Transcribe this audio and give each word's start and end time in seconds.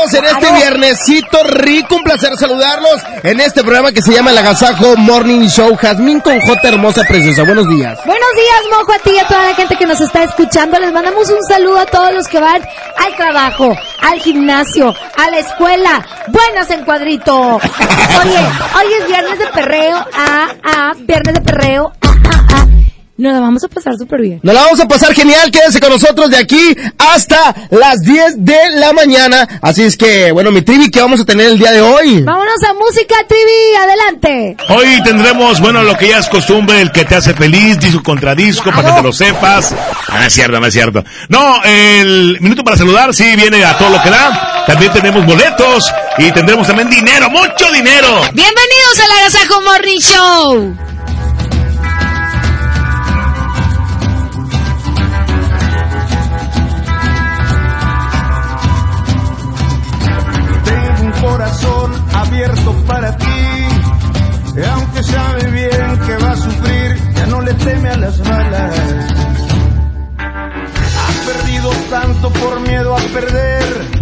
En 0.00 0.24
este 0.24 0.52
viernesito 0.52 1.42
rico, 1.44 1.96
un 1.96 2.02
placer 2.02 2.30
saludarlos 2.38 3.02
en 3.22 3.38
este 3.38 3.62
programa 3.62 3.92
que 3.92 4.00
se 4.00 4.14
llama 4.14 4.30
El 4.30 4.38
Agasajo 4.38 4.96
Morning 4.96 5.46
Show. 5.46 5.76
Jazmín 5.76 6.20
con 6.20 6.40
J 6.40 6.68
hermosa 6.68 7.02
preciosa. 7.06 7.42
Buenos 7.42 7.68
días. 7.68 7.98
Buenos 8.06 8.30
días, 8.34 8.78
Mojo, 8.78 8.92
a 8.94 8.98
ti 9.00 9.10
y 9.14 9.18
a 9.18 9.26
toda 9.26 9.42
la 9.48 9.54
gente 9.54 9.76
que 9.76 9.84
nos 9.84 10.00
está 10.00 10.24
escuchando. 10.24 10.80
Les 10.80 10.90
mandamos 10.90 11.28
un 11.28 11.42
saludo 11.46 11.80
a 11.80 11.86
todos 11.86 12.14
los 12.14 12.28
que 12.28 12.40
van 12.40 12.62
al 12.96 13.14
trabajo, 13.14 13.76
al 14.00 14.18
gimnasio, 14.20 14.94
a 15.18 15.30
la 15.30 15.38
escuela. 15.38 16.06
Buenas 16.28 16.70
en 16.70 16.82
cuadrito. 16.86 17.34
Oye, 18.22 18.38
hoy 18.78 18.92
es 19.00 19.06
viernes 19.06 19.38
de 19.38 19.46
perreo. 19.48 19.98
Ah, 20.14 20.48
ah, 20.64 20.92
viernes 20.96 21.34
de 21.34 21.40
perreo. 21.42 21.92
Nos 23.20 23.34
la 23.34 23.40
vamos 23.40 23.62
a 23.62 23.68
pasar 23.68 23.98
súper 23.98 24.22
bien. 24.22 24.40
Nos 24.42 24.54
la 24.54 24.62
vamos 24.62 24.80
a 24.80 24.88
pasar 24.88 25.12
genial, 25.12 25.50
quédense 25.50 25.78
con 25.78 25.90
nosotros 25.90 26.30
de 26.30 26.38
aquí 26.38 26.74
hasta 26.96 27.54
las 27.68 28.00
10 28.00 28.36
de 28.38 28.58
la 28.76 28.94
mañana. 28.94 29.46
Así 29.60 29.82
es 29.82 29.98
que, 29.98 30.32
bueno, 30.32 30.50
mi 30.50 30.62
trivi, 30.62 30.90
¿qué 30.90 31.02
vamos 31.02 31.20
a 31.20 31.26
tener 31.26 31.48
el 31.48 31.58
día 31.58 31.70
de 31.70 31.82
hoy? 31.82 32.22
Vámonos 32.22 32.62
a 32.66 32.72
música, 32.72 33.14
Trivi. 33.28 33.76
Adelante. 33.78 34.56
Hoy 34.70 35.02
tendremos, 35.02 35.60
bueno, 35.60 35.82
lo 35.82 35.98
que 35.98 36.08
ya 36.08 36.18
es 36.18 36.28
costumbre, 36.30 36.80
el 36.80 36.92
que 36.92 37.04
te 37.04 37.14
hace 37.14 37.34
feliz, 37.34 37.78
disco 37.78 38.02
contra 38.02 38.34
disco, 38.34 38.70
para 38.70 38.88
que 38.88 39.00
te 39.00 39.02
lo 39.02 39.12
sepas. 39.12 39.74
Ah, 40.08 40.20
no 40.20 40.24
es 40.24 40.32
cierto, 40.32 40.58
no 40.58 40.66
es 40.66 40.72
cierto. 40.72 41.04
No, 41.28 41.62
el 41.62 42.38
minuto 42.40 42.64
para 42.64 42.78
saludar, 42.78 43.12
sí, 43.12 43.36
viene 43.36 43.62
a 43.66 43.76
todo 43.76 43.90
lo 43.90 44.02
que 44.02 44.08
da. 44.08 44.64
También 44.66 44.94
tenemos 44.94 45.26
boletos 45.26 45.92
y 46.16 46.32
tendremos 46.32 46.66
también 46.66 46.88
dinero, 46.88 47.28
mucho 47.28 47.70
dinero. 47.70 48.22
Bienvenidos 48.32 48.98
al 49.04 49.18
Agasajo 49.18 49.60
Morning 49.60 49.98
Show. 49.98 50.76
Corazón 61.20 61.92
abierto 62.14 62.72
para 62.86 63.16
ti. 63.16 63.24
Y 64.56 64.64
aunque 64.64 65.02
sabe 65.02 65.50
bien 65.50 65.98
que 66.06 66.16
va 66.16 66.32
a 66.32 66.36
sufrir, 66.36 66.96
ya 67.14 67.26
no 67.26 67.40
le 67.40 67.54
teme 67.54 67.88
a 67.88 67.96
las 67.96 68.18
balas. 68.20 68.74
Ha 70.18 71.26
perdido 71.26 71.70
tanto 71.90 72.30
por 72.30 72.60
miedo 72.60 72.96
a 72.96 73.00
perder. 73.00 74.00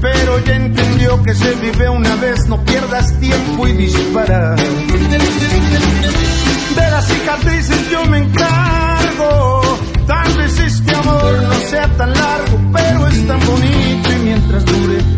Pero 0.00 0.38
ya 0.44 0.54
entendió 0.54 1.22
que 1.22 1.34
se 1.34 1.54
vive 1.56 1.88
una 1.88 2.14
vez, 2.16 2.46
no 2.48 2.64
pierdas 2.64 3.18
tiempo 3.18 3.66
y 3.66 3.72
dispara. 3.72 4.54
De 4.54 6.90
las 6.90 7.06
cicatrices 7.06 7.90
yo 7.90 8.04
me 8.06 8.18
encargo. 8.18 9.78
Tal 10.06 10.38
vez 10.38 10.58
este 10.60 10.94
amor 10.94 11.42
no 11.42 11.54
sea 11.68 11.88
tan 11.96 12.12
largo, 12.12 12.60
pero 12.72 13.06
es 13.08 13.26
tan 13.26 13.40
bonito 13.40 14.12
y 14.12 14.24
mientras 14.24 14.64
dure 14.64 15.17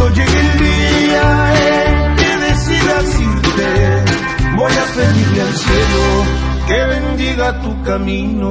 Cuando 0.00 0.16
llegue 0.16 0.40
el 0.40 0.58
día 0.58 1.52
en 1.52 2.16
que 2.16 2.36
decidas 2.46 3.20
irte, 3.20 3.68
voy 4.56 4.72
a 4.72 4.84
pedirle 4.96 5.42
al 5.42 5.52
cielo 5.52 6.24
que 6.66 6.86
bendiga 6.86 7.60
tu 7.60 7.82
camino. 7.82 8.50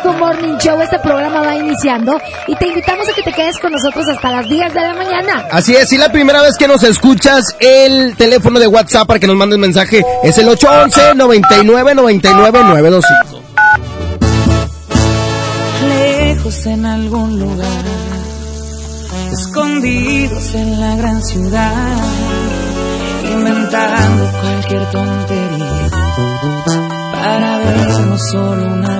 Agasajo 0.00 0.12
Morning 0.18 0.56
Show. 0.58 0.80
Este 0.80 0.98
programa 0.98 1.40
va 1.42 1.56
iniciando 1.56 2.18
y 2.46 2.56
te 2.56 2.68
invitamos 2.68 3.08
a 3.08 3.12
que 3.12 3.22
te 3.22 3.32
quedes 3.32 3.58
con 3.58 3.72
nosotros 3.72 4.06
hasta 4.08 4.30
las 4.30 4.48
10 4.48 4.74
de 4.74 4.80
la 4.80 4.94
mañana. 4.94 5.46
Así 5.50 5.74
es, 5.74 5.88
si 5.88 5.98
la 5.98 6.10
primera 6.10 6.42
vez 6.42 6.56
que 6.58 6.66
nos 6.66 6.82
escuchas, 6.82 7.44
el 7.58 8.16
teléfono 8.16 8.58
de 8.58 8.66
WhatsApp 8.66 9.06
para 9.06 9.20
que 9.20 9.26
nos 9.26 9.36
mandes 9.36 9.58
mensaje 9.58 10.02
es 10.22 10.38
el 10.38 10.48
811 10.48 11.14
99 11.14 11.94
99 11.94 12.58
925. 12.62 13.40
lejos 15.88 16.66
en 16.66 16.86
algún 16.86 17.38
lugar, 17.38 17.84
escondidos 19.32 20.54
en 20.54 20.80
la 20.80 20.96
gran 20.96 21.22
ciudad, 21.22 21.96
inventando 23.32 24.32
cualquier 24.40 24.90
tontería 24.90 25.90
para 27.12 27.58
vernos 27.58 28.20
solo 28.30 28.66
una 28.66 28.99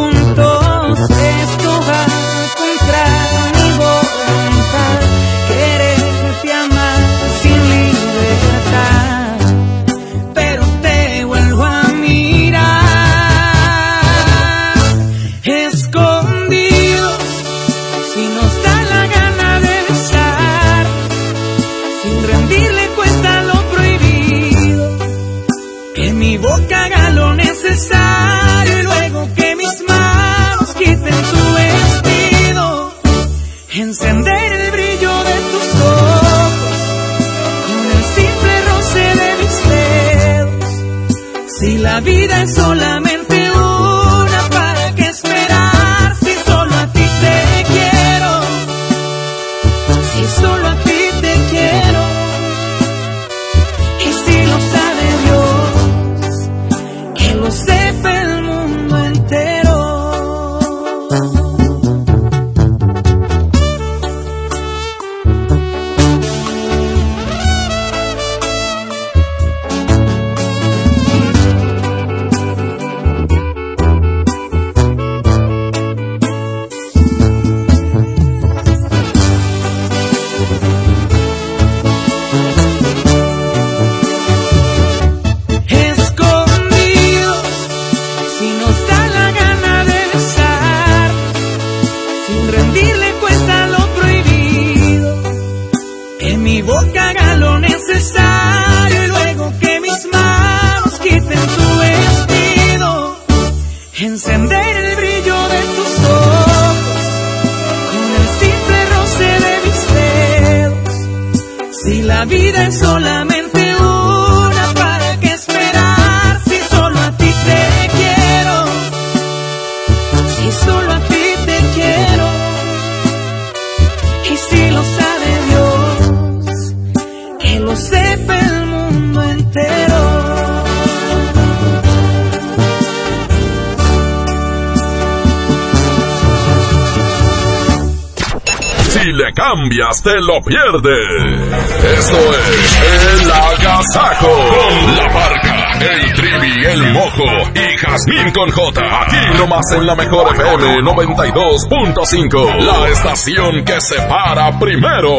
Cambias, 139.53 140.01
te 140.01 140.15
lo 140.21 140.41
pierdes. 140.41 141.51
Esto 141.99 142.17
es 142.17 143.21
El 143.21 143.31
Agasajo 143.31 144.27
con 144.27 144.95
la 144.95 145.07
barca, 145.13 145.79
el 145.79 146.13
trivi, 146.13 146.65
el 146.65 146.93
mojo 146.93 147.25
y 147.53 147.77
Jazmín 147.77 148.31
con 148.33 148.49
J. 148.49 148.81
Aquí 149.01 149.37
nomás 149.37 149.65
en 149.75 149.85
la 149.85 149.95
mejor 149.95 150.33
FM 150.35 150.77
92.5. 150.83 152.55
La 152.59 152.89
estación 152.89 153.65
que 153.65 153.81
se 153.81 154.01
para 154.03 154.57
primero. 154.59 155.15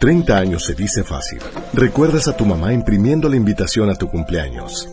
30 0.00 0.36
años 0.36 0.64
se 0.64 0.74
dice 0.74 1.02
fácil. 1.04 1.40
Recuerdas 1.72 2.28
a 2.28 2.36
tu 2.36 2.46
mamá 2.46 2.72
imprimiendo 2.72 3.28
la 3.28 3.36
invitación 3.36 3.90
a 3.90 3.94
tu 3.94 4.08
cumpleaños. 4.08 4.88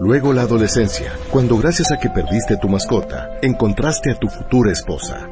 Luego 0.00 0.32
la 0.32 0.42
adolescencia, 0.42 1.12
cuando 1.30 1.56
gracias 1.56 1.92
a 1.92 1.98
que 1.98 2.10
perdiste 2.10 2.56
tu 2.56 2.68
mascota, 2.68 3.30
encontraste 3.42 4.10
a 4.10 4.16
tu 4.16 4.28
futura 4.28 4.72
esposa. 4.72 5.28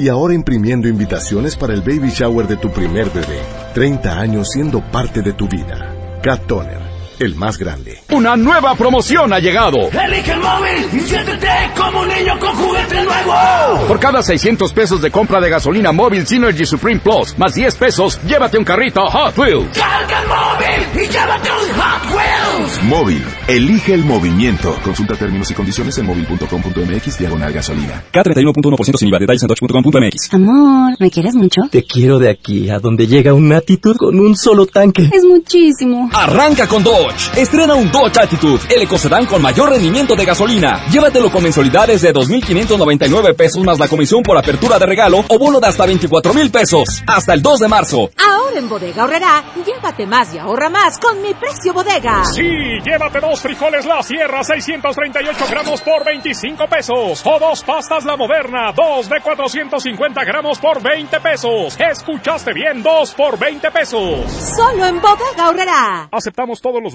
Y 0.00 0.08
ahora 0.08 0.32
imprimiendo 0.32 0.88
invitaciones 0.88 1.56
para 1.56 1.74
el 1.74 1.82
baby 1.82 2.08
shower 2.08 2.48
de 2.48 2.56
tu 2.56 2.70
primer 2.70 3.10
bebé. 3.10 3.38
30 3.74 4.18
años 4.18 4.48
siendo 4.50 4.80
parte 4.80 5.20
de 5.20 5.34
tu 5.34 5.46
vida. 5.46 5.94
Cat 6.22 6.46
Toner, 6.46 6.80
el 7.20 7.34
más 7.34 7.58
grande. 7.58 7.98
Una 8.10 8.34
nueva 8.36 8.74
promoción 8.74 9.32
ha 9.32 9.38
llegado. 9.38 9.90
Elige 9.90 10.32
el 10.32 10.40
móvil 10.40 10.88
y 10.92 11.00
siéntete 11.00 11.48
como 11.76 12.00
un 12.00 12.08
niño 12.08 12.38
con 12.38 12.54
juguete 12.54 13.04
nuevo. 13.04 13.86
Por 13.86 14.00
cada 14.00 14.22
600 14.22 14.72
pesos 14.72 15.02
de 15.02 15.10
compra 15.10 15.40
de 15.40 15.50
gasolina 15.50 15.92
móvil 15.92 16.26
Synergy 16.26 16.64
Supreme 16.64 17.00
Plus, 17.00 17.38
más 17.38 17.54
10 17.54 17.76
pesos, 17.76 18.20
llévate 18.26 18.58
un 18.58 18.64
carrito 18.64 19.02
Hot 19.06 19.36
Wheels. 19.36 19.78
Carga 19.78 20.22
el 20.22 20.28
móvil 20.28 21.04
y 21.04 21.08
llévate 21.08 21.50
un 21.50 21.80
Hot 21.80 22.14
Wheels. 22.14 22.82
Móvil, 22.84 23.24
elige 23.48 23.94
el 23.94 24.04
movimiento. 24.04 24.76
Consulta 24.82 25.14
términos 25.14 25.50
y 25.50 25.54
condiciones 25.54 25.98
en 25.98 26.06
móvil.com.mx 26.06 27.18
diagonal 27.18 27.52
gasolina. 27.52 28.02
K31.1% 28.12 28.96
sin 28.96 29.08
IVA. 29.08 29.18
Detalles 29.18 29.42
en 29.42 29.48
dodge.com.mx. 29.48 30.34
Amor, 30.34 30.96
¿me 30.98 31.10
quieres 31.10 31.34
mucho? 31.34 31.62
Te 31.70 31.84
quiero 31.84 32.18
de 32.18 32.30
aquí 32.30 32.70
a 32.70 32.78
donde 32.78 33.06
llega 33.06 33.34
una 33.34 33.58
actitud 33.58 33.96
con 33.96 34.18
un 34.18 34.36
solo 34.36 34.66
tanque. 34.66 35.10
Es 35.12 35.24
muchísimo. 35.24 36.08
Arranca 36.14 36.66
con 36.66 36.82
Dodge. 37.10 37.40
Estrena 37.40 37.74
un 37.74 37.90
Dodge 37.90 38.18
Attitude, 38.18 38.74
el 38.74 38.82
ecocedán 38.82 39.26
con 39.26 39.42
mayor 39.42 39.70
rendimiento 39.70 40.14
de 40.14 40.24
gasolina. 40.24 40.84
Llévatelo 40.90 41.30
con 41.30 41.42
mensualidades 41.42 42.02
de 42.02 42.12
2.599 42.14 43.34
pesos 43.34 43.64
más 43.64 43.78
la 43.78 43.88
comisión 43.88 44.22
por 44.22 44.36
apertura 44.36 44.78
de 44.78 44.86
regalo 44.86 45.24
o 45.28 45.38
bono 45.38 45.60
de 45.60 45.66
hasta 45.66 45.86
24.000 45.86 46.50
pesos. 46.50 47.02
Hasta 47.06 47.34
el 47.34 47.42
2 47.42 47.60
de 47.60 47.68
marzo. 47.68 48.10
Ahora 48.16 48.58
en 48.58 48.68
Bodega 48.68 49.04
Horrera, 49.04 49.44
llévate 49.64 50.06
más 50.06 50.34
y 50.34 50.38
ahorra 50.38 50.68
más 50.68 50.98
con 50.98 51.20
mi 51.22 51.34
precio 51.34 51.72
bodega. 51.72 52.24
Sí, 52.24 52.48
llévate 52.84 53.20
dos 53.20 53.40
frijoles 53.40 53.86
La 53.86 54.02
Sierra 54.02 54.42
638 54.42 55.44
gramos 55.50 55.80
por 55.80 56.04
25 56.04 56.66
pesos. 56.66 57.22
O 57.24 57.38
dos 57.38 57.62
pastas 57.64 58.04
La 58.04 58.16
Moderna, 58.16 58.72
dos 58.72 59.08
de 59.08 59.20
450 59.20 60.24
gramos 60.24 60.58
por 60.58 60.82
20 60.82 61.20
pesos. 61.20 61.76
Escuchaste 61.78 62.52
bien, 62.52 62.82
dos 62.82 63.14
por 63.14 63.38
20 63.38 63.70
pesos. 63.70 64.30
Solo 64.56 64.86
en 64.86 65.00
Bodega 65.00 65.48
Horrera. 65.48 66.08
Aceptamos 66.12 66.60
todos 66.60 66.82
los 66.82 66.94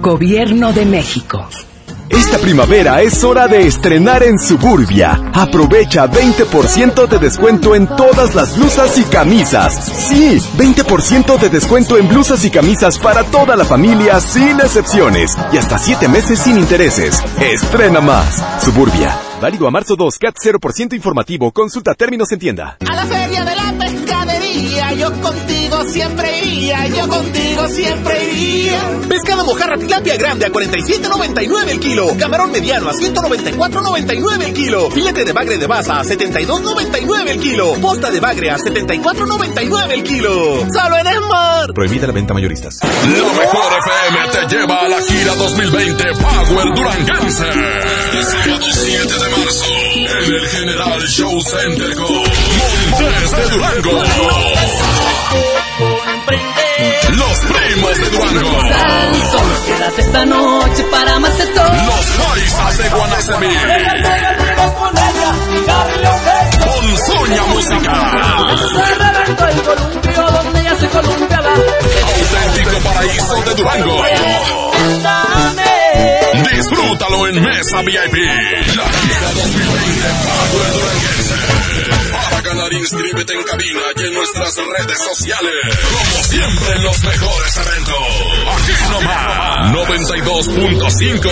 Gobierno 0.00 0.72
de 0.72 0.86
México. 0.86 1.46
Esta 2.08 2.38
primavera 2.38 3.02
es 3.02 3.22
hora 3.22 3.46
de 3.46 3.66
estrenar 3.66 4.22
en 4.22 4.38
Suburbia. 4.38 5.30
Aprovecha 5.34 6.10
20% 6.10 7.06
de 7.06 7.18
descuento 7.18 7.74
en 7.74 7.86
todas 7.86 8.34
las 8.34 8.56
blusas 8.56 8.96
y 8.98 9.02
camisas. 9.04 9.74
Sí, 9.74 10.40
20% 10.56 11.38
de 11.38 11.50
descuento 11.50 11.98
en 11.98 12.08
blusas 12.08 12.44
y 12.46 12.50
camisas 12.50 12.98
para 12.98 13.24
toda 13.24 13.56
la 13.56 13.66
familia 13.66 14.20
sin 14.20 14.58
excepciones. 14.60 15.36
Y 15.52 15.58
hasta 15.58 15.78
7 15.78 16.08
meses 16.08 16.38
sin 16.38 16.58
intereses. 16.58 17.22
Estrena 17.38 18.00
más. 18.00 18.42
Suburbia. 18.64 19.29
Válido 19.40 19.66
a 19.66 19.70
marzo 19.70 19.96
2, 19.96 20.18
CAT 20.18 20.34
0% 20.36 20.94
informativo. 20.94 21.50
Consulta 21.50 21.94
términos 21.94 22.30
en 22.30 22.38
tienda. 22.38 22.76
A 22.86 22.94
la 22.94 23.06
feria 23.06 23.42
de 23.42 23.56
la 23.56 23.72
pescadería, 23.72 24.92
yo 24.92 25.12
contigo 25.22 25.82
siempre 25.84 26.40
iría, 26.42 26.86
yo 26.88 27.08
contigo 27.08 27.66
siempre 27.68 28.32
iría. 28.32 28.80
Pescado 29.08 29.46
mojarra 29.46 29.78
tilapia 29.78 30.18
grande 30.18 30.44
a 30.44 30.50
47.99 30.50 31.68
el 31.70 31.80
kilo. 31.80 32.08
Camarón 32.18 32.52
mediano 32.52 32.90
a 32.90 32.92
194.99 32.92 34.42
el 34.44 34.52
kilo. 34.52 34.90
Filete 34.90 35.24
de 35.24 35.32
bagre 35.32 35.56
de 35.56 35.66
baza 35.66 36.00
a 36.00 36.04
72.99 36.04 37.28
el 37.28 37.40
kilo. 37.40 37.74
Posta 37.80 38.10
de 38.10 38.20
bagre 38.20 38.50
a 38.50 38.58
74.99 38.58 39.90
el 39.90 40.04
kilo. 40.04 40.66
Solo 40.70 40.98
en 40.98 41.06
Esmar. 41.06 41.72
Prohibida 41.72 42.06
la 42.06 42.12
venta 42.12 42.34
mayoristas. 42.34 42.78
La 42.82 43.08
mejor 43.08 43.72
FM 43.86 44.28
te 44.32 44.54
lleva 44.54 44.80
a 44.80 44.88
la 44.88 45.00
gira 45.00 45.34
2020 45.34 46.04
Power 46.12 46.74
Duranguense. 46.74 47.46
Sábado 48.22 48.66
7 48.70 49.18
de 49.18 49.29
en 49.32 50.34
el 50.34 50.48
General 50.48 51.00
Show 51.06 51.40
Center 51.42 51.94
con 51.94 52.12
Montes 52.12 53.30
de 53.30 53.48
Durango. 53.50 54.02
Los 57.10 57.38
primos 57.38 57.98
de 57.98 58.10
Durango. 58.10 58.58
Quédate 59.66 60.00
esta 60.00 60.24
noche 60.26 60.84
para 60.90 61.18
más 61.20 61.38
de 61.38 61.46
todo. 61.46 61.64
Los 61.64 62.06
paisas 62.26 62.78
de 62.78 62.88
Guanacemí. 62.88 63.56
Con 66.64 66.98
Soña 66.98 67.42
Musical. 67.46 67.94
Auténtico 72.16 72.80
paraíso 72.82 73.42
de 73.44 73.54
Durango. 73.54 74.04
Disfrútalo 76.50 77.26
en 77.28 77.42
Mesa 77.42 77.82
VIP. 77.82 78.16
La 78.76 78.88
gira 78.92 79.32
2020 79.34 80.08
Power 80.24 80.72
Duranguense. 80.72 81.34
Para 82.12 82.40
ganar, 82.42 82.72
inscríbete 82.72 83.34
en 83.34 83.42
cabina 83.44 83.80
y 83.96 84.02
en 84.06 84.14
nuestras 84.14 84.56
redes 84.56 84.98
sociales. 84.98 85.52
Como 85.90 86.24
siempre 86.24 86.76
en 86.76 86.82
los 86.84 87.02
mejores 87.02 87.56
eventos. 87.56 87.96
Aquí 88.54 88.72
nomás. 88.90 89.72
92.5. 89.72 91.28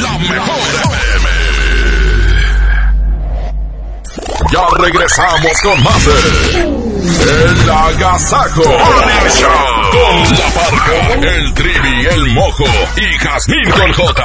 La 0.00 0.18
mejor 0.18 0.60
FM. 0.84 1.28
Ya 4.52 4.66
regresamos 4.78 5.60
con 5.62 5.82
más 5.82 6.06
El 7.02 7.70
Agasajo 7.70 8.62
Morning 8.62 9.30
Show 9.30 9.48
con 9.90 10.38
La 10.38 10.48
Parca, 10.54 11.14
el 11.14 11.54
Trivi, 11.54 12.06
el 12.10 12.26
Mojo 12.34 12.64
y 12.96 13.18
Jazmín 13.18 13.70
con 13.70 13.90
J. 13.94 14.24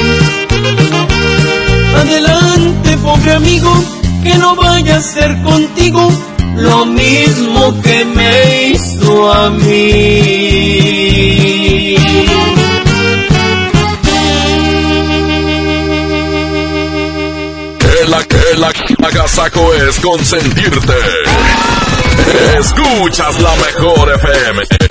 Adelante, 2.01 2.97
pobre 2.97 3.31
amigo, 3.33 3.71
que 4.23 4.33
no 4.35 4.55
vaya 4.55 4.97
a 4.97 5.01
ser 5.01 5.39
contigo 5.43 6.11
lo 6.55 6.85
mismo 6.85 7.81
que 7.81 8.05
me 8.05 8.67
hizo 8.69 9.31
a 9.31 9.49
mí. 9.51 9.61
Que 17.79 18.07
la 18.07 18.23
que 18.23 18.57
la 18.57 18.73
agasajo 19.07 19.73
es 19.75 19.99
consentirte. 19.99 20.93
Escuchas 22.59 23.39
la 23.41 23.55
mejor 23.55 24.11
FM. 24.15 24.90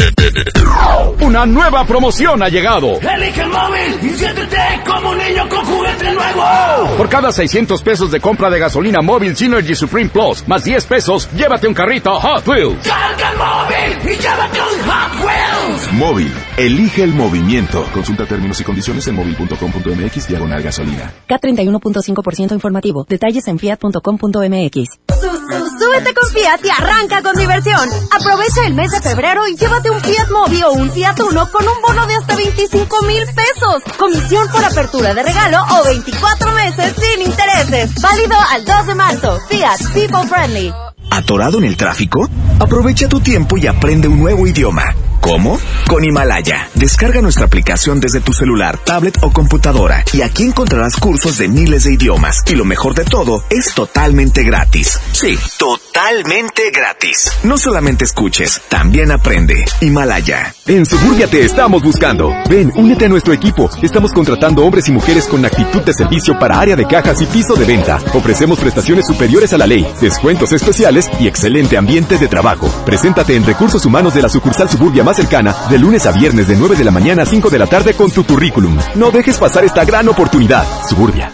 Una 1.20 1.46
nueva 1.46 1.84
promoción 1.84 2.42
ha 2.42 2.48
llegado. 2.48 2.98
Elige 3.00 3.42
el 3.42 3.48
móvil 3.48 3.98
y 4.02 4.10
siéntete 4.16 4.58
como 4.86 5.10
un 5.10 5.18
niño 5.18 5.48
con 5.48 5.64
juguete 5.64 6.12
nuevo. 6.12 6.96
Por 6.96 7.08
cada 7.08 7.30
600 7.32 7.82
pesos 7.82 8.10
de 8.10 8.20
compra 8.20 8.50
de 8.50 8.58
gasolina 8.58 9.00
móvil 9.00 9.36
Synergy 9.36 9.74
Supreme 9.74 10.10
Plus, 10.10 10.46
más 10.48 10.64
10 10.64 10.84
pesos, 10.86 11.28
llévate 11.36 11.68
un 11.68 11.74
carrito 11.74 12.18
Hot 12.18 12.46
Wheels. 12.46 12.86
Carga 12.86 13.30
el 13.30 13.38
móvil 13.38 14.12
y 14.12 14.16
llévate 14.16 14.60
un 14.60 14.90
Hot 14.90 15.24
Wheels. 15.24 15.92
Móvil. 15.92 16.32
Elige 16.56 17.02
el 17.02 17.12
movimiento. 17.12 17.84
Consulta 17.92 18.26
términos 18.26 18.60
y 18.60 18.64
condiciones 18.64 19.06
en 19.08 19.14
móvil.com.mx 19.16 20.28
diagonal 20.28 20.62
gasolina. 20.62 21.12
K31.5% 21.28 22.52
informativo. 22.52 23.06
Detalles 23.08 23.46
en 23.48 23.58
fiat.com.mx. 23.58 25.00
Súbete 25.78 26.14
con 26.14 26.30
Fiat 26.30 26.64
y 26.64 26.70
arranca 26.70 27.22
con 27.22 27.34
diversión. 27.36 27.88
Aprovecha 28.10 28.66
el 28.66 28.74
mes 28.74 28.90
de 28.90 29.00
febrero 29.00 29.46
y 29.48 29.56
llévate 29.56 29.90
un 29.90 30.00
Fiat 30.00 30.19
Fiat 30.20 30.30
Mobi 30.32 30.62
o 30.62 30.72
un 30.72 30.90
Fiat 30.92 31.18
Uno 31.20 31.50
con 31.50 31.66
un 31.66 31.80
bono 31.80 32.06
de 32.06 32.14
hasta 32.14 32.36
25 32.36 33.02
mil 33.06 33.24
pesos. 33.24 33.82
Comisión 33.96 34.48
por 34.48 34.62
apertura 34.62 35.14
de 35.14 35.22
regalo 35.22 35.58
o 35.78 35.84
24 35.84 36.52
meses 36.52 36.94
sin 36.98 37.26
intereses. 37.26 37.94
Válido 38.02 38.36
al 38.50 38.64
2 38.64 38.86
de 38.86 38.94
marzo. 38.94 39.40
Fiat 39.48 39.80
People 39.94 40.26
Friendly. 40.28 40.74
¿Atorado 41.10 41.58
en 41.58 41.64
el 41.64 41.76
tráfico? 41.76 42.28
Aprovecha 42.58 43.08
tu 43.08 43.20
tiempo 43.20 43.56
y 43.56 43.66
aprende 43.66 44.08
un 44.08 44.20
nuevo 44.20 44.46
idioma. 44.46 44.94
¿Cómo? 45.20 45.58
Con 45.86 46.04
Himalaya. 46.04 46.68
Descarga 46.74 47.20
nuestra 47.20 47.46
aplicación 47.46 48.00
desde 48.00 48.20
tu 48.20 48.32
celular, 48.32 48.78
tablet 48.78 49.18
o 49.22 49.32
computadora 49.32 50.04
y 50.12 50.22
aquí 50.22 50.44
encontrarás 50.44 50.96
cursos 50.96 51.38
de 51.38 51.48
miles 51.48 51.84
de 51.84 51.94
idiomas. 51.94 52.42
Y 52.46 52.54
lo 52.54 52.64
mejor 52.64 52.94
de 52.94 53.04
todo, 53.04 53.44
es 53.50 53.74
totalmente 53.74 54.42
gratis. 54.42 54.98
Sí, 55.12 55.38
totalmente 55.58 56.70
gratis. 56.72 57.32
No 57.42 57.58
solamente 57.58 58.04
escuches, 58.04 58.62
también 58.68 59.10
aprende. 59.10 59.64
Himalaya. 59.80 60.54
En 60.66 60.86
Suburbia 60.86 61.28
te 61.28 61.44
estamos 61.44 61.82
buscando. 61.82 62.32
Ven, 62.48 62.72
únete 62.76 63.06
a 63.06 63.08
nuestro 63.08 63.32
equipo. 63.32 63.68
Estamos 63.82 64.12
contratando 64.12 64.64
hombres 64.64 64.88
y 64.88 64.92
mujeres 64.92 65.26
con 65.26 65.44
actitud 65.44 65.82
de 65.82 65.92
servicio 65.92 66.38
para 66.38 66.58
área 66.58 66.76
de 66.76 66.86
cajas 66.86 67.20
y 67.20 67.26
piso 67.26 67.54
de 67.54 67.64
venta. 67.64 67.98
Ofrecemos 68.14 68.58
prestaciones 68.58 69.06
superiores 69.06 69.52
a 69.52 69.58
la 69.58 69.66
ley, 69.66 69.86
descuentos 70.00 70.52
especiales 70.52 71.10
y 71.18 71.28
excelente 71.28 71.76
ambiente 71.76 72.18
de 72.18 72.28
trabajo. 72.28 72.68
Preséntate 72.86 73.34
en 73.36 73.44
Recursos 73.44 73.84
Humanos 73.84 74.14
de 74.14 74.22
la 74.22 74.28
sucursal 74.28 74.68
Suburbia 74.68 75.04
más 75.10 75.16
cercana 75.16 75.56
de 75.68 75.76
lunes 75.76 76.06
a 76.06 76.12
viernes 76.12 76.46
de 76.46 76.54
9 76.54 76.76
de 76.76 76.84
la 76.84 76.92
mañana 76.92 77.24
a 77.24 77.26
5 77.26 77.50
de 77.50 77.58
la 77.58 77.66
tarde 77.66 77.94
con 77.94 78.12
tu 78.12 78.24
currículum. 78.24 78.78
No 78.94 79.10
dejes 79.10 79.38
pasar 79.38 79.64
esta 79.64 79.84
gran 79.84 80.08
oportunidad. 80.08 80.64
Suburbia. 80.88 81.32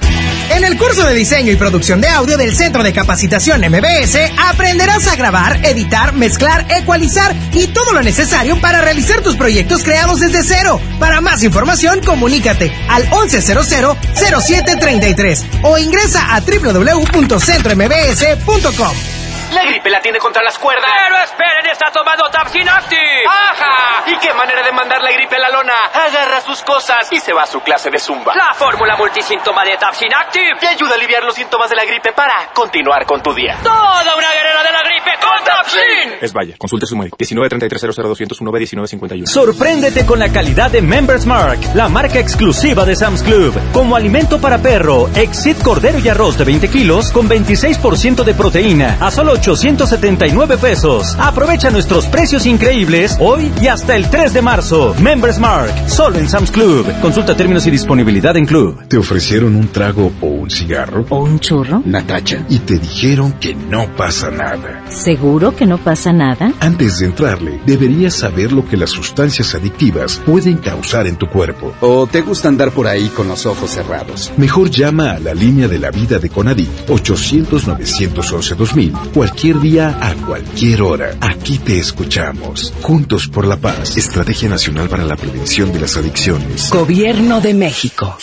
En 0.49 0.64
el 0.64 0.78
curso 0.78 1.04
de 1.04 1.12
diseño 1.12 1.52
y 1.52 1.56
producción 1.56 2.00
de 2.00 2.09
audio 2.09 2.38
del 2.38 2.56
Centro 2.56 2.83
de 2.83 2.95
Capacitación 2.95 3.61
MBS 3.61 4.16
aprenderás 4.49 5.06
a 5.09 5.16
grabar, 5.16 5.61
editar, 5.66 6.14
mezclar, 6.14 6.64
ecualizar 6.71 7.37
y 7.52 7.66
todo 7.66 7.92
lo 7.92 8.02
necesario 8.02 8.59
para 8.62 8.80
realizar 8.80 9.21
tus 9.21 9.37
proyectos 9.37 9.83
creados 9.83 10.21
desde 10.21 10.42
cero. 10.42 10.80
Para 10.99 11.21
más 11.21 11.42
información, 11.42 12.00
comunícate 12.00 12.73
al 12.88 13.06
1100-0733 13.11 15.42
o 15.64 15.76
ingresa 15.76 16.35
a 16.35 16.40
www.centrombs.com. 16.40 19.25
La 19.56 19.64
gripe 19.64 19.88
la 19.88 20.02
tiene 20.02 20.18
contra 20.18 20.42
las 20.42 20.58
cuerdas. 20.58 20.84
Pero 20.84 21.16
esperen, 21.16 21.66
está 21.72 21.90
tomando 21.90 22.28
Tapsin 22.28 22.68
Active. 22.68 23.25
¡Ajá! 23.26 24.02
¿Y 24.06 24.16
qué 24.18 24.34
manera 24.34 24.62
de 24.62 24.70
mandar 24.70 25.00
la 25.00 25.10
gripe 25.10 25.36
a 25.36 25.38
la 25.38 25.48
lona? 25.48 25.72
Agarra 25.94 26.42
sus 26.42 26.60
cosas 26.62 27.10
y 27.10 27.20
se 27.20 27.32
va 27.32 27.44
a 27.44 27.46
su 27.46 27.60
clase 27.60 27.88
de 27.90 27.98
zumba. 27.98 28.34
La 28.34 28.52
fórmula 28.52 28.96
multisíntoma 28.96 29.64
de 29.64 29.78
Tapsin 29.78 30.12
Active. 30.12 30.60
Te 30.60 30.68
ayuda 30.68 30.92
a 30.92 30.94
aliviar 30.96 31.25
los 31.25 31.34
síntomas 31.34 31.70
de 31.70 31.76
la 31.76 31.86
gripe 31.86 32.12
para 32.12 32.50
continuar 32.52 33.06
con 33.06 33.22
tu 33.22 33.32
día. 33.32 33.56
Toda 33.62 34.14
una 34.14 34.30
guerrera 34.30 34.62
de 34.62 34.72
la 34.72 34.82
gripe 34.82 35.10
con 35.22 35.44
Tapsin. 35.44 36.18
Es 36.20 36.34
Vaya, 36.34 36.54
consulte 36.58 36.84
su 36.84 36.94
médico. 36.94 37.16
1933 37.18 37.96
b 37.96 38.02
1951 38.02 39.26
Sorpréndete 39.26 40.04
con 40.04 40.18
la 40.18 40.28
calidad 40.30 40.70
de 40.70 40.82
Members 40.82 41.25
Mark, 41.25 41.58
la 41.75 41.88
marca 41.88 42.18
exclusiva 42.18 42.84
de 42.84 42.94
Sam's 42.94 43.22
Club. 43.22 43.54
Como 43.72 43.96
alimento 43.96 44.38
para 44.38 44.58
perro, 44.58 45.08
Exit 45.14 45.62
Cordero 45.62 45.98
y 45.98 46.10
Arroz 46.10 46.36
de 46.36 46.44
20 46.44 46.68
kilos 46.68 47.10
con 47.10 47.26
26% 47.26 48.22
de 48.22 48.34
proteína 48.34 48.98
a 49.00 49.10
solo 49.10 49.36
879 49.48 50.58
pesos. 50.58 51.16
Aprovecha 51.18 51.70
nuestros 51.70 52.06
precios 52.06 52.46
increíbles 52.46 53.16
hoy 53.20 53.50
y 53.60 53.68
hasta 53.68 53.96
el 53.96 54.08
3 54.10 54.34
de 54.34 54.42
marzo. 54.42 54.94
Members 55.00 55.38
Mark, 55.38 55.72
solo 55.88 56.18
en 56.18 56.28
Sam's 56.28 56.50
Club. 56.50 56.86
Consulta 57.00 57.36
términos 57.36 57.66
y 57.66 57.70
disponibilidad 57.70 58.36
en 58.36 58.46
Club. 58.46 58.86
¿Te 58.88 58.96
ofrecieron 58.96 59.54
un 59.56 59.68
trago 59.68 60.12
o 60.20 60.26
un 60.26 60.50
cigarro? 60.50 61.04
¿O 61.08 61.24
un 61.24 61.38
churro? 61.40 61.82
Natacha. 61.84 62.44
Y 62.48 62.60
te 62.60 62.78
dijeron 62.78 63.32
que 63.34 63.54
no 63.54 63.94
pasa 63.96 64.30
nada. 64.30 64.82
¿Seguro 64.90 65.54
que 65.54 65.66
no 65.66 65.78
pasa 65.78 66.12
nada? 66.12 66.52
Antes 66.60 66.98
de 66.98 67.06
entrarle, 67.06 67.60
deberías 67.66 68.14
saber 68.14 68.52
lo 68.52 68.66
que 68.66 68.76
las 68.76 68.90
sustancias 68.90 69.54
adictivas 69.54 70.20
pueden 70.26 70.56
causar 70.58 71.06
en 71.06 71.16
tu 71.16 71.28
cuerpo. 71.28 71.72
¿O 71.80 72.06
te 72.06 72.20
gusta 72.22 72.48
andar 72.48 72.70
por 72.72 72.86
ahí 72.86 73.08
con 73.08 73.28
los 73.28 73.46
ojos 73.46 73.70
cerrados? 73.70 74.32
Mejor 74.36 74.70
llama 74.70 75.12
a 75.12 75.18
la 75.18 75.34
línea 75.34 75.68
de 75.68 75.78
la 75.78 75.90
vida 75.90 76.18
de 76.18 76.28
Conadic 76.30 76.68
800-911-2000 76.88 79.12
cualquier 79.26 79.60
día 79.60 79.98
a 80.00 80.14
cualquier 80.24 80.82
hora. 80.82 81.16
Aquí 81.20 81.58
te 81.58 81.78
escuchamos. 81.78 82.72
Juntos 82.80 83.26
por 83.26 83.44
la 83.44 83.56
paz. 83.56 83.96
Estrategia 83.96 84.48
Nacional 84.48 84.88
para 84.88 85.04
la 85.04 85.16
Prevención 85.16 85.72
de 85.72 85.80
las 85.80 85.96
Adicciones. 85.96 86.70
Gobierno 86.70 87.40
de 87.40 87.52
México. 87.52 88.16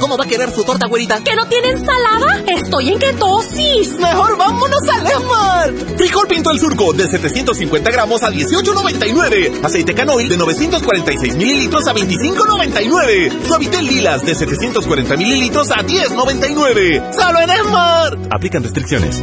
¿Cómo 0.00 0.18
va 0.18 0.24
a 0.24 0.26
querer 0.26 0.50
su 0.50 0.64
torta, 0.64 0.88
güerita? 0.88 1.22
¿Que 1.22 1.36
no 1.36 1.46
tiene 1.46 1.70
ensalada? 1.70 2.42
Estoy 2.48 2.88
en 2.88 2.98
ketosis. 2.98 4.00
Mejor 4.00 4.36
vámonos 4.36 4.82
a 4.88 4.98
Lemar. 4.98 5.74
Frijol 5.96 6.26
Pinto 6.26 6.50
el 6.50 6.58
Surco 6.58 6.92
de 6.92 7.06
750 7.06 7.90
gramos 7.92 8.24
a 8.24 8.32
18.99. 8.32 9.64
Aceite 9.64 9.94
canoil 9.94 10.28
de 10.28 10.38
946 10.38 11.36
mililitros 11.36 11.86
a 11.86 11.94
25.99. 11.94 13.46
Suavitel 13.46 13.86
Lilas 13.86 14.26
de 14.26 14.34
740 14.34 15.16
mililitros 15.16 15.70
a 15.70 15.84
10.99. 15.84 17.12
¡Solo 17.14 17.40
en 17.42 17.50
Esmar! 17.50 18.18
Aplican 18.32 18.64
restricciones. 18.64 19.22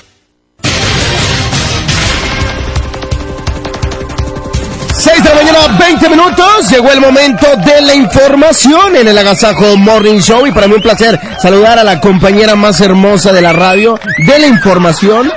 6 5.11 5.23
de 5.23 5.29
la 5.29 5.35
mañana, 5.35 5.77
20 5.77 6.09
minutos. 6.09 6.69
Llegó 6.69 6.89
el 6.91 7.01
momento 7.01 7.45
de 7.65 7.81
la 7.81 7.93
información 7.93 8.95
en 8.95 9.09
el 9.09 9.17
Agasajo 9.17 9.75
Morning 9.75 10.19
Show. 10.19 10.47
Y 10.47 10.53
para 10.53 10.67
mí 10.67 10.75
un 10.75 10.81
placer 10.81 11.19
saludar 11.41 11.77
a 11.79 11.83
la 11.83 11.99
compañera 11.99 12.55
más 12.55 12.79
hermosa 12.79 13.33
de 13.33 13.41
la 13.41 13.51
radio 13.51 13.99
de 14.25 14.39
la 14.39 14.47
información, 14.47 15.29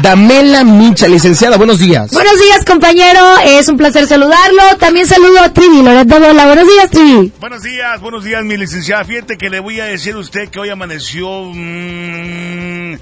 Damela 0.00 0.64
Micha, 0.64 1.08
licenciada. 1.08 1.58
Buenos 1.58 1.78
días. 1.78 2.10
Buenos 2.12 2.40
días, 2.40 2.64
compañero. 2.64 3.20
Es 3.44 3.68
un 3.68 3.76
placer 3.76 4.06
saludarlo. 4.06 4.62
También 4.78 5.06
saludo 5.06 5.40
a 5.40 5.52
Trivi, 5.52 5.82
Loreto 5.82 6.16
Hola, 6.16 6.46
buenos 6.46 6.66
días, 6.66 6.90
Trivi. 6.90 7.30
Buenos 7.38 7.62
días, 7.62 8.00
buenos 8.00 8.24
días, 8.24 8.42
mi 8.44 8.56
licenciada. 8.56 9.04
Fíjate 9.04 9.36
que 9.36 9.50
le 9.50 9.60
voy 9.60 9.78
a 9.80 9.84
decir 9.84 10.14
a 10.14 10.18
usted 10.18 10.48
que 10.48 10.58
hoy 10.58 10.70
amaneció. 10.70 11.28
mmm, 11.52 12.96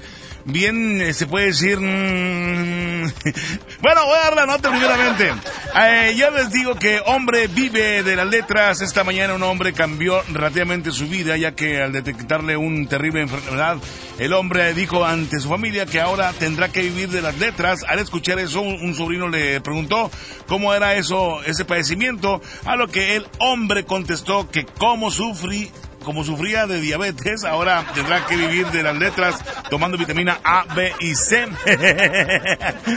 bien, 0.47 1.01
eh, 1.01 1.13
se 1.13 1.27
puede 1.27 1.47
decir... 1.47 1.79
mm, 1.79 3.07
bueno, 3.81 4.05
voy 4.05 4.17
a 4.17 4.23
dar 4.23 4.35
la 4.35 4.45
nota 4.45 4.69
primeramente. 4.69 5.33
Eh, 5.75 6.15
yo 6.17 6.31
les 6.31 6.51
digo 6.51 6.75
que 6.75 7.01
hombre 7.05 7.47
vive 7.47 8.03
de 8.03 8.15
las 8.15 8.27
letras. 8.27 8.81
Esta 8.81 9.03
mañana 9.03 9.33
un 9.33 9.43
hombre 9.43 9.73
cambió 9.73 10.21
relativamente 10.33 10.91
su 10.91 11.07
vida, 11.07 11.37
ya 11.37 11.53
que 11.53 11.81
al 11.81 11.91
detectarle 11.91 12.57
un 12.57 12.87
terrible 12.87 13.21
enfermedad, 13.21 13.77
el 14.19 14.33
hombre 14.33 14.73
dijo 14.73 15.05
ante 15.05 15.39
su 15.39 15.49
familia 15.49 15.85
que 15.85 16.01
ahora 16.01 16.33
tendrá 16.33 16.69
que 16.69 16.81
vivir 16.81 17.09
de 17.09 17.21
las 17.21 17.37
letras. 17.37 17.83
Al 17.87 17.99
escuchar 17.99 18.39
eso, 18.39 18.61
un, 18.61 18.81
un 18.81 18.95
sobrino 18.95 19.27
le 19.27 19.61
preguntó 19.61 20.09
cómo 20.47 20.73
era 20.73 20.95
eso, 20.95 21.43
ese 21.43 21.65
padecimiento, 21.65 22.41
a 22.65 22.75
lo 22.75 22.87
que 22.87 23.15
el 23.15 23.27
hombre 23.39 23.85
contestó 23.85 24.49
que 24.49 24.65
cómo 24.65 25.11
sufrí 25.11 25.71
como 26.07 26.23
sufría 26.23 26.65
de 26.67 26.79
diabetes, 26.79 27.43
ahora 27.43 27.85
tendrá 27.93 28.25
que 28.25 28.37
vivir 28.37 28.65
de 28.67 28.81
las 28.81 28.95
letras 28.95 29.35
tomando 29.69 29.97
vitamina 29.97 30.39
A, 30.41 30.63
B 30.73 30.95
y 31.01 31.13
C. 31.13 31.45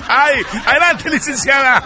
¡Ay! 0.09 0.40
¡Adelante, 0.64 1.11
licenciada! 1.11 1.83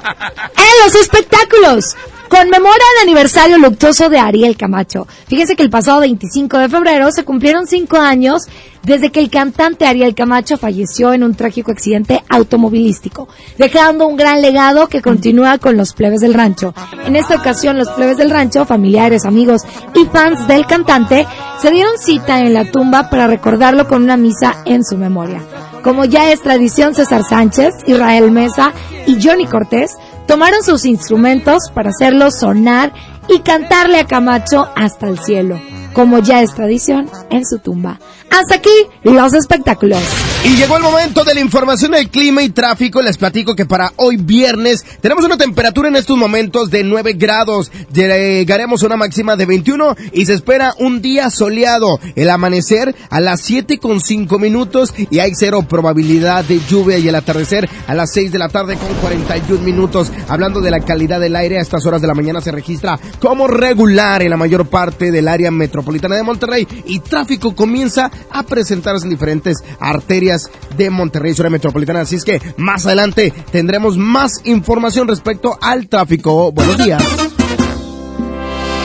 En 0.54 0.84
los 0.84 0.94
espectáculos. 0.94 1.96
Conmemora 2.28 2.84
el 2.96 3.02
aniversario 3.02 3.58
luctuoso 3.58 4.08
de 4.08 4.18
Ariel 4.18 4.56
Camacho. 4.56 5.06
Fíjense 5.26 5.56
que 5.56 5.62
el 5.62 5.70
pasado 5.70 6.00
25 6.00 6.58
de 6.58 6.68
febrero 6.68 7.10
se 7.12 7.24
cumplieron 7.24 7.66
cinco 7.66 7.98
años 7.98 8.42
desde 8.82 9.10
que 9.10 9.20
el 9.20 9.30
cantante 9.30 9.86
Ariel 9.86 10.14
Camacho 10.14 10.56
falleció 10.56 11.12
en 11.12 11.22
un 11.22 11.34
trágico 11.34 11.72
accidente 11.72 12.22
automovilístico, 12.28 13.28
dejando 13.58 14.06
un 14.06 14.16
gran 14.16 14.42
legado 14.42 14.88
que 14.88 15.02
continúa 15.02 15.58
con 15.58 15.76
los 15.76 15.92
plebes 15.94 16.20
del 16.20 16.34
rancho. 16.34 16.74
En 17.04 17.16
esta 17.16 17.36
ocasión, 17.36 17.78
los 17.78 17.90
plebes 17.90 18.16
del 18.16 18.30
rancho, 18.30 18.66
familiares, 18.66 19.24
amigos 19.24 19.62
y 19.94 20.04
fans 20.06 20.46
del 20.46 20.66
cantante 20.66 21.26
se 21.60 21.70
dieron 21.70 21.98
cita 21.98 22.40
en 22.40 22.54
la 22.54 22.70
tumba 22.70 23.10
para 23.10 23.26
recordarlo 23.26 23.86
con 23.88 24.02
una 24.02 24.16
misa 24.16 24.62
en 24.66 24.84
su 24.84 24.96
memoria. 24.96 25.42
Como 25.82 26.06
ya 26.06 26.32
es 26.32 26.40
tradición, 26.40 26.94
César 26.94 27.24
Sánchez, 27.28 27.74
Israel 27.86 28.30
Mesa 28.30 28.72
y 29.06 29.22
Johnny 29.22 29.46
Cortés 29.46 29.92
tomaron 30.26 30.62
sus 30.62 30.84
instrumentos 30.84 31.70
para 31.74 31.90
hacerlo 31.90 32.30
sonar 32.30 32.92
y 33.28 33.40
cantarle 33.40 33.98
a 33.98 34.06
Camacho 34.06 34.68
hasta 34.76 35.08
el 35.08 35.18
cielo, 35.18 35.60
como 35.92 36.18
ya 36.18 36.42
es 36.42 36.54
tradición 36.54 37.08
en 37.30 37.44
su 37.46 37.58
tumba. 37.58 37.98
Hasta 38.30 38.56
aquí 38.56 38.70
los 39.04 39.32
espectáculos. 39.34 40.00
Y 40.44 40.56
llegó 40.56 40.76
el 40.76 40.82
momento 40.82 41.24
de 41.24 41.34
la 41.34 41.40
información 41.40 41.92
del 41.92 42.10
clima 42.10 42.42
y 42.42 42.50
tráfico. 42.50 43.00
Les 43.00 43.16
platico 43.16 43.56
que 43.56 43.64
para 43.64 43.92
hoy 43.96 44.16
viernes 44.16 44.84
tenemos 45.00 45.24
una 45.24 45.38
temperatura 45.38 45.88
en 45.88 45.96
estos 45.96 46.18
momentos 46.18 46.70
de 46.70 46.84
9 46.84 47.14
grados. 47.14 47.72
Llegaremos 47.92 48.82
a 48.82 48.86
una 48.86 48.96
máxima 48.96 49.36
de 49.36 49.46
21 49.46 49.96
y 50.12 50.26
se 50.26 50.34
espera 50.34 50.74
un 50.78 51.00
día 51.00 51.30
soleado. 51.30 51.98
El 52.14 52.28
amanecer 52.28 52.94
a 53.08 53.20
las 53.20 53.40
7 53.40 53.78
con 53.78 54.00
5 54.00 54.38
minutos 54.38 54.92
y 55.10 55.18
hay 55.20 55.32
cero 55.34 55.64
probabilidad 55.66 56.44
de 56.44 56.60
lluvia 56.68 56.98
y 56.98 57.08
el 57.08 57.14
atardecer 57.14 57.68
a 57.86 57.94
las 57.94 58.12
6 58.12 58.30
de 58.30 58.38
la 58.38 58.48
tarde 58.48 58.76
con 58.76 58.92
41 59.00 59.62
minutos. 59.62 60.12
Hablando 60.28 60.60
de 60.60 60.70
la 60.70 60.80
calidad 60.80 61.20
del 61.20 61.36
aire, 61.36 61.58
a 61.58 61.62
estas 61.62 61.86
horas 61.86 62.02
de 62.02 62.08
la 62.08 62.14
mañana 62.14 62.42
se 62.42 62.52
registra 62.52 62.98
como 63.18 63.46
regular 63.46 64.22
en 64.22 64.30
la 64.30 64.36
mayor 64.36 64.66
parte 64.66 65.10
del 65.10 65.28
área 65.28 65.50
metropolitana 65.50 66.16
de 66.16 66.22
Monterrey 66.22 66.68
y 66.86 66.98
tráfico 67.00 67.54
comienza 67.54 68.10
a 68.30 68.42
presentarse 68.42 69.04
en 69.04 69.10
diferentes 69.10 69.58
arterias 69.80 70.50
de 70.76 70.90
Monterrey, 70.90 71.34
ciudad 71.34 71.50
metropolitana. 71.50 72.00
Así 72.00 72.16
es 72.16 72.24
que 72.24 72.40
más 72.56 72.86
adelante 72.86 73.32
tendremos 73.50 73.96
más 73.96 74.40
información 74.44 75.08
respecto 75.08 75.58
al 75.60 75.88
tráfico. 75.88 76.52
Buenos 76.52 76.78
días. 76.78 77.02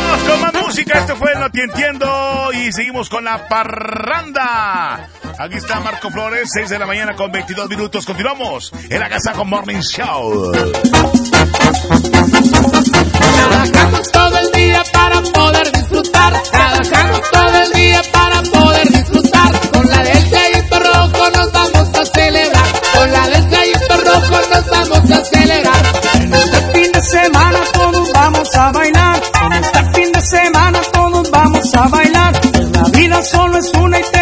Vamos 0.09 0.27
con 0.27 0.41
más 0.41 0.53
música, 0.65 0.99
esto 0.99 1.15
fue 1.15 1.33
No 1.35 1.49
Te 1.51 1.63
Entiendo 1.63 2.49
y 2.53 2.71
seguimos 2.71 3.09
con 3.09 3.23
la 3.23 3.47
parranda. 3.47 5.07
Aquí 5.39 5.55
está 5.55 5.79
Marco 5.79 6.09
Flores, 6.09 6.49
6 6.51 6.69
de 6.69 6.79
la 6.79 6.85
mañana 6.85 7.15
con 7.15 7.31
22 7.31 7.69
minutos. 7.69 8.05
Continuamos 8.05 8.73
en 8.89 8.99
la 8.99 9.09
con 9.33 9.49
Morning 9.49 9.79
Show. 9.79 10.51
Trabajamos 13.35 14.11
todo 14.11 14.37
el 14.37 14.51
día 14.51 14.83
poder 15.23 15.71
disfrutar. 15.71 16.43
Trabajamos 16.51 17.21
todo 17.31 17.57
el 17.63 17.71
día 17.73 18.01
para 18.11 18.41
poder 18.43 18.87
disfrutar. 18.89 19.51
Con 19.71 19.87
la 19.87 20.03
del 20.03 20.29
Gallito 20.29 20.79
Rojo 20.79 21.29
nos 21.31 21.51
vamos 21.51 21.89
a 21.95 22.05
celebrar. 22.05 22.81
Con 22.95 23.11
la 23.11 23.27
del 23.27 23.49
Gallito 23.49 23.97
Rojo 23.97 24.41
nos 24.51 24.65
vamos 24.69 25.11
a 25.11 25.25
celebrar. 25.25 25.83
En 26.15 26.33
este 26.33 26.61
fin 26.73 26.91
de 26.91 27.01
semana 27.03 27.59
todos 27.73 28.11
vamos 28.13 28.55
a 28.55 28.71
bailar. 28.71 29.21
En 29.45 29.53
este 29.53 29.79
fin 29.93 30.11
de 30.11 30.21
semana 30.21 30.81
todos 30.93 31.31
vamos 31.31 31.73
a 31.75 31.87
bailar. 31.87 32.41
La 32.73 32.83
vida 32.97 33.21
solo 33.23 33.57
es 33.57 33.71
una 33.77 33.99
y 33.99 34.03
tenemos 34.03 34.18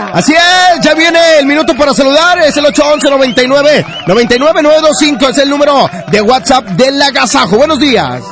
Así 0.00 0.32
es, 0.32 0.80
ya 0.80 0.94
viene 0.94 1.18
el 1.40 1.46
minuto 1.46 1.74
para 1.74 1.92
saludar, 1.92 2.38
es 2.38 2.56
el 2.56 2.64
811 2.66 3.10
99 3.10 3.84
99 4.06 4.62
925, 4.62 5.28
es 5.28 5.38
el 5.38 5.50
número 5.50 5.90
de 6.10 6.22
WhatsApp 6.22 6.64
del 6.70 7.02
agasajo. 7.02 7.56
Buenos 7.56 7.80
días. 7.80 8.22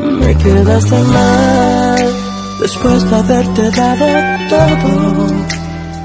Me 0.00 0.36
quedaste 0.36 0.96
mal 0.96 2.14
después 2.60 3.10
de 3.10 3.16
haberte 3.16 3.70
dado 3.70 4.06
todo. 4.48 5.26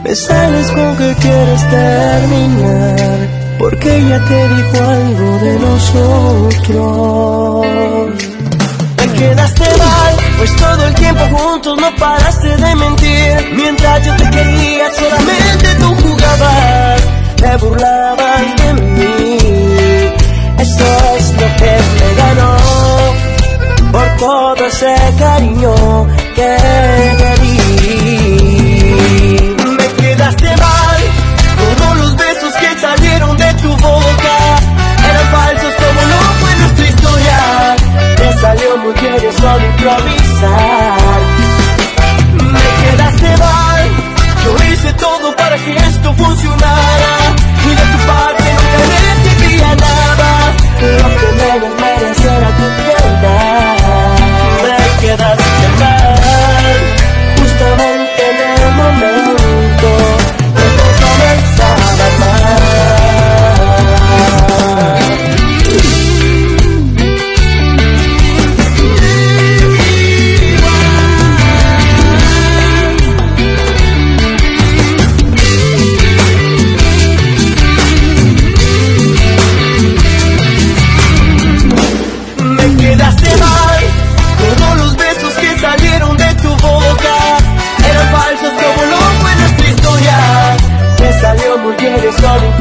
Me 0.03 0.15
sales 0.15 0.71
con 0.71 0.97
que 0.97 1.13
quieres 1.15 1.69
terminar 1.69 3.29
porque 3.59 3.97
ella 3.97 4.25
te 4.25 4.49
dijo 4.49 4.83
algo 4.83 5.39
de 5.39 5.59
nosotros. 5.59 8.32
Quedaste 9.17 9.63
mal, 9.77 10.17
pues 10.37 10.55
todo 10.55 10.87
el 10.87 10.95
tiempo 10.95 11.23
juntos 11.37 11.77
no 11.79 11.95
paraste 11.95 12.47
de 12.57 12.75
mentir. 12.75 13.51
Mientras 13.55 14.05
yo 14.05 14.15
te 14.15 14.29
quería, 14.29 14.91
solamente 14.93 15.75
tú 15.75 15.95
jugabas, 16.01 17.01
te 17.35 17.57
burlabas 17.57 18.55
de 18.57 18.73
mí. 18.73 19.37
Eso 20.57 20.85
es 21.17 21.31
lo 21.33 21.47
que 21.57 21.73
me 21.99 22.15
ganó 22.15 22.57
por 23.91 24.17
todo 24.17 24.65
ese 24.65 24.95
cariño 25.19 26.07
que 26.35 27.42
mujeres 38.83 39.35
solo 39.35 39.65
improvisar. 39.65 41.21
Me 42.51 42.91
quedaste 42.91 43.37
mal, 43.37 43.89
yo 44.43 44.73
hice 44.73 44.93
todo 44.93 45.35
para 45.35 45.57
que 45.57 45.75
esto 45.75 46.13
funcionara. 46.13 47.22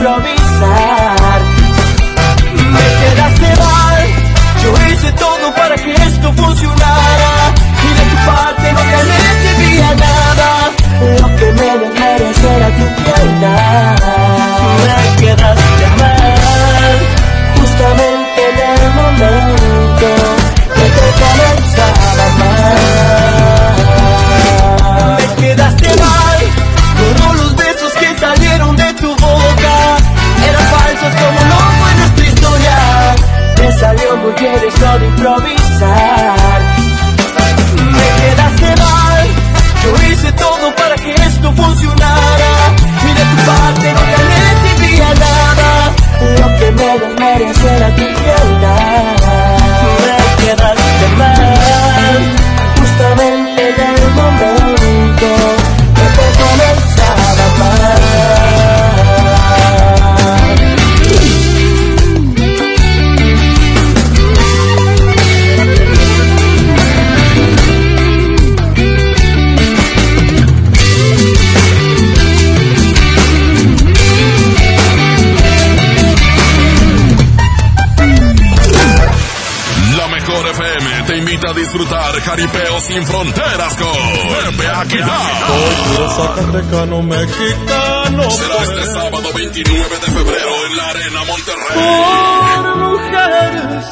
Improvisar. 0.03 0.42
Salió 34.43 34.51
muy 34.51 34.61
bien 34.61 34.69
eso 34.69 34.99
de 34.99 35.07
improvisar. 35.07 35.62
Jaripeo 82.33 82.81
sin 82.81 83.07
fronteras 83.07 83.77
con 83.77 83.93
Pepe 83.93 84.67
Aguilar. 84.67 85.47
Puro 85.85 86.11
Zacatecano 86.17 87.03
mexicano. 87.03 88.31
Será 88.31 88.57
este 88.63 88.87
sábado 88.87 89.29
29 89.35 89.99
de 89.99 90.07
febrero 90.07 90.67
en 90.67 90.77
la 90.79 90.89
Arena 90.89 91.25
Monterrey. 91.27 91.77
Por 92.57 92.77
mujeres 92.77 93.85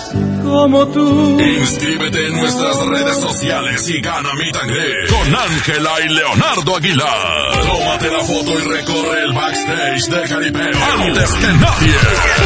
como 0.43 0.89
tú. 0.89 1.39
Inscríbete 1.39 2.29
en 2.29 2.37
nuestras 2.39 2.87
redes 2.87 3.17
sociales 3.19 3.87
y 3.91 4.01
gana 4.01 4.33
mi 4.33 4.51
tangre 4.51 5.07
con 5.11 5.37
Ángela 5.37 5.91
y 6.03 6.09
Leonardo 6.09 6.77
Aguilar. 6.77 7.40
Tómate 7.61 8.11
la 8.11 8.25
foto 8.25 8.53
y 8.53 8.65
recorre 8.65 9.23
el 9.23 9.33
backstage 9.33 10.09
de 10.09 10.29
Jaripeo 10.29 10.79
antes 10.99 11.31
que 11.33 11.47
nadie. 11.47 11.95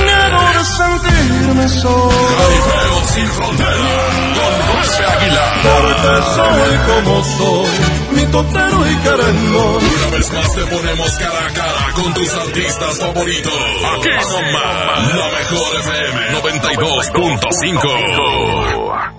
Debo 0.05 0.64
sentirme 0.64 1.68
solo. 1.68 2.11
Jaripeo 2.38 3.05
sin 3.14 3.27
fronteras 3.29 4.12
con 4.35 4.55
Pepe 4.66 5.05
Aguilar. 5.07 5.55
Porque 5.64 6.14
soy 6.35 6.74
como 6.87 7.24
soy, 7.24 7.79
mi 8.12 8.24
totero 8.27 8.90
y 8.90 8.96
querendón. 8.96 9.85
Una 9.85 10.07
vez 10.16 10.33
más 10.33 10.53
te 10.55 10.64
ponemos 10.66 11.11
cara 11.18 11.46
a 11.46 11.50
cara 11.53 11.92
con 11.94 12.12
tus 12.14 12.33
artistas 12.35 12.98
favoritos. 12.98 13.53
Aquí 13.53 14.11
nomás, 14.11 15.14
la 15.14 15.29
mejor 15.38 15.77
FM 15.81 16.40
92.5. 16.42 19.14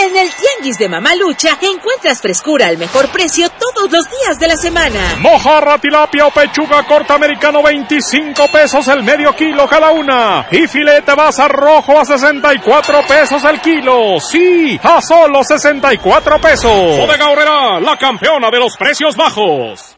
En 0.00 0.16
el 0.16 0.30
Tianguis 0.32 0.78
de 0.78 0.88
Mamalucha 0.88 1.58
encuentras 1.60 2.20
frescura 2.20 2.68
al 2.68 2.78
mejor 2.78 3.08
precio 3.08 3.50
todos 3.88 4.04
los 4.04 4.20
días 4.20 4.38
de 4.38 4.48
la 4.48 4.56
semana. 4.56 5.16
Mojarra, 5.18 5.78
tilapia 5.78 6.26
o 6.26 6.30
pechuga 6.30 6.82
corta 6.84 7.14
americano 7.14 7.62
25 7.62 8.48
pesos 8.48 8.86
el 8.88 9.02
medio 9.02 9.34
kilo 9.34 9.66
cada 9.68 9.90
una. 9.90 10.46
Y 10.50 10.66
filete 10.66 11.14
basa 11.14 11.48
rojo 11.48 11.98
a 11.98 12.04
64 12.04 13.00
pesos 13.06 13.42
el 13.44 13.60
kilo. 13.60 14.20
Sí, 14.20 14.78
a 14.82 15.00
solo 15.00 15.42
64 15.42 16.40
pesos. 16.40 16.98
Bodega 16.98 17.28
Horrera, 17.30 17.80
la 17.80 17.96
campeona 17.96 18.50
de 18.50 18.58
los 18.58 18.76
precios 18.76 19.16
bajos. 19.16 19.97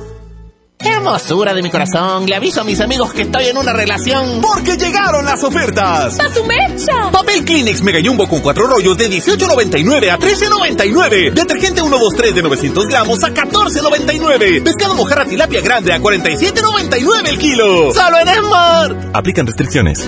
Hermosura 0.83 1.53
de 1.53 1.61
mi 1.61 1.69
corazón, 1.69 2.25
le 2.25 2.35
aviso 2.35 2.61
a 2.61 2.63
mis 2.63 2.79
amigos 2.79 3.13
que 3.13 3.23
estoy 3.23 3.47
en 3.47 3.57
una 3.57 3.73
relación. 3.73 4.41
Porque 4.41 4.77
llegaron 4.77 5.25
las 5.25 5.43
ofertas. 5.43 6.19
¡A 6.19 6.33
su 6.33 6.43
mecha! 6.45 7.11
Papel 7.11 7.45
Kleenex 7.45 7.81
Mega 7.83 7.99
Jumbo 8.03 8.27
con 8.27 8.41
cuatro 8.41 8.67
rollos 8.67 8.97
de 8.97 9.09
18.99 9.09 10.09
a 10.09 10.17
13.99. 10.17 11.33
Detergente 11.33 11.81
123 11.81 12.35
de 12.35 12.41
900 12.41 12.87
gramos 12.87 13.23
a 13.23 13.29
14.99. 13.29 14.63
Pescado 14.63 14.95
mojarra 14.95 15.25
tilapia 15.25 15.61
grande 15.61 15.93
a 15.93 15.99
47.99 15.99 17.29
el 17.29 17.37
kilo. 17.37 17.93
Solo 17.93 18.19
en 18.19 18.27
Esmar. 18.27 18.95
Aplican 19.13 19.45
restricciones. 19.45 20.07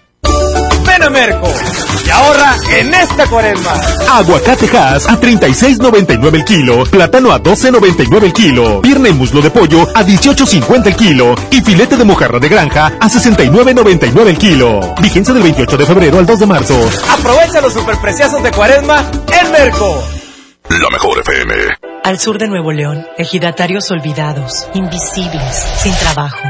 Ven 0.91 1.03
a 1.03 1.09
Merco 1.09 1.47
y 2.05 2.09
ahorra 2.09 2.53
en 2.77 2.93
esta 2.93 3.25
cuaresma. 3.27 3.71
Aguacate 4.09 4.65
Hass 4.77 5.07
a 5.07 5.17
36.99 5.21 6.35
el 6.35 6.43
kilo, 6.43 6.83
plátano 6.83 7.31
a 7.31 7.41
12.99 7.41 8.23
el 8.23 8.33
kilo, 8.33 8.81
pierna 8.81 9.07
y 9.07 9.13
muslo 9.13 9.41
de 9.41 9.51
pollo 9.51 9.83
a 9.95 10.03
18.50 10.03 10.87
el 10.87 10.95
kilo 10.97 11.35
y 11.49 11.61
filete 11.61 11.95
de 11.95 12.03
mojarra 12.03 12.39
de 12.39 12.49
granja 12.49 12.87
a 12.99 13.07
69.99 13.07 14.27
el 14.27 14.37
kilo. 14.37 14.95
Vigencia 15.01 15.33
del 15.33 15.43
28 15.43 15.77
de 15.77 15.85
febrero 15.85 16.19
al 16.19 16.25
2 16.25 16.39
de 16.39 16.45
marzo. 16.45 16.89
Aprovecha 17.09 17.61
los 17.61 17.71
superpreciosos 17.71 18.43
de 18.43 18.51
cuaresma 18.51 19.09
en 19.41 19.51
Merco. 19.51 20.03
La 20.69 20.89
mejor 20.89 21.21
FM. 21.21 21.53
Al 22.03 22.19
sur 22.19 22.37
de 22.37 22.49
Nuevo 22.49 22.73
León, 22.73 23.07
ejidatarios 23.17 23.89
olvidados, 23.91 24.67
invisibles, 24.73 25.65
sin 25.77 25.93
trabajo. 25.95 26.49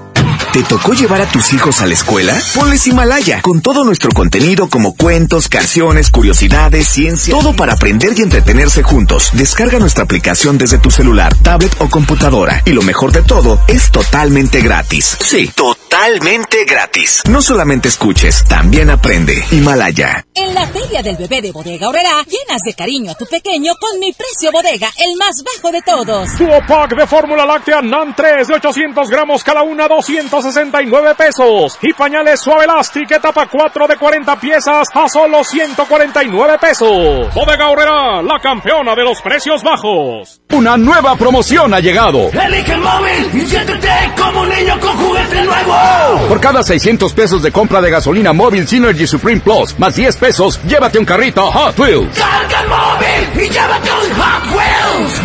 ¿Te 0.53 0.63
tocó 0.63 0.91
llevar 0.91 1.21
a 1.21 1.31
tus 1.31 1.53
hijos 1.53 1.79
a 1.79 1.85
la 1.85 1.93
escuela? 1.93 2.37
Ponles 2.53 2.85
Himalaya, 2.85 3.41
con 3.41 3.61
todo 3.61 3.85
nuestro 3.85 4.09
contenido 4.11 4.67
como 4.67 4.97
cuentos, 4.97 5.47
canciones, 5.47 6.09
curiosidades, 6.09 6.89
ciencia, 6.89 7.33
todo 7.33 7.55
para 7.55 7.71
aprender 7.71 8.11
y 8.17 8.21
entretenerse 8.21 8.83
juntos. 8.83 9.29
Descarga 9.31 9.79
nuestra 9.79 10.03
aplicación 10.03 10.57
desde 10.57 10.77
tu 10.77 10.91
celular, 10.91 11.33
tablet 11.41 11.73
o 11.79 11.89
computadora. 11.89 12.63
Y 12.65 12.71
lo 12.71 12.81
mejor 12.81 13.13
de 13.13 13.21
todo, 13.21 13.61
es 13.69 13.91
totalmente 13.91 14.59
gratis. 14.59 15.15
Sí, 15.25 15.49
totalmente 15.55 16.65
gratis. 16.65 17.21
No 17.29 17.41
solamente 17.41 17.87
escuches, 17.87 18.43
también 18.43 18.89
aprende. 18.89 19.41
Himalaya. 19.51 20.25
En 20.35 20.53
la 20.53 20.67
feria 20.67 21.01
del 21.01 21.15
bebé 21.15 21.41
de 21.41 21.53
Bodega 21.53 21.87
Horrera, 21.87 22.25
llenas 22.25 22.61
de 22.65 22.73
cariño 22.73 23.11
a 23.11 23.15
tu 23.15 23.25
pequeño 23.25 23.73
con 23.79 23.99
mi 24.01 24.11
precio 24.11 24.51
bodega, 24.51 24.91
el 24.97 25.15
más 25.17 25.43
bajo 25.43 25.71
de 25.71 25.81
todos. 25.81 26.37
Duo 26.37 26.59
pack 26.67 26.97
de 26.97 27.07
fórmula 27.07 27.45
láctea 27.45 27.81
NAN 27.81 28.13
3 28.13 28.49
de 28.49 28.53
800 28.55 29.09
gramos 29.09 29.45
cada 29.45 29.63
una, 29.63 29.87
269 30.41 31.15
pesos. 31.15 31.77
Y 31.81 31.93
pañales 31.93 32.39
suave 32.39 32.65
elástico 32.65 33.13
etapa 33.13 33.47
4 33.47 33.87
de 33.87 33.95
40 33.95 34.39
piezas 34.39 34.87
a 34.93 35.07
solo 35.07 35.43
149 35.43 36.57
pesos. 36.59 37.33
Bodega 37.33 37.69
Horrera, 37.69 38.21
la 38.21 38.39
campeona 38.39 38.95
de 38.95 39.03
los 39.03 39.21
precios 39.21 39.63
bajos. 39.63 40.41
Una 40.51 40.77
nueva 40.77 41.15
promoción 41.15 41.73
ha 41.73 41.79
llegado. 41.79 42.29
Elige 42.29 42.73
el 42.73 42.81
móvil 42.81 43.29
y 43.33 43.45
siéntete 43.45 43.89
como 44.17 44.41
un 44.41 44.49
niño 44.49 44.79
con 44.79 44.97
juguete 44.97 45.41
nuevo. 45.43 46.27
Por 46.27 46.41
cada 46.41 46.63
600 46.63 47.13
pesos 47.13 47.41
de 47.43 47.51
compra 47.51 47.81
de 47.81 47.91
gasolina 47.91 48.33
móvil 48.33 48.67
Synergy 48.67 49.07
Supreme 49.07 49.41
Plus, 49.41 49.77
más 49.79 49.95
10 49.95 50.17
pesos, 50.17 50.59
llévate 50.67 50.97
un 50.99 51.05
carrito 51.05 51.51
Hot 51.51 51.77
Wheels. 51.79 52.17
Carga 52.17 52.61
el 52.61 52.67
móvil 52.67 53.45
y 53.45 53.49
llévate 53.49 53.89
un 53.91 54.21
Hot 54.21 54.55
Wheels. 54.55 54.60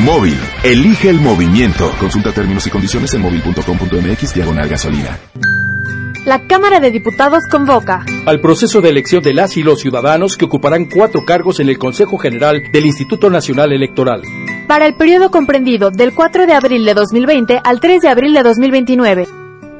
Móvil, 0.06 0.38
elige 0.62 1.10
el 1.10 1.18
movimiento. 1.18 1.90
Consulta 1.98 2.30
términos 2.30 2.64
y 2.64 2.70
condiciones 2.70 3.12
en 3.14 3.22
móvil.com.mx 3.22 4.34
diagonal 4.34 4.68
gasolina. 4.68 5.18
La 6.24 6.46
Cámara 6.46 6.78
de 6.78 6.92
Diputados 6.92 7.42
convoca 7.50 8.06
al 8.24 8.40
proceso 8.40 8.80
de 8.80 8.90
elección 8.90 9.20
de 9.24 9.34
las 9.34 9.56
y 9.56 9.64
los 9.64 9.80
ciudadanos 9.80 10.36
que 10.36 10.44
ocuparán 10.44 10.84
cuatro 10.84 11.24
cargos 11.24 11.58
en 11.58 11.68
el 11.70 11.78
Consejo 11.78 12.18
General 12.18 12.62
del 12.72 12.86
Instituto 12.86 13.30
Nacional 13.30 13.72
Electoral. 13.72 14.22
para 14.68 14.86
el 14.86 14.94
periodo 14.94 15.32
comprendido 15.32 15.90
del 15.90 16.14
4 16.14 16.46
de 16.46 16.52
abril 16.52 16.84
de 16.84 16.94
2020 16.94 17.60
al 17.64 17.80
3 17.80 18.02
de 18.02 18.08
abril 18.08 18.32
de 18.32 18.44
2029. 18.44 19.26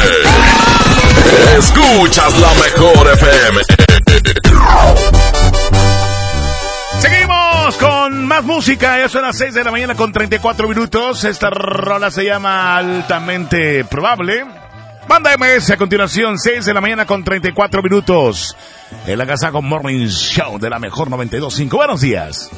Escuchas 1.57 2.39
la 2.39 2.53
mejor 2.63 3.11
FM. 3.11 3.61
Seguimos 7.01 7.75
con 7.75 8.25
más 8.25 8.45
música. 8.45 8.99
Ya 8.99 9.09
son 9.09 9.23
las 9.23 9.37
6 9.37 9.53
de 9.53 9.65
la 9.65 9.71
mañana 9.71 9.95
con 9.95 10.13
34 10.13 10.69
minutos. 10.69 11.25
Esta 11.25 11.49
rola 11.49 12.09
se 12.09 12.23
llama 12.23 12.77
Altamente 12.77 13.83
Probable. 13.83 14.62
Banda 15.07 15.35
MS 15.37 15.71
a 15.71 15.77
continuación, 15.77 16.39
6 16.39 16.65
de 16.65 16.73
la 16.73 16.81
mañana 16.81 17.05
con 17.05 17.23
34 17.23 17.81
minutos. 17.83 18.55
El 19.05 19.19
Agasago 19.21 19.61
Morning 19.61 20.07
Show 20.07 20.59
de 20.59 20.69
la 20.69 20.79
mejor 20.79 21.09
92.5. 21.09 21.75
Buenos 21.75 22.01
días. 22.01 22.49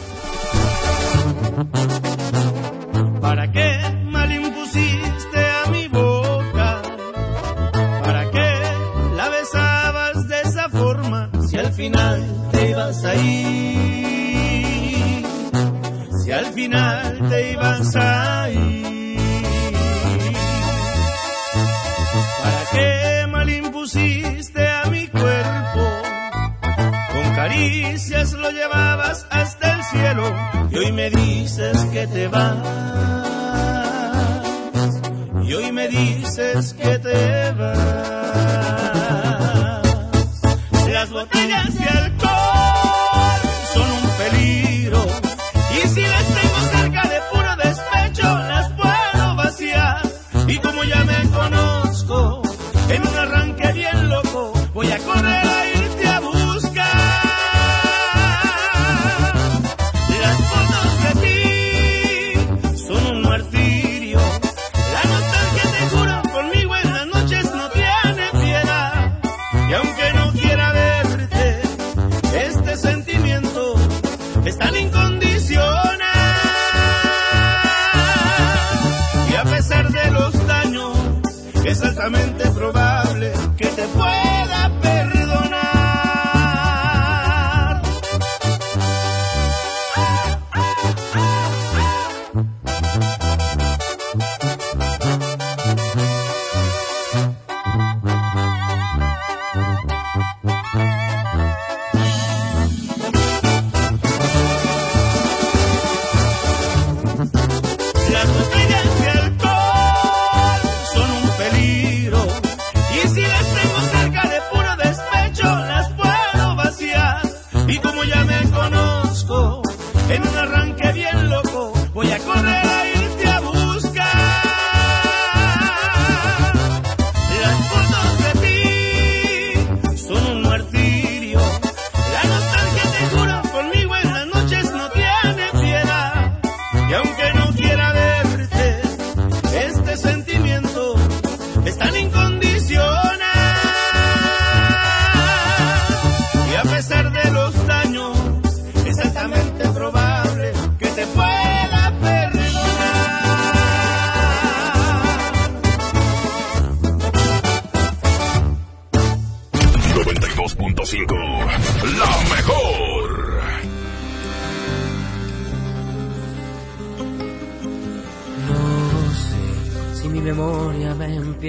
¿Para 3.22 3.52
qué 3.52 3.80
mal 4.06 4.32
impusiste 4.32 5.46
a 5.66 5.70
mi 5.72 5.88
boca? 5.88 6.82
¿Para 8.04 8.32
qué 8.32 8.54
la 9.16 9.30
besabas 9.30 10.28
de 10.28 10.42
esa 10.42 10.70
forma? 10.70 11.30
Si 11.50 11.58
al 11.58 11.74
final 11.74 12.50
te 12.52 12.70
ibas 12.70 13.04
a 13.06 13.16
ir. 13.16 13.66
Si 16.24 16.32
al 16.32 16.46
final 16.46 17.30
te 17.30 17.52
ibas 17.52 17.96
a 17.96 18.45
ir. 18.45 18.45
Caricias 27.56 28.34
lo 28.34 28.52
llevabas 28.52 29.26
hasta 29.30 29.76
el 29.76 29.84
cielo 29.86 30.24
y 30.72 30.78
hoy 30.78 30.92
me 30.92 31.10
dices 31.10 31.86
que 31.86 32.06
te 32.08 32.28
vas. 32.28 32.58
Y 35.44 35.54
hoy 35.54 35.72
me 35.72 35.88
dices 35.88 36.74
que 36.74 37.00
te 37.00 37.52
vas. 37.52 37.78
Las 40.92 41.10
botellas 41.12 41.74
de 41.80 41.86
alcohol 41.86 43.42
son 43.74 43.90
un 43.90 44.10
peligro 44.18 45.06
y 45.76 45.88
si 45.88 46.02
las 46.02 46.26
tengo 46.26 46.60
cerca 46.78 47.02
de 47.08 47.20
puro 47.32 47.56
despecho 47.56 48.24
las 48.24 48.70
puedo 48.74 49.36
vaciar. 49.36 50.02
Y 50.48 50.58
como 50.58 50.84
ya 50.84 51.04
me 51.06 51.30
conozco, 51.30 52.42
en 52.90 53.08
un 53.08 53.16
arranque 53.18 53.72
bien 53.74 54.10
loco 54.10 54.25
es 81.76 81.82
altamente 81.82 82.50
probable 82.52 83.34
que 83.58 83.66
te 83.66 83.84
pueda 83.90 84.25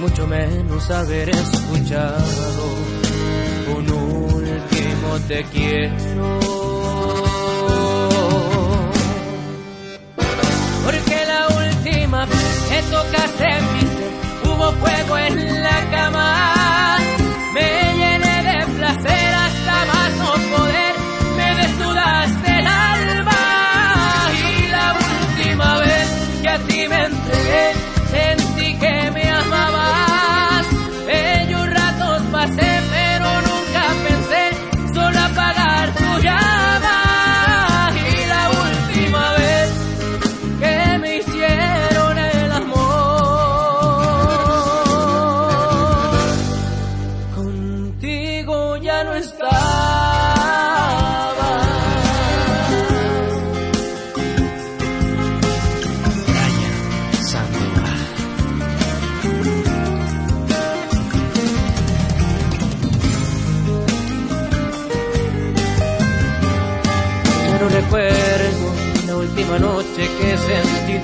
mucho 0.00 0.26
menos 0.26 0.90
haber 0.90 1.30
escuchado 1.30 2.24
un 3.76 3.90
último 3.90 5.18
te 5.28 5.44
quiero. 5.44 6.38
Porque 10.84 11.26
la 11.26 11.48
última 11.48 12.26
vez 12.26 12.66
que 12.68 12.82
tocaste 12.90 13.48
mi 13.72 14.50
hubo 14.50 14.72
fuego 14.72 15.18
en 15.18 15.62
la 15.62 15.90
cama. 15.90 16.53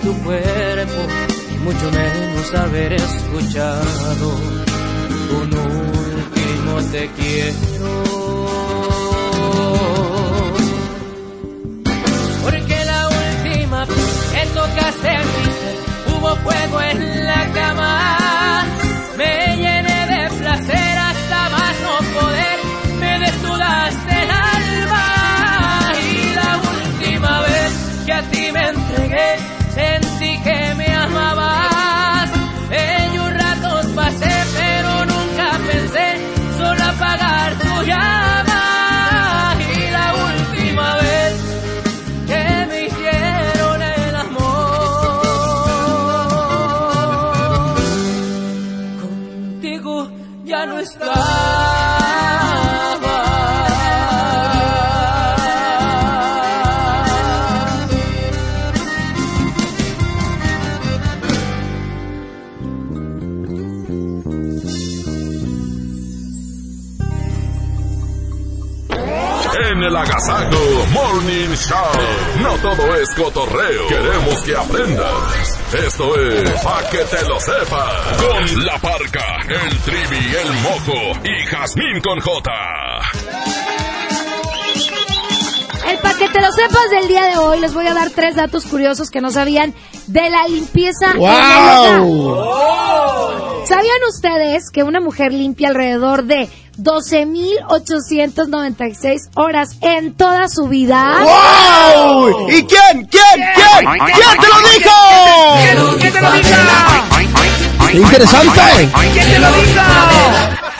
Tu 0.02 0.14
cuerpo 0.22 1.02
y 1.54 1.58
mucho 1.58 1.90
menos 1.90 2.54
haber 2.54 2.92
escuchado 2.92 4.34
un 5.40 5.54
último 5.54 6.90
te 6.90 7.10
quiero. 7.16 8.46
Porque 12.42 12.84
la 12.84 13.08
última 13.08 13.84
vez 13.84 13.96
que 14.32 14.46
tocaste 14.46 15.18
mi 15.18 15.44
ser 15.44 15.76
hubo 16.16 16.36
fuego 16.36 16.80
en 16.82 17.26
la 17.26 17.52
cama. 17.52 18.19
Morning 71.20 71.54
Show. 71.54 71.76
No 72.42 72.56
todo 72.62 72.96
es 72.96 73.14
cotorreo. 73.14 73.88
Queremos 73.88 74.42
que 74.42 74.56
aprendas. 74.56 75.60
Esto 75.86 76.18
es 76.18 76.50
Pa' 76.62 76.82
que 76.90 76.98
te 76.98 77.28
lo 77.28 77.38
sepas. 77.38 78.16
Con 78.16 78.64
la 78.64 78.78
parca, 78.78 79.36
el 79.46 79.78
trivi, 79.80 80.34
el 80.34 80.52
mojo 80.62 81.20
y 81.22 81.46
Jazmín 81.46 82.00
con 82.00 82.20
J. 82.20 82.50
El 85.90 85.98
para 85.98 86.18
que 86.18 86.28
te 86.30 86.40
lo 86.40 86.52
sepas 86.52 86.90
del 86.90 87.08
día 87.08 87.26
de 87.26 87.36
hoy, 87.36 87.60
les 87.60 87.74
voy 87.74 87.86
a 87.86 87.92
dar 87.92 88.08
tres 88.10 88.36
datos 88.36 88.64
curiosos 88.64 89.10
que 89.10 89.20
no 89.20 89.30
sabían 89.30 89.74
de 90.06 90.30
la 90.30 90.48
limpieza 90.48 91.10
en 91.12 91.18
hogar. 91.18 92.00
¿Sabían 93.66 93.98
ustedes 94.08 94.70
que 94.70 94.84
una 94.84 95.00
mujer 95.00 95.34
limpia 95.34 95.68
alrededor 95.68 96.24
de 96.24 96.48
12.896 96.82 99.30
horas 99.34 99.76
en 99.80 100.12
toda 100.14 100.48
su 100.48 100.66
vida? 100.68 101.22
¡Wow! 101.22 102.48
¿Y 102.50 102.64
quién? 102.64 103.06
¿Quién? 103.06 103.44
¿Quién? 103.54 103.86
¿Quién 104.14 104.38
te 104.40 104.48
lo 104.48 104.58
dijo? 104.68 104.90
¿Quién 105.98 106.12
te 106.12 106.20
lo 106.20 106.32
dijo? 106.32 106.50
¡Qué 107.90 107.96
interesante! 107.98 108.88
¿Quién 109.12 109.30
te 109.30 109.38
lo 109.38 109.52
dijo? 109.52 109.80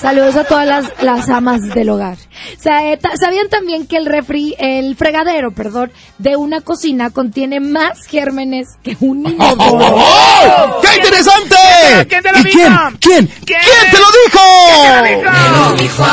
Saludos 0.01 0.35
a 0.37 0.45
todas 0.45 0.67
las, 0.67 1.03
las 1.03 1.29
amas 1.29 1.61
del 1.75 1.91
hogar. 1.91 2.17
Eh, 2.65 2.99
¿Sabían 3.21 3.51
también 3.51 3.87
que 3.87 3.99
el 3.99 4.07
refri, 4.07 4.55
el 4.59 4.97
fregadero, 4.97 5.53
perdón, 5.53 5.93
de 6.17 6.37
una 6.37 6.63
cocina 6.63 7.11
contiene 7.11 7.61
más 7.61 8.07
gérmenes 8.07 8.67
que 8.83 8.97
un 9.01 9.27
inodoro? 9.29 9.97
¡Oh! 9.97 10.81
¡Qué 10.81 10.97
interesante! 10.97 11.57
¿Quién 12.09 12.23
te 12.23 12.33
lo 12.33 12.39
¿Y 12.39 12.45
dijo? 12.45 12.59
quién? 12.59 12.99
¿Quién? 12.99 13.27
¿Quién 13.45 13.61
te 13.91 13.99
lo 13.99 14.07
dijo? 14.25 14.41
¿Quién 14.97 15.21
te 15.21 15.27
lo 15.59 15.77
dijo? 15.77 16.05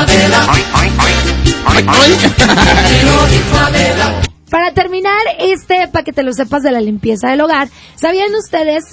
Para 4.50 4.72
terminar 4.74 5.22
este, 5.40 5.88
para 5.88 6.04
que 6.04 6.14
te 6.14 6.24
lo 6.24 6.34
sepas 6.34 6.62
de 6.64 6.72
la 6.72 6.82
limpieza 6.82 7.30
del 7.30 7.42
hogar, 7.42 7.70
¿sabían 7.96 8.34
ustedes 8.36 8.84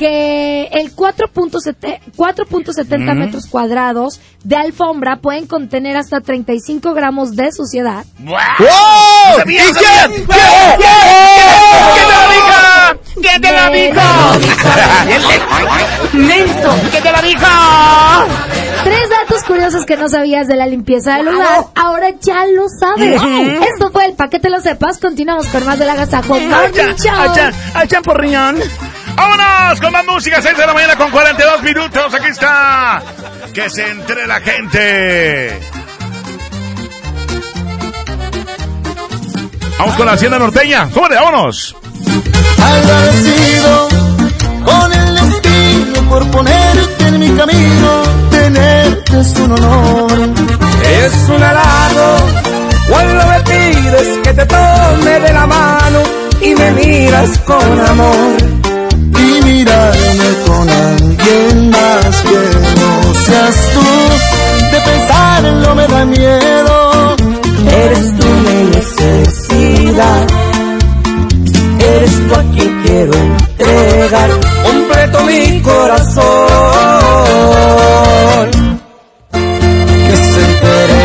que 0.00 0.64
el 0.72 0.96
4.7 0.96 2.00
4.70 2.16 3.14
Mm. 3.14 3.18
metros 3.18 3.46
cuadrados 3.46 4.18
de 4.44 4.56
alfombra 4.56 5.16
pueden 5.16 5.46
contener 5.46 5.98
hasta 5.98 6.22
35 6.22 6.94
gramos 6.94 7.36
de 7.36 7.52
suciedad? 7.52 8.06
¡Wow! 8.20 8.36
¿Y 9.44 9.44
quién? 9.44 9.74
¿Quién? 9.74 10.26
¿Quién? 10.26 10.80
¿Quién 11.92 12.06
te 12.08 12.16
lo 12.16 12.32
dijo? 12.32 12.56
¿Quién 13.20 13.42
te 13.42 13.52
lo 13.52 13.70
dijo? 13.72 14.00
¡Listo! 16.14 16.74
¿Quién 16.90 17.02
te 17.02 17.12
lo 17.12 17.22
dijo? 17.22 17.46
Tres 18.84 19.10
datos 19.10 19.42
curiosos 19.44 19.84
que 19.84 19.96
no 19.98 20.08
sabías 20.08 20.48
de 20.48 20.56
la 20.56 20.66
limpieza 20.66 21.16
del 21.18 21.28
hogar, 21.28 21.66
ahora 21.74 22.08
ya 22.22 22.46
lo 22.46 22.64
sabes. 22.70 23.20
Esto 23.74 23.90
fue 23.92 24.06
el 24.06 24.14
para 24.14 24.30
que 24.30 24.38
te 24.38 24.48
lo 24.48 24.60
sepas. 24.62 24.98
Continuamos 24.98 25.46
con 25.48 25.66
más 25.66 25.78
de 25.78 25.84
la 25.84 25.94
Gazajo 25.94 26.40
Morning 26.40 26.54
Allá, 26.54 26.94
Show. 26.96 27.12
¡Vámonos 29.20 29.80
con 29.82 29.92
más 29.92 30.06
música! 30.06 30.40
6 30.40 30.56
de 30.56 30.66
la 30.66 30.72
mañana 30.72 30.96
con 30.96 31.10
42 31.10 31.62
minutos. 31.62 32.14
Aquí 32.14 32.28
está. 32.28 33.02
Que 33.52 33.68
se 33.68 33.86
entre 33.86 34.26
la 34.26 34.40
gente. 34.40 35.60
Vamos 39.78 39.94
con 39.96 40.06
la 40.06 40.12
Hacienda 40.12 40.38
Norteña. 40.38 40.88
¡Súbele, 40.90 41.16
vámonos! 41.16 41.76
Agradecido 42.62 43.88
con 44.64 44.92
el 44.92 45.14
destino 45.14 46.08
por 46.08 46.26
ponerte 46.30 47.06
en 47.08 47.18
mi 47.18 47.30
camino. 47.36 48.02
Tenerte 48.30 49.20
es 49.20 49.38
un 49.38 49.52
honor. 49.52 50.12
Es 50.82 51.14
un 51.28 51.42
halago 51.42 52.16
cuando 52.88 53.26
me 53.26 53.40
pides 53.40 54.18
que 54.22 54.32
te 54.32 54.46
tome 54.46 55.20
de 55.20 55.32
la 55.34 55.46
mano 55.46 55.98
y 56.40 56.54
me 56.54 56.70
miras 56.72 57.38
con 57.40 57.80
amor. 57.86 58.69
Mirarme 59.52 60.30
con 60.46 60.70
alguien 60.70 61.70
más 61.70 62.22
que 62.22 62.40
no 62.80 63.14
seas 63.24 63.56
tú. 63.74 63.86
De 64.70 64.80
pensarlo 64.80 65.74
me 65.74 65.86
da 65.88 66.04
miedo. 66.04 67.16
Eres 67.66 68.16
tú 68.16 68.26
mi 68.26 68.62
necesidad. 68.76 70.26
Eres 71.80 72.28
tú 72.28 72.34
a 72.36 72.42
quien 72.54 72.82
quiero 72.84 73.12
entregar 73.14 74.30
completo 74.62 75.24
mi 75.24 75.60
corazón. 75.62 76.99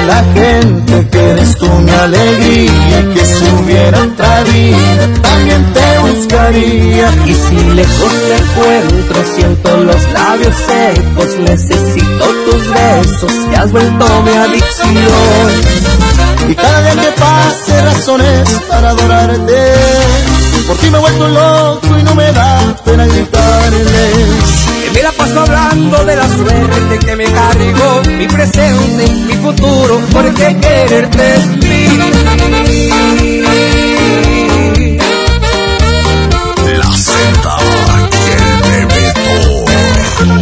La 0.05 0.23
gente 0.33 1.09
que 1.09 1.29
eres 1.31 1.57
tú 1.57 1.67
mi 1.67 1.91
alegría. 1.91 3.13
Que 3.13 3.25
si 3.25 3.45
hubiera 3.59 4.03
otra 4.03 4.43
vida 4.43 5.09
también 5.21 5.73
te 5.73 5.99
buscaría. 5.99 7.07
Y 7.25 7.33
si 7.33 7.55
lejos 7.73 8.13
te 8.27 8.35
encuentro, 8.37 9.23
siento 9.35 9.77
los 9.77 10.11
labios 10.13 10.55
secos. 10.55 11.37
Necesito 11.39 12.25
tus 12.45 12.69
besos, 12.69 13.31
que 13.49 13.55
has 13.55 13.71
vuelto 13.71 14.05
mi 14.23 14.31
adicción. 14.31 15.51
Y 16.49 16.55
cada 16.55 16.81
día 16.81 17.01
que 17.01 17.11
pase 17.19 17.81
razones 17.81 18.49
para 18.69 18.89
adorarte. 18.89 19.73
Por 20.67 20.77
ti 20.77 20.89
me 20.89 20.97
he 20.97 21.01
vuelto 21.01 21.27
loco 21.27 21.99
y 21.99 22.03
no 22.03 22.15
me 22.15 22.31
da 22.31 22.75
pena 22.83 23.05
gritarles. 23.05 24.74
Que 24.95 25.01
me 25.01 25.03
la 25.03 25.11
paso 25.11 25.41
hablando 25.41 26.05
de 26.05 26.15
la 26.15 26.25
suerte 26.25 26.99
que 27.05 27.15
me 27.17 27.25
cargó 27.25 28.01
mi 28.17 28.27
presente 28.27 29.09
mi 29.27 29.33
futuro, 29.33 29.99
porque 30.09 30.55
quererte 30.55 31.35
es 31.35 31.47
mí. 31.47 31.99
La 36.77 36.91
Z 36.95 37.57
y 38.09 38.29
el 38.71 40.37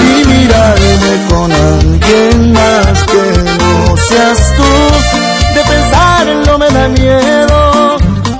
Y 0.00 0.24
mirarme 0.24 1.12
con 1.28 1.52
alguien 1.52 2.52
más 2.54 3.04
que 3.04 3.22
no 3.58 3.96
seas 3.98 4.38
tú. 4.56 4.97
Miedo. 6.90 7.96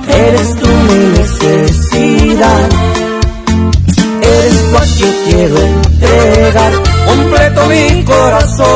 Eres 0.09 0.55
tú 0.61 0.67
mi 0.67 1.01
necesidad. 1.19 2.69
Eres 4.23 4.71
tú 4.71 4.77
a 4.77 4.85
quien 4.97 5.15
quiero 5.27 5.57
entregar 5.59 6.73
completo 7.07 7.67
mi 7.67 8.05
corazón. 8.05 8.69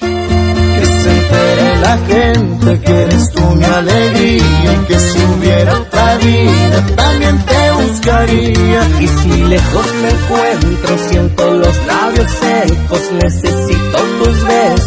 Que 0.00 0.86
se 0.86 1.10
entere 1.10 1.76
la 1.80 1.98
gente 2.08 2.80
que 2.80 3.02
eres 3.02 3.30
tú 3.32 3.42
mi 3.54 3.64
alegría. 3.64 4.72
Y 4.72 4.76
que 4.88 4.98
si 4.98 5.18
hubiera 5.24 5.78
otra 5.78 6.16
vida 6.16 6.86
también 6.96 7.38
te 7.44 7.70
buscaría. 7.72 8.80
Y 9.00 9.08
si 9.08 9.44
lejos 9.44 9.86
me 10.02 10.10
encuentro, 10.10 10.98
siento 11.08 11.50
los 11.50 11.86
labios 11.86 12.30
secos. 12.30 13.00
Necesito 13.22 13.93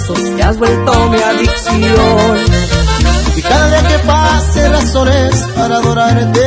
besos, 0.07 0.35
que 0.35 0.43
has 0.43 0.57
vuelto 0.57 1.09
mi 1.09 1.17
adicción. 1.21 2.37
Y 3.35 3.41
cada 3.41 3.67
día 3.67 3.87
que 3.87 3.99
pase 3.99 4.69
razones 4.69 5.35
para 5.55 5.77
adorarte. 5.77 6.41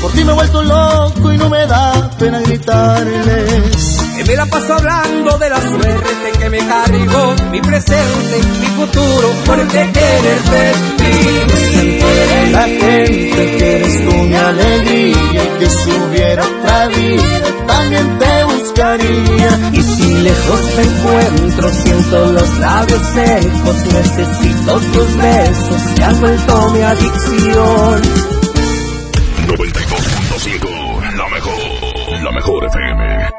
Por 0.00 0.12
ti 0.12 0.24
me 0.24 0.32
he 0.32 0.34
vuelto 0.34 0.62
loco 0.62 1.32
y 1.32 1.38
no 1.38 1.48
me 1.48 1.66
da 1.66 2.10
pena 2.18 2.40
gritarles. 2.40 3.98
Que 4.16 4.24
me 4.24 4.36
la 4.36 4.46
paso 4.46 4.74
hablando 4.74 5.38
de 5.38 5.50
la 5.50 5.60
suerte 5.60 6.38
que 6.38 6.50
me 6.50 6.58
cargó 6.58 7.34
mi 7.50 7.60
presente 7.60 8.40
mi 8.60 8.66
futuro, 8.66 9.28
porque 9.46 9.90
quererte 9.92 10.70
es 10.70 10.78
mí. 11.00 11.98
La 12.52 12.62
gente 12.62 13.56
que 13.58 13.76
eres 13.76 14.04
tú 14.04 14.12
mi 14.12 14.34
alegría 14.34 15.44
y 15.44 15.58
que 15.58 15.70
si 15.70 15.90
hubiera 15.90 16.44
otra 16.44 16.88
vida 16.88 17.66
también 17.66 18.18
te 18.18 18.43
buscaría. 18.64 19.70
Y 19.72 19.82
si 19.82 20.14
lejos 20.22 20.60
me 20.76 20.82
encuentro, 20.82 21.68
siento 21.70 22.32
los 22.32 22.58
labios 22.58 23.02
secos, 23.14 23.76
necesito 23.92 24.80
tus 24.80 25.16
besos, 25.16 25.82
que 25.94 26.04
has 26.04 26.20
vuelto 26.20 26.70
mi 26.70 26.80
adicción. 26.80 28.02
92.5, 29.46 31.16
la 31.16 31.28
mejor, 31.28 32.22
la 32.22 32.32
mejor 32.32 32.64
FM. 32.64 33.30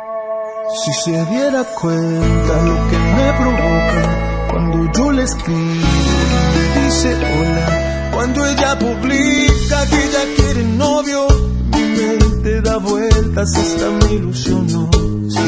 Si 0.84 0.93
se 0.93 1.26
diera 1.26 1.63
cuenta 1.63 2.61
lo 2.63 2.89
que 2.89 2.97
me 2.97 3.34
provoca 3.39 4.47
cuando 4.51 4.91
yo 4.93 5.11
le 5.11 5.23
escribo 5.23 5.55
y 5.55 6.80
me 6.80 6.86
dice 6.86 7.15
hola, 7.15 8.11
cuando 8.13 8.45
ella 8.45 8.78
publica 8.80 9.88
que 9.89 9.95
ella 9.95 10.36
quiere 10.36 10.63
novio, 10.63 11.28
mi 11.71 11.84
mente 11.84 12.61
da 12.61 12.78
vueltas 12.78 13.55
hasta 13.55 13.89
me 13.89 14.13
ilusionó. 14.13 14.94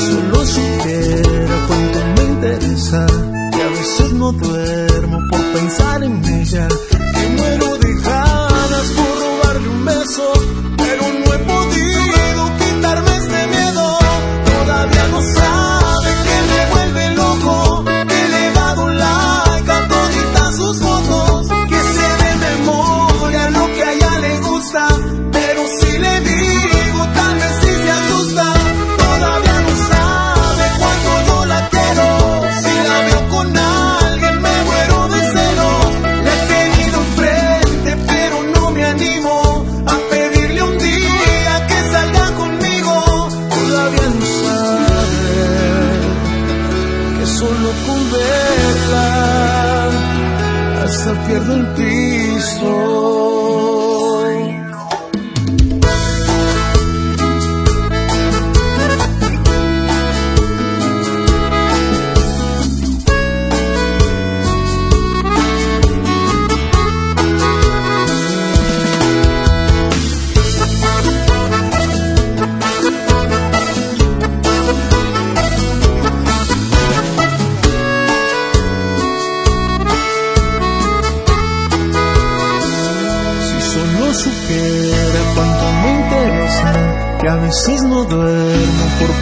Solo 0.08 0.46
supiera 0.46 1.68
cuánto 1.68 2.00
me 2.16 2.24
interesa, 2.34 3.06
que 3.54 3.62
a 3.62 3.68
veces 3.68 4.14
no 4.14 4.32
duermo 4.32 5.20
por 5.30 5.42
pensar 5.52 6.04
en 6.04 6.24
ella, 6.24 6.68
que 7.14 7.28
muero 7.36 7.78
de 7.78 7.94
ganas 8.02 8.88
por 8.96 9.20
robarle 9.20 9.70
un 9.70 9.86
beso, 9.86 10.34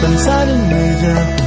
por 0.00 0.10
pensar 0.10 1.45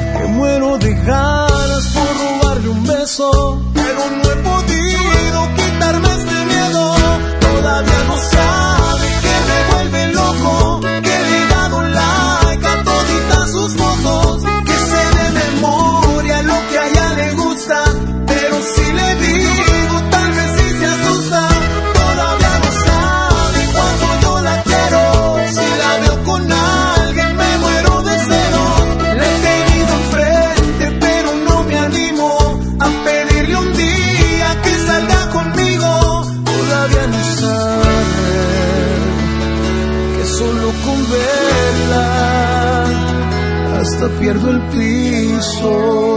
pierdo 44.29 44.51
el 44.51 44.61
piso. 44.67 46.08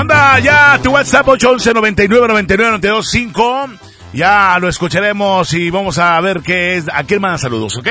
Manda 0.00 0.38
ya 0.38 0.80
tu 0.82 0.92
WhatsApp 0.92 1.28
811 1.28 1.74
99 1.74 2.28
99 2.28 2.70
92 2.70 3.10
5. 3.10 3.68
Ya 4.14 4.56
lo 4.58 4.70
escucharemos 4.70 5.52
y 5.52 5.68
vamos 5.68 5.98
a 5.98 6.18
ver 6.22 6.40
qué 6.40 6.78
es. 6.78 6.86
¿A 6.90 7.04
quién 7.04 7.20
más 7.20 7.42
saludos, 7.42 7.76
ok? 7.76 7.86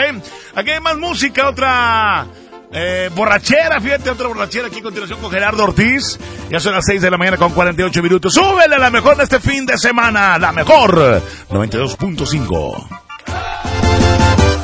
Aquí 0.55 0.71
hay 0.71 0.79
más 0.79 0.97
música, 0.97 1.47
otra 1.47 2.25
eh, 2.71 3.11
borrachera, 3.13 3.79
fíjate, 3.79 4.09
otra 4.09 4.27
borrachera 4.27 4.69
aquí 4.69 4.79
a 4.79 4.81
continuación 4.81 5.19
con 5.19 5.29
Gerardo 5.29 5.65
Ortiz. 5.65 6.17
Ya 6.49 6.59
son 6.59 6.73
las 6.73 6.85
6 6.85 6.99
de 6.99 7.11
la 7.11 7.17
mañana 7.19 7.37
con 7.37 7.51
48 7.51 8.01
minutos. 8.01 8.33
Súbele 8.33 8.79
la 8.79 8.89
mejor 8.89 9.15
de 9.15 9.25
este 9.25 9.39
fin 9.39 9.67
de 9.67 9.77
semana, 9.77 10.39
la 10.39 10.51
mejor 10.51 11.21
92.5. 11.51 12.87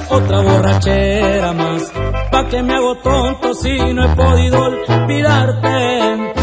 Otra 0.10 0.42
borrachera 0.42 1.54
más, 1.54 1.94
pa' 2.32 2.48
que 2.48 2.64
me 2.64 2.74
hago 2.74 2.98
tonto 3.04 3.54
si 3.54 3.78
no 3.94 4.04
he 4.04 4.16
podido 4.16 4.62
olvidarte. 4.62 6.35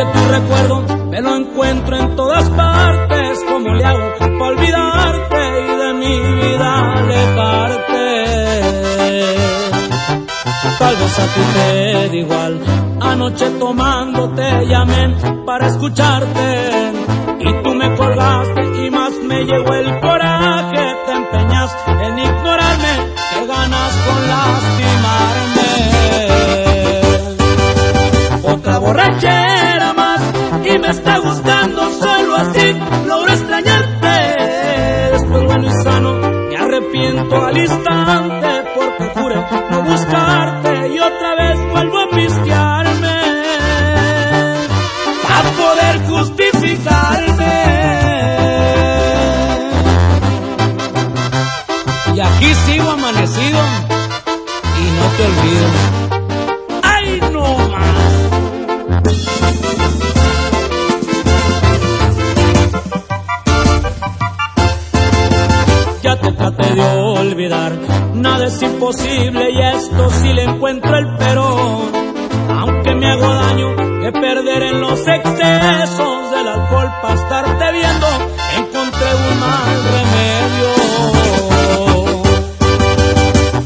Que 0.00 0.06
tu 0.06 0.24
recuerdo 0.30 0.76
me 1.10 1.20
lo 1.20 1.36
encuentro 1.36 1.94
en 1.94 2.16
todas 2.16 2.48
partes. 2.48 3.38
¿Cómo 3.46 3.68
le 3.74 3.84
hago 3.84 4.16
pa' 4.38 4.46
olvidarte 4.46 5.40
y 5.60 5.66
de 5.76 5.92
mi 5.92 6.18
vida 6.40 6.92
alejarte? 6.94 8.06
Tal 10.78 10.96
vez 10.96 11.18
a 11.18 11.26
ti 11.34 11.40
te 11.52 11.92
da 11.92 12.16
igual. 12.16 12.60
Anoche 12.98 13.50
tomando 13.58 14.30
te 14.30 14.66
llamé 14.68 15.14
para 15.44 15.66
escucharte. 15.66 16.92
Y 17.40 17.62
tú 17.62 17.74
me 17.74 17.94
colgaste 17.94 18.86
y 18.86 18.90
más 18.90 19.12
me 19.22 19.44
llegó 19.44 19.74
el 19.74 20.00
coraje. 20.00 20.96
Te 21.04 21.12
empeñas 21.12 21.76
en 22.06 22.18
ignorarme. 22.18 22.94
Que 23.34 23.46
ganas 23.46 23.92
con 24.06 24.20
lastimarme. 24.32 25.70
Otra 28.54 28.78
borrachera 28.78 29.29
no 40.12 40.39
es 68.50 68.62
imposible 68.62 69.50
y 69.50 69.62
esto 69.62 70.10
sí 70.10 70.32
le 70.32 70.42
encuentro 70.44 70.96
el 70.96 71.06
pero. 71.18 71.90
Aunque 72.48 72.94
me 72.94 73.06
hago 73.06 73.34
daño 73.34 73.76
que 73.76 74.12
perder 74.12 74.62
en 74.62 74.80
los 74.80 75.00
excesos 75.06 76.30
del 76.30 76.48
alcohol 76.48 76.90
para 77.00 77.14
estarte 77.14 77.72
viendo, 77.72 78.06
encontré 78.58 79.08
un 79.14 79.40
mal 79.40 79.84
remedio. 79.94 80.70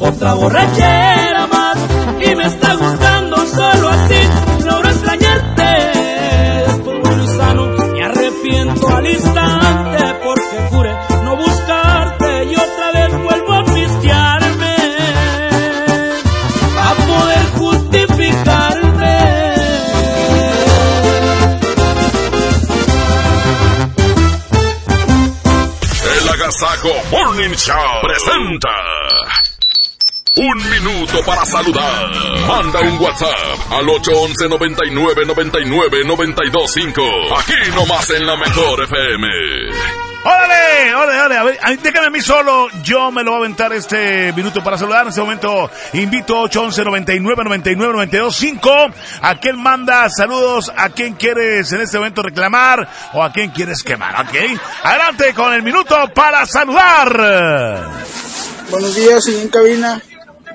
Otra 0.01 0.35
borrachera 0.35 1.03
Presenta. 27.66 28.68
Un 30.36 30.70
minuto 30.70 31.24
para 31.24 31.44
saludar. 31.46 32.10
Manda 32.46 32.80
un 32.80 33.00
WhatsApp 33.00 33.72
al 33.72 33.88
811 33.88 34.48
99 34.48 35.24
99 35.24 36.04
925. 36.04 37.02
Aquí 37.38 37.70
nomás 37.74 38.10
en 38.10 38.26
la 38.26 38.36
mejor 38.36 38.82
FM. 38.82 40.03
¡Órale! 41.05 41.20
¡Órale, 41.20 41.38
órale! 41.40 41.59
A 41.62 41.68
ver, 41.70 41.80
déjame 41.80 42.07
a 42.07 42.11
mí 42.11 42.20
solo. 42.20 42.68
Yo 42.82 43.11
me 43.11 43.22
lo 43.22 43.32
voy 43.32 43.42
a 43.42 43.44
aventar 43.44 43.72
este 43.72 44.32
minuto 44.32 44.62
para 44.62 44.78
saludar. 44.78 45.02
En 45.02 45.09
este 45.09 45.20
momento 45.20 45.70
invito 45.92 46.40
811 46.40 46.84
99 46.84 47.44
99 47.44 47.92
92 47.92 48.36
5. 48.36 48.70
¿A 49.22 49.38
quién 49.38 49.62
manda 49.62 50.09
saludos? 50.09 50.72
¿A 50.74 50.90
quién 50.90 51.14
quieres 51.14 51.70
en 51.72 51.80
este 51.80 51.98
momento 51.98 52.22
reclamar? 52.22 52.88
¿O 53.12 53.22
a 53.22 53.30
quién 53.32 53.50
quieres 53.50 53.82
quemar? 53.82 54.26
¿Ok? 54.26 54.34
Adelante 54.82 55.34
con 55.34 55.52
el 55.52 55.62
minuto 55.62 55.96
para 56.14 56.46
saludar. 56.46 57.90
Buenos 58.70 58.94
días, 58.94 59.28
y 59.28 59.40
en 59.40 59.48
cabina. 59.48 60.02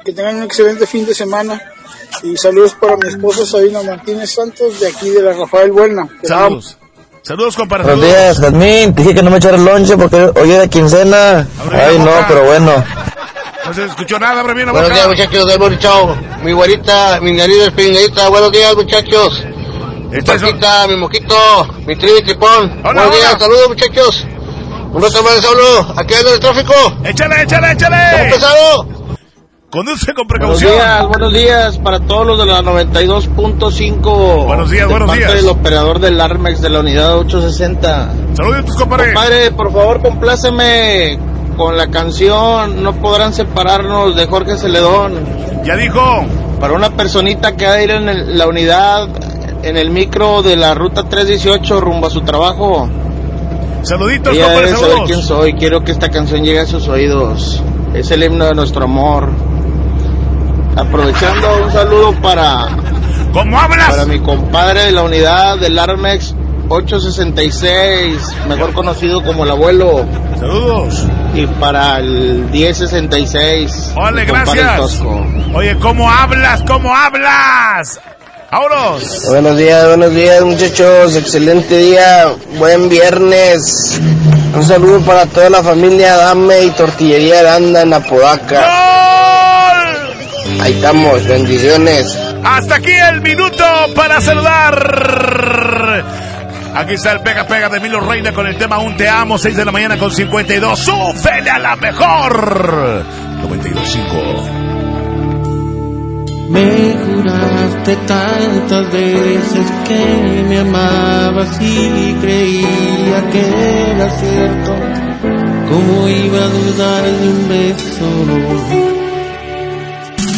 Que 0.04 0.14
tengan 0.14 0.38
un 0.38 0.43
excelente 0.43 0.88
fin 0.88 1.06
de 1.06 1.14
semana. 1.14 1.62
Y 2.24 2.36
saludos 2.38 2.76
para 2.76 2.97
mi 2.97 3.08
esposa 3.08 3.45
Sabina 3.45 3.84
Martínez 3.84 4.32
Santos, 4.32 4.80
de 4.80 4.88
aquí 4.88 5.10
de 5.10 5.22
la 5.22 5.34
Rafael 5.34 5.72
Buena. 5.72 6.08
Saludos. 6.24 6.79
Saludos, 7.30 7.56
compadre. 7.56 7.84
Buenos 7.84 8.06
días, 8.06 8.40
Jazmín. 8.40 8.96
Dije 8.96 9.14
que 9.14 9.22
no 9.22 9.30
me 9.30 9.38
echara 9.38 9.56
el 9.56 9.64
lonche 9.64 9.96
porque 9.96 10.32
hoy 10.36 10.52
era 10.52 10.68
quincena. 10.68 11.48
Ay, 11.72 12.00
no, 12.00 12.10
pero 12.28 12.44
bueno. 12.44 12.84
No 13.68 13.72
se 13.72 13.86
escuchó 13.86 14.18
nada, 14.18 14.40
hombre, 14.40 14.56
bien, 14.56 14.72
Buenos 14.72 14.92
días, 14.92 15.08
muchachos 15.08 15.46
del 15.46 15.78
Show. 15.78 16.18
Mi 16.42 16.54
güerita, 16.54 17.20
mi 17.22 17.34
nariz 17.34 17.58
espingadita. 17.66 18.30
Buenos 18.30 18.52
días, 18.52 18.76
muchachos. 18.76 19.46
Mi 20.10 20.24
paquita, 20.24 20.88
mi 20.88 20.96
moquito, 20.96 21.68
mi 21.86 21.96
trivi 21.96 22.24
tripón. 22.24 22.82
Buenos 22.82 23.16
días, 23.16 23.36
saludos, 23.38 23.68
muchachos. 23.68 24.26
Un 24.92 25.00
rato 25.00 25.22
más, 25.22 25.36
solo. 25.36 25.94
Aquí 25.98 26.16
ando 26.16 26.30
en 26.30 26.34
el 26.34 26.40
tráfico. 26.40 26.74
¡Échale, 27.04 27.44
échale, 27.44 27.72
échale! 27.74 27.98
¿Cómo 28.12 28.32
pesado? 28.32 28.99
Conduce 29.70 30.14
con 30.16 30.28
Buenos 30.28 30.58
precaución. 30.58 30.72
días, 30.72 31.08
buenos 31.08 31.34
días 31.34 31.78
para 31.78 32.00
todos 32.00 32.26
los 32.26 32.40
de 32.40 32.46
la 32.48 32.62
92.5. 32.64 34.46
Buenos 34.48 34.72
días, 34.72 34.88
de 34.88 34.92
buenos 34.92 35.08
parte 35.08 35.26
días. 35.26 35.36
del 35.36 35.48
operador 35.50 36.00
del 36.00 36.20
Armex 36.20 36.60
de 36.62 36.70
la 36.72 36.80
unidad 36.80 37.18
860. 37.20 38.10
Saludos, 38.36 38.76
compadre. 38.76 39.14
Compadre, 39.14 39.52
por 39.52 39.72
favor, 39.72 40.02
compláceme 40.02 41.20
con 41.56 41.78
la 41.78 41.88
canción 41.90 42.82
No 42.82 42.94
podrán 42.94 43.34
separarnos 43.34 44.16
de 44.16 44.26
Jorge 44.26 44.58
Celedón. 44.58 45.14
Ya 45.64 45.76
dijo. 45.76 46.02
Para 46.60 46.74
una 46.74 46.90
personita 46.90 47.56
que 47.56 47.68
va 47.68 47.74
a 47.74 47.82
ir 47.84 47.92
en 47.92 48.10
el- 48.10 48.38
la 48.40 48.48
unidad, 48.48 49.08
en 49.62 49.78
el 49.78 49.92
micro 49.92 50.42
de 50.42 50.56
la 50.56 50.74
ruta 50.74 51.04
318 51.04 51.80
rumbo 51.80 52.08
a 52.08 52.10
su 52.10 52.22
trabajo. 52.22 52.90
Saluditos, 53.84 54.34
Ella 54.34 54.46
compadre, 54.46 54.70
saber 54.76 54.98
quién 55.06 55.22
soy. 55.22 55.54
Quiero 55.54 55.84
que 55.84 55.92
esta 55.92 56.10
canción 56.10 56.44
llegue 56.44 56.60
a 56.62 56.66
sus 56.66 56.88
oídos. 56.88 57.62
Es 57.94 58.10
el 58.12 58.24
himno 58.24 58.46
de 58.46 58.56
nuestro 58.56 58.84
amor. 58.86 59.30
Aprovechando 60.80 61.66
un 61.66 61.72
saludo 61.72 62.14
para 62.22 62.68
¿Cómo 63.34 63.60
hablas? 63.60 63.90
para 63.90 64.06
mi 64.06 64.20
compadre 64.20 64.86
de 64.86 64.92
la 64.94 65.04
unidad 65.04 65.58
del 65.60 65.78
Armex 65.78 66.34
866, 66.70 68.48
mejor 68.48 68.74
conocido 68.74 69.24
como 69.24 69.44
el 69.44 69.52
abuelo. 69.52 70.06
Saludos. 70.40 71.06
Y 71.34 71.46
para 71.48 71.98
el 71.98 72.46
1066. 72.52 73.94
Ole, 73.98 74.24
gracias. 74.26 74.78
Tosco. 74.78 75.26
Oye, 75.54 75.78
¿cómo 75.80 76.10
hablas? 76.10 76.62
¿Cómo 76.66 76.96
hablas? 76.96 78.00
¡Vámonos! 78.52 79.26
Buenos 79.28 79.58
días, 79.58 79.86
buenos 79.86 80.14
días 80.16 80.42
muchachos, 80.44 81.16
excelente 81.16 81.78
día, 81.78 82.34
buen 82.58 82.90
viernes. 82.90 84.00
Un 84.56 84.64
saludo 84.64 85.02
para 85.02 85.26
toda 85.28 85.50
la 85.52 85.62
familia 85.62 86.16
Dame 86.18 86.64
y 86.64 86.70
Tortillería 86.72 87.42
Aranda 87.42 87.82
en 87.82 87.94
Apodaca. 87.94 89.29
Ahí 90.62 90.74
estamos, 90.74 91.26
bendiciones. 91.26 92.18
Hasta 92.43 92.76
aquí 92.76 92.91
el 92.91 93.22
minuto 93.22 93.64
para 93.95 94.20
saludar. 94.22 96.03
Aquí 96.76 96.93
está 96.93 97.14
el 97.14 97.22
Pega 97.22 97.47
Pega 97.47 97.70
de 97.70 97.80
Milo 97.80 98.01
Reina 98.01 98.34
con 98.34 98.45
el 98.45 98.57
tema 98.57 98.80
Un 98.80 98.97
Te 98.97 99.07
Amo, 99.07 99.38
6 99.38 99.55
de 99.55 99.66
la 99.66 99.72
mañana 99.72 99.97
con 99.97 100.12
52. 100.12 100.80
¡Súbele 100.80 101.49
a 101.49 101.60
la 101.60 101.76
mejor! 101.78 103.05
92.5. 103.43 104.60
Me 106.49 106.95
juraste 107.05 107.95
tantas 108.07 108.91
veces 108.91 109.72
que 109.88 110.45
me 110.49 110.60
amabas 110.60 111.62
y 111.62 112.16
creía 112.22 113.30
que 113.32 113.91
era 113.91 114.10
cierto. 114.10 114.76
¿Cómo 115.70 116.07
iba 116.07 116.43
a 116.43 116.47
dudar 116.47 117.03
de 117.03 117.30
un 117.30 117.49
beso? 117.49 118.99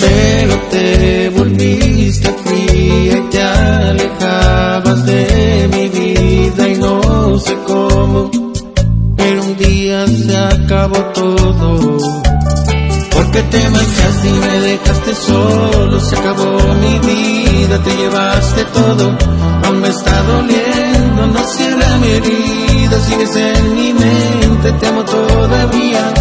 Pero 0.01 0.55
te 0.71 1.29
volviste 1.29 2.29
fría 2.43 3.17
y 3.17 3.29
te 3.29 3.41
alejabas 3.41 5.05
de 5.05 5.69
mi 5.73 5.87
vida 5.89 6.67
y 6.67 6.75
no 6.75 7.37
sé 7.37 7.55
cómo. 7.65 8.31
Pero 9.15 9.43
un 9.43 9.57
día 9.57 10.07
se 10.07 10.35
acabó 10.35 10.97
todo. 11.13 11.97
Porque 13.13 13.43
te 13.43 13.69
marchaste 13.69 14.29
y 14.29 14.33
me 14.33 14.59
dejaste 14.61 15.15
solo, 15.15 15.99
se 15.99 16.15
acabó 16.17 16.57
mi 16.81 16.99
vida, 16.99 17.77
te 17.83 17.95
llevaste 17.95 18.65
todo, 18.73 19.15
aún 19.63 19.79
me 19.79 19.89
está 19.89 20.23
doliendo, 20.23 21.27
no 21.27 21.43
cierra 21.45 21.97
mi 21.97 22.07
herida, 22.07 22.99
sigues 23.07 23.35
en 23.35 23.75
mi 23.75 23.93
mente, 23.93 24.71
te 24.79 24.87
amo 24.87 25.05
todavía. 25.05 26.20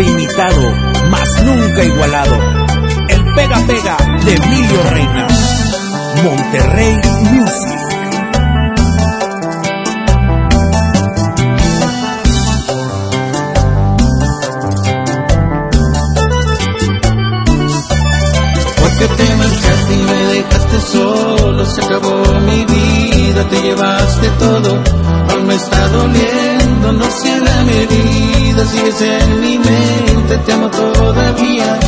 Siempre 0.00 0.04
imitado, 0.04 0.62
mas 1.10 1.44
nunca 1.44 1.84
igualado. 1.84 2.36
El 3.08 3.34
pega 3.34 3.58
pega 3.66 3.96
de 4.24 4.34
Emilio 4.34 4.82
Reina. 4.90 5.26
Monterrey 6.24 6.96
Music. 7.32 7.80
Porque 18.76 19.08
te 19.16 19.36
marchaste 19.36 19.94
y 19.94 20.02
me 20.02 20.24
dejaste 20.34 20.80
solo, 20.92 21.64
se 21.64 21.84
acabó 21.84 22.40
mi 22.40 22.64
vida, 22.64 23.48
te 23.48 23.62
llevaste 23.62 24.28
todo, 24.38 24.82
aún 25.30 25.46
me 25.46 25.54
está 25.54 25.88
doliendo, 25.88 26.59
no 26.80 27.10
cierra 27.10 27.62
mi 27.64 27.72
herida, 27.72 28.66
sigues 28.66 29.00
en 29.02 29.40
mi 29.40 29.58
mente, 29.58 30.38
te 30.44 30.52
amo 30.52 30.68
todavía. 30.68 31.78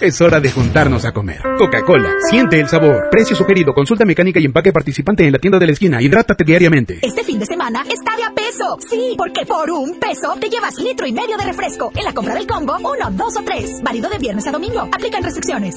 Es 0.00 0.20
hora 0.20 0.40
de 0.40 0.50
juntarnos 0.50 1.06
a 1.06 1.12
comer. 1.12 1.40
Coca-Cola, 1.56 2.10
siente 2.28 2.60
el 2.60 2.68
sabor. 2.68 3.08
Precio 3.10 3.34
sugerido, 3.34 3.72
consulta 3.72 4.04
mecánica 4.04 4.38
y 4.38 4.44
empaque 4.44 4.70
participante 4.70 5.24
en 5.24 5.32
la 5.32 5.38
tienda 5.38 5.58
de 5.58 5.66
la 5.66 5.72
esquina. 5.72 6.02
Hidrátate 6.02 6.44
diariamente. 6.44 6.98
Este 7.00 7.24
fin 7.24 7.38
de 7.38 7.46
semana 7.46 7.82
está 7.82 8.14
de 8.14 8.24
a 8.24 8.34
peso. 8.34 8.76
Sí, 8.90 9.14
porque 9.16 9.46
por 9.46 9.70
un 9.70 9.98
peso 9.98 10.36
te 10.38 10.50
llevas 10.50 10.76
litro 10.76 11.06
y 11.06 11.12
medio 11.12 11.38
de 11.38 11.44
refresco. 11.44 11.92
En 11.94 12.04
la 12.04 12.12
compra 12.12 12.34
del 12.34 12.46
combo, 12.46 12.76
uno, 12.76 13.10
dos 13.12 13.38
o 13.38 13.42
tres. 13.42 13.80
Válido 13.82 14.10
de 14.10 14.18
viernes 14.18 14.46
a 14.46 14.52
domingo. 14.52 14.80
Aplican 14.92 15.22
restricciones. 15.22 15.76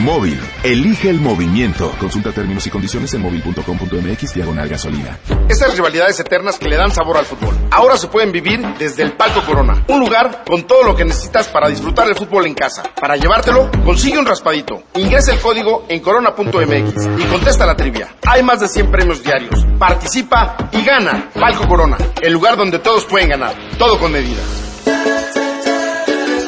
Móvil, 0.00 0.40
elige 0.62 1.10
el 1.10 1.20
movimiento. 1.20 1.94
Consulta 2.00 2.32
términos 2.32 2.66
y 2.66 2.70
condiciones 2.70 3.12
en 3.12 3.20
móvil.com.mx 3.20 4.34
diagonal 4.34 4.66
gasolina. 4.66 5.18
Esas 5.46 5.74
rivalidades 5.74 6.18
eternas 6.18 6.58
que 6.58 6.70
le 6.70 6.76
dan 6.76 6.90
sabor 6.90 7.18
al 7.18 7.26
fútbol. 7.26 7.54
Ahora 7.70 7.98
se 7.98 8.08
pueden 8.08 8.32
vivir 8.32 8.60
desde 8.78 9.02
el 9.02 9.12
Palco 9.12 9.42
Corona. 9.42 9.84
Un 9.88 10.00
lugar 10.00 10.44
con 10.46 10.66
todo 10.66 10.84
lo 10.84 10.96
que 10.96 11.04
necesitas 11.04 11.48
para 11.48 11.68
disfrutar 11.68 12.06
del 12.06 12.16
fútbol 12.16 12.46
en 12.46 12.54
casa. 12.54 12.82
Para 12.98 13.16
llevártelo, 13.16 13.70
consigue 13.84 14.18
un 14.18 14.24
raspadito. 14.24 14.84
Ingresa 14.94 15.32
el 15.32 15.40
código 15.40 15.84
en 15.90 16.00
corona.mx 16.00 17.08
y 17.18 17.24
contesta 17.24 17.66
la 17.66 17.76
trivia. 17.76 18.08
Hay 18.26 18.42
más 18.42 18.60
de 18.60 18.68
100 18.68 18.90
premios 18.90 19.22
diarios. 19.22 19.66
Participa 19.78 20.70
y 20.72 20.82
gana. 20.82 21.28
Palco 21.38 21.68
Corona, 21.68 21.98
el 22.22 22.32
lugar 22.32 22.56
donde 22.56 22.78
todos 22.78 23.04
pueden 23.04 23.28
ganar. 23.28 23.54
Todo 23.76 23.98
con 23.98 24.12
medida. 24.12 24.40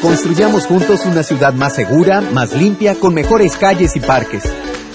Construyamos 0.03 0.67
juntos 0.67 1.07
una 1.07 1.23
ciudad 1.23 1.55
más 1.55 1.77
segura, 1.77 2.21
más 2.21 2.53
limpia, 2.55 2.97
con 2.97 3.15
mejores 3.15 3.57
calles 3.57 3.95
y 3.95 4.01
parques. 4.01 4.43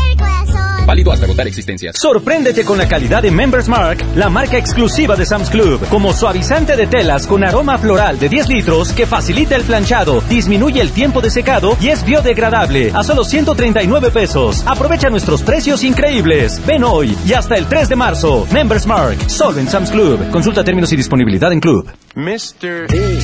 Válido 0.86 1.12
hasta 1.12 1.26
agotar 1.26 1.46
existencias. 1.48 1.96
Sorpréndete 2.00 2.64
con 2.64 2.78
la 2.78 2.86
calidad 2.88 3.22
de 3.22 3.30
Members 3.30 3.68
Mark, 3.68 4.04
la 4.14 4.28
marca 4.30 4.56
exclusiva 4.56 5.16
de 5.16 5.26
Sam's 5.26 5.50
Club, 5.50 5.86
como 5.88 6.12
suavizante 6.12 6.76
de 6.76 6.86
telas 6.86 7.26
con 7.26 7.42
aroma 7.44 7.76
floral 7.76 8.18
de 8.18 8.28
10 8.28 8.48
litros 8.48 8.92
que 8.92 9.06
facilita 9.06 9.56
el 9.56 9.64
planchado, 9.64 10.20
disminuye 10.28 10.80
el 10.80 10.92
tiempo 10.92 11.20
de 11.20 11.30
secado 11.30 11.76
y 11.80 11.88
es 11.88 12.04
biodegradable 12.04 12.92
a 12.94 13.02
solo 13.02 13.24
139 13.24 14.10
pesos. 14.10 14.62
Aprovecha 14.66 15.10
nuestros 15.10 15.42
precios 15.42 15.82
increíbles. 15.82 16.64
Ven 16.64 16.84
hoy 16.84 17.16
y 17.26 17.32
hasta 17.32 17.56
el 17.56 17.66
3 17.66 17.88
de 17.88 17.96
marzo. 17.96 18.46
Members 18.52 18.86
Mark, 18.86 19.18
solo 19.28 19.58
en 19.58 19.68
Sam's 19.68 19.90
Club. 19.90 20.30
Consulta 20.30 20.62
términos 20.62 20.92
y 20.92 20.96
disponibilidad 20.96 21.52
en 21.52 21.60
Club. 21.60 21.90
Mr. 22.14 22.86
D. 22.88 23.18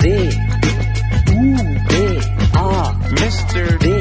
D. 0.00 0.38
U. 1.34 1.56
D. 1.88 2.20
A. 2.54 2.92
Mr. 3.10 3.78
D. 3.78 3.88
D. 3.88 3.99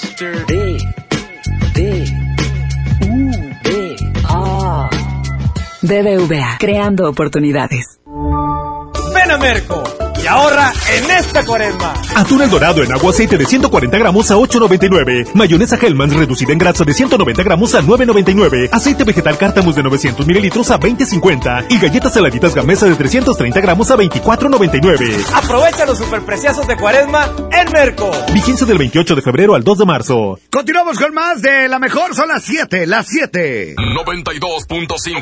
Mr. 0.00 0.46
D. 0.46 0.78
D. 1.74 2.04
U. 3.06 3.30
D. 3.62 3.96
A. 4.28 4.88
BBVA, 5.82 6.56
creando 6.58 7.06
oportunidades. 7.08 7.98
Ven 9.12 9.30
a 9.30 9.36
Merco 9.36 10.09
y 10.22 10.26
ahorra 10.26 10.72
en 10.96 11.10
esta 11.10 11.44
cuaresma. 11.44 11.94
Atún 12.14 12.42
el 12.42 12.50
dorado 12.50 12.82
en 12.82 12.92
agua 12.92 13.10
aceite 13.10 13.36
de 13.38 13.46
140 13.46 13.98
gramos 13.98 14.30
a 14.30 14.36
8.99. 14.36 15.34
Mayonesa 15.34 15.76
Hellmann's 15.80 16.14
reducida 16.14 16.52
en 16.52 16.58
grasa 16.58 16.84
de 16.84 16.92
190 16.92 17.42
gramos 17.42 17.74
a 17.74 17.82
9.99. 17.82 18.68
Aceite 18.72 19.04
vegetal 19.04 19.38
Cártamus 19.38 19.76
de 19.76 19.82
900 19.82 20.26
mililitros 20.26 20.70
a 20.70 20.78
20.50. 20.78 21.66
Y 21.70 21.78
galletas 21.78 22.12
saladitas 22.12 22.54
Gamesa 22.54 22.86
de 22.86 22.94
330 22.96 23.60
gramos 23.60 23.90
a 23.90 23.96
24.99. 23.96 25.24
Aprovecha 25.34 25.86
los 25.86 25.98
superpreciosos 25.98 26.66
de 26.66 26.76
cuaresma 26.76 27.30
en 27.52 27.72
Merco. 27.72 28.10
Vigencia 28.32 28.66
del 28.66 28.78
28 28.78 29.14
de 29.16 29.22
febrero 29.22 29.54
al 29.54 29.64
2 29.64 29.78
de 29.78 29.86
marzo. 29.86 30.38
Continuamos 30.50 30.98
con 30.98 31.14
más 31.14 31.40
de 31.40 31.68
La 31.68 31.78
Mejor. 31.78 32.14
Son 32.14 32.28
las 32.28 32.42
7, 32.44 32.86
las 32.86 33.06
7. 33.06 33.76
92.5. 33.76 35.20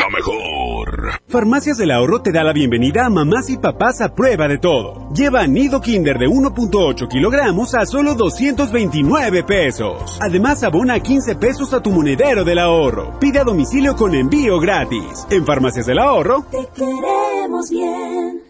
La 0.00 0.08
mejor. 0.10 1.20
Farmacias 1.28 1.76
del 1.76 1.90
Ahorro 1.90 2.22
te 2.22 2.32
da 2.32 2.42
la 2.42 2.52
bienvenida 2.52 3.06
a 3.06 3.10
mamás 3.10 3.50
y 3.50 3.58
papás 3.58 3.73
a 4.00 4.14
prueba 4.14 4.48
de 4.48 4.58
todo. 4.58 5.08
Lleva 5.14 5.46
nido 5.46 5.80
Kinder 5.80 6.18
de 6.18 6.26
1.8 6.26 7.08
kilogramos 7.08 7.74
a 7.74 7.84
solo 7.86 8.14
229 8.14 9.44
pesos. 9.44 10.18
Además, 10.20 10.62
abona 10.62 11.00
15 11.00 11.36
pesos 11.36 11.72
a 11.74 11.80
tu 11.80 11.90
monedero 11.90 12.44
del 12.44 12.58
ahorro. 12.58 13.18
Pide 13.18 13.40
a 13.40 13.44
domicilio 13.44 13.94
con 13.96 14.14
envío 14.14 14.58
gratis. 14.58 15.26
En 15.30 15.44
Farmacias 15.44 15.86
del 15.86 15.98
Ahorro, 15.98 16.44
Te 16.50 16.66
queremos 16.74 17.70
bien. 17.70 18.42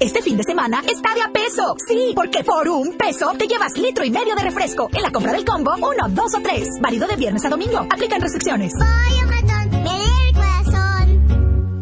Este 0.00 0.22
fin 0.22 0.34
de 0.38 0.42
semana 0.44 0.82
está 0.88 1.12
de 1.12 1.20
a 1.20 1.30
peso. 1.30 1.76
Sí, 1.86 2.12
porque 2.16 2.42
por 2.42 2.66
un 2.70 2.96
peso 2.96 3.34
te 3.36 3.46
llevas 3.46 3.76
litro 3.76 4.02
y 4.02 4.10
medio 4.10 4.34
de 4.34 4.44
refresco. 4.44 4.88
En 4.94 5.02
la 5.02 5.12
compra 5.12 5.30
del 5.32 5.44
combo, 5.44 5.74
uno, 5.76 6.08
dos 6.08 6.34
o 6.34 6.40
tres. 6.40 6.70
Válido 6.80 7.06
de 7.06 7.16
viernes 7.16 7.44
a 7.44 7.50
domingo. 7.50 7.80
Aplican 7.80 8.18
restricciones. 8.18 8.72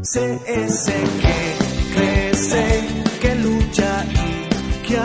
Sé 0.02 0.40
ese 0.46 0.94
que 1.20 1.54
crece, 1.94 2.84
que 3.20 3.34
lucha 3.36 4.04
y 4.04 4.88
que 4.88 4.98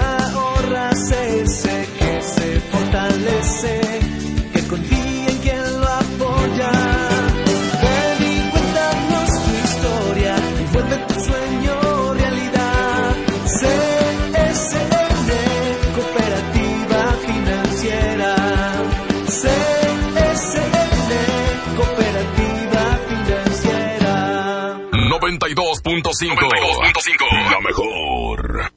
92.5. 25.23 27.49
La 27.49 27.61
mejor. 27.61 28.73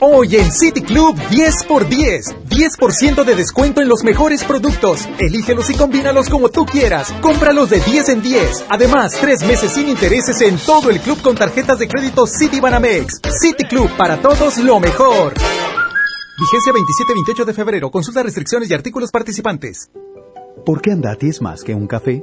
Hoy 0.00 0.34
en 0.34 0.50
City 0.50 0.80
Club 0.80 1.14
10 1.28 1.64
por 1.64 1.86
10. 1.86 2.36
10% 2.48 3.22
de 3.22 3.34
descuento 3.34 3.82
en 3.82 3.88
los 3.88 4.02
mejores 4.02 4.42
productos. 4.44 5.06
Elígelos 5.18 5.68
y 5.68 5.74
combínalos 5.74 6.30
como 6.30 6.48
tú 6.48 6.64
quieras. 6.64 7.12
Cómpralos 7.20 7.68
de 7.68 7.80
10 7.80 8.08
en 8.08 8.22
10. 8.22 8.64
Además, 8.70 9.18
tres 9.20 9.44
meses 9.44 9.72
sin 9.72 9.90
intereses 9.90 10.40
en 10.40 10.56
todo 10.56 10.88
el 10.88 11.00
club 11.00 11.20
con 11.20 11.36
tarjetas 11.36 11.78
de 11.78 11.88
crédito 11.88 12.26
City 12.26 12.60
Banamex. 12.60 13.20
City 13.38 13.64
Club 13.64 13.90
para 13.98 14.22
todos 14.22 14.56
lo 14.56 14.80
mejor. 14.80 15.34
Vigencia 16.38 16.72
27-28 16.72 17.44
de 17.44 17.52
febrero. 17.52 17.90
Consulta 17.90 18.22
restricciones 18.22 18.70
y 18.70 18.74
artículos 18.74 19.10
participantes. 19.10 19.90
¿Por 20.64 20.80
qué 20.80 20.92
Andati 20.92 21.28
es 21.28 21.42
más 21.42 21.62
que 21.62 21.74
un 21.74 21.86
café? 21.86 22.22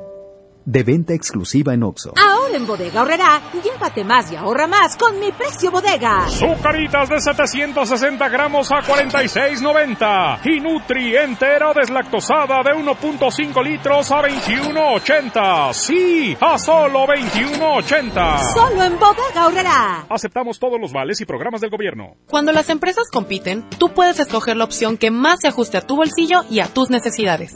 De 0.65 0.83
venta 0.83 1.13
exclusiva 1.13 1.73
en 1.73 1.83
Oxo. 1.83 2.13
Ahora 2.17 2.55
en 2.55 2.67
Bodega 2.67 3.01
Horrera, 3.01 3.41
llévate 3.63 4.03
más 4.03 4.31
y 4.31 4.35
ahorra 4.35 4.67
más 4.67 4.95
con 4.95 5.19
mi 5.19 5.31
precio 5.31 5.71
bodega. 5.71 6.27
Zucaritas 6.29 7.09
de 7.09 7.19
760 7.19 8.29
gramos 8.29 8.71
a 8.71 8.81
46.90 8.81 10.39
y 10.45 10.59
Nutri 10.59 11.15
entera 11.17 11.73
deslactosada 11.73 12.61
de 12.63 12.71
1.5 12.71 13.63
litros 13.63 14.11
a 14.11 14.21
21.80. 14.21 15.73
Sí, 15.73 16.37
a 16.39 16.57
solo 16.59 17.07
21.80. 17.07 18.53
Solo 18.53 18.83
en 18.83 18.99
Bodega 18.99 19.47
Horrera. 19.47 20.05
Aceptamos 20.09 20.59
todos 20.59 20.79
los 20.79 20.93
vales 20.93 21.19
y 21.21 21.25
programas 21.25 21.61
del 21.61 21.71
gobierno. 21.71 22.17
Cuando 22.27 22.51
las 22.51 22.69
empresas 22.69 23.05
compiten, 23.11 23.67
tú 23.79 23.93
puedes 23.93 24.19
escoger 24.19 24.57
la 24.57 24.65
opción 24.65 24.97
que 24.97 25.11
más 25.11 25.39
se 25.41 25.47
ajuste 25.47 25.77
a 25.77 25.81
tu 25.81 25.95
bolsillo 25.95 26.43
y 26.49 26.59
a 26.59 26.67
tus 26.67 26.89
necesidades. 26.89 27.55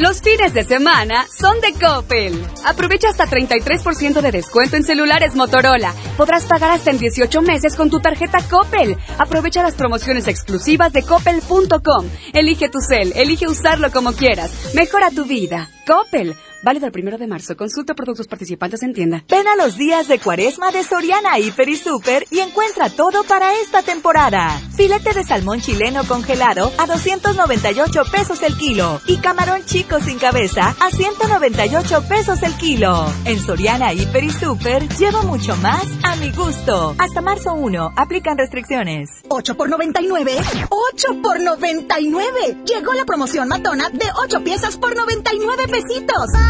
Los 0.00 0.22
fines 0.22 0.54
de 0.54 0.64
semana 0.64 1.26
son 1.30 1.60
de 1.60 1.74
Coppel. 1.74 2.32
Aprovecha 2.64 3.10
hasta 3.10 3.26
33% 3.26 4.22
de 4.22 4.32
descuento 4.32 4.76
en 4.76 4.82
celulares 4.82 5.34
Motorola. 5.34 5.92
Podrás 6.16 6.46
pagar 6.46 6.70
hasta 6.70 6.90
en 6.90 6.96
18 6.96 7.42
meses 7.42 7.76
con 7.76 7.90
tu 7.90 8.00
tarjeta 8.00 8.38
Coppel. 8.48 8.96
Aprovecha 9.18 9.62
las 9.62 9.74
promociones 9.74 10.26
exclusivas 10.26 10.94
de 10.94 11.02
coppel.com. 11.02 12.08
Elige 12.32 12.70
tu 12.70 12.80
cel, 12.80 13.12
elige 13.14 13.46
usarlo 13.46 13.92
como 13.92 14.14
quieras. 14.14 14.72
Mejora 14.74 15.10
tu 15.10 15.26
vida. 15.26 15.68
Coppel. 15.86 16.34
Válido 16.62 16.86
el 16.86 16.92
primero 16.92 17.16
de 17.16 17.26
marzo. 17.26 17.56
Consulta 17.56 17.94
productos 17.94 18.26
participantes 18.26 18.82
en 18.82 18.92
tienda. 18.92 19.24
Ven 19.28 19.48
a 19.48 19.56
los 19.56 19.76
días 19.76 20.08
de 20.08 20.18
cuaresma 20.18 20.70
de 20.70 20.84
Soriana 20.84 21.38
Hiper 21.38 21.68
y 21.70 21.76
Super 21.76 22.26
y 22.30 22.40
encuentra 22.40 22.90
todo 22.90 23.24
para 23.24 23.54
esta 23.54 23.82
temporada. 23.82 24.60
Filete 24.76 25.14
de 25.14 25.24
salmón 25.24 25.60
chileno 25.60 26.04
congelado 26.04 26.70
a 26.76 26.86
298 26.86 28.02
pesos 28.12 28.42
el 28.42 28.56
kilo 28.56 29.00
y 29.06 29.18
camarón 29.18 29.64
chico 29.64 30.00
sin 30.00 30.18
cabeza 30.18 30.76
a 30.80 30.90
198 30.90 32.04
pesos 32.08 32.42
el 32.42 32.54
kilo. 32.54 33.06
En 33.24 33.38
Soriana 33.40 33.94
Hiper 33.94 34.24
y 34.24 34.30
Super 34.30 34.86
llevo 34.98 35.22
mucho 35.22 35.56
más 35.56 35.84
a 36.02 36.16
mi 36.16 36.30
gusto. 36.30 36.94
Hasta 36.98 37.22
marzo 37.22 37.54
1, 37.54 37.94
aplican 37.96 38.36
restricciones. 38.36 39.08
8 39.28 39.56
por 39.56 39.70
99. 39.70 40.36
8 40.68 41.22
por 41.22 41.40
99. 41.40 42.64
Llegó 42.66 42.92
la 42.92 43.06
promoción 43.06 43.48
matona 43.48 43.88
de 43.88 44.06
8 44.24 44.44
piezas 44.44 44.76
por 44.76 44.94
99 44.94 45.68
pesitos. 45.68 46.49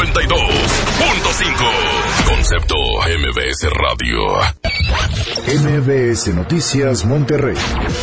92.5. 0.00 2.24
Concepto 2.26 2.74
MBS 3.04 3.68
Radio. 3.70 4.40
MBS 5.46 6.28
Noticias 6.28 7.04
Monterrey 7.04 7.56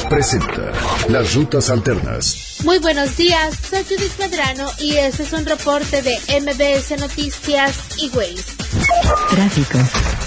presenta 0.07 0.71
Las 1.09 1.33
Rutas 1.33 1.71
Alternas. 1.71 2.59
Muy 2.63 2.77
buenos 2.77 3.17
días, 3.17 3.57
soy 3.69 3.83
Judith 3.83 4.19
Medrano 4.19 4.69
y 4.79 4.97
este 4.97 5.23
es 5.23 5.33
un 5.33 5.45
reporte 5.45 6.03
de 6.03 6.15
MBS 6.41 6.99
Noticias 6.99 7.75
y 7.97 8.09
Waze. 8.09 8.57
Tráfico. 9.29 9.79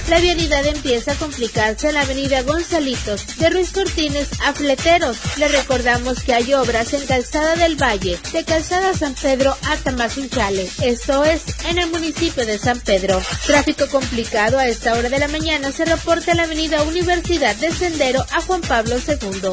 La 0.08 0.18
vialidad 0.18 0.66
empieza 0.66 1.12
a 1.12 1.16
complicarse 1.16 1.88
en 1.88 1.94
la 1.94 2.02
avenida 2.02 2.42
Gonzalitos, 2.42 3.38
de 3.38 3.50
Ruiz 3.50 3.70
Cortines 3.70 4.28
a 4.44 4.52
Fleteros. 4.52 5.18
Le 5.38 5.48
recordamos 5.48 6.22
que 6.22 6.34
hay 6.34 6.54
obras 6.54 6.92
en 6.94 7.06
Calzada 7.06 7.56
del 7.56 7.80
Valle, 7.80 8.18
de 8.32 8.44
Calzada 8.44 8.94
San 8.94 9.14
Pedro 9.14 9.56
a 9.68 9.76
Tamazunchale, 9.76 10.68
esto 10.82 11.24
es, 11.24 11.42
en 11.68 11.78
el 11.78 11.90
municipio 11.90 12.46
de 12.46 12.58
San 12.58 12.80
Pedro. 12.80 13.20
Tráfico 13.46 13.86
complicado 13.88 14.58
a 14.58 14.66
esta 14.66 14.94
hora 14.94 15.08
de 15.08 15.18
la 15.18 15.28
mañana 15.28 15.72
se 15.72 15.84
reporta 15.84 16.30
en 16.30 16.38
la 16.38 16.44
avenida 16.44 16.82
Universidad 16.82 17.56
de 17.56 17.72
Sendero 17.72 18.24
a 18.32 18.40
Juan 18.42 18.60
Pablo 18.60 18.96
II. 18.96 19.50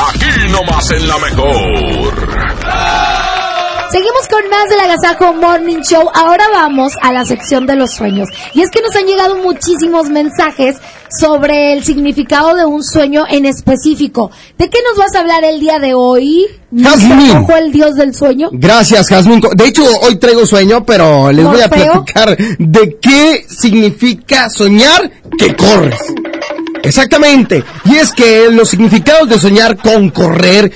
Aquí 0.10 0.28
nomás 0.52 0.92
en 0.92 1.08
la 1.08 1.18
mejor. 1.18 3.49
Seguimos 3.92 4.28
con 4.30 4.48
más 4.52 4.70
del 4.70 4.80
Agasajo 4.82 5.34
Morning 5.34 5.82
Show. 5.82 6.12
Ahora 6.14 6.44
vamos 6.52 6.94
a 7.02 7.12
la 7.12 7.26
sección 7.26 7.66
de 7.66 7.76
los 7.76 7.90
sueños. 7.90 8.30
Y 8.54 8.62
es 8.62 8.70
que 8.70 8.82
nos 8.84 8.96
han 8.96 9.08
llegado 9.08 9.38
muchísimos 9.38 10.10
mensajes 10.10 10.76
sobre 11.20 11.74
el 11.74 11.84
significado 11.84 12.56
de 12.56 12.66
un 12.66 12.84
sueño 12.84 13.26
en 13.28 13.46
específico. 13.46 14.30
¿De 14.60 14.70
qué 14.70 14.78
nos 14.88 14.96
vas 14.96 15.16
a 15.16 15.22
hablar 15.22 15.44
el 15.44 15.60
día 15.60 15.80
de 15.80 15.96
hoy? 15.96 16.46
¿Ojo 16.72 17.58
el 17.58 17.72
dios 17.72 17.96
del 17.96 18.14
sueño? 18.14 18.50
Gracias, 18.52 19.08
Jazmín. 19.08 19.42
De 19.56 19.66
hecho, 19.66 19.84
hoy 20.04 20.18
traigo 20.18 20.46
sueño, 20.46 20.86
pero 20.86 21.32
les 21.32 21.46
voy 21.46 21.62
a 21.62 21.68
platicar 21.68 22.38
de 22.60 22.98
qué 23.02 23.44
significa 23.50 24.52
soñar 24.52 25.10
que 25.36 25.56
corres. 25.56 26.00
Exactamente. 26.84 27.64
Y 27.86 27.96
es 27.96 28.12
que 28.12 28.50
los 28.52 28.70
significados 28.70 29.30
de 29.30 29.40
soñar 29.40 29.78
con 29.78 30.12
correr 30.12 30.72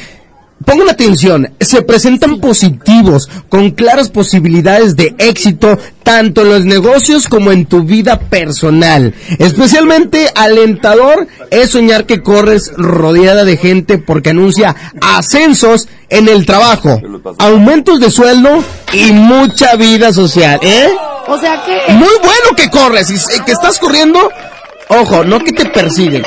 pongan 0.66 0.89
atención, 0.89 1.53
se 1.59 1.82
presentan 1.82 2.39
positivos, 2.39 3.30
con 3.49 3.72
claras 3.72 4.09
posibilidades 4.09 4.95
de 4.95 5.16
éxito, 5.18 5.78
tanto 6.03 6.41
en 6.41 6.49
los 6.49 6.66
negocios 6.66 7.28
como 7.28 7.51
en 7.51 7.66
tu 7.66 7.84
vida 7.84 8.20
personal. 8.20 9.14
Especialmente 9.39 10.28
alentador 10.36 11.28
es 11.49 11.72
soñar 11.72 12.05
que 12.05 12.22
corres 12.22 12.72
rodeada 12.76 13.45
de 13.45 13.57
gente 13.57 13.97
porque 13.97 14.32
anuncia 14.32 14.76
ascensos 15.01 15.88
en 16.09 16.28
el 16.28 16.45
trabajo, 16.45 17.01
aumentos 17.39 17.99
de 17.99 18.11
sueldo 18.11 18.64
y 18.93 19.11
mucha 19.11 19.76
vida 19.76 20.14
social, 20.14 20.59
¿eh? 20.61 20.89
O 21.28 21.38
sea 21.38 21.64
que... 21.64 21.93
Muy 21.93 22.16
bueno 22.20 22.55
que 22.55 22.70
corres 22.70 23.09
y 23.09 23.16
y 23.16 23.39
que 23.45 23.53
estás 23.53 23.80
corriendo, 23.80 24.20
ojo, 24.89 25.24
no 25.24 25.39
que 25.39 25.53
te 25.53 25.66
persiguen. 25.66 26.24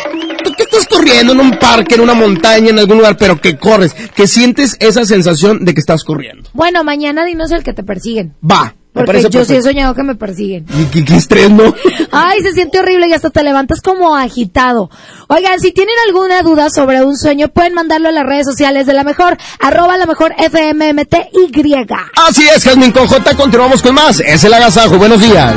Que 0.57 0.63
estás 0.65 0.87
corriendo 0.87 1.33
en 1.33 1.41
un 1.41 1.59
parque, 1.59 1.95
en 1.97 2.01
una 2.01 2.15
montaña, 2.15 2.71
en 2.71 2.79
algún 2.79 2.99
lugar, 2.99 3.17
pero 3.19 3.41
que 3.41 3.57
corres, 3.59 3.93
que 3.93 4.27
sientes 4.27 4.77
esa 4.81 5.05
sensación 5.05 5.65
de 5.65 5.75
que 5.75 5.81
estás 5.81 6.03
corriendo. 6.03 6.49
Bueno, 6.55 6.83
mañana 6.85 7.25
dinos 7.25 7.51
el 7.51 7.63
que 7.63 7.73
te 7.73 7.83
persiguen. 7.83 8.35
Va, 8.49 8.75
Porque 8.93 9.27
yo 9.31 9.45
sí 9.45 9.55
he 9.57 9.63
soñado 9.63 9.95
que 9.95 10.03
me 10.03 10.15
persiguen. 10.15 10.65
Y 10.79 10.87
qué, 10.87 11.05
qué 11.05 11.17
estrés, 11.17 11.51
¿no? 11.51 11.75
Ay, 12.11 12.41
se 12.41 12.53
siente 12.53 12.79
horrible 12.79 13.07
y 13.09 13.13
hasta 13.13 13.29
te 13.29 13.43
levantas 13.43 13.83
como 13.83 14.17
agitado. 14.17 14.89
Oigan, 15.29 15.61
si 15.61 15.73
tienen 15.73 15.95
alguna 16.07 16.41
duda 16.43 16.71
sobre 16.71 17.05
un 17.05 17.17
sueño, 17.17 17.49
pueden 17.49 17.75
mandarlo 17.75 18.09
a 18.09 18.13
las 18.13 18.25
redes 18.25 18.47
sociales 18.47 18.87
de 18.87 18.95
la 18.95 19.05
mejor, 19.05 19.37
arroba 19.61 19.99
la 19.99 20.07
mejor 20.07 20.35
FMMTY. 20.39 21.87
Así 22.27 22.49
es, 22.49 22.65
Jasmine 22.65 22.93
con 22.95 23.07
J, 23.07 23.35
continuamos 23.35 23.83
con 23.83 23.95
más. 23.95 24.21
Es 24.21 24.43
el 24.45 24.55
agasajo, 24.55 24.97
buenos 24.97 25.21
días. 25.21 25.55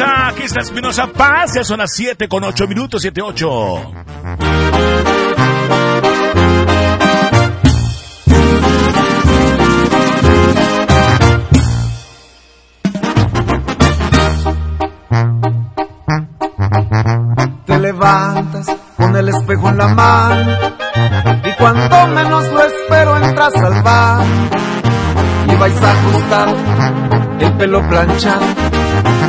Vanidosa, 0.00 0.28
aquí 0.28 0.42
está 0.44 0.60
Espinosa 0.60 1.06
Paz, 1.08 1.54
ya 1.54 1.64
son 1.64 1.78
las 1.78 1.92
7 1.92 2.28
con 2.28 2.44
8 2.44 2.66
minutos, 2.66 3.02
7, 3.02 3.22
8. 3.22 3.92
Te 17.66 17.78
levantas 17.78 18.66
con 18.96 19.16
el 19.16 19.28
espejo 19.28 19.68
en 19.68 19.78
la 19.78 19.88
mano 19.88 20.58
y 21.44 21.52
cuando 21.58 22.06
menos 22.08 22.44
lo 22.52 22.64
espero 22.64 23.16
entras 23.16 23.54
al 23.56 23.82
bar 23.82 24.79
vais 25.60 25.82
a 25.82 25.90
ajustar 25.92 26.48
el 27.38 27.52
pelo 27.58 27.86
planchado, 27.86 28.46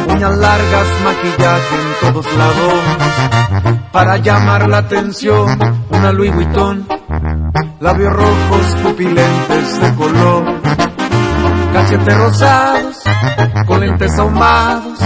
uñas 0.08 0.38
largas, 0.38 0.88
maquillaje 1.04 1.76
en 1.76 2.14
todos 2.14 2.26
lados 2.38 2.74
para 3.92 4.16
llamar 4.16 4.70
la 4.70 4.78
atención, 4.78 5.60
una 5.90 6.14
Louis 6.14 6.34
Vuitton, 6.34 6.88
labios 7.82 8.14
rojos, 8.14 8.66
pupilentes 8.82 9.82
de 9.82 9.96
color, 9.96 10.44
cachetes 11.74 12.18
rosados, 12.18 12.96
con 13.68 13.82
lentes 13.82 14.18
ahumados 14.18 15.00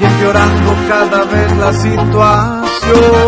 y 0.00 0.04
empeorando 0.04 0.74
cada 0.86 1.24
vez 1.24 1.56
la 1.56 1.72
situación. 1.72 3.27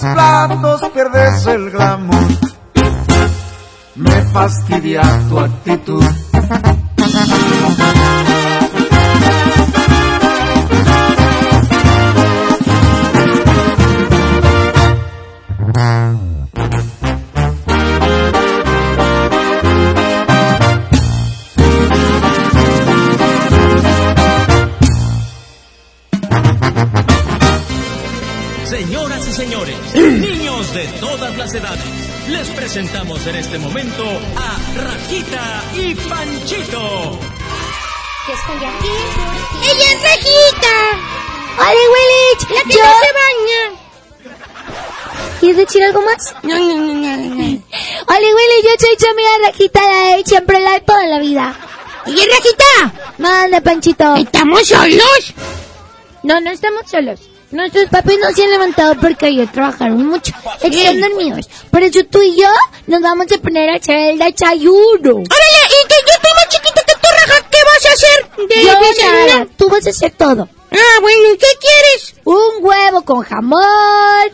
Platos, 0.00 0.80
pierdes 0.94 1.46
el 1.46 1.70
glamour. 1.70 2.16
Me 3.94 4.22
fastidia 4.32 5.02
tu 5.28 5.38
actitud. 5.38 5.91
Siempre, 50.32 50.60
la 50.60 50.72
de 50.72 50.80
toda 50.80 51.06
la 51.06 51.18
vida. 51.18 51.54
Oye, 52.06 52.26
Rajita, 52.26 53.12
Manda, 53.18 53.60
Panchito. 53.60 54.16
¿estamos 54.16 54.66
solos? 54.66 55.34
No, 56.22 56.40
no 56.40 56.50
estamos 56.50 56.82
solos. 56.90 57.20
Nuestros 57.50 57.84
papis 57.90 58.16
no 58.18 58.30
se 58.34 58.44
han 58.44 58.50
levantado 58.50 58.94
porque 58.98 59.26
ayer 59.26 59.46
trabajaron 59.52 60.06
mucho. 60.06 60.32
Están 60.62 61.00
dormidos. 61.00 61.50
Por 61.70 61.82
eso 61.82 62.00
tú 62.10 62.22
y 62.22 62.34
yo 62.40 62.48
nos 62.86 63.02
vamos 63.02 63.26
a 63.30 63.38
poner 63.38 63.68
a 63.68 63.76
hacer 63.76 64.12
el 64.12 64.18
desayuno. 64.18 65.10
Órale, 65.10 65.62
y 65.68 65.88
que 65.88 65.96
yo 66.08 66.30
más 66.34 66.48
chiquita 66.48 66.82
que 66.86 66.94
tú, 66.94 67.08
Raja, 67.12 67.46
¿qué 67.50 67.58
vas 67.64 67.86
a 67.86 67.92
hacer 67.92 68.48
de 68.48 68.62
Yo 68.64 68.88
desayuno? 68.88 69.26
nada, 69.26 69.46
tú 69.58 69.68
vas 69.68 69.86
a 69.86 69.90
hacer 69.90 70.12
todo. 70.12 70.48
Ah, 70.72 71.00
bueno, 71.02 71.34
¿y 71.34 71.36
qué 71.36 71.46
quieres? 71.60 72.14
Un 72.24 72.64
huevo 72.64 73.02
con 73.02 73.20
jamón. 73.22 73.60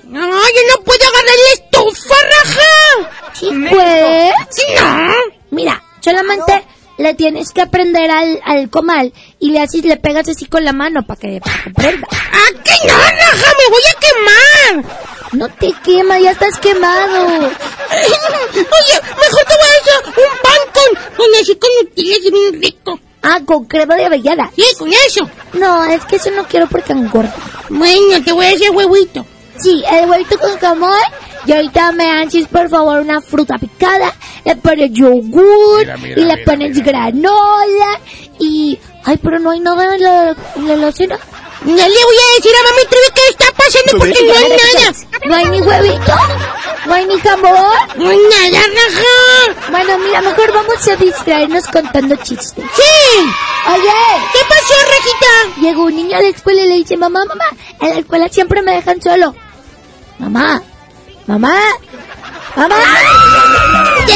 No, 0.05 0.21
yo 0.31 0.61
no 0.77 0.85
puedo 0.85 1.01
agarrar 1.09 1.35
la 1.49 1.55
estufa, 1.55 2.15
Raja. 2.15 3.11
¿Sí 3.35 3.51
puedes? 3.69 4.33
Sí, 4.51 4.63
no. 4.79 5.13
Mira, 5.51 5.83
solamente 6.01 6.65
le 6.99 7.15
tienes 7.15 7.51
que 7.53 7.63
aprender 7.63 8.11
al, 8.11 8.41
al 8.45 8.71
comal 8.71 9.13
y 9.39 9.51
le 9.51 9.61
haces, 9.61 9.85
le 9.85 9.97
pegas 9.97 10.29
así 10.29 10.47
con 10.47 10.65
la 10.65 10.73
mano 10.73 11.07
para 11.07 11.21
que, 11.21 11.41
prenda. 11.75 12.09
¡Ah, 12.11 12.51
que 12.65 12.89
no, 12.89 12.95
Raja! 12.95 13.53
¡Me 13.57 13.69
voy 13.71 13.83
a 13.87 13.95
quemar! 14.01 14.85
No 15.33 15.49
te 15.49 15.73
quema, 15.85 16.19
ya 16.19 16.31
estás 16.33 16.59
quemado. 16.59 17.27
Oye, 17.27 17.53
mejor 18.55 19.45
te 19.45 19.55
voy 19.55 19.69
a 19.69 19.81
hacer 19.81 20.07
un 20.07 20.39
pan 20.43 20.59
con 20.73 20.89
con 23.45 23.65
crema 23.65 23.97
de 23.97 24.07
avellana. 24.07 24.51
¿Y 24.57 24.75
con 24.77 24.93
eso? 24.93 25.29
No, 25.55 25.85
es 25.85 26.05
que 26.05 26.17
eso 26.17 26.31
no 26.31 26.45
quiero 26.45 26.67
porque 26.69 26.93
engorda. 26.93 27.35
Bueno, 27.69 28.23
te 28.25 28.33
voy 28.33 28.47
a 28.47 28.51
hacer 28.51 28.71
huevito. 28.71 29.27
Sí, 29.61 29.83
el 29.91 30.09
huevito 30.09 30.39
con 30.39 30.57
jamón. 30.59 30.93
Y 31.47 31.53
ahorita 31.53 31.93
me 31.93 32.11
anches, 32.11 32.47
por 32.49 32.69
favor, 32.69 33.01
una 33.01 33.21
fruta 33.21 33.57
picada. 33.59 34.13
Le 34.45 34.57
pones 34.57 34.91
yogur. 34.93 35.81
Mira, 35.81 35.97
mira, 35.97 36.21
y 36.21 36.25
le 36.25 36.35
mira, 36.35 36.45
pones 36.45 36.83
granola. 36.85 38.01
Y... 38.39 38.79
Ay, 39.05 39.17
pero 39.23 39.39
no 39.39 39.51
hay 39.51 39.61
nada 39.61 39.95
en 39.95 40.03
la, 40.03 40.37
en 40.57 40.81
la 40.81 40.93
cena. 40.93 41.19
No 41.65 41.75
le 41.75 41.83
voy 41.83 41.87
a 41.89 42.37
decir 42.37 42.53
a 42.55 42.71
mami 42.71 42.87
Trivi 42.89 43.07
qué 43.15 43.23
está 43.31 43.47
pasando 43.57 43.99
porque 43.99 44.23
no 44.25 44.35
hay 44.35 44.49
nada. 44.49 44.93
¿No 45.27 45.35
hay 45.35 45.45
ni 45.47 45.61
huevito? 45.61 46.13
¿No 46.87 46.95
hay 46.95 47.07
ni 47.07 47.19
jamón? 47.19 47.53
No 47.97 48.09
hay 48.11 48.19
nada, 48.19 48.65
raja. 48.75 49.71
Bueno, 49.71 49.99
mira, 49.99 50.23
mejor 50.23 50.53
vamos 50.53 50.89
a 50.89 50.97
distraernos 50.97 51.67
contando 51.67 52.15
chistes. 52.17 52.65
Sí. 52.77 53.21
Oye. 53.73 53.91
¿Qué 54.33 54.41
pasó, 54.49 54.75
Rejita? 54.89 55.61
Llegó 55.61 55.83
un 55.85 55.97
niño 55.97 56.17
a 56.17 56.23
la 56.23 56.29
escuela 56.29 56.63
y 56.63 56.69
le 56.69 56.75
dice, 56.77 56.97
mamá, 56.97 57.25
mamá, 57.27 57.45
en 57.81 57.89
la 57.89 58.01
escuela 58.01 58.29
siempre 58.29 58.63
me 58.63 58.73
dejan 58.73 59.03
solo. 59.03 59.35
Mamá, 60.19 60.61
mamá, 61.27 61.55
mamá. 62.57 62.77
¿Qué? 64.07 64.13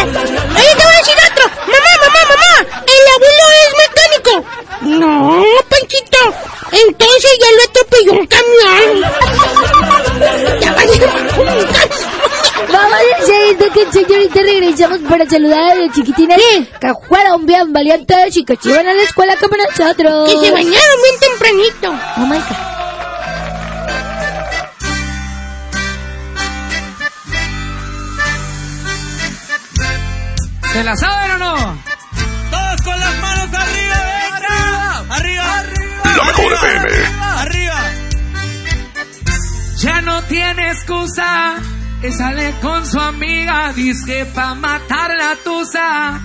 Oye, 0.00 0.72
te 0.76 0.84
voy 0.84 0.94
a 0.94 0.98
decir 0.98 1.16
otro. 1.32 1.44
Mamá, 1.66 1.92
mamá, 2.00 2.20
mamá. 2.30 2.54
El 2.86 3.04
abuelo 3.14 3.44
es 3.62 3.70
mecánico. 3.82 4.32
No, 4.82 5.44
Panchito. 5.68 6.22
Entonces 6.72 7.32
ya 7.40 7.50
lo 7.56 7.62
atropelló 7.68 8.12
un 8.12 8.26
camión. 8.26 8.86
ya 10.60 10.72
va 10.72 10.80
a 10.80 10.84
llegar 10.84 11.16
un 11.16 11.28
camión. 11.28 11.68
Vamos 12.72 12.92
a 12.94 13.26
seguir 13.26 13.56
de 13.58 13.70
que 13.70 13.92
señorita 13.92 14.40
regresamos 14.40 14.98
para 15.08 15.28
saludar 15.28 15.72
a 15.72 15.74
los 15.74 15.92
chiquitines 15.94 16.38
que 16.80 16.92
fueron 17.08 17.46
bien 17.46 17.72
valientes 17.72 18.36
y 18.36 18.44
que 18.44 18.56
se 18.56 18.68
iban 18.68 18.86
a 18.86 18.94
la 18.94 19.02
escuela 19.02 19.36
como 19.36 19.56
nosotros. 19.56 20.30
Que 20.30 20.46
se 20.46 20.52
bañaron 20.52 21.02
bien 21.02 21.20
tempranito. 21.20 21.90
Oh 22.18 22.26
my 22.26 22.38
god. 22.38 22.83
¿Se 30.74 30.82
la 30.82 30.96
saben 30.96 31.30
o 31.30 31.38
no? 31.38 31.54
Todos 32.50 32.82
con 32.82 32.98
las 32.98 33.16
manos 33.20 33.48
arriba, 33.54 33.96
venga. 34.32 35.14
Arriba, 35.14 35.58
arriba. 35.58 36.16
La 36.16 36.24
mejor 36.24 36.52
FM. 36.52 36.88
Arriba. 37.38 37.80
Ya 39.76 40.00
no 40.00 40.20
tiene 40.24 40.72
excusa. 40.72 41.54
Que 42.00 42.10
sale 42.10 42.52
con 42.60 42.84
su 42.86 42.98
amiga. 42.98 43.72
Dice 43.72 44.26
pa' 44.26 44.56
matar 44.56 45.12
la 45.16 45.36
tusa. 45.44 46.20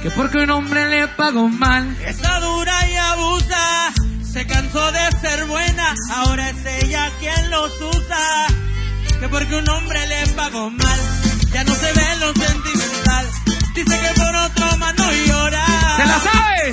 Que 0.00 0.12
porque 0.12 0.38
un 0.44 0.50
hombre 0.50 0.88
le 0.90 1.08
pagó 1.08 1.48
mal. 1.48 1.96
Está 2.06 2.38
dura 2.38 2.88
y 2.88 2.94
abusa. 2.94 3.92
Se 4.32 4.46
cansó 4.46 4.92
de 4.92 5.10
ser 5.20 5.44
buena. 5.46 5.94
Ahora 6.14 6.50
es 6.50 6.84
ella 6.84 7.10
quien 7.18 7.50
los 7.50 7.72
usa. 7.80 8.46
Que 9.18 9.28
porque 9.28 9.56
un 9.56 9.68
hombre 9.68 10.06
le 10.06 10.24
pagó 10.36 10.70
mal. 10.70 11.00
Ya 11.52 11.64
no 11.64 11.74
se 11.74 11.92
ve 11.92 12.16
lo 12.20 12.32
sentimental. 12.32 12.77
Dice 13.78 13.96
que 13.96 14.20
por 14.20 14.34
otro 14.34 14.76
más 14.78 14.94
no 14.96 15.12
llora. 15.12 15.64
¿Se 15.96 16.04
la 16.04 16.18
sabe? 16.18 16.70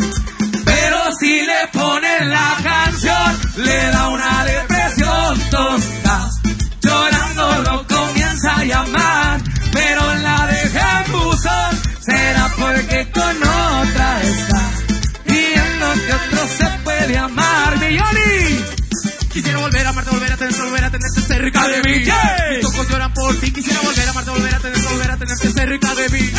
Pero 0.65 0.97
si 1.19 1.41
le 1.41 1.67
ponen 1.71 2.31
la 2.31 2.57
canción, 2.63 3.39
le 3.57 3.91
da 3.91 4.07
una 4.07 4.43
depresión 4.45 5.39
tonta. 5.51 6.29
Llorando 6.81 7.61
lo 7.61 7.85
comienza 7.85 8.55
a 8.55 8.63
llamar, 8.63 9.41
pero 9.71 10.15
la 10.15 10.47
deja 10.47 11.03
en 11.05 11.11
buzón. 11.11 11.81
Será 11.99 12.51
porque 12.57 13.11
con 13.11 13.37
otra 13.37 14.21
está, 14.23 14.61
viendo 15.25 15.93
que 15.93 16.13
otro 16.13 16.47
se 16.57 16.69
puede 16.83 17.17
amar. 17.19 17.77
Milloni. 17.77 18.65
Quisiera 19.31 19.59
volver 19.59 19.85
a 19.85 19.89
amarte, 19.89 20.09
volver 20.09 20.31
a 20.31 20.37
tenerte, 20.37 20.61
volver 20.63 20.83
a 20.85 20.89
tenerte 20.89 21.21
cerca 21.21 21.67
de 21.67 21.83
mí. 21.83 22.05
Mis 22.55 22.65
ojos 22.65 22.89
lloran 22.89 23.13
por 23.13 23.35
ti. 23.39 23.51
Quisiera 23.51 23.79
volver 23.81 24.07
a 24.07 24.11
amarte, 24.11 24.31
volver 24.31 24.55
a 24.55 24.59
tenerte, 24.59 24.87
volver 24.87 25.11
a 25.11 25.17
tenerte 25.17 25.51
cerca 25.51 25.93
de 25.93 26.09
mí. 26.09 26.31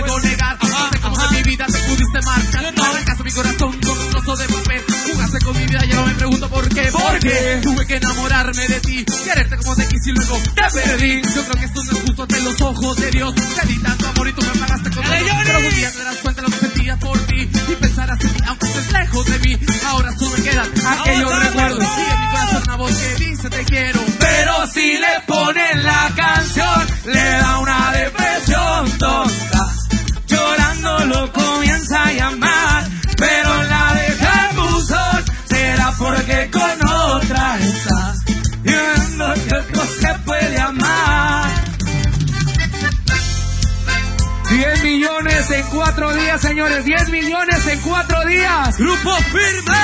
Puedo 0.00 0.20
negar. 0.20 0.58
No 0.62 0.90
sé 0.90 1.00
cómo 1.00 1.16
de 1.16 1.36
mi 1.36 1.42
vida 1.42 1.66
te 1.66 1.78
pudiste 1.78 2.20
marcar. 2.24 2.74
No 2.74 2.84
arrancaste 2.84 3.22
mi 3.24 3.32
corazón 3.32 3.80
con 3.80 3.98
un 3.98 4.10
trozo 4.10 4.36
de 4.36 4.48
papel. 4.48 4.84
Jugaste 5.12 5.38
con 5.44 5.56
mi 5.56 5.66
vida, 5.66 5.84
ya 5.84 5.94
no 5.96 6.06
me 6.06 6.14
pregunto 6.14 6.48
por 6.50 6.68
qué. 6.68 6.88
Porque 6.92 7.60
tuve 7.62 7.86
que 7.86 7.96
enamorarme 7.96 8.68
de 8.68 8.80
ti. 8.80 9.04
Quererte 9.04 9.56
como 9.58 9.76
te 9.76 9.86
quise 9.88 10.10
y 10.10 10.12
luego 10.12 10.38
te 10.54 10.62
perdí. 10.72 11.22
Yo 11.22 11.44
creo 11.44 11.56
que 11.56 11.64
esto 11.64 11.84
no 11.84 11.92
es 11.92 12.00
justo 12.00 12.22
ante 12.22 12.40
los 12.40 12.60
ojos 12.60 12.96
de 12.96 13.10
Dios. 13.10 13.34
Te 13.34 13.66
di 13.66 13.78
tanto 13.78 14.08
amor 14.08 14.28
y 14.28 14.32
tú 14.32 14.42
me 14.42 14.60
pagaste 14.60 14.90
con 14.90 15.04
todo. 15.04 15.14
Pero 15.44 15.58
un 15.58 15.74
día 15.74 15.92
te 15.92 16.04
das 16.04 16.16
cuenta 16.22 16.42
de 16.42 16.48
lo 16.48 16.54
que 16.54 16.60
sentía 16.60 16.96
por 16.96 17.18
ti. 17.26 17.40
Y 17.42 17.74
pensarás 17.76 18.20
en 18.20 18.32
mí, 18.32 18.38
aunque 18.46 18.66
estés 18.66 18.92
lejos 18.92 19.26
de 19.26 19.38
mí. 19.38 19.58
Ahora 19.86 20.12
solo 20.16 20.36
me 20.36 20.42
quedan 20.42 20.70
aquellos 20.86 21.44
recuerdos. 21.44 21.84
Y 21.84 22.10
en 22.10 22.20
mi 22.20 22.30
corazón 22.30 22.62
una 22.66 22.76
voz 22.76 22.92
que 22.92 23.24
dice 23.24 23.50
te 23.50 23.64
quiero. 23.64 24.00
Pero 24.18 24.66
si 24.66 24.98
le 24.98 25.20
ponen 25.26 25.84
la 25.84 26.10
canción, 26.14 26.86
le 27.06 27.20
da 27.20 27.58
una 27.58 27.92
depresión 27.92 28.98
tonta. 28.98 29.55
Llorando 31.06 31.20
lo 31.20 31.32
comienza 31.32 32.04
a 32.04 32.12
llamar, 32.12 32.84
pero 33.16 33.62
la 33.64 33.94
deja 33.94 34.50
en 34.50 34.56
buzón. 34.56 35.24
Será 35.46 35.92
porque 35.98 36.50
con 36.50 36.88
otra 36.88 37.58
está, 37.58 38.14
viendo 38.62 39.34
que 39.34 39.56
otro 39.56 39.82
se 40.00 40.14
puede 40.24 40.60
amar. 40.60 41.50
10 44.50 44.84
millones 44.84 45.50
en 45.50 45.66
cuatro 45.66 46.12
días, 46.14 46.40
señores. 46.40 46.84
10 46.84 47.08
millones 47.10 47.66
en 47.66 47.80
cuatro 47.80 48.24
días. 48.24 48.76
Grupo 48.78 49.16
firme. 49.16 49.76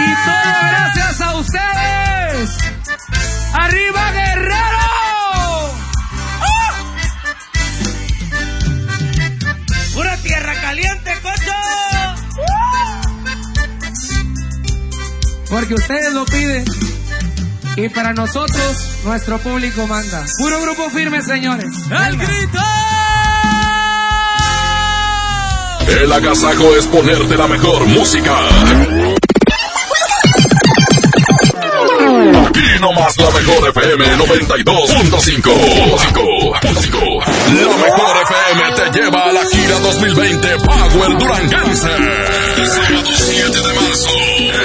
Y 0.00 0.14
todo 0.24 0.52
gracias 0.62 1.20
a 1.20 1.34
ustedes. 1.36 2.58
¡Arriba, 3.52 4.12
Guerrero! 4.12 4.99
Caliente, 10.80 11.12
cocho. 11.22 11.52
Porque 15.48 15.74
ustedes 15.74 16.12
lo 16.12 16.24
piden. 16.26 16.64
Y 17.76 17.88
para 17.88 18.12
nosotros, 18.12 18.98
nuestro 19.04 19.38
público 19.38 19.86
manda. 19.86 20.24
Puro 20.38 20.60
grupo 20.62 20.90
firme, 20.90 21.22
señores. 21.22 21.72
¡El 21.90 22.16
grito! 22.16 22.60
El 26.02 26.12
agasajo 26.12 26.76
es 26.76 26.86
ponerte 26.86 27.36
la 27.36 27.48
mejor 27.48 27.86
música. 27.86 29.19
Nomás 32.80 33.16
la 33.18 33.30
mejor 33.30 33.68
FM 33.68 34.16
92.5. 34.16 35.50
La 37.54 37.76
mejor 37.76 38.16
FM 38.22 38.62
te 38.74 38.90
lleva 38.98 39.22
a 39.24 39.32
la 39.32 39.44
gira 39.44 39.78
2020 39.80 40.56
Power 40.58 41.18
Duranguense. 41.18 41.88
Sábado 42.64 43.10
7 43.14 43.50
de 43.50 43.72
marzo 43.74 44.08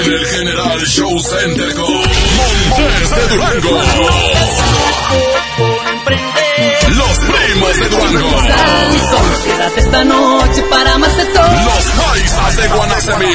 en 0.05 0.11
el 0.13 0.25
General 0.27 0.79
Show 0.85 1.19
Center 1.19 1.73
con 1.75 1.93
Montes 1.93 3.09
de 3.15 3.27
Durango. 3.27 3.81
Los 6.95 7.19
primos 7.19 7.79
de 7.79 7.89
Durango. 7.89 8.31
Quédate 9.45 9.79
esta 9.81 10.03
noche 10.05 10.63
para 10.69 10.97
más 10.97 11.17
de 11.17 11.25
todo. 11.25 11.43
Los 11.43 11.85
paisas 12.05 12.57
de 12.57 12.67
Guanacemí. 12.69 13.33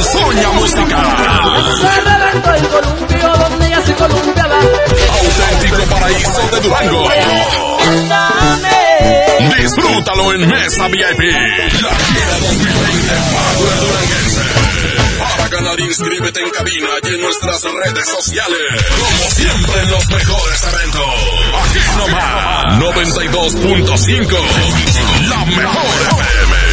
Soña 0.00 0.48
Música. 0.52 1.02
Auténtico 5.10 5.82
paraíso 5.90 6.42
de 6.52 6.60
Durango. 6.60 7.08
Disfrútalo 9.58 10.32
en 10.34 10.48
Mesa 10.48 10.86
VIP. 10.88 11.20
La 11.82 11.94
gira 11.94 12.38
2020 12.40 13.14
Power 13.32 13.80
Duranguense. 13.80 14.42
Para 15.18 15.48
ganar, 15.48 15.80
inscríbete 15.80 16.40
en 16.40 16.50
cabina 16.50 16.88
y 17.02 17.08
en 17.08 17.20
nuestras 17.20 17.62
redes 17.62 18.08
sociales. 18.08 18.58
Como 18.98 19.30
siempre 19.30 19.82
en 19.82 19.90
los 19.90 20.08
mejores 20.08 20.62
eventos. 20.72 21.04
Aquí 21.64 21.80
nomás. 21.98 22.78
92.5. 22.78 24.38
La 25.28 25.44
mejor 25.44 26.00
FM. 26.18 26.71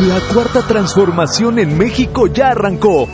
La 0.00 0.20
cuarta 0.32 0.62
transformación 0.62 1.58
en 1.58 1.76
México 1.76 2.28
ya 2.28 2.50
arrancó. 2.50 3.08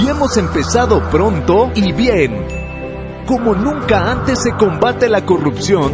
Y 0.00 0.08
hemos 0.08 0.38
empezado 0.38 1.02
pronto 1.10 1.70
y 1.74 1.92
bien. 1.92 2.46
Como 3.26 3.54
nunca 3.54 4.10
antes 4.10 4.42
se 4.42 4.52
combate 4.52 5.10
la 5.10 5.26
corrupción 5.26 5.92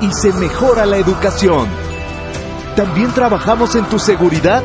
y 0.00 0.12
se 0.12 0.32
mejora 0.34 0.86
la 0.86 0.98
educación. 0.98 1.66
También 2.76 3.12
trabajamos 3.12 3.74
en 3.74 3.84
tu 3.86 3.98
seguridad 3.98 4.62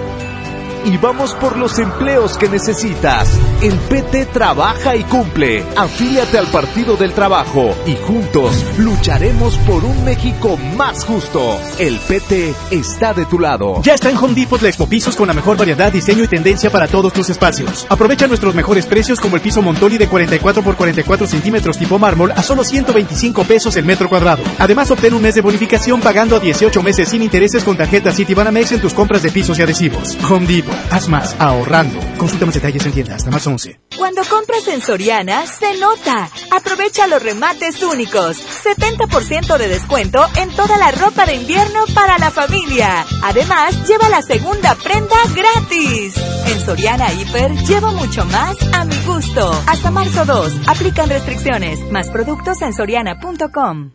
y 0.86 0.96
vamos 0.98 1.34
por 1.34 1.58
los 1.58 1.80
empleos 1.80 2.38
que 2.38 2.48
necesitas. 2.48 3.28
El 3.62 3.74
PT 3.74 4.26
trabaja 4.28 4.96
y 4.96 5.04
cumple. 5.04 5.64
Afíliate 5.76 6.38
al 6.38 6.48
Partido 6.48 6.98
del 6.98 7.14
Trabajo 7.14 7.74
y 7.86 7.96
juntos 7.96 8.66
lucharemos 8.78 9.58
por 9.60 9.84
un 9.84 10.04
México 10.04 10.58
más 10.78 11.06
justo. 11.06 11.58
El 11.80 11.98
PT 12.00 12.54
está 12.72 13.14
de 13.14 13.26
tu 13.26 13.40
lado. 13.40 13.82
Ya 13.82 13.94
está 13.94 14.10
en 14.10 14.18
Home 14.18 14.34
Depot 14.34 14.62
la 14.62 14.68
Expo 14.68 14.88
Pisos 14.88 15.16
con 15.16 15.28
la 15.28 15.34
mejor 15.34 15.58
variedad, 15.58 15.92
diseño 15.92 16.24
y 16.24 16.28
tendencia 16.28 16.70
para 16.70 16.88
todos 16.88 17.14
tus 17.14 17.30
espacios. 17.30 17.88
Aprovecha 17.90 18.28
nuestros 18.28 18.54
mejores 18.56 18.86
precios 18.86 19.20
como 19.20 19.36
el 19.38 19.42
piso 19.42 19.62
Montoli 19.62 19.98
de 19.98 20.08
44 20.08 20.62
por 20.62 20.76
44 20.76 21.26
centímetros 21.26 21.78
tipo 21.78 21.98
mármol 21.98 22.32
a 22.32 22.44
solo 22.44 22.64
125 22.64 23.44
pesos 23.46 23.76
el 23.78 23.86
metro 23.86 24.10
cuadrado. 24.10 24.44
Además, 24.60 24.92
obtén 24.92 25.14
un 25.14 25.22
mes 25.22 25.36
de 25.36 25.42
bonificación 25.42 26.02
pagando 26.02 26.36
a 26.36 26.40
18 26.40 26.84
meses 26.84 27.10
sin 27.10 27.24
intereses 27.24 27.64
con 27.64 27.78
tarjeta 27.78 28.12
Citibanamex 28.12 28.74
en 28.74 28.82
tus 28.82 28.94
compras 28.94 29.24
de 29.24 29.32
pisos 29.32 29.58
y 29.58 29.62
adhesivos. 29.62 30.18
Home 30.30 30.46
Depot, 30.46 30.76
haz 30.92 31.08
más, 31.08 31.36
ahorrando. 31.40 32.00
Consulta 32.18 32.46
más 32.46 32.56
detalles 32.56 32.86
en 32.86 32.92
tiendas 32.92 33.26
más 33.36 33.48
11. 33.56 33.80
Cuando 33.98 34.22
compras 34.26 34.68
en 34.68 34.82
Soriana, 34.82 35.48
se 35.48 35.78
nota. 35.80 36.30
Aprovecha 36.52 37.08
los 37.08 37.24
remates 37.24 37.82
únicos. 37.82 38.38
70% 38.64 39.58
de 39.58 39.68
descuento 39.70 40.26
en 40.36 40.50
toda 40.52 40.78
la 40.78 40.92
ropa 40.92 41.26
de 41.26 41.36
invierno 41.36 41.86
para 41.94 42.18
la 42.18 42.32
familia. 42.32 43.06
Además, 43.24 43.88
lleva 43.88 44.10
la 44.10 44.22
segunda 44.22 44.76
prenda 44.76 45.16
gratis. 45.34 46.16
En 46.48 46.60
Soriana 46.66 47.12
Hiper, 47.14 47.52
llevo 47.66 47.92
mucho 47.94 48.26
más 48.26 48.58
a 48.74 48.84
mi 48.84 48.98
gusto. 49.06 49.52
Hasta 49.68 49.90
marzo 49.90 50.26
2, 50.26 50.54
aplican 50.68 51.10
restricciones. 51.10 51.80
Más 51.92 52.10
productos 52.10 52.62
en 52.62 52.74
soriana.com. 52.74 53.95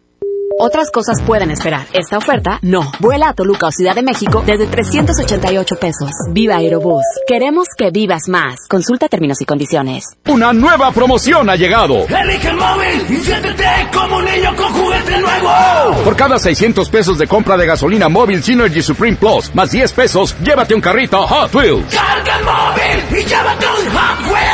Otras 0.58 0.90
cosas 0.90 1.22
pueden 1.22 1.50
esperar. 1.50 1.86
Esta 1.92 2.18
oferta, 2.18 2.58
no. 2.62 2.90
Vuela 2.98 3.28
a 3.28 3.34
Toluca 3.34 3.68
o 3.68 3.70
Ciudad 3.70 3.94
de 3.94 4.02
México 4.02 4.42
desde 4.44 4.66
388 4.66 5.76
pesos. 5.76 6.10
Viva 6.30 6.56
Aerobús. 6.56 7.04
Queremos 7.26 7.68
que 7.76 7.90
vivas 7.90 8.22
más. 8.28 8.56
Consulta 8.68 9.08
términos 9.08 9.40
y 9.40 9.44
condiciones. 9.46 10.04
Una 10.28 10.52
nueva 10.52 10.90
promoción 10.90 11.48
ha 11.48 11.56
llegado. 11.56 12.04
Elige 12.06 12.48
el 12.48 12.56
móvil 12.56 13.06
y 13.08 13.16
siéntete 13.18 13.64
como 13.92 14.16
un 14.16 14.24
niño 14.24 14.54
con 14.56 14.72
juguete 14.72 15.18
nuevo. 15.18 16.02
Por 16.04 16.16
cada 16.16 16.38
600 16.38 16.88
pesos 16.90 17.16
de 17.18 17.26
compra 17.26 17.56
de 17.56 17.66
gasolina 17.66 18.08
móvil 18.08 18.42
Synergy 18.42 18.82
Supreme 18.82 19.16
Plus, 19.16 19.54
más 19.54 19.70
10 19.70 19.92
pesos, 19.92 20.36
llévate 20.42 20.74
un 20.74 20.80
carrito 20.80 21.26
Hot 21.26 21.54
Wheels. 21.54 21.94
Carga 21.94 22.38
el 22.38 22.44
móvil 22.44 23.18
y 23.20 23.24
llévate 23.24 23.66
un 23.66 23.90
Hot 23.92 24.32
Wheels. 24.32 24.49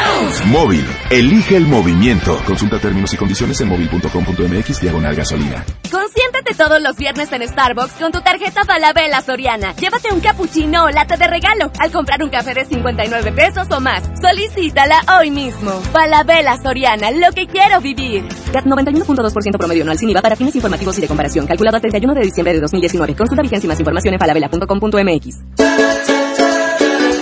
Móvil. 0.46 0.86
Elige 1.10 1.56
el 1.56 1.66
movimiento. 1.66 2.40
Consulta 2.46 2.78
términos 2.78 3.12
y 3.12 3.16
condiciones 3.16 3.60
en 3.60 3.68
móvil.com.mx 3.68 4.80
diagonal 4.80 5.16
gasolina. 5.16 5.64
Consiéntate 5.90 6.54
todos 6.56 6.80
los 6.80 6.96
viernes 6.96 7.32
en 7.32 7.48
Starbucks 7.48 7.94
con 7.94 8.12
tu 8.12 8.20
tarjeta 8.20 8.64
Falabella 8.64 9.22
Soriana. 9.22 9.74
Llévate 9.74 10.12
un 10.12 10.20
cappuccino 10.20 10.84
o 10.84 10.90
lata 10.90 11.16
de 11.16 11.26
regalo 11.26 11.72
al 11.80 11.90
comprar 11.90 12.22
un 12.22 12.30
café 12.30 12.54
de 12.54 12.64
59 12.64 13.32
pesos 13.32 13.66
o 13.70 13.80
más. 13.80 14.04
Solicítala 14.20 15.02
hoy 15.18 15.32
mismo. 15.32 15.72
Falabella 15.92 16.56
Soriana, 16.62 17.10
lo 17.10 17.32
que 17.32 17.48
quiero 17.48 17.80
vivir. 17.80 18.24
CAT 18.52 18.66
91.2% 18.66 19.58
promedio 19.58 19.82
anual 19.82 19.98
sin 19.98 20.10
IVA 20.10 20.22
para 20.22 20.36
fines 20.36 20.54
informativos 20.54 20.96
y 20.98 21.00
de 21.00 21.08
comparación. 21.08 21.46
Calculado 21.46 21.78
a 21.78 21.80
31 21.80 22.14
de 22.14 22.20
diciembre 22.20 22.54
de 22.54 22.60
2019. 22.60 23.16
Consulta 23.16 23.42
vigencia 23.42 23.66
y 23.66 23.68
más 23.68 23.80
información 23.80 24.14
en 24.14 24.20
falabella.com.mx. 24.20 26.25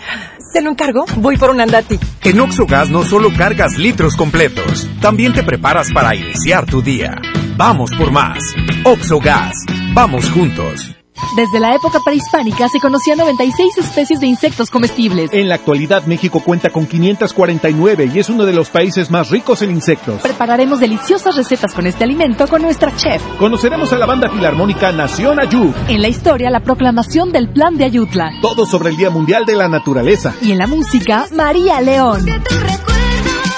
¿Se 0.53 0.61
lo 0.61 0.69
encargo? 0.69 1.03
Voy 1.17 1.35
por 1.35 1.49
un 1.49 1.59
andati. 1.59 1.99
En 2.23 2.39
Oxogas 2.39 2.89
no 2.89 3.03
solo 3.03 3.31
cargas 3.37 3.77
litros 3.77 4.15
completos, 4.15 4.87
también 5.01 5.33
te 5.33 5.43
preparas 5.43 5.91
para 5.91 6.15
iniciar 6.15 6.65
tu 6.65 6.81
día. 6.81 7.17
Vamos 7.57 7.91
por 7.97 8.11
más. 8.11 8.39
Oxogas. 8.85 9.57
Vamos 9.93 10.31
juntos. 10.31 10.95
Desde 11.35 11.59
la 11.59 11.75
época 11.75 11.99
prehispánica 12.03 12.67
se 12.69 12.79
conocían 12.79 13.17
96 13.17 13.77
especies 13.77 14.19
de 14.19 14.27
insectos 14.27 14.69
comestibles. 14.69 15.31
En 15.33 15.49
la 15.49 15.55
actualidad 15.55 16.05
México 16.05 16.41
cuenta 16.41 16.69
con 16.69 16.85
549 16.85 18.11
y 18.13 18.19
es 18.19 18.29
uno 18.29 18.45
de 18.45 18.53
los 18.53 18.69
países 18.69 19.09
más 19.09 19.29
ricos 19.29 19.61
en 19.61 19.71
insectos. 19.71 20.21
Prepararemos 20.21 20.79
deliciosas 20.79 21.35
recetas 21.35 21.73
con 21.73 21.87
este 21.87 22.03
alimento 22.03 22.47
con 22.47 22.61
nuestra 22.61 22.95
chef. 22.95 23.21
Conoceremos 23.37 23.93
a 23.93 23.97
la 23.97 24.05
banda 24.05 24.29
filarmónica 24.29 24.91
Nación 24.91 25.39
Ayud. 25.39 25.73
En 25.87 26.01
la 26.01 26.07
historia, 26.07 26.49
la 26.49 26.59
proclamación 26.61 27.31
del 27.31 27.49
Plan 27.49 27.77
de 27.77 27.85
Ayutla. 27.85 28.31
Todo 28.41 28.65
sobre 28.65 28.89
el 28.89 28.97
Día 28.97 29.09
Mundial 29.09 29.45
de 29.45 29.55
la 29.55 29.67
Naturaleza. 29.67 30.33
Y 30.41 30.51
en 30.51 30.57
la 30.57 30.67
música, 30.67 31.27
María 31.31 31.81
León. 31.81 32.25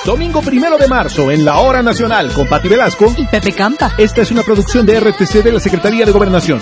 Domingo 0.05 0.41
primero 0.41 0.77
de 0.77 0.87
marzo 0.87 1.31
en 1.31 1.45
la 1.45 1.59
Hora 1.59 1.81
Nacional 1.81 2.29
con 2.33 2.45
Pati 2.47 2.67
Velasco 2.67 3.13
y 3.17 3.25
Pepe 3.25 3.53
Campa. 3.53 3.93
Esta 3.97 4.21
es 4.21 4.31
una 4.31 4.43
producción 4.43 4.85
de 4.85 4.99
RTC 4.99 5.43
de 5.43 5.53
la 5.53 5.61
Secretaría 5.61 6.05
de 6.05 6.11
Gobernación. 6.11 6.61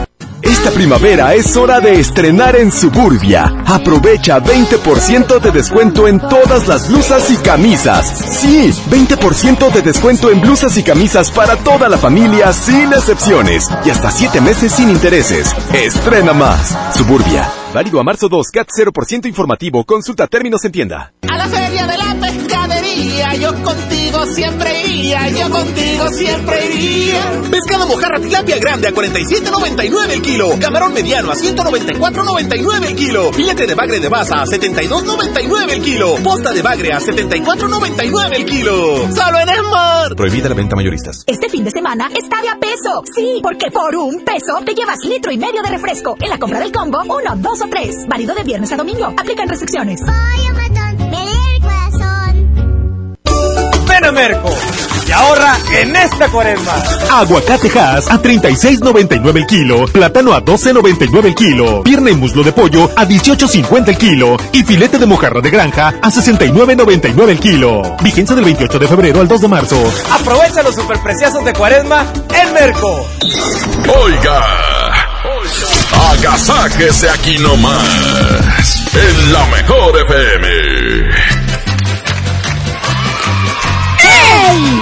Esta 0.41 0.71
primavera 0.71 1.33
es 1.35 1.55
hora 1.55 1.79
de 1.79 1.99
estrenar 1.99 2.55
en 2.55 2.71
Suburbia. 2.71 3.53
Aprovecha 3.65 4.39
20% 4.39 5.39
de 5.39 5.51
descuento 5.51 6.07
en 6.07 6.19
todas 6.19 6.67
las 6.67 6.89
blusas 6.89 7.29
y 7.31 7.37
camisas. 7.37 8.07
Sí, 8.39 8.71
20% 8.89 9.71
de 9.71 9.81
descuento 9.81 10.29
en 10.31 10.41
blusas 10.41 10.77
y 10.77 10.83
camisas 10.83 11.29
para 11.31 11.55
toda 11.57 11.89
la 11.89 11.97
familia 11.97 12.51
sin 12.53 12.91
excepciones. 12.93 13.67
Y 13.85 13.89
hasta 13.89 14.09
7 14.09 14.41
meses 14.41 14.71
sin 14.71 14.89
intereses. 14.89 15.55
Estrena 15.73 16.33
más. 16.33 16.77
Suburbia. 16.95 17.60
Válido 17.73 18.01
a 18.01 18.03
marzo 18.03 18.27
2, 18.27 18.47
CAT 18.51 18.67
0% 18.67 19.27
informativo. 19.27 19.85
Consulta 19.85 20.27
términos 20.27 20.65
en 20.65 20.73
tienda. 20.73 21.13
A 21.21 21.37
la 21.37 21.47
feria 21.47 21.87
de 21.87 21.97
la 21.97 22.15
pescadería, 22.19 23.33
yo 23.35 23.63
contigo 23.63 24.25
siempre 24.25 24.87
iría, 24.87 25.29
yo 25.29 25.49
contigo 25.49 26.09
siempre 26.09 26.65
iría. 26.65 27.41
Pescado 27.49 27.87
mojarra 27.87 28.19
tilapia 28.19 28.57
grande 28.59 28.89
a 28.89 28.91
47.99 28.91 30.09
el 30.11 30.21
kilo. 30.21 30.49
Camarón 30.59 30.93
mediano 30.93 31.31
a 31.31 31.35
194.99 31.35 32.87
el 32.87 32.95
kilo. 32.95 33.31
Filete 33.31 33.65
de 33.65 33.73
bagre 33.75 34.01
de 34.01 34.09
baza 34.09 34.41
a 34.41 34.45
72.99 34.45 35.69
el 35.71 35.81
kilo. 35.81 36.15
Posta 36.21 36.51
de 36.51 36.61
bagre 36.61 36.91
a 36.91 36.99
74.99 36.99 38.35
el 38.35 38.45
kilo. 38.45 39.09
Solo 39.15 39.39
en 39.39 39.47
Esmar. 39.47 40.15
Prohibida 40.17 40.49
la 40.49 40.55
venta 40.55 40.75
mayoristas. 40.75 41.23
Este 41.25 41.47
fin 41.47 41.63
de 41.63 41.71
semana 41.71 42.09
está 42.13 42.41
de 42.41 42.49
a 42.49 42.59
peso. 42.59 43.01
Sí, 43.15 43.39
porque 43.41 43.71
por 43.71 43.95
un 43.95 44.25
peso 44.25 44.59
te 44.65 44.73
llevas 44.73 44.97
litro 45.05 45.31
y 45.31 45.37
medio 45.37 45.63
de 45.63 45.69
refresco. 45.69 46.17
En 46.19 46.29
la 46.29 46.37
compra 46.37 46.59
del 46.59 46.73
combo, 46.73 46.99
uno, 47.03 47.35
dos 47.37 47.60
o 47.61 47.67
tres. 47.69 47.95
Válido 48.07 48.35
de 48.35 48.43
viernes 48.43 48.71
a 48.71 48.77
domingo. 48.77 49.05
Aplican 49.05 49.47
restricciones. 49.47 50.01
Ven 53.87 54.05
a 54.05 54.11
Merco 54.11 54.49
y 55.07 55.11
ahorra 55.11 55.57
en 55.77 55.95
esta 55.95 56.29
cuaresma. 56.29 56.73
Aguacate 57.11 57.67
Hass 57.77 58.09
a 58.09 58.21
36.99 58.21 59.35
el 59.35 59.45
kilo, 59.45 59.85
plátano 59.87 60.33
a 60.33 60.41
12.99 60.41 61.25
el 61.25 61.35
kilo, 61.35 61.83
pierna 61.83 62.09
y 62.11 62.15
muslo 62.15 62.43
de 62.43 62.53
pollo 62.53 62.89
a 62.95 63.05
18.50 63.05 63.89
el 63.89 63.97
kilo 63.97 64.37
y 64.53 64.63
filete 64.63 64.97
de 64.97 65.05
mojarra 65.05 65.41
de 65.41 65.49
granja 65.49 65.89
a 66.01 66.09
69.99 66.09 67.29
el 67.29 67.39
kilo. 67.39 67.81
Vigencia 68.01 68.35
del 68.35 68.45
28 68.45 68.79
de 68.79 68.87
febrero 68.87 69.21
al 69.21 69.27
2 69.27 69.41
de 69.41 69.47
marzo. 69.47 69.93
Aprovecha 70.11 70.63
los 70.63 70.75
superpreciosos 70.75 71.43
de 71.43 71.53
cuaresma 71.53 72.05
en 72.41 72.53
Merco. 72.53 73.05
Oiga, 74.03 74.45
agasáquese 75.91 77.09
aquí 77.09 77.37
nomás, 77.37 77.83
en 78.93 79.33
la 79.33 79.45
mejor 79.47 79.97
FM. 79.97 80.47
¡Hey! 83.99 84.81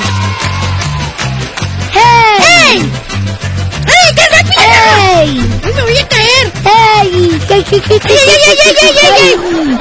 ¡Hey! 1.94 2.92
¡Hey! 3.86 4.16
¡Qué 4.16 4.26
rápido! 4.36 4.62
¡Hey! 4.62 5.60
¡Me 5.64 5.82
voy 5.82 5.98
a 5.98 6.08
caer! 6.08 6.52
¡Hey! 6.64 7.42
¡Hey, 7.50 7.66
hey, 7.70 7.84
hey, 7.88 8.00
hey, 8.02 8.02
hey, 8.04 8.58
hey, 8.64 8.76
hey, 8.82 8.96
hey! 9.02 9.80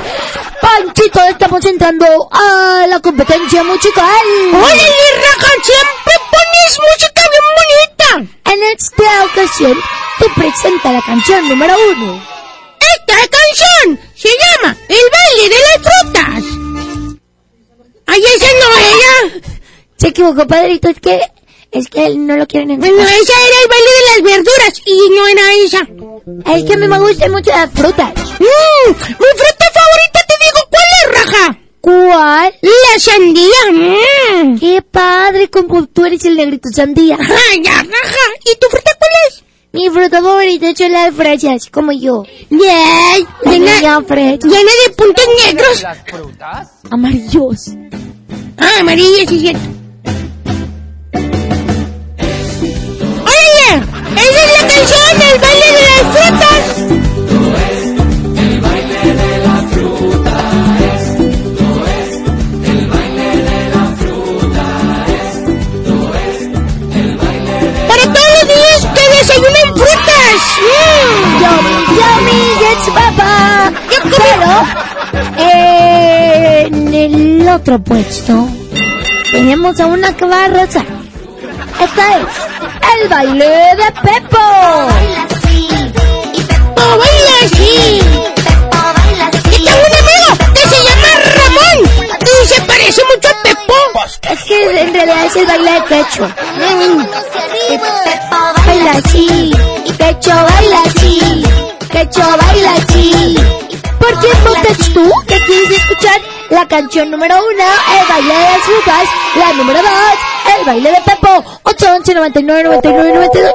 Panchito, 0.61 1.25
estamos 1.25 1.65
entrando 1.65 2.29
a 2.33 2.87
la 2.89 3.01
competencia 3.01 3.63
musical. 3.63 4.27
¡Oye, 4.53 4.89
Raja! 5.17 5.51
¡Siempre 5.65 6.15
pones 6.31 6.79
música 6.79 7.23
bien 7.31 7.47
bonita! 7.57 8.38
En 8.51 8.63
esta 8.63 9.25
ocasión 9.27 9.79
te 10.19 10.27
presenta 10.31 10.93
la 10.93 11.03
canción 11.03 11.47
número 11.49 11.75
uno. 11.93 12.23
¡Esta 12.81 13.17
canción 13.29 14.01
se 14.15 14.29
llama 14.29 14.75
El 14.89 14.97
baile 15.13 15.55
de 15.55 15.61
las 15.61 15.93
frutas! 15.93 17.19
¡Ay, 18.07 18.23
esa 18.23 18.47
no 18.47 18.69
era! 18.79 19.41
Se 19.99 20.09
equivocó, 20.09 20.47
padrito, 20.47 20.89
es 20.89 20.99
que... 20.99 21.21
Es 21.71 21.89
que 21.89 22.07
él 22.07 22.27
no 22.27 22.35
lo 22.35 22.47
quiere 22.47 22.65
Bueno, 22.79 23.03
esa 23.03 23.13
era 23.13 23.63
el 23.63 23.69
baile 23.69 23.91
de 23.91 24.07
las 24.07 24.23
verduras 24.23 24.83
y 24.87 25.11
no 25.11 25.27
era 25.27 25.53
esa. 25.53 26.55
Es 26.57 26.65
que 26.65 26.73
a 26.73 26.77
mí 26.79 26.89
me 26.89 26.99
gustan 26.99 27.31
mucho 27.31 27.51
las 27.51 27.71
frutas. 27.71 28.15
¡Mmm! 28.15 28.89
¡Mi 28.89 28.95
fruta 28.95 29.67
favorita 29.75 30.21
te 30.27 30.35
digo 30.41 30.69
cuál 30.71 30.85
es, 31.03 31.13
Raja! 31.13 31.58
¿Cuál? 31.89 32.53
La 32.61 33.01
sandía. 33.01 33.73
Mm. 33.73 34.59
¡Qué 34.59 34.83
padre! 34.83 35.49
Como 35.49 35.87
tú 35.87 36.05
eres 36.05 36.23
el 36.27 36.37
negrito 36.37 36.69
sandía. 36.71 37.17
¡Ay, 37.19 37.63
ya, 37.65 37.77
Raja! 37.77 38.25
¿Y 38.45 38.59
tu 38.59 38.67
fruta 38.69 38.91
cuál 38.99 39.11
es? 39.27 39.43
Mi 39.73 39.89
fruta 39.89 40.21
favorita 40.21 40.77
son 40.77 40.93
las 40.93 41.15
fresas, 41.15 41.71
como 41.71 41.93
yo. 41.93 42.25
¡Yay! 42.51 43.27
Llena, 43.47 43.81
llena 43.81 44.73
de 44.87 44.93
puntos 44.95 45.25
negros. 45.47 45.83
¿Las 45.83 45.99
frutas? 46.05 46.69
Amarillos. 46.91 47.71
Ah, 48.59 48.81
amarillos, 48.81 49.25
sí, 49.27 49.41
cierto. 49.41 49.61
¡Oye! 53.25 53.83
¡Esa 54.15 54.45
es 54.45 54.53
la 54.53 54.69
canción 54.69 55.19
del 55.21 55.41
baile 55.41 55.67
de 55.73 55.83
las 55.83 56.03
frutas! 56.13 56.98
Yummy, 71.41 71.77
yummy, 71.99 72.39
yes, 72.61 72.83
papá. 72.95 73.73
Pero, 74.03 74.51
eh, 75.39 76.67
en 76.67 76.95
el 76.95 77.49
otro 77.49 77.79
puesto, 77.79 78.49
tenemos 79.31 79.79
a 79.81 79.87
una 79.87 80.17
que 80.17 80.25
va 80.25 80.45
a. 80.45 80.49
Esta 81.81 82.19
es 82.19 82.27
el 83.03 83.09
baile 83.09 83.47
de 83.47 83.93
Pepo. 84.03 84.39
Pepo 86.75 86.99
baila 86.99 87.35
así. 87.45 88.01
Y 89.55 89.61
tengo 89.63 89.79
un 89.79 89.95
amigo 89.97 90.31
que 90.55 90.65
se 90.69 90.79
llama 90.85 91.11
Ramón 91.39 91.79
y 92.21 92.49
se 92.49 92.61
parece 92.63 93.03
mucho 93.15 93.29
a 93.29 93.43
Pepo. 93.43 93.79
Es 94.33 94.41
que 94.45 94.81
en 94.81 94.93
realidad 94.93 95.25
es 95.27 95.37
el 95.37 95.47
baile 95.47 95.73
de 95.73 95.81
Pecho. 95.83 96.25
Pepo 97.69 97.87
baila 98.89 99.09
así. 99.09 99.51
Pecho 99.99 100.31
baila 100.31 100.83
así. 100.83 101.45
Pecho 101.93 102.21
baila 102.21 102.73
así. 102.73 103.37
¿Por 103.99 104.19
quién 104.21 104.45
votas 104.45 104.79
tú? 104.95 105.11
¿Qué 105.27 105.39
quieres 105.47 105.71
escuchar? 105.71 106.21
La 106.51 106.67
canción 106.67 107.11
número 107.11 107.35
uno, 107.37 107.65
el 108.01 108.09
baile 108.09 108.35
de 108.35 108.41
las 108.41 108.63
frutas. 108.63 109.09
La 109.37 109.53
número 109.53 109.81
dos, 109.81 110.59
el 110.59 110.65
baile 110.65 110.91
de 110.91 111.01
Pepo. 111.03 111.45
811 111.65 112.15
99 112.15 112.63
99 112.65 113.15
92 113.15 113.53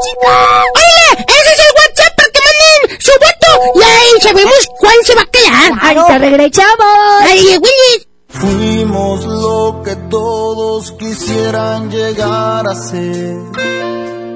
¡Oye! 0.76 1.24
¡Ese 1.28 1.54
es 1.54 1.60
el 1.60 1.74
WhatsApp 1.80 2.16
para 2.16 2.30
que 2.30 2.40
manden 2.46 3.02
su 3.02 3.12
voto! 3.14 3.80
Y 3.80 3.84
ahí 3.84 4.22
sabemos 4.22 4.70
cuál 4.80 4.96
se 5.04 5.16
va 5.16 5.22
a 5.22 5.26
quedar. 5.26 5.98
Ahorita 5.98 6.18
regresamos. 6.20 7.22
¡Ay, 7.22 7.58
Willy! 7.58 8.08
Fuimos 8.30 9.26
lo 9.26 9.82
que 9.84 9.96
todos 10.10 10.92
quisieran 10.94 11.90
llegar 11.90 12.68
a 12.68 12.76
ser. 12.76 13.38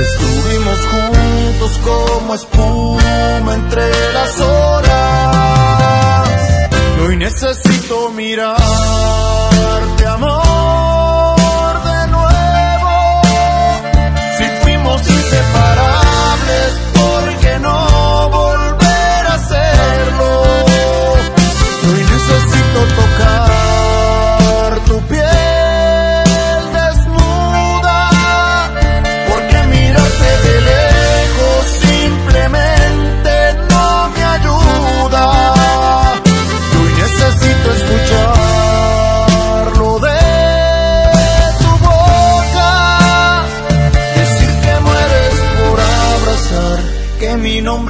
Estuvimos 0.00 0.78
juntos 0.92 1.80
como 1.84 2.34
espuma 2.34 3.54
entre 3.54 4.12
las 4.12 4.40
horas. 4.40 6.28
Y 6.96 7.00
hoy 7.00 7.16
necesito 7.16 8.10
mirarte, 8.10 8.62
amor, 10.06 11.82
de 11.82 12.06
nuevo. 12.12 13.22
Si 14.38 14.44
fuimos 14.62 15.00
inseparables, 15.08 16.70
¿por 16.94 17.34
qué 17.40 17.58
no 17.58 18.28
volver 18.30 19.26
a 19.26 19.34
hacerlo? 19.34 20.30
Hoy 21.88 22.00
necesito 22.14 22.78
tocar 23.02 24.70
tu 24.86 25.00
piel 25.08 25.37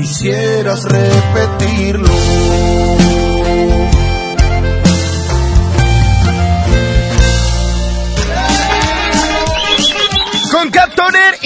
quisieras 0.00 0.84
repetirlo. 0.84 2.08
Con 10.52 10.70
Cat 10.70 10.94
Toner 10.94 11.38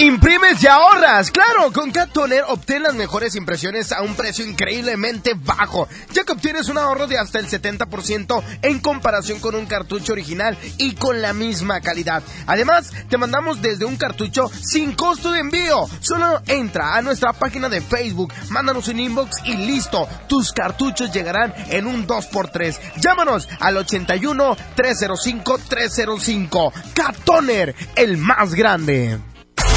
y 0.61 0.67
ahorras. 0.67 1.31
Claro, 1.31 1.71
con 1.71 1.91
Cat 1.91 2.11
Toner 2.11 2.43
obtén 2.47 2.83
las 2.83 2.93
mejores 2.93 3.35
impresiones 3.35 3.91
a 3.91 4.01
un 4.01 4.13
precio 4.15 4.45
increíblemente 4.45 5.33
bajo, 5.35 5.87
ya 6.11 6.23
que 6.23 6.33
obtienes 6.33 6.69
un 6.69 6.77
ahorro 6.77 7.07
de 7.07 7.17
hasta 7.17 7.39
el 7.39 7.47
70% 7.47 8.43
en 8.61 8.79
comparación 8.79 9.39
con 9.39 9.55
un 9.55 9.65
cartucho 9.65 10.11
original 10.11 10.57
y 10.77 10.95
con 10.95 11.21
la 11.21 11.33
misma 11.33 11.81
calidad. 11.81 12.21
Además, 12.45 12.91
te 13.09 13.17
mandamos 13.17 13.61
desde 13.61 13.85
un 13.85 13.95
cartucho 13.95 14.49
sin 14.61 14.93
costo 14.93 15.31
de 15.31 15.39
envío. 15.39 15.87
Solo 16.01 16.41
entra 16.45 16.95
a 16.95 17.01
nuestra 17.01 17.33
página 17.33 17.69
de 17.69 17.81
Facebook, 17.81 18.33
mándanos 18.49 18.87
un 18.89 18.99
inbox 18.99 19.37
y 19.45 19.55
listo. 19.55 20.07
Tus 20.27 20.51
cartuchos 20.51 21.11
llegarán 21.11 21.53
en 21.69 21.87
un 21.87 22.05
2x3. 22.05 22.77
Llámanos 22.97 23.47
al 23.59 23.77
81 23.77 24.57
305 24.75 25.59
305. 25.69 26.73
Cat 26.93 27.17
Toner, 27.23 27.75
el 27.95 28.17
más 28.17 28.53
grande. 28.53 29.32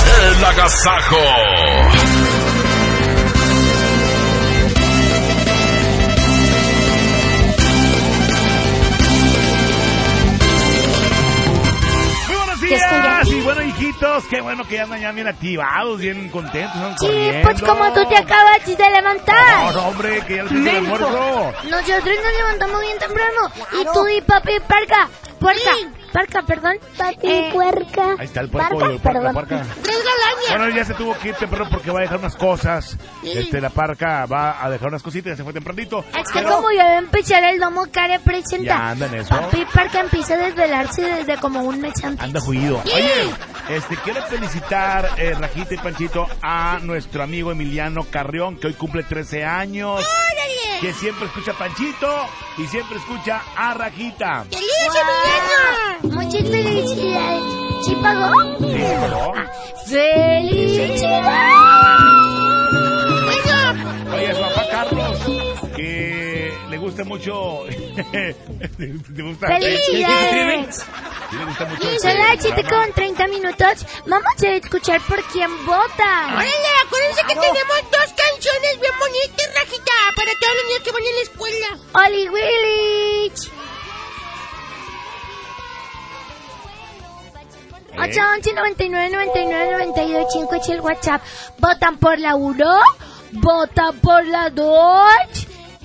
El 0.07 0.45
agasajo. 0.45 1.17
Muy 12.29 12.37
buenos 12.37 12.61
días 12.61 13.29
y 13.29 13.41
bueno 13.41 13.63
hijitos, 13.63 14.25
qué 14.29 14.41
bueno 14.41 14.65
que 14.67 14.77
ya 14.77 14.83
andan 14.85 15.01
ya 15.01 15.13
bien 15.13 15.29
activados, 15.29 15.99
bien 16.01 16.29
contentos, 16.31 16.75
andan 16.77 16.99
Sí, 16.99 17.07
corriendo. 17.07 17.49
pues 17.49 17.63
como 17.63 17.93
tú 17.93 18.09
te 18.09 18.17
acabas 18.17 18.65
de 18.67 18.91
levantar. 18.91 19.75
No, 19.75 19.89
hombre, 19.89 20.21
que 20.27 20.37
ya 20.37 20.43
les 20.45 20.53
el 20.53 20.69
almuerzo. 20.69 21.53
Nosotros 21.71 22.17
nos 22.25 22.37
levantamos 22.39 22.81
bien 22.81 22.99
temprano. 22.99 23.53
Y 23.81 23.85
tú 23.85 24.09
y 24.09 24.21
papi 24.23 24.53
Parca. 24.67 25.09
Puerca. 25.39 25.71
Parca, 26.17 26.41
perdón. 26.47 26.79
Papi 26.97 27.51
Puerca. 27.53 28.15
Ahí 28.19 28.25
está 28.25 28.41
el 28.41 28.49
puerco, 28.49 28.79
Parca, 28.79 28.95
el 28.95 29.01
perdón. 29.01 29.35
Tres 29.83 29.99
galañas. 29.99 30.49
Bueno, 30.49 30.69
ya 30.71 30.85
se 30.87 30.95
tuvo 30.95 31.15
que 31.19 31.29
ir 31.29 31.35
temprano 31.35 31.69
porque 31.71 31.91
va 31.91 31.99
a 31.99 32.03
dejar 32.03 32.19
unas 32.21 32.35
cosas. 32.37 32.97
Sí. 33.21 33.33
Este, 33.33 33.61
la 33.61 33.69
parca 33.69 34.25
va 34.25 34.65
a 34.65 34.71
dejar 34.71 34.89
unas 34.89 35.03
cositas, 35.03 35.33
ya 35.33 35.37
se 35.37 35.45
fue 35.45 35.53
tempranito. 35.53 36.07
Es 36.19 36.33
que 36.33 36.39
Pero 36.39 36.57
como 36.57 36.71
ya 36.71 36.85
va 36.85 36.91
a 36.93 36.99
empezar 36.99 37.45
el 37.45 37.61
domo 37.61 37.85
care 37.93 38.19
presenta. 38.21 38.65
Ya 38.65 38.91
anda 38.93 39.07
en 39.09 39.15
eso. 39.17 39.29
Papi 39.29 39.67
Parca 39.75 40.01
empieza 40.01 40.35
a 40.35 40.37
desvelarse 40.39 41.03
desde 41.03 41.37
como 41.37 41.61
un 41.61 41.83
mes 41.83 42.03
antes. 42.03 42.25
Anda 42.25 42.41
juido. 42.41 42.81
Oye, 42.83 43.35
este, 43.69 43.97
quiero 43.97 44.23
felicitar, 44.23 45.11
eh, 45.19 45.35
Rajita 45.39 45.75
y 45.75 45.77
Panchito, 45.77 46.27
a 46.41 46.79
nuestro 46.81 47.25
amigo 47.25 47.53
Emiliano 47.53 48.05
Carrión, 48.05 48.57
que 48.57 48.69
hoy 48.69 48.75
cumple 48.75 49.03
13 49.03 49.45
años. 49.45 50.03
Que 50.81 50.93
siempre 50.93 51.27
escucha 51.27 51.53
a 51.53 51.59
Panchito 51.59 52.27
y 52.59 52.67
siempre 52.67 52.99
escucha 52.99 53.43
a 53.57 53.75
Rajita. 53.75 54.45
Emiliano! 54.51 56.06
Muchas 56.11 56.49
felicidades. 56.49 57.43
¿Sí 57.85 57.95
pagó? 58.03 58.33
¡Felicidades! 59.87 61.83
Oye, 64.15 64.35
su 64.35 64.41
papá 64.41 64.67
Carlos, 64.71 65.19
que 65.77 66.53
le 66.71 66.79
gusta 66.79 67.05
mucho. 67.05 67.65
¿Le 68.79 69.23
gusta? 69.23 69.47
¡Felicidades! 69.49 70.77
Sí. 70.77 70.85
Son 72.01 72.11
este 72.11 72.15
las 72.15 72.41
7 72.41 72.55
programa. 72.63 72.85
con 72.85 72.93
30 72.95 73.27
minutos. 73.29 73.87
Vamos 74.07 74.43
a 74.43 74.49
escuchar 74.49 75.01
por 75.03 75.23
quién 75.25 75.51
vota. 75.67 76.27
Órale, 76.35 76.69
acuérdense 76.87 77.23
que 77.23 77.35
tenemos 77.35 77.83
dos 77.91 78.15
canciones 78.15 78.81
bien 78.81 78.93
bonitas, 78.99 79.49
Rajita, 79.55 79.93
para 80.15 80.31
todos 80.41 80.55
los 80.55 80.65
niños 80.67 80.83
que 80.85 80.93
van 80.93 81.03
a 81.03 81.13
la 81.17 81.23
escuela. 81.23 81.69
Oli 82.07 82.29
Willich. 82.29 83.56
8, 87.99 88.21
11, 88.37 88.53
99, 88.53 89.11
99, 89.11 89.73
92, 89.73 90.27
5 90.33 90.55
es 90.55 90.69
el 90.69 90.81
WhatsApp. 90.81 91.23
¿Votan 91.59 91.97
por 91.99 92.19
la 92.19 92.35
1? 92.35 92.81
¿Votan 93.33 93.99
por 94.01 94.25
la 94.27 94.51
2? 94.51 95.11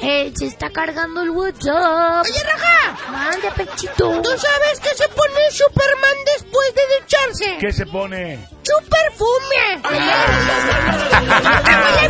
Eh, 0.03 0.33
se 0.35 0.47
está 0.47 0.71
cargando 0.71 1.21
el 1.21 1.29
WhatsApp. 1.29 2.25
Oye, 2.25 2.43
Raja. 2.43 2.97
Manda, 3.11 3.51
pechito. 3.51 4.19
¿Tú 4.21 4.29
sabes 4.29 4.79
que 4.81 4.95
se 4.95 5.07
pone 5.09 5.51
Superman 5.51 6.15
después 6.25 6.73
de 6.75 6.81
ducharse? 6.99 7.57
¿Qué 7.59 7.71
se 7.71 7.85
pone? 7.85 8.39
¡Su 8.63 8.73
perfume! 8.89 9.79
¡Huele 9.83 10.01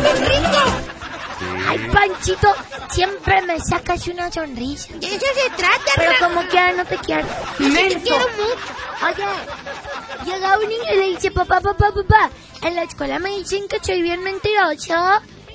bien 0.00 0.16
rico! 0.30 0.62
Ay, 1.68 1.78
Panchito, 1.92 2.54
siempre 2.90 3.42
me 3.42 3.58
sacas 3.60 4.06
una 4.08 4.30
sonrisa. 4.30 4.92
De 4.94 5.06
eso 5.06 5.26
se 5.34 5.50
trata, 5.56 5.92
Pero 5.96 6.12
como 6.20 6.42
quiera 6.48 6.72
no 6.72 6.84
te 6.84 6.96
quiero. 6.98 7.26
Yo 7.58 7.66
sí 7.66 7.74
te 7.74 8.00
quiero 8.02 8.26
mucho. 8.36 8.56
Oye, 9.06 9.26
llega 10.24 10.58
un 10.58 10.68
niño 10.68 10.92
y 10.92 10.96
le 10.96 11.08
dice, 11.10 11.30
papá, 11.30 11.60
papá, 11.60 11.92
papá, 11.92 12.30
en 12.62 12.76
la 12.76 12.82
escuela 12.82 13.18
me 13.18 13.30
dicen 13.30 13.66
que 13.68 13.78
soy 13.82 14.02
bien 14.02 14.22
mentiroso. 14.22 14.94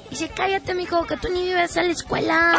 Dice, 0.10 0.30
cállate, 0.30 0.74
mijo, 0.74 1.06
que 1.06 1.18
tú 1.18 1.30
ni 1.30 1.50
ibas 1.50 1.76
a 1.78 1.84
la 1.84 1.92
escuela. 1.92 2.58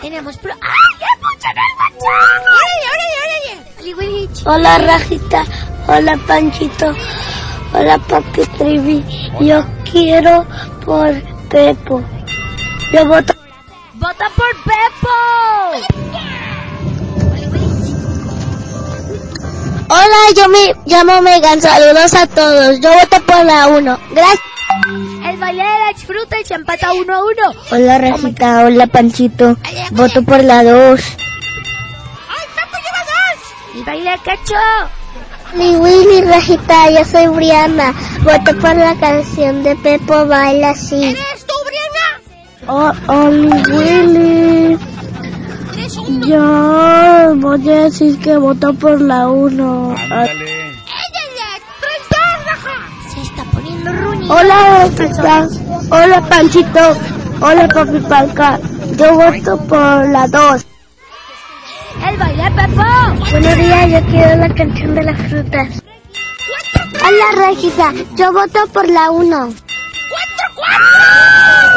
Tenemos 0.00 0.36
pro... 0.36 0.52
¡Ay, 0.52 0.98
ya 1.00 1.06
funcionó 1.20 1.60
el! 1.60 1.96
¡Órale, 2.02 2.86
órale, 2.92 3.14
órale! 3.24 4.34
Hola 4.46 4.78
Rajita, 4.78 5.44
hola 5.86 6.18
Panchito, 6.26 6.92
hola 7.72 7.98
Papi 7.98 8.44
Trivi. 8.58 9.04
Yo 9.40 9.64
quiero 9.94 10.44
por 10.84 11.14
Pepo. 11.48 12.02
Yo 12.92 13.06
voto. 13.06 13.32
¡Vota 13.94 14.26
por 14.36 14.52
Pepo! 14.64 15.14
Hola, 19.88 20.20
yo 20.36 20.48
me 20.48 20.74
llamo 20.86 21.22
Megan. 21.22 21.60
Saludos 21.60 22.12
a 22.14 22.26
todos. 22.26 22.80
Yo 22.80 22.92
voto 22.92 23.20
por 23.24 23.44
la 23.44 23.68
1. 23.68 23.98
Gracias. 24.10 24.40
El 25.24 25.36
baile 25.38 25.62
de 25.62 25.78
la 25.78 25.94
fruta 25.94 26.40
y 26.40 26.44
se 26.44 26.54
empata 26.54 26.92
uno 26.92 27.14
a 27.14 27.24
uno. 27.24 27.60
Hola 27.70 27.98
Rajita, 27.98 28.64
hola 28.64 28.86
Panchito. 28.88 29.56
Voto 29.92 30.22
por 30.22 30.42
la 30.42 30.64
2. 30.64 31.00
¡Ay, 32.28 32.46
Paco 32.56 32.76
lleva 32.82 33.04
dos! 33.04 33.76
El 33.76 33.84
baile 33.84 34.10
de 34.10 34.18
cacho. 34.18 34.56
Mi 35.56 35.76
Willy 35.76 36.22
Rajita, 36.22 36.90
yo 36.90 37.04
soy 37.04 37.28
Briana. 37.28 37.94
Voto 38.22 38.58
por 38.60 38.74
la 38.76 38.94
canción 38.98 39.62
de 39.62 39.76
Pepo 39.76 40.26
Baila 40.26 40.70
así. 40.70 41.04
¿Eres 41.04 41.46
tú, 41.46 41.54
Briana? 41.66 42.20
Oh, 42.66 42.92
Oli 43.12 43.62
Willy. 43.70 44.78
Yo 46.26 47.36
voy 47.36 47.70
a 47.70 47.84
decir 47.84 48.18
que 48.18 48.36
voto 48.36 48.72
por 48.74 49.00
la 49.00 49.28
1. 49.28 49.94
Se 53.14 53.20
está 53.22 53.44
poniendo 53.52 53.92
ruñi. 53.92 54.28
Hola, 54.28 54.88
Rajita. 54.96 55.48
Hola, 55.90 56.20
Panchito. 56.28 56.96
Hola, 57.40 57.68
Papi 57.68 57.98
Panca. 58.00 58.58
Yo 58.96 59.14
voto 59.14 59.56
por 59.66 60.08
la 60.08 60.26
2. 60.26 60.66
¡El 62.02 62.16
baile, 62.16 62.50
Pepo! 62.50 62.82
Buenos 63.30 63.56
días, 63.56 63.90
yo 63.90 64.00
quiero 64.10 64.36
la 64.36 64.48
canción 64.54 64.94
de 64.94 65.02
las 65.02 65.20
frutas. 65.28 65.82
Hola, 67.06 67.24
Rajita. 67.36 67.92
Yo 68.16 68.32
voto 68.32 68.66
por 68.72 68.88
la 68.88 69.10
1. 69.10 69.52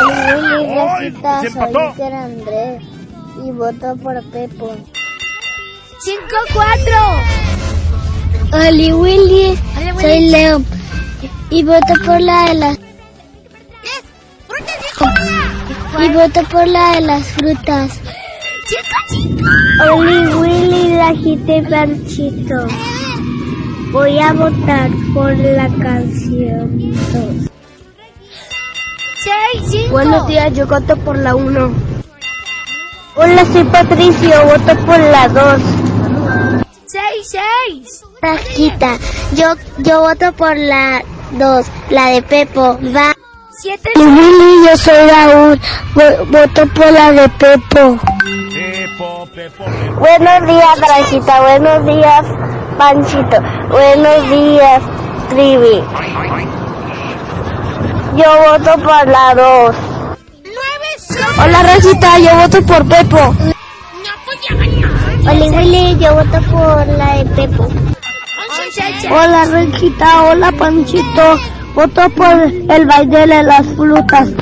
Willy, 0.08 0.76
Rajita, 0.76 1.42
se 1.42 1.50
soy 1.52 2.14
Andrés 2.14 2.82
y 3.44 3.52
voto 3.52 3.98
por 3.98 4.24
Pepo. 4.32 4.74
5-4. 6.06 8.54
Oli 8.54 8.94
Willy, 8.94 9.60
soy 10.00 10.30
Leo 10.30 10.62
y 11.50 11.64
voto 11.64 11.94
por 12.06 12.22
la 12.22 12.46
de 12.46 12.54
las 12.54 12.80
y 16.00 16.10
voto 16.10 16.44
por 16.44 16.68
la 16.68 16.92
de 16.94 17.02
las 17.02 17.28
frutas. 17.28 18.00
Oli 19.92 20.34
Willy, 20.34 20.98
Rajita 20.98 21.56
y 21.56 21.62
Panchito. 21.62 22.68
Voy 23.92 24.20
a 24.20 24.34
votar 24.34 24.90
por 25.14 25.38
la 25.38 25.70
canción 25.82 26.92
2. 27.14 27.50
6-5. 29.64 29.90
Buenos 29.90 30.28
días, 30.28 30.54
yo 30.54 30.68
voto 30.68 30.98
por 30.98 31.18
la 31.18 31.36
1. 31.36 31.72
Hola, 33.16 33.46
soy 33.46 33.64
Patricio, 33.64 34.46
voto 34.46 34.86
por 34.86 35.00
la 35.00 35.28
2. 35.30 35.62
6-6. 36.88 38.02
Rajita, 38.22 38.98
yo, 39.34 39.54
yo 39.78 40.02
voto 40.02 40.34
por 40.34 40.58
la 40.58 41.04
2, 41.32 41.66
la 41.90 42.08
de 42.08 42.22
Pepo. 42.22 42.78
Va. 42.94 43.16
7 43.60 43.90
Y 43.96 44.00
Willy, 44.00 44.68
yo 44.68 44.78
soy 44.78 45.10
Raúl, 45.10 45.60
vo- 45.96 46.26
voto 46.28 46.68
por 46.74 46.92
la 46.92 47.12
de 47.12 47.30
Pepo. 47.30 47.98
Pepo, 48.54 49.28
Pepo, 49.34 49.66
Pepo. 49.66 49.96
Buenos 50.00 50.48
días, 50.48 50.80
Rajita, 50.88 51.42
buenos 51.42 51.86
días, 51.86 52.26
Panchito, 52.78 53.38
buenos 53.70 54.30
días, 54.30 54.82
Trivi. 55.30 55.84
Yo 58.16 58.26
voto 58.52 58.74
por 58.84 59.08
la 59.08 59.34
2. 59.36 59.76
9-7. 60.44 61.44
Hola, 61.44 61.64
Rajita, 61.64 62.20
yo 62.20 62.36
voto 62.36 62.62
por 62.64 62.88
Pepo. 62.88 63.18
No, 63.18 63.54
pues. 64.26 64.38
Hola, 65.28 65.46
Willy, 65.58 65.98
yo 66.00 66.14
voto 66.16 66.42
por 66.52 66.88
la 66.88 67.16
de 67.18 67.26
Pepo. 67.36 67.68
11-7. 67.68 69.12
Hola, 69.12 69.46
Rajita, 69.46 70.24
hola, 70.24 70.52
Panchito, 70.52 71.40
voto 71.78 72.10
por 72.10 72.42
el 72.42 72.86
baile 72.88 73.28
de 73.28 73.44
las 73.44 73.64
frutas. 73.76 74.30
11-7. 74.30 74.38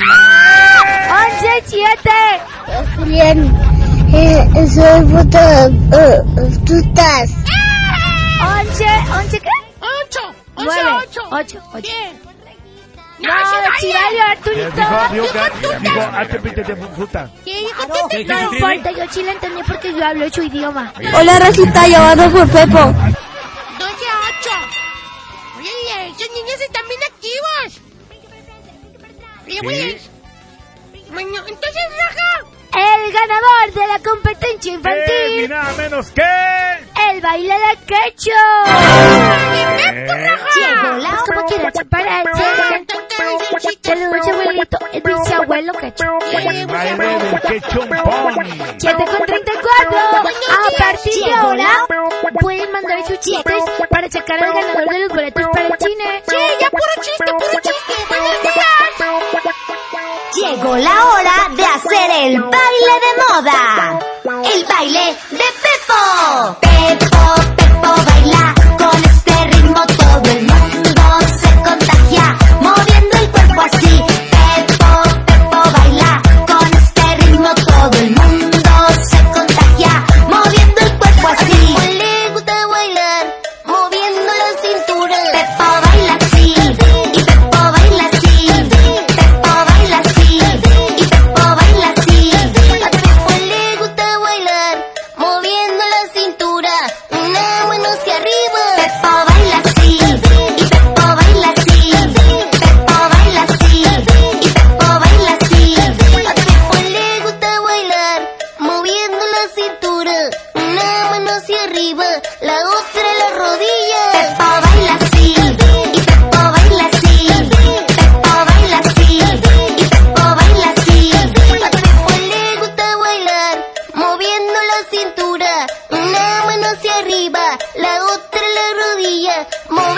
Bien, 3.06 3.54
eh, 4.14 4.48
soy 4.74 5.04
voto 5.04 5.38
eh, 5.38 6.22
frutas. 6.66 7.30
11, 8.62 8.86
11 9.20 9.40
qué? 9.42 9.50
8. 9.82 10.20
9, 10.60 10.72
8. 11.10 11.22
8. 11.32 11.60
8. 11.74 11.90
No, 13.20 13.32
Arturito. 14.32 14.76
Dijo, 14.76 14.98
dijo, 15.12 15.28
que- 15.60 15.80
dijo, 15.80 16.02
hazte 16.02 16.40
pite 16.40 16.64
de 16.64 16.76
fruta. 16.76 17.30
¿Qué 17.44 17.60
dijo 17.60 18.08
que 18.10 18.26
No 18.26 18.54
importa, 18.54 18.92
yo 18.92 19.04
sí 19.12 19.24
la 19.24 19.32
entendí 19.34 19.62
porque 19.64 19.92
yo 19.94 20.06
hablo 20.06 20.30
su 20.30 20.42
idioma. 20.44 20.94
Hola, 21.14 21.50
yo 21.50 21.66
voto 21.66 22.32
por 22.32 22.50
Pepo. 22.50 22.80
12 22.80 24.06
8. 24.40 24.50
Oye, 25.58 26.08
esos 26.10 26.30
niños 26.32 26.62
están 26.62 26.88
bien 26.88 27.00
Oye, 29.46 29.60
oye. 29.68 30.00
Bueno, 31.12 31.38
entonces, 31.48 31.84
Raja. 32.00 32.55
El 32.74 33.12
ganador 33.14 33.74
de 33.74 33.88
la 33.88 34.00
competencia 34.00 34.72
Eh, 34.72 34.76
infantil. 34.76 35.42
ni 35.42 35.48
nada 35.48 35.74
menos 35.74 36.10
que... 36.12 36.22
El 37.12 37.22
baile 37.22 37.54
de 37.54 37.78
quecho. 37.86 38.32
Eh, 38.68 40.08
Llegó 40.56 40.98
la 40.98 41.18
como 41.26 41.46
quieras 41.46 41.74
separarse. 41.76 42.44
Saludos, 43.82 44.28
abuelito. 44.28 44.78
Es 44.92 45.04
bisabuelo 45.04 45.74
quecho. 45.74 46.06
El 46.32 46.66
baile 46.68 47.18
del 47.18 47.42
quechompón. 47.42 48.48
7 48.78 49.06
con 49.06 49.26
34. 49.26 50.00
A 50.00 50.78
partir 50.78 51.24
de 51.26 51.34
ahora 51.34 51.86
pueden 52.40 52.72
mandar 52.72 53.06
sus 53.06 53.20
chistes 53.20 53.64
para 53.90 54.10
sacar 54.10 54.44
al 54.44 54.54
ganador 54.54 54.90
de 54.90 55.00
los 55.00 55.10
boletos 55.10 55.48
para 55.54 55.68
el 55.68 55.78
cine. 55.80 56.24
Sí, 56.28 56.36
ya 56.60 56.70
puro 56.70 56.84
chiste, 57.02 57.26
puro 57.32 57.62
chiste. 57.62 57.94
Llegó 60.36 60.76
la 60.76 61.06
hora 61.06 61.50
de 61.56 61.66
hacer 61.66 62.12
el 62.24 62.42
baile 62.42 62.94
de 63.06 63.12
moda. 63.24 64.00
El 64.54 64.66
baile 64.66 65.16
de 65.32 65.38
Pepo. 65.38 66.58
Pepo, 66.60 67.56
Pepo 67.56 67.94
baila 68.06 68.54
con 68.78 69.04
este 69.06 69.46
ritmo 69.48 69.82
todo 69.86 70.32
el 70.32 70.42
mundo 70.46 71.02
se 71.40 71.56
contagia 71.64 72.38
moviendo 72.60 73.18
el 73.18 73.30
cuerpo 73.32 73.62
así. 73.62 74.04
Pepo, 74.32 75.26
Pepo 75.26 75.72
baila 75.72 76.22
con 76.48 76.68
este 76.74 77.16
ritmo 77.18 77.50
todo 77.56 77.98
el 78.00 78.12
mundo 78.12 78.70
se 79.10 79.24
contagia 79.32 80.06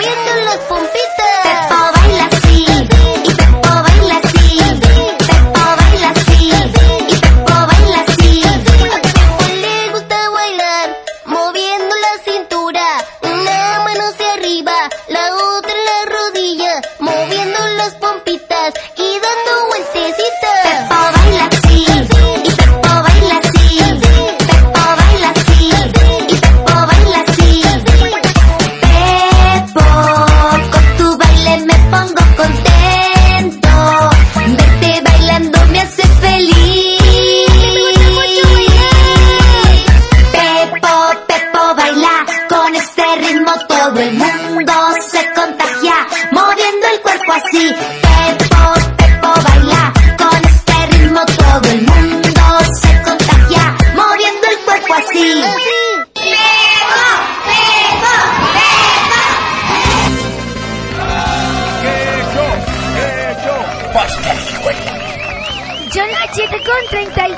Viendo 0.08 0.40
los 0.42 0.56
pompitas. 0.64 1.47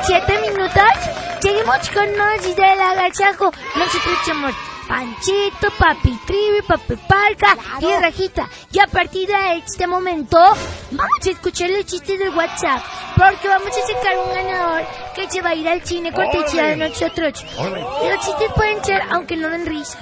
7 0.03 0.41
minutos 0.41 0.83
lleguemos 1.43 1.91
con 1.91 2.17
noches 2.17 2.57
del 2.57 2.81
agachajo. 2.81 3.53
Nosotros 3.77 4.19
somos 4.25 4.55
Panchito, 4.89 5.71
Papi 5.79 6.19
Trivi, 6.27 6.63
Papi 6.63 6.97
Palca 6.97 7.55
claro. 7.55 7.89
y 7.89 8.03
Rajita. 8.03 8.49
Y 8.73 8.79
a 8.79 8.87
partir 8.87 9.29
de 9.29 9.57
este 9.59 9.87
momento 9.87 10.39
vamos 10.91 11.27
a 11.27 11.31
escuchar 11.31 11.71
los 11.71 11.87
chistes 11.87 12.19
del 12.19 12.35
WhatsApp 12.35 12.83
porque 13.17 13.49
vamos 13.49 13.69
a 13.69 13.87
sacar 13.87 14.19
un 14.19 14.35
ganador 14.35 14.83
que 15.15 15.31
se 15.31 15.41
va 15.43 15.51
a 15.51 15.55
ir 15.55 15.69
al 15.69 15.85
cine 15.85 16.13
cortesía 16.13 16.65
de 16.65 16.77
nosotros. 16.77 17.45
Los 17.59 18.25
chistes 18.25 18.53
pueden 18.57 18.85
ser, 18.85 19.03
aunque 19.11 19.37
no 19.37 19.49
den 19.49 19.67
risa, 19.67 19.99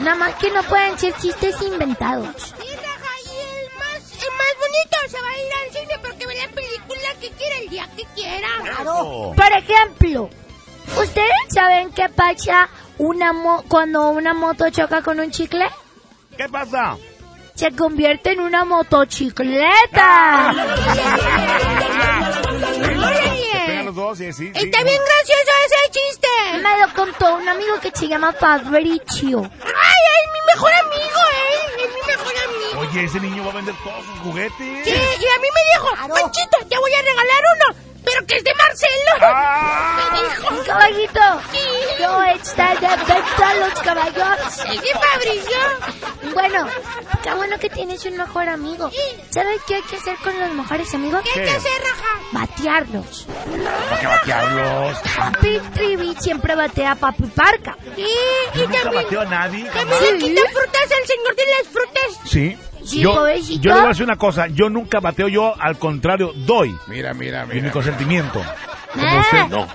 nada 0.00 0.16
más 0.16 0.34
que 0.36 0.50
no 0.50 0.62
pueden 0.64 0.98
ser 0.98 1.14
chistes 1.14 1.60
inventados. 1.62 2.54
Y 2.58 2.68
el 2.68 2.78
más, 3.78 4.12
el 4.12 4.32
más 4.32 4.54
bonito 4.58 4.96
se 5.08 5.20
va 5.20 5.28
a 5.28 5.38
ir 5.38 5.52
al 5.66 5.72
cine 5.72 5.98
porque 6.02 6.26
ve 6.26 6.34
la 6.34 6.48
película 6.48 6.79
que 7.20 7.30
quiera 7.30 7.56
el 7.62 7.68
día 7.68 7.88
que 7.96 8.04
quiera. 8.14 8.48
Por 9.34 9.52
ejemplo, 9.52 10.30
¿ustedes 11.00 11.30
saben 11.48 11.92
qué 11.92 12.08
pasa 12.08 12.68
una 12.98 13.32
mo- 13.32 13.64
cuando 13.68 14.10
una 14.10 14.34
moto 14.34 14.68
choca 14.70 15.02
con 15.02 15.20
un 15.20 15.30
chicle? 15.30 15.66
¿Qué 16.36 16.48
pasa? 16.48 16.96
Se 17.54 17.70
convierte 17.72 18.32
en 18.32 18.40
una 18.40 18.64
motocicleta. 18.64 20.54
Dos, 24.00 24.16
sí, 24.16 24.32
sí. 24.32 24.46
sí. 24.46 24.52
Está 24.54 24.82
bien 24.82 24.98
gracioso 24.98 25.52
ese 25.66 25.90
chiste. 25.90 26.28
Me 26.62 26.78
lo 26.80 26.94
contó 26.94 27.34
un 27.36 27.46
amigo 27.46 27.78
que 27.80 27.90
se 27.90 28.08
llama 28.08 28.32
Fabricio. 28.32 29.40
¡Ay, 29.42 30.02
es 30.16 30.30
mi 30.32 30.54
mejor 30.54 30.72
amigo, 30.72 31.20
eh! 31.36 31.84
Es 31.84 31.88
mi 31.94 32.00
mejor 32.06 32.34
amigo. 32.48 32.80
Oye, 32.80 33.04
ese 33.04 33.20
niño 33.20 33.44
va 33.44 33.50
a 33.50 33.54
vender 33.56 33.74
todos 33.84 34.02
sus 34.06 34.18
juguetes. 34.20 34.84
Sí, 34.84 34.90
y 34.90 35.26
a 35.26 35.38
mí 35.38 35.48
me 35.54 35.62
dijo, 35.74 36.14
Panchito, 36.14 36.58
te 36.66 36.78
voy 36.78 36.94
a 36.94 37.02
regalar 37.02 37.42
uno, 37.56 37.89
pero 38.04 38.26
que 38.26 38.36
es 38.36 38.44
de 38.44 38.54
Marcelo. 38.54 40.10
Me 40.12 40.20
dijo. 40.20 40.54
Un 40.54 40.64
caballito. 40.64 41.20
No 42.00 42.22
está 42.24 42.74
de 42.74 42.88
venta 42.88 43.54
los 43.54 43.80
caballos. 43.80 44.58
Es 44.70 44.80
de 44.82 44.92
Fabricio. 44.92 46.32
Bueno, 46.34 46.66
qué 47.22 47.34
bueno 47.34 47.58
que 47.58 47.68
tienes 47.70 48.04
un 48.04 48.16
mejor 48.16 48.48
amigo. 48.48 48.90
¿Sabes 49.30 49.60
qué 49.66 49.76
hay 49.76 49.82
que 49.82 49.96
hacer 49.96 50.16
con 50.18 50.38
los 50.38 50.50
mejores 50.50 50.92
amigos? 50.94 51.20
¿Qué 51.24 51.40
hay 51.40 51.46
que 51.48 51.56
hacer, 51.56 51.72
Raja? 51.82 52.20
Batearlos. 52.32 53.26
¿Para 53.88 54.00
qué 54.00 54.06
batearlos? 54.06 54.98
Papi 55.16 55.58
Trivi 55.74 56.16
siempre 56.20 56.54
batea 56.54 56.92
a 56.92 56.94
Papi 56.96 57.24
Parca. 57.26 57.76
Sí, 57.96 58.06
y 58.54 58.58
Nunca 58.58 58.82
también, 58.82 59.04
bateo 59.04 59.20
a 59.20 59.24
nadie. 59.24 59.64
también 59.70 60.02
le 60.02 60.18
quita 60.18 60.42
frutas 60.50 60.82
al 60.82 61.06
señor 61.06 61.36
de 61.36 61.44
las 61.46 61.68
frutas. 61.72 62.30
Sí. 62.30 62.58
Sí, 62.84 63.00
yo, 63.00 63.14
pobrecito. 63.14 63.60
yo 63.62 63.70
le 63.70 63.76
voy 63.76 63.84
a 63.84 63.88
decir 63.88 64.04
una 64.04 64.16
cosa, 64.16 64.46
yo 64.48 64.68
nunca 64.70 65.00
bateo, 65.00 65.28
yo 65.28 65.54
al 65.60 65.78
contrario 65.78 66.32
doy. 66.34 66.74
Mira, 66.88 67.12
mira, 67.14 67.46
De 67.46 67.60
mi 67.60 67.70
consentimiento. 67.70 68.42
Como 68.92 69.20
usted, 69.20 69.46
no. 69.48 69.68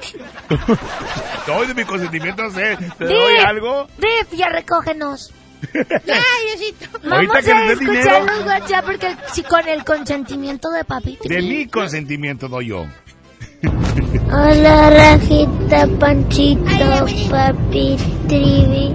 doy 1.48 1.68
de 1.68 1.74
mi 1.74 1.84
consentimiento, 1.86 2.50
sé. 2.52 2.78
¿Te 2.98 3.06
doy 3.06 3.38
algo? 3.38 3.88
Di, 3.98 4.38
ya 4.38 4.50
recógenos. 4.50 5.32
Ya, 5.74 6.22
Diosito. 6.46 7.00
Vamos 7.04 7.12
Ahorita 7.14 7.34
a 7.38 7.40
escuchar 7.72 7.80
dinero. 7.80 8.26
los 8.26 8.46
WhatsApp 8.46 8.86
porque 8.86 9.16
si 9.32 9.42
con 9.44 9.68
el 9.68 9.84
consentimiento 9.84 10.70
de 10.70 10.84
Papi 10.84 11.18
De 11.24 11.42
mi 11.42 11.66
consentimiento 11.68 12.48
doy 12.48 12.68
yo. 12.68 12.86
Hola, 14.32 14.90
Rajita, 14.92 15.88
Panchito, 16.00 17.06
Papi, 17.32 17.98
Trivi, 18.28 18.94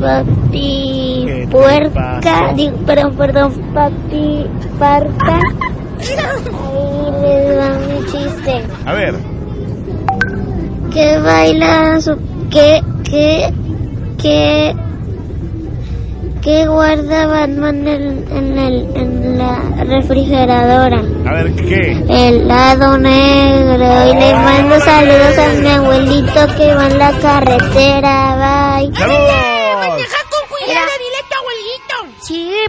Papi, 0.00 1.07
Puerca, 1.50 2.52
digo, 2.54 2.76
perdón, 2.86 3.14
perdón, 3.16 3.52
Papi, 3.74 4.46
Parca. 4.78 5.40
Ahí 5.98 7.22
les 7.22 7.58
va 7.58 7.78
mi 7.88 8.04
chiste. 8.06 8.62
A 8.86 8.92
ver. 8.92 9.14
¿Qué 10.92 11.18
baila 11.18 12.00
su... 12.00 12.16
qué, 12.50 12.80
qué, 13.04 13.52
qué, 14.20 14.74
qué 16.42 16.66
guarda 16.66 17.26
Batman 17.26 17.86
en, 17.86 18.24
en, 18.30 18.58
el, 18.58 18.96
en 18.96 19.38
la 19.38 19.84
refrigeradora? 19.84 21.02
A 21.26 21.32
ver, 21.32 21.52
¿qué? 21.54 22.04
helado 22.08 22.98
negro 22.98 24.10
y 24.10 24.18
le 24.18 24.34
mando 24.34 24.80
saludos 24.80 25.38
a 25.38 25.60
mi 25.60 25.68
abuelito 25.68 26.46
que 26.56 26.74
va 26.74 26.86
en 26.86 26.98
la 26.98 27.12
carretera, 27.20 28.76
bye. 28.80 28.94
¡Saludos! 28.94 29.47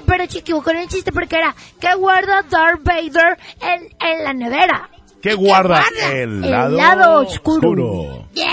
Pero 0.06 0.26
se 0.30 0.40
equivocó 0.40 0.72
en 0.72 0.78
el 0.78 0.88
chiste 0.88 1.12
porque 1.12 1.38
era 1.38 1.56
que 1.80 1.94
guarda 1.96 2.44
Darth 2.50 2.84
Vader 2.84 3.38
en, 3.62 3.90
en 4.00 4.24
la 4.24 4.34
nevera. 4.34 4.90
¿Qué 5.22 5.34
guarda? 5.34 5.84
El 6.12 6.42
lado, 6.42 6.68
El 6.70 6.78
lado 6.78 7.22
oscuro. 7.22 8.28
Yeah. 8.34 8.48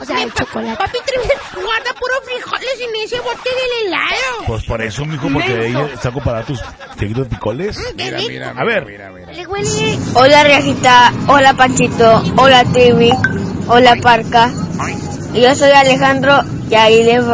O 0.00 0.04
sea, 0.04 0.20
el 0.20 0.32
chocolate. 0.34 0.76
Papi 0.76 0.98
guarda 1.54 1.94
puro 1.98 2.14
frijoles 2.24 2.80
en 2.80 3.04
ese 3.04 3.20
bote 3.20 3.48
del 3.50 3.86
helado. 3.86 4.44
Pues 4.46 4.64
por 4.64 4.82
eso, 4.82 5.04
mijo, 5.04 5.28
porque 5.32 5.54
de 5.54 5.66
ahí 5.66 5.92
saco 6.00 6.20
para 6.20 6.42
tus 6.44 6.60
seguidos 6.98 7.28
picoles. 7.28 7.78
Mira, 7.96 8.18
mira, 8.18 8.54
A 8.56 8.64
ver. 8.64 8.84
Le 9.32 9.46
huele. 9.46 9.98
Hola 10.14 10.42
Riajita, 10.42 11.12
hola 11.28 11.54
Panchito, 11.54 12.22
hola 12.36 12.64
Trivi, 12.64 13.12
hola 13.68 13.96
Parca. 14.02 14.50
Yo 15.34 15.54
soy 15.54 15.70
Alejandro 15.70 16.42
y 16.68 16.74
ahí 16.74 17.04
les, 17.04 17.24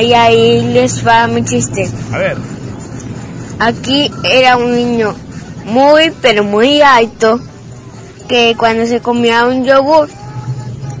y 0.00 0.12
ahí 0.14 0.72
les 0.72 1.06
va 1.06 1.26
mi 1.26 1.44
chiste. 1.44 1.90
A 2.12 2.18
ver. 2.18 2.36
Aquí 3.58 4.10
era 4.24 4.56
un 4.56 4.74
niño 4.74 5.14
muy 5.64 6.12
pero 6.20 6.44
muy 6.44 6.82
alto 6.82 7.40
que 8.28 8.54
cuando 8.56 8.86
se 8.86 9.00
comía 9.00 9.44
un 9.44 9.64
yogur 9.64 10.08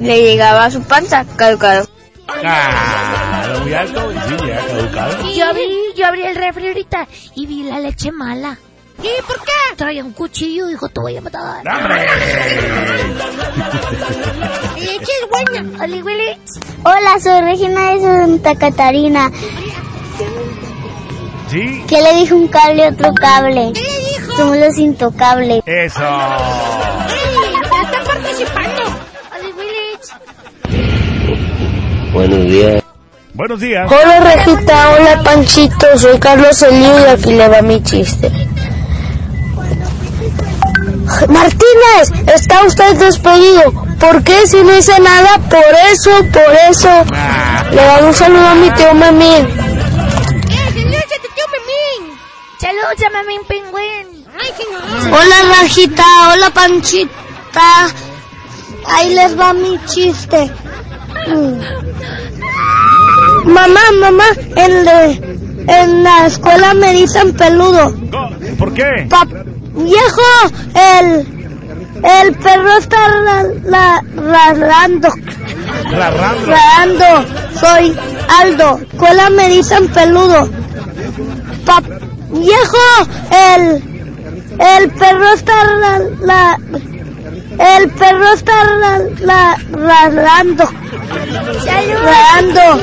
le 0.00 0.22
llegaba 0.22 0.66
a 0.66 0.70
su 0.70 0.82
panza 0.82 1.24
caducado. 1.36 1.88
Ah, 2.44 3.56
muy 3.62 3.74
alto 3.74 4.12
y 4.12 4.14
sí, 4.14 4.36
ya 4.46 4.66
caducado. 4.66 5.32
Yo 5.34 5.54
vi, 5.54 5.96
yo 5.96 6.06
abrí 6.06 6.22
el 6.22 6.36
refri 6.36 6.68
ahorita 6.68 7.08
y 7.34 7.46
vi 7.46 7.62
la 7.64 7.78
leche 7.80 8.12
mala. 8.12 8.58
¿Y 9.02 9.22
por 9.22 9.36
qué? 9.44 9.76
Traía 9.76 10.04
un 10.04 10.12
cuchillo 10.12 10.68
y 10.68 10.72
dijo, 10.72 10.88
te 10.88 11.00
voy 11.00 11.16
a 11.16 11.20
matar. 11.20 11.64
La 11.64 11.78
leche 14.82 15.12
es 15.22 15.28
buena. 15.30 15.84
Oli, 15.84 16.02
Willy. 16.02 16.38
Hola, 16.84 17.20
soy 17.20 17.40
Regina 17.42 17.92
de 17.92 18.00
Santa 18.00 18.54
Catarina. 18.56 19.30
¿Sí? 21.50 21.84
¿Qué 21.86 22.00
le 22.00 22.14
dijo 22.14 22.34
un 22.34 22.48
cable 22.48 22.86
a 22.86 22.88
otro 22.88 23.12
cable? 23.14 23.72
¿Qué 23.74 23.80
le 23.82 24.18
dijo? 24.18 24.36
Somos 24.36 24.56
los 24.56 24.78
intocables. 24.78 25.62
Eso. 25.66 26.02
Está 27.82 28.04
participando. 28.06 28.82
Oli, 29.38 29.52
Willy. 29.58 29.98
Buenos 32.12 32.44
días. 32.46 32.82
Buenos 33.34 33.60
días. 33.60 33.90
Hola 33.90 34.20
Rejita, 34.20 34.90
hola 34.90 35.22
Panchito, 35.24 35.86
soy 35.96 36.18
Carlos 36.18 36.60
Elío 36.62 37.00
y 37.00 37.10
aquí 37.10 37.32
le 37.32 37.48
va 37.48 37.62
mi 37.62 37.82
chiste. 37.82 38.30
Martínez, 41.28 42.10
está 42.34 42.64
usted 42.64 42.96
despedido. 42.96 43.72
¿Por 43.98 44.22
qué 44.22 44.46
si 44.46 44.56
no 44.62 44.76
hice 44.76 44.98
nada? 45.00 45.38
Por 45.48 45.64
eso, 45.92 46.10
por 46.32 46.52
eso. 46.70 46.88
Le 47.70 47.82
doy 47.84 48.02
un 48.08 48.14
saludo 48.14 48.46
a 48.48 48.54
mi 48.54 48.70
tío 48.72 48.94
Memín. 48.94 49.46
¡Eh, 49.46 50.70
saludos 50.74 51.04
a 51.04 51.22
tu 51.22 51.28
tío 51.34 51.46
Memín! 51.54 52.18
Saludos 52.58 53.02
a 53.06 53.10
Mamín 53.10 53.40
Pingüín. 53.48 54.24
Hola, 55.12 55.36
Rajita, 55.60 56.04
hola, 56.32 56.50
Panchita. 56.50 57.88
Ahí 58.86 59.14
les 59.14 59.38
va 59.38 59.52
mi 59.52 59.78
chiste. 59.86 60.50
Mm. 61.28 61.60
Mamá, 63.44 63.80
mamá, 64.00 64.24
en, 64.56 64.84
le- 64.84 65.20
en 65.68 66.02
la 66.02 66.26
escuela 66.26 66.74
me 66.74 66.92
dicen 66.92 67.32
peludo. 67.36 67.94
¿Por 68.58 68.72
qué? 68.74 69.06
Pa- 69.08 69.26
viejo, 69.74 70.22
el, 70.74 71.26
el 72.04 72.34
perro 72.36 72.76
está 72.78 73.08
la, 73.08 73.44
la, 73.64 74.02
ladrando. 74.14 75.08
Rarrando. 75.90 76.46
Ladrando. 76.46 77.58
Soy 77.58 77.96
Aldo. 78.40 78.80
Escuela 78.90 79.30
me 79.30 79.48
dicen 79.48 79.88
peludo. 79.88 80.48
Pa- 81.66 81.82
viejo, 82.30 83.08
el, 83.56 83.82
el 84.58 84.90
perro 84.90 85.32
está 85.34 85.64
la, 85.64 85.98
la- 86.20 86.58
el 87.76 87.90
perro 87.90 88.32
está 88.32 88.64
la, 88.64 88.98
la, 89.20 89.58
ladrando. 89.76 90.68
Ladrando. 91.64 92.82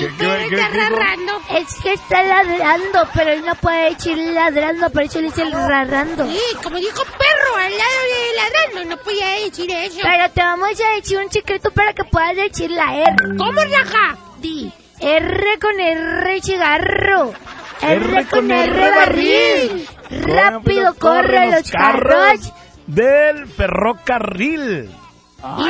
El 0.00 0.14
perro 0.14 0.34
está 0.34 0.68
rarrando. 0.68 1.40
Es 1.50 1.74
que 1.82 1.92
está 1.94 2.22
ladrando, 2.22 3.08
pero 3.14 3.30
él 3.30 3.44
no 3.44 3.54
puede 3.56 3.94
decir 3.94 4.16
ladrando, 4.16 4.90
por 4.90 5.02
eso 5.02 5.20
le 5.20 5.28
dice 5.28 5.44
rarrando. 5.50 6.26
Sí, 6.26 6.40
como 6.62 6.76
dijo 6.76 7.04
perro 7.04 7.56
al 7.56 7.76
lado 7.76 8.00
de 8.12 8.36
ladrando, 8.36 8.96
no 8.96 9.02
podía 9.02 9.28
decir 9.44 9.70
eso. 9.70 9.98
Pero 10.02 10.30
te 10.30 10.40
vamos 10.40 10.68
a 10.80 10.96
decir 10.96 11.18
un 11.18 11.30
secreto 11.30 11.70
para 11.70 11.92
que 11.92 12.04
puedas 12.04 12.36
decir 12.36 12.70
la 12.70 12.94
R. 12.94 13.36
¿Cómo, 13.36 13.60
Raja? 13.60 14.18
Di 14.38 14.72
R 15.00 15.58
con 15.60 15.78
R 15.80 16.40
cigarro. 16.42 17.32
R, 17.80 17.94
R 17.94 18.26
con 18.26 18.50
R 18.50 18.70
R 18.70 18.90
barril. 18.96 19.88
barril. 20.10 20.26
Rápido 20.26 20.94
corren 20.94 21.50
los 21.52 21.70
carros. 21.70 22.52
del 22.86 23.46
ferrocarril. 23.46 24.90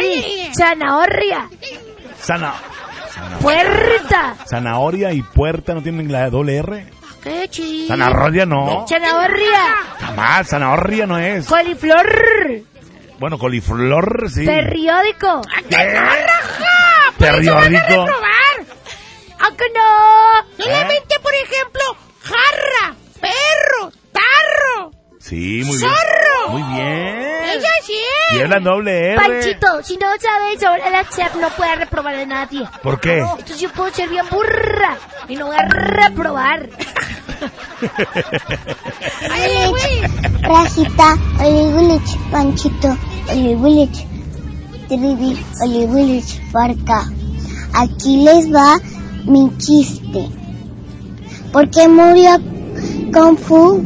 Y 0.00 0.50
zanahoria. 0.54 1.50
Sana, 2.20 2.54
Puerta. 3.40 4.36
zanahoria 4.46 5.12
y 5.12 5.22
puerta 5.22 5.74
no 5.74 5.82
tienen 5.82 6.10
la 6.10 6.28
doble 6.30 6.56
R. 6.56 6.86
Qué 7.22 7.48
chido. 7.48 7.88
Zanahoria 7.88 8.46
no. 8.46 8.86
Zanahoria. 8.88 9.76
Jamás, 10.00 10.48
zanahoria 10.48 11.06
no 11.06 11.18
es. 11.18 11.46
Coliflor. 11.46 12.62
Bueno, 13.18 13.38
coliflor, 13.38 14.30
sí. 14.30 14.46
Periódico. 14.46 15.42
Periódico. 17.18 18.06
Aunque 19.40 19.64
no. 19.74 20.64
Solamente, 20.64 21.18
por 21.20 21.32
ejemplo, 21.34 21.82
jarra, 22.22 22.94
perro, 23.20 23.92
tarro, 24.12 24.90
Sí, 25.18 25.62
muy 25.64 25.76
bien. 25.76 25.90
zorro. 25.90 26.52
Muy 26.58 26.62
bien. 26.74 27.28
Ella 27.50 27.68
sí 27.84 27.92
Y 28.34 28.38
es. 28.40 28.48
la 28.48 28.60
doble 28.60 29.12
R. 29.12 29.16
Panchito, 29.16 29.82
si 29.82 29.96
no 29.96 30.06
sabes 30.20 30.60
sobre 30.60 30.90
la 30.90 31.04
chef, 31.08 31.34
no 31.40 31.48
puedes 31.50 31.78
reprobar 31.78 32.14
a 32.14 32.24
nadie. 32.26 32.62
¿Por 32.82 33.00
qué? 33.00 33.18
Entonces 33.18 33.60
yo 33.60 33.70
puedo 33.70 33.92
ser 33.92 34.08
bien 34.08 34.24
burra 34.30 34.96
y 35.28 35.36
no 35.36 35.46
voy 35.46 35.56
a 35.56 35.64
reprobar. 35.68 36.68
Rajita, 40.42 41.16
Olivulich, 41.40 42.16
Panchito, 42.30 42.96
Olivulich, 43.30 44.06
Trivi, 44.88 45.36
Olivulich, 45.62 46.40
Parca. 46.52 47.04
Aquí 47.74 48.24
les 48.24 48.50
va 48.52 48.78
mi 49.26 49.50
chiste. 49.58 50.28
¿Por 51.52 51.68
qué 51.70 51.86
murió 51.88 52.38
Kung 53.12 53.36
Fu? 53.36 53.82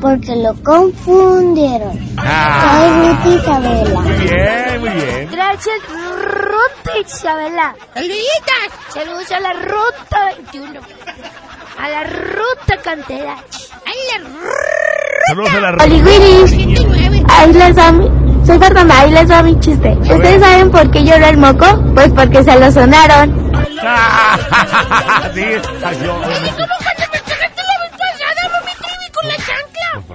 Porque 0.00 0.36
lo 0.36 0.54
confundieron. 0.62 1.98
Soy 2.16 2.88
Ruth 3.00 3.26
Isabela. 3.40 4.00
Muy 4.00 4.16
bien, 4.16 4.80
muy 4.80 4.90
bien. 4.90 5.28
Gracias, 5.30 5.76
Ruta 5.88 6.98
Isabela. 7.04 7.74
Saluditas. 7.94 8.68
Saludos 8.94 9.32
a 9.32 9.40
la 9.40 9.52
Ruta 9.54 10.24
21. 10.52 10.80
A 11.80 11.88
la 11.88 12.04
Ruta 12.04 12.76
Cantera. 12.82 13.32
A 13.32 13.36
la 13.36 14.30
Saludos 15.28 15.54
a 15.54 15.60
la 15.60 15.84
Willis. 15.84 16.52
Ahí 17.28 17.52
les 17.52 17.76
va 17.78 17.92
mi... 17.92 18.08
Soy 18.46 18.58
Fernanda, 18.58 19.00
ahí 19.00 19.10
les 19.10 19.30
va 19.30 19.42
mi 19.42 19.60
chiste. 19.60 19.90
¿Ustedes 20.00 20.40
saben 20.40 20.70
por 20.70 20.90
qué 20.90 21.04
lloró 21.04 21.26
el 21.26 21.36
moco? 21.36 21.66
Pues 21.94 22.08
porque 22.14 22.42
se 22.42 22.58
lo 22.58 22.72
sonaron. 22.72 23.52
sí, 25.34 25.44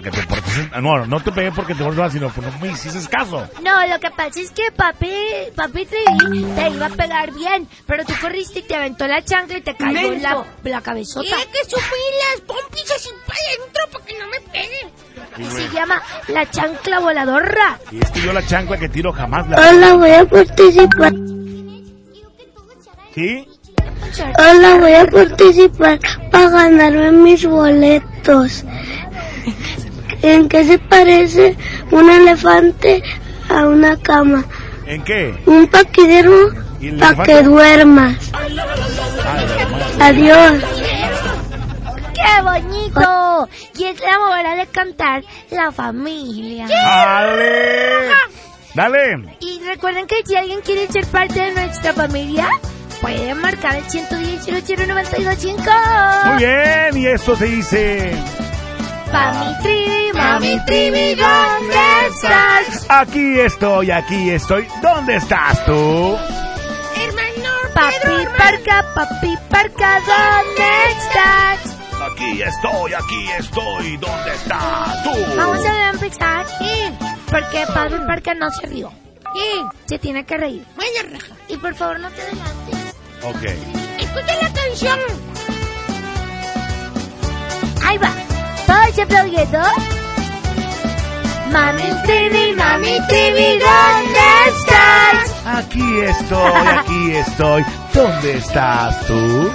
porque 0.03 0.11
te 0.21 0.27
portaste- 0.27 0.69
ah, 0.73 0.81
No, 0.81 1.05
no 1.05 1.19
te 1.21 1.31
pegué 1.31 1.51
porque 1.51 1.75
te 1.75 1.83
volvás, 1.83 2.13
sino 2.13 2.29
porque 2.29 2.49
no 2.51 2.59
me 2.59 2.71
hiciste 2.71 2.99
caso. 3.09 3.47
No, 3.63 3.87
lo 3.87 3.99
que 3.99 4.11
pasa 4.11 4.39
es 4.39 4.51
que 4.51 4.71
papi, 4.75 5.11
papi 5.55 5.85
Trivi 5.85 6.43
te 6.55 6.69
iba 6.69 6.85
a 6.87 6.89
pegar 6.89 7.31
bien, 7.33 7.67
pero 7.87 8.03
tú 8.05 8.13
corriste 8.21 8.59
y 8.59 8.63
te 8.63 8.75
aventó 8.75 9.07
la 9.07 9.23
chancla 9.23 9.57
y 9.57 9.61
te 9.61 9.75
cayó 9.75 10.13
en 10.13 10.21
la, 10.21 10.43
la 10.63 10.81
cabezota. 10.81 11.27
Tiene 11.27 11.45
que 11.51 11.69
subir 11.69 12.13
las 12.31 12.41
pompis 12.41 12.91
así 12.95 13.09
para 13.25 13.39
adentro 13.39 13.89
para 13.91 14.05
que 14.05 14.19
no 14.19 14.27
me 14.27 14.39
peguen. 14.51 14.89
Y 15.37 15.45
se 15.51 15.69
llama 15.73 16.01
la 16.27 16.49
chancla 16.49 16.99
voladora. 16.99 17.79
Y 17.91 17.99
es 18.03 18.11
que 18.11 18.21
yo 18.21 18.33
la 18.33 18.45
chancla 18.45 18.77
que 18.77 18.89
tiro 18.89 19.11
jamás 19.13 19.47
la... 19.49 19.57
Hola, 19.69 19.93
voy 19.93 20.11
a 20.11 20.25
participar. 20.25 21.13
¿Sí? 23.15 23.47
Hola, 24.37 24.75
voy 24.79 24.93
a 24.93 25.05
participar 25.05 25.99
para 26.31 26.49
ganarme 26.49 27.11
mis 27.11 27.45
boletos. 27.45 28.63
¿En 30.23 30.47
qué 30.47 30.63
se 30.63 30.79
parece 30.79 31.57
un 31.91 32.09
elefante 32.09 33.03
a 33.49 33.67
una 33.67 33.97
cama? 33.97 34.45
¿En 34.85 35.03
qué? 35.03 35.35
Un 35.45 35.67
paquidero 35.67 36.49
¿Y 36.79 36.87
el 36.87 36.97
para 36.97 37.23
que 37.23 37.43
duermas. 37.43 38.31
Adiós. 39.99 40.63
¡Qué 42.13 42.41
bonito! 42.41 43.49
Y 43.77 43.83
es 43.83 43.99
la 43.99 44.19
hora 44.19 44.55
de 44.55 44.65
cantar 44.67 45.23
La 45.51 45.73
Familia. 45.73 46.67
¡Dale! 46.67 48.09
¡Dale! 48.73 49.37
Y 49.41 49.61
recuerden 49.65 50.07
que 50.07 50.15
si 50.25 50.37
alguien 50.37 50.61
quiere 50.61 50.87
ser 50.87 51.05
parte 51.07 51.41
de 51.41 51.51
nuestra 51.51 51.91
familia, 51.91 52.47
puede 53.01 53.35
marcar 53.35 53.75
el 53.75 53.83
110 53.83 54.47
00925. 54.47 55.63
Muy 56.25 56.37
bien, 56.37 56.97
y 56.97 57.07
esto 57.07 57.35
se 57.35 57.45
dice... 57.45 58.13
Mami 59.13 59.57
Trivi, 59.61 60.11
Mami 60.13 60.65
Trivi, 60.65 61.13
¿dónde 61.13 62.07
estás? 62.07 62.85
Aquí 62.89 63.39
estoy, 63.39 63.91
aquí 63.91 64.31
estoy. 64.31 64.67
¿Dónde 64.81 65.17
estás 65.17 65.63
tú? 65.65 66.17
Hermano, 66.95 67.51
Papi 67.75 68.25
Parca, 68.35 68.83
Papi 68.95 69.37
Parca, 69.51 69.99
¿dónde 69.99 70.67
estás? 70.97 71.77
Aquí 72.11 72.41
estoy, 72.41 72.93
aquí 72.95 73.29
estoy. 73.37 73.97
¿Dónde 73.97 74.33
estás 74.33 75.03
tú? 75.03 75.11
Vamos 75.37 75.63
a 75.63 75.89
empezar. 75.91 76.47
Porque 77.29 77.65
Papi 77.71 77.95
Parca 78.07 78.33
no 78.33 78.49
se 78.49 78.65
rió. 78.65 78.91
Se 79.85 79.99
tiene 79.99 80.25
que 80.25 80.37
reír. 80.37 80.65
Buena 80.75 81.19
raja. 81.19 81.35
Y 81.49 81.57
por 81.57 81.75
favor 81.75 81.99
no 81.99 82.09
te 82.09 82.21
adelantes. 82.23 82.95
Ok. 83.23 83.43
Escucha 83.99 84.41
la 84.41 84.53
canción. 84.53 84.99
Ahí 87.85 87.97
va. 87.99 88.11
Todos 88.73 88.99
aplaudiendo. 88.99 89.59
Mami 91.51 91.89
Trivi, 92.05 92.55
Mami 92.55 92.97
Trivi, 93.07 93.59
¿dónde 93.59 94.27
estás? 94.47 95.45
Aquí 95.45 96.01
estoy, 96.01 96.51
aquí 96.79 97.15
estoy. 97.15 97.65
¿Dónde 97.93 98.37
estás 98.37 99.05
tú? 99.05 99.51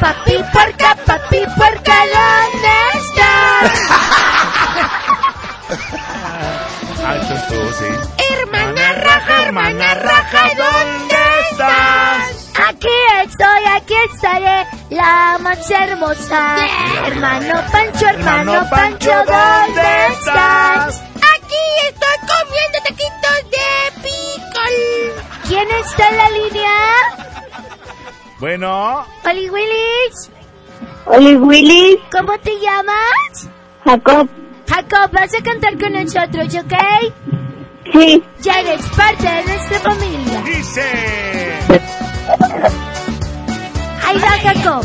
Papi 0.00 0.36
Parca, 0.52 0.96
Papi 1.04 1.42
Parca, 1.58 1.98
¿dónde 2.14 2.74
estás? 3.00 3.72
Ah, 7.06 7.16
esto 7.16 7.34
es 7.34 7.48
tú, 7.48 7.54
sí. 7.78 7.90
Hermana 8.32 8.92
raja, 8.94 9.42
hermana 9.42 9.94
raja, 9.94 10.42
¿dónde 10.56 11.16
estás? 11.50 12.33
Aquí 12.74 12.88
estoy, 13.24 13.64
aquí 13.76 13.94
estaré, 14.12 14.66
la 14.90 15.38
más 15.40 15.70
hermosa. 15.70 16.56
Hermano 17.06 17.54
Pancho, 17.70 18.06
hermano 18.08 18.68
Pancho, 18.68 19.10
¿dónde 19.10 20.06
estás? 20.08 21.00
Aquí 21.00 21.64
estoy 21.88 22.18
comiendo 22.32 22.78
taquitos 22.82 23.38
de 23.52 23.68
picol. 24.02 24.76
¿Quién 25.46 25.68
está 25.70 26.08
en 26.08 26.16
la 26.16 26.30
línea? 26.30 26.72
Bueno, 28.40 29.06
Oli 29.24 29.50
Willis. 29.50 30.30
Oli 31.06 31.36
Willis. 31.36 32.00
¿Cómo 32.10 32.36
te 32.40 32.58
llamas? 32.58 33.50
Jacob. 33.84 34.28
Jacob, 34.68 35.12
vas 35.12 35.32
a 35.32 35.42
cantar 35.44 35.78
con 35.78 35.92
nosotros, 35.92 36.54
¿ok? 36.56 36.74
Sí. 37.92 38.24
Ya 38.40 38.58
eres 38.58 38.84
parte 38.96 39.28
de 39.28 39.44
nuestra 39.44 39.78
familia. 39.78 40.40
dice... 40.42 41.94
Ahí 44.06 44.18
va 44.18 44.30
Jacob. 44.42 44.84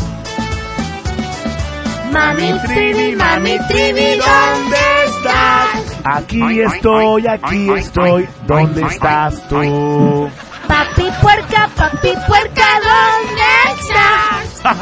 Mami 2.12 2.58
Trivi, 2.66 3.14
Mami 3.16 3.58
Trivi, 3.68 4.16
¿dónde 4.16 4.78
estás? 5.06 5.68
Aquí 6.04 6.60
estoy, 6.60 7.26
aquí 7.26 7.70
estoy. 7.72 8.28
¿Dónde 8.46 8.82
estás 8.82 9.46
tú? 9.48 10.28
Papi 10.66 11.10
puerca, 11.22 11.68
papi 11.76 12.12
puerca, 12.26 12.66
¿dónde 12.90 13.50
estás? 13.78 14.60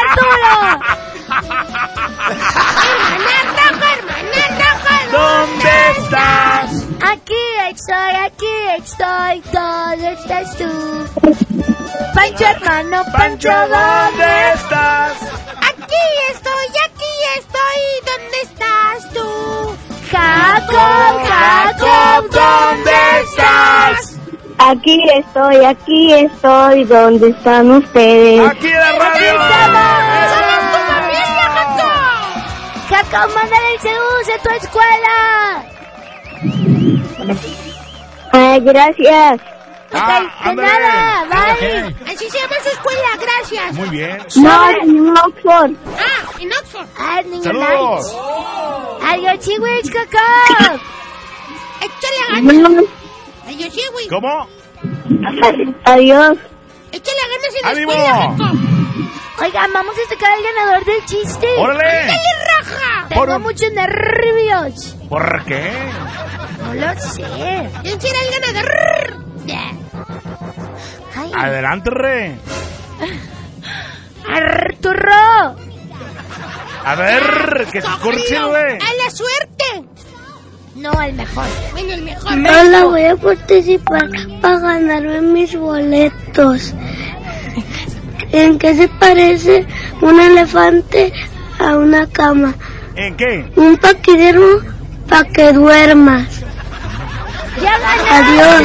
¡Arturo! 0.00 0.54
Hermana 3.06 3.52
raja, 3.56 3.88
hermana 3.96 4.46
raja, 4.58 4.96
¿Dónde 5.12 5.74
estás? 5.98 6.55
Aquí 7.76 7.92
estoy, 7.92 8.14
aquí 8.24 8.54
estoy, 8.78 9.42
¿dónde 9.52 10.12
estás 10.12 10.56
tú? 10.56 10.64
Pancho 12.14 12.44
hermano, 12.46 13.04
Pancho, 13.12 13.50
¿dónde 13.50 14.52
estás? 14.54 15.12
Aquí 15.60 16.04
estoy, 16.30 16.68
aquí 16.86 17.12
estoy. 17.38 17.80
¿Dónde 18.06 18.38
estás 18.44 19.12
tú? 19.12 19.28
Jacob, 20.10 21.14
Jacob, 21.28 22.30
¿dónde 22.30 22.96
estás? 23.20 24.16
Aquí 24.56 24.96
estoy, 25.10 25.64
aquí 25.64 26.12
estoy. 26.14 26.84
¿Dónde 26.84 27.28
están 27.28 27.70
ustedes? 27.72 28.50
¡Aquí 28.52 28.70
la 28.70 28.92
radio! 28.92 29.32
¡Somos 30.32 30.60
tu 30.72 30.78
familia, 30.92 31.46
Jacob! 31.56 31.92
Jacob, 32.88 33.34
mándale 33.34 33.74
el 33.74 33.80
saludos 33.80 34.28
a 34.34 34.42
tu 34.42 34.50
escuela. 34.64 35.16
Ay, 38.36 38.60
gracias. 38.60 39.40
De 39.90 40.54
nada, 40.54 41.24
bye. 41.30 41.94
Así 42.12 42.28
se 42.28 42.38
llama 42.38 42.56
su 42.62 42.68
escuela, 42.68 43.08
gracias. 43.20 43.72
Muy 43.74 43.88
bien. 43.88 44.18
No, 44.36 44.70
en 44.70 45.16
Oxford. 45.16 45.72
Ah, 45.98 46.22
en 46.40 46.52
Oxford. 46.52 46.86
Ah, 46.98 47.22
Saludos. 47.42 48.04
nice. 48.04 49.06
Adiós. 49.10 49.34
Échale 51.80 52.20
ganas. 52.30 52.84
Güey. 53.92 54.08
¿Cómo? 54.08 54.48
Adiós. 55.84 56.36
Échale 56.92 57.20
ganas 57.32 57.54
en 57.54 57.62
la 57.62 57.68
¡Ánimo! 57.70 57.92
escuela. 57.92 58.75
Oigan, 59.40 59.70
vamos 59.72 59.94
a 59.96 60.08
sacar 60.14 60.32
al 60.32 60.42
ganador 60.42 60.84
del 60.84 61.04
chiste. 61.04 61.46
¡Órale! 61.58 61.82
¡Dale, 61.82 62.18
raja! 62.58 63.06
Tengo 63.08 63.26
Por 63.26 63.38
muchos 63.40 63.70
nervios. 63.72 64.96
¿Por 65.08 65.44
qué? 65.44 65.72
No 66.62 66.74
lo 66.74 67.00
sé. 67.00 67.70
¿Quién 67.82 68.00
será 68.00 68.18
el 68.20 68.40
ganador? 68.40 69.26
Ay, 71.16 71.32
Adelante, 71.34 71.90
re. 71.90 72.38
Arturo. 74.28 75.56
A 76.84 76.94
ver, 76.94 77.66
que 77.72 77.80
se 77.80 77.88
corche, 78.02 78.38
güey. 78.42 78.78
¡A 78.78 79.04
la 79.04 79.10
suerte! 79.10 79.88
No, 80.76 80.92
el 81.02 81.14
mejor. 81.14 81.44
Bueno, 81.72 81.92
el 81.94 82.02
mejor. 82.02 82.32
Hola, 82.32 82.84
voy 82.84 83.04
a 83.04 83.16
participar 83.16 84.08
para 84.40 84.58
ganarme 84.58 85.20
mis 85.20 85.56
boletos. 85.56 86.74
¿En 88.36 88.58
qué 88.58 88.74
se 88.74 88.86
parece 88.86 89.66
un 90.02 90.20
elefante 90.20 91.10
a 91.58 91.78
una 91.78 92.06
cama? 92.06 92.54
¿En 92.94 93.16
qué? 93.16 93.50
Un 93.56 93.78
paquidermo 93.78 94.60
para 95.08 95.26
que 95.30 95.52
duermas. 95.54 96.42
¡Ya! 97.62 97.74
Adiós. 98.10 98.62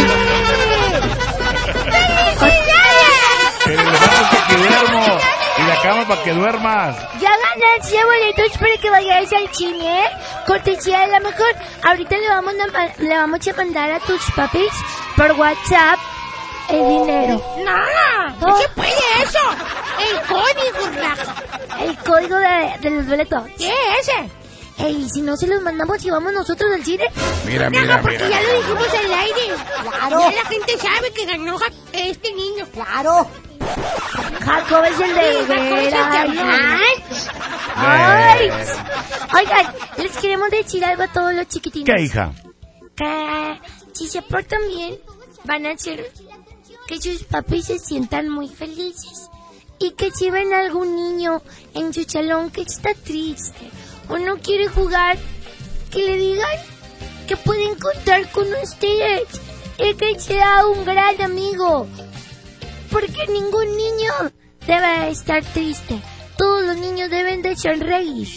El 3.65 3.79
elefante 3.79 4.25
para 4.29 4.47
que 4.47 4.55
duermo. 4.57 5.19
Y 5.57 5.61
la 5.63 5.81
cama 5.81 6.05
para 6.05 6.23
que 6.23 6.33
duermas. 6.33 6.97
Ya 7.21 7.29
ganaste 7.29 8.03
boletos 8.03 8.57
para 8.57 8.77
que 8.77 8.89
vayas 8.89 9.31
al 9.31 9.55
cine. 9.55 10.03
Cortesía 10.47 10.99
de 10.99 11.07
la 11.07 11.19
mejor. 11.21 11.55
Ahorita 11.83 12.17
le 12.17 12.27
vamos 12.27 12.53
a, 12.55 13.01
le 13.01 13.15
vamos 13.15 13.47
a 13.47 13.53
mandar 13.53 13.91
a 13.91 13.99
tus 14.01 14.21
papis 14.31 14.73
por 15.15 15.31
WhatsApp 15.31 15.97
el 16.73 16.89
dinero. 16.89 17.43
¡No! 17.65 18.47
¡No 18.47 18.57
se 18.57 18.67
puede 18.69 18.91
eso! 19.23 19.39
¡El 19.99 20.21
código, 20.27 20.99
raja! 21.01 21.35
El 21.81 21.97
código 21.99 22.35
de, 22.37 22.77
de 22.81 22.89
los 22.89 23.07
boletos. 23.07 23.43
¿Qué 23.57 23.69
es 23.69 24.07
ese? 24.07 24.29
Ey, 24.77 25.07
si 25.09 25.21
no 25.21 25.37
se 25.37 25.47
los 25.47 25.61
mandamos 25.61 26.03
y 26.03 26.09
vamos 26.09 26.33
nosotros 26.33 26.71
al 26.73 26.83
cine. 26.83 27.05
Mira, 27.45 27.69
Raja, 27.69 27.99
porque 28.01 28.17
ya 28.17 28.41
lo 28.41 28.53
dijimos 28.57 28.87
al 28.93 29.13
aire. 29.13 29.55
Claro. 29.83 30.19
Ya 30.21 30.31
la 30.43 30.49
gente 30.49 30.77
sabe 30.77 31.11
que 31.13 31.25
ganó 31.25 31.57
este 31.93 32.33
niño. 32.33 32.65
Claro. 32.73 33.27
Jacob 34.43 34.83
es 34.85 34.99
el 34.99 35.13
de 35.13 35.31
Sí, 35.33 35.45
Jacob 35.47 35.57
es 35.57 35.59
el 35.59 35.67
que 35.67 35.75
veras. 35.85 36.13
ganó. 36.13 36.41
Ay. 37.75 38.51
Oigan, 39.37 39.73
les 39.97 40.17
queremos 40.17 40.49
decir 40.49 40.83
algo 40.83 41.03
a 41.03 41.07
todos 41.07 41.33
los 41.33 41.47
chiquitines. 41.47 41.95
¿Qué, 41.95 42.01
hija? 42.03 42.31
que 42.95 43.59
si 43.93 44.07
se 44.09 44.21
portan 44.23 44.59
bien, 44.67 44.97
van 45.45 45.65
a 45.65 45.71
hacer 45.71 46.11
que 46.91 46.99
sus 46.99 47.23
papis 47.23 47.67
se 47.67 47.79
sientan 47.79 48.27
muy 48.27 48.49
felices. 48.49 49.29
Y 49.79 49.91
que 49.91 50.11
si 50.11 50.29
ven 50.29 50.51
a 50.53 50.59
algún 50.59 50.93
niño 50.95 51.41
en 51.73 51.93
su 51.93 52.03
salón 52.03 52.51
que 52.51 52.63
está 52.63 52.93
triste 52.93 53.69
o 54.09 54.17
no 54.17 54.37
quiere 54.39 54.67
jugar, 54.67 55.17
que 55.89 55.99
le 55.99 56.17
digan 56.17 56.49
que 57.27 57.37
pueden 57.37 57.75
contar 57.75 58.29
con 58.31 58.45
ustedes 58.61 59.23
y 59.77 59.93
que 59.93 60.19
sea 60.19 60.67
un 60.67 60.83
gran 60.83 61.21
amigo. 61.21 61.87
Porque 62.91 63.25
ningún 63.27 63.77
niño 63.77 64.13
debe 64.67 65.11
estar 65.11 65.45
triste. 65.45 66.01
Todos 66.37 66.65
los 66.65 66.75
niños 66.75 67.09
deben 67.09 67.41
de 67.41 67.55
sonreír. 67.55 68.27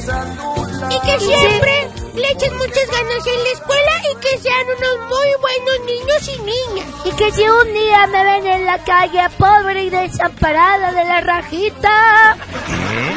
¿Sí, 0.00 0.06
Rajita? 0.06 0.67
Y 0.90 1.00
que 1.00 1.20
siempre 1.20 1.88
le 2.14 2.30
echen 2.32 2.56
muchas 2.56 2.86
ganas 2.90 3.26
en 3.26 3.42
la 3.44 3.50
escuela 3.52 3.92
y 4.12 4.16
que 4.20 4.38
sean 4.38 4.66
unos 4.76 5.08
muy 5.08 5.28
buenos 5.40 5.86
niños 5.86 6.28
y 6.28 6.38
niñas. 6.42 6.88
Y 7.04 7.10
que 7.12 7.30
si 7.32 7.42
un 7.42 7.72
día 7.74 8.06
me 8.08 8.24
ven 8.24 8.46
en 8.46 8.66
la 8.66 8.78
calle 8.78 9.20
pobre 9.36 9.84
y 9.84 9.90
desamparada 9.90 10.92
de 10.92 11.04
la 11.04 11.20
rajita, 11.20 12.36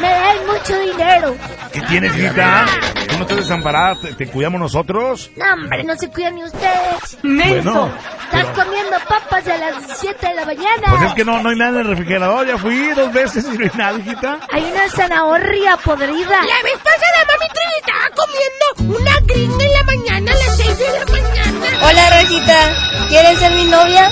me 0.00 0.08
den 0.08 0.46
mucho 0.46 0.78
dinero. 0.78 1.36
¿Qué 1.72 1.80
tienes, 1.82 2.16
hijita? 2.16 2.66
¿Tú 3.08 3.16
no 3.16 3.22
estás 3.22 3.36
desamparada? 3.38 3.94
¿Te, 4.00 4.12
te 4.14 4.26
cuidamos 4.28 4.60
nosotros? 4.60 5.30
No, 5.36 5.52
hombre, 5.54 5.84
no 5.84 5.96
se 5.96 6.08
cuidan 6.10 6.34
ni 6.36 6.44
ustedes. 6.44 7.18
Bueno, 7.22 7.90
Estás 8.24 8.46
pero- 8.46 8.64
comiendo 8.64 8.96
papas 9.08 9.46
a 9.48 9.56
las 9.58 9.98
7 9.98 10.28
de 10.28 10.34
la 10.34 10.44
mañana. 10.46 10.82
Pues 10.90 11.02
es 11.02 11.14
que 11.14 11.24
no, 11.24 11.42
no 11.42 11.50
hay 11.50 11.56
nada 11.56 11.70
en 11.80 11.86
el 11.86 11.86
refrigerador. 11.88 12.46
Ya 12.46 12.58
fui 12.58 12.88
dos 12.90 13.12
veces 13.12 13.44
y 13.52 13.56
no 13.58 13.64
hay 13.64 13.70
nada, 13.74 13.98
hijita. 13.98 14.38
Hay 14.52 14.64
una 14.64 14.88
zanahoria 14.90 15.76
podrida. 15.78 16.30
La 16.42 16.62
vez 16.62 16.78
pasada 16.78 17.26
mami 17.28 17.51
Estaba 17.78 18.08
comiendo 18.16 18.98
una 18.98 19.20
gringa 19.26 19.64
en 19.64 19.72
la 19.72 19.82
mañana 19.84 20.32
a 20.32 20.34
las 20.34 20.56
6 20.56 20.78
de 20.78 20.92
la 20.98 21.04
mañana. 21.06 21.66
Hola, 21.82 22.22
Rosita. 22.22 23.06
¿Quieres 23.08 23.38
ser 23.38 23.52
mi 23.52 23.64
novia? 23.64 24.10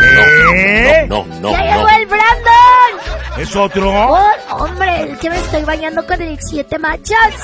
¿Qué? 0.00 1.06
No, 1.08 1.24
no, 1.40 1.50
¡Ya 1.52 1.58
no. 1.58 1.64
llegó 1.76 1.88
el 1.88 2.06
Brandon! 2.06 3.38
¿Es 3.38 3.54
otro? 3.56 3.90
Oh, 3.90 4.30
hombre, 4.50 5.12
es 5.12 5.18
que 5.18 5.30
me 5.30 5.36
estoy 5.38 5.62
bañando 5.64 6.06
con 6.06 6.20
el 6.22 6.38
siete 6.40 6.78
machas. 6.78 7.34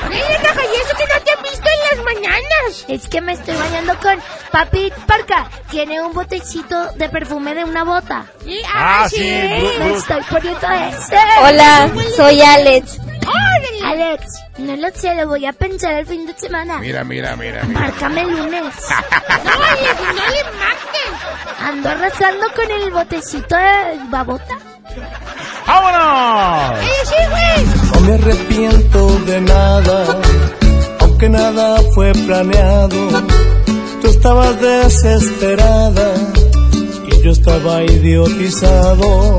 Raja, 0.00 0.12
¿y 0.12 0.76
eso 0.80 0.96
que 0.96 1.04
no 1.14 1.20
te 1.24 1.32
han 1.32 1.42
visto 1.42 1.68
en 1.68 1.96
las 1.98 2.04
mañanas? 2.04 2.84
Es 2.88 3.06
que 3.08 3.20
me 3.20 3.32
estoy 3.32 3.54
bañando 3.54 3.94
con 4.00 4.18
Papi 4.50 4.92
Parca. 5.06 5.50
Tiene 5.70 6.00
un 6.02 6.12
botecito 6.14 6.92
de 6.92 7.08
perfume 7.10 7.54
de 7.54 7.64
una 7.64 7.84
bota. 7.84 8.24
Sí, 8.44 8.60
Ah, 8.74 9.06
sí, 9.10 9.18
Bru- 9.18 9.78
Me 9.78 9.92
estoy 9.96 10.22
poniendo 10.30 10.66
ese. 10.70 11.16
Hola, 11.42 11.90
soy 12.16 12.40
Alex. 12.40 12.98
Alex, 13.84 14.24
no 14.58 14.76
lo 14.76 14.88
sé, 14.90 15.14
lo 15.14 15.26
voy 15.28 15.46
a 15.46 15.52
pensar 15.52 15.92
el 15.94 16.06
fin 16.06 16.26
de 16.26 16.34
semana. 16.34 16.78
Mira, 16.78 17.02
mira, 17.04 17.36
mira, 17.36 17.62
mira. 17.64 17.80
Márcame 17.80 18.22
el 18.22 18.28
lunes. 18.36 18.74
No, 19.44 19.50
Alex, 19.52 20.00
no 20.00 20.28
le 20.28 20.44
marques. 20.58 21.60
Ando 21.60 21.89
arrasando 21.90 22.46
con 22.54 22.70
el 22.70 22.90
botecito 22.92 23.56
de 23.56 24.10
babota. 24.10 24.58
¡Vámonos! 25.66 26.78
¡Eh, 26.78 26.88
sí, 27.04 27.14
güey! 27.30 27.92
No 27.94 28.00
me 28.00 28.14
arrepiento 28.14 29.18
de 29.26 29.40
nada, 29.40 30.20
aunque 31.00 31.28
nada 31.28 31.80
fue 31.94 32.12
planeado. 32.12 32.96
Tú 34.00 34.08
estabas 34.08 34.60
desesperada 34.60 36.14
y 37.06 37.22
yo 37.22 37.32
estaba 37.32 37.82
idiotizado. 37.82 39.38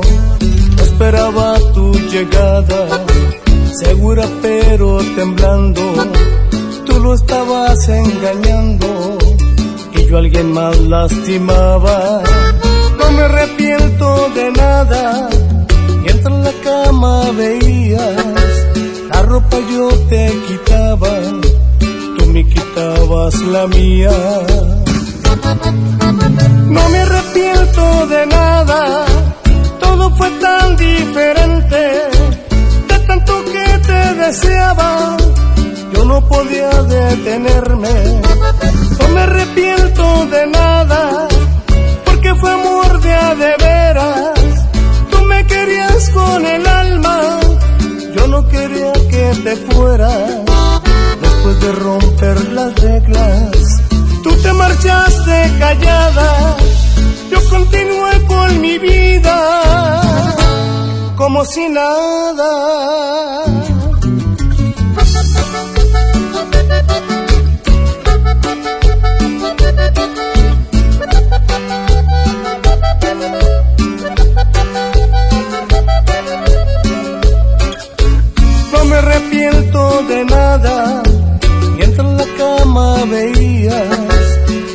Esperaba 0.78 1.58
tu 1.74 1.92
llegada, 2.10 2.86
segura 3.80 4.26
pero 4.42 4.98
temblando. 5.16 5.82
Tú 6.84 7.00
lo 7.00 7.14
estabas 7.14 7.88
engañando 7.88 9.21
yo 10.12 10.18
alguien 10.18 10.52
más 10.52 10.78
lastimaba. 10.80 12.22
No 12.98 13.10
me 13.12 13.22
arrepiento 13.22 14.28
de 14.34 14.52
nada 14.52 15.28
Mientras 16.04 16.34
en 16.34 16.44
la 16.44 16.52
cama 16.62 17.30
veías 17.36 18.16
la 19.10 19.22
ropa 19.22 19.56
yo 19.70 19.88
te 20.10 20.32
quitaba, 20.46 21.12
tú 22.18 22.26
me 22.26 22.46
quitabas 22.46 23.34
la 23.54 23.66
mía. 23.66 24.12
No 26.68 26.88
me 26.90 26.98
arrepiento 26.98 28.06
de 28.06 28.26
nada, 28.26 29.04
todo 29.80 30.14
fue 30.16 30.30
tan 30.46 30.76
diferente, 30.76 31.80
de 32.88 32.98
tanto 33.06 33.44
que 33.52 33.66
te 33.88 34.14
deseaba, 34.14 35.16
yo 35.92 36.04
no 36.04 36.26
podía 36.28 36.70
detenerme. 36.82 38.20
No 38.98 39.08
me 39.08 39.20
arrepiento 39.20 40.26
de 40.26 40.46
nada, 40.46 41.28
porque 42.04 42.34
fue 42.34 42.50
amor 42.50 43.00
de 43.00 43.12
a 43.12 43.34
de 43.34 43.54
veras. 43.58 44.38
Tú 45.10 45.24
me 45.24 45.46
querías 45.46 46.10
con 46.10 46.46
el 46.46 46.66
alma, 46.66 47.40
yo 48.16 48.26
no 48.26 48.46
quería 48.48 48.92
que 48.92 49.32
te 49.44 49.56
fueras. 49.56 50.30
Después 51.20 51.60
de 51.60 51.72
romper 51.72 52.52
las 52.52 52.74
reglas, 52.80 53.82
tú 54.22 54.30
te 54.42 54.52
marchaste 54.52 55.52
callada, 55.58 56.56
yo 57.30 57.50
continué 57.50 58.26
con 58.26 58.60
mi 58.60 58.78
vida 58.78 60.02
como 61.16 61.44
si 61.44 61.68
nada. 61.68 62.50
Me 78.92 78.98
arrepiento 78.98 80.02
de 80.02 80.24
nada, 80.26 81.02
mientras 81.78 82.06
en 82.06 82.16
la 82.18 82.26
cama 82.36 82.96
veías 83.10 83.98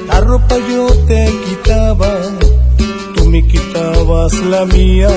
la 0.07 0.22
ropa 0.22 0.56
yo 0.72 0.88
te 1.06 1.22
quitaba, 1.45 2.11
tú 3.15 3.26
me 3.26 3.45
quitabas 3.45 4.34
la 4.53 4.65
mía. 4.65 5.10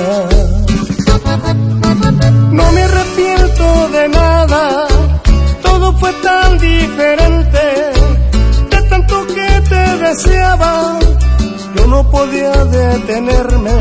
No 2.51 2.71
me 2.73 2.81
arrepiento 2.83 3.89
de 3.89 4.07
nada, 4.09 4.87
todo 5.63 5.93
fue 5.97 6.13
tan 6.27 6.59
diferente, 6.59 7.63
de 8.71 8.81
tanto 8.87 9.25
que 9.35 9.49
te 9.71 9.83
deseaba, 10.05 10.99
yo 11.75 11.87
no 11.87 12.07
podía 12.11 12.65
detenerme. 12.65 13.77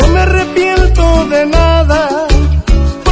No 0.00 0.08
me 0.08 0.20
arrepiento 0.20 1.26
de 1.26 1.46
nada, 1.46 2.26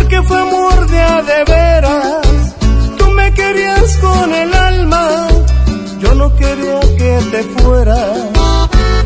porque 0.06 0.22
fue 0.22 0.40
amor 0.40 0.86
de 0.86 0.96
de 1.30 1.44
veras. 1.52 2.54
Tú 2.96 3.10
me 3.10 3.32
querías 3.34 3.96
con 3.96 4.32
el 4.32 4.54
alma, 4.54 5.26
yo 5.98 6.14
no 6.14 6.32
quería 6.36 6.78
que 6.80 7.18
te 7.32 7.42
fueras. 7.42 8.18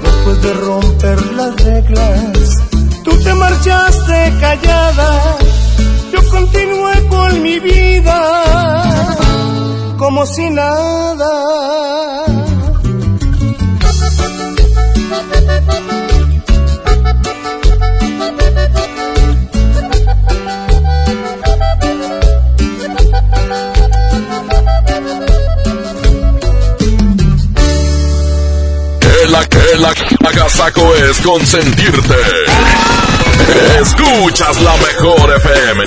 Después 0.02 0.42
de 0.42 0.52
romper 0.52 1.32
las 1.32 1.56
reglas, 1.64 2.58
tú 3.02 3.18
te 3.24 3.34
marchaste 3.34 4.34
callada. 4.40 5.36
Yo 6.12 6.30
continué 6.30 7.06
con 7.08 7.42
mi 7.42 7.58
vida 7.60 8.18
como 9.96 10.26
si 10.26 10.50
nada. 10.50 11.30
Que 29.20 29.26
la 29.28 29.44
que 29.44 29.76
la 29.76 29.92
agasaco 30.28 30.94
es 30.96 31.20
consentirte. 31.20 32.14
Escuchas 33.78 34.58
la 34.62 34.74
mejor 34.76 35.36
FM. 35.36 35.84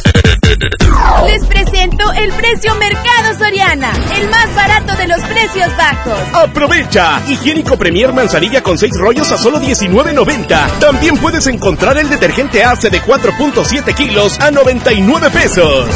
Les 1.25 1.43
presento 1.45 2.11
el 2.13 2.31
precio 2.33 2.75
Mercado 2.75 3.35
Soriana, 3.39 3.91
el 4.17 4.29
más 4.29 4.53
barato 4.55 4.95
de 4.95 5.07
los 5.07 5.19
precios 5.21 5.75
bajos. 5.75 6.19
Aprovecha. 6.33 7.23
Higiénico 7.27 7.75
Premier 7.75 8.13
Manzanilla 8.13 8.61
con 8.61 8.77
6 8.77 8.99
rollos 8.99 9.31
a 9.31 9.37
solo 9.39 9.59
19.90. 9.59 10.79
También 10.79 11.17
puedes 11.17 11.47
encontrar 11.47 11.97
el 11.97 12.09
detergente 12.09 12.63
Ace 12.63 12.91
de 12.91 13.01
4.7 13.01 13.95
kilos 13.95 14.39
a 14.39 14.51
99 14.51 15.31
pesos. 15.31 15.87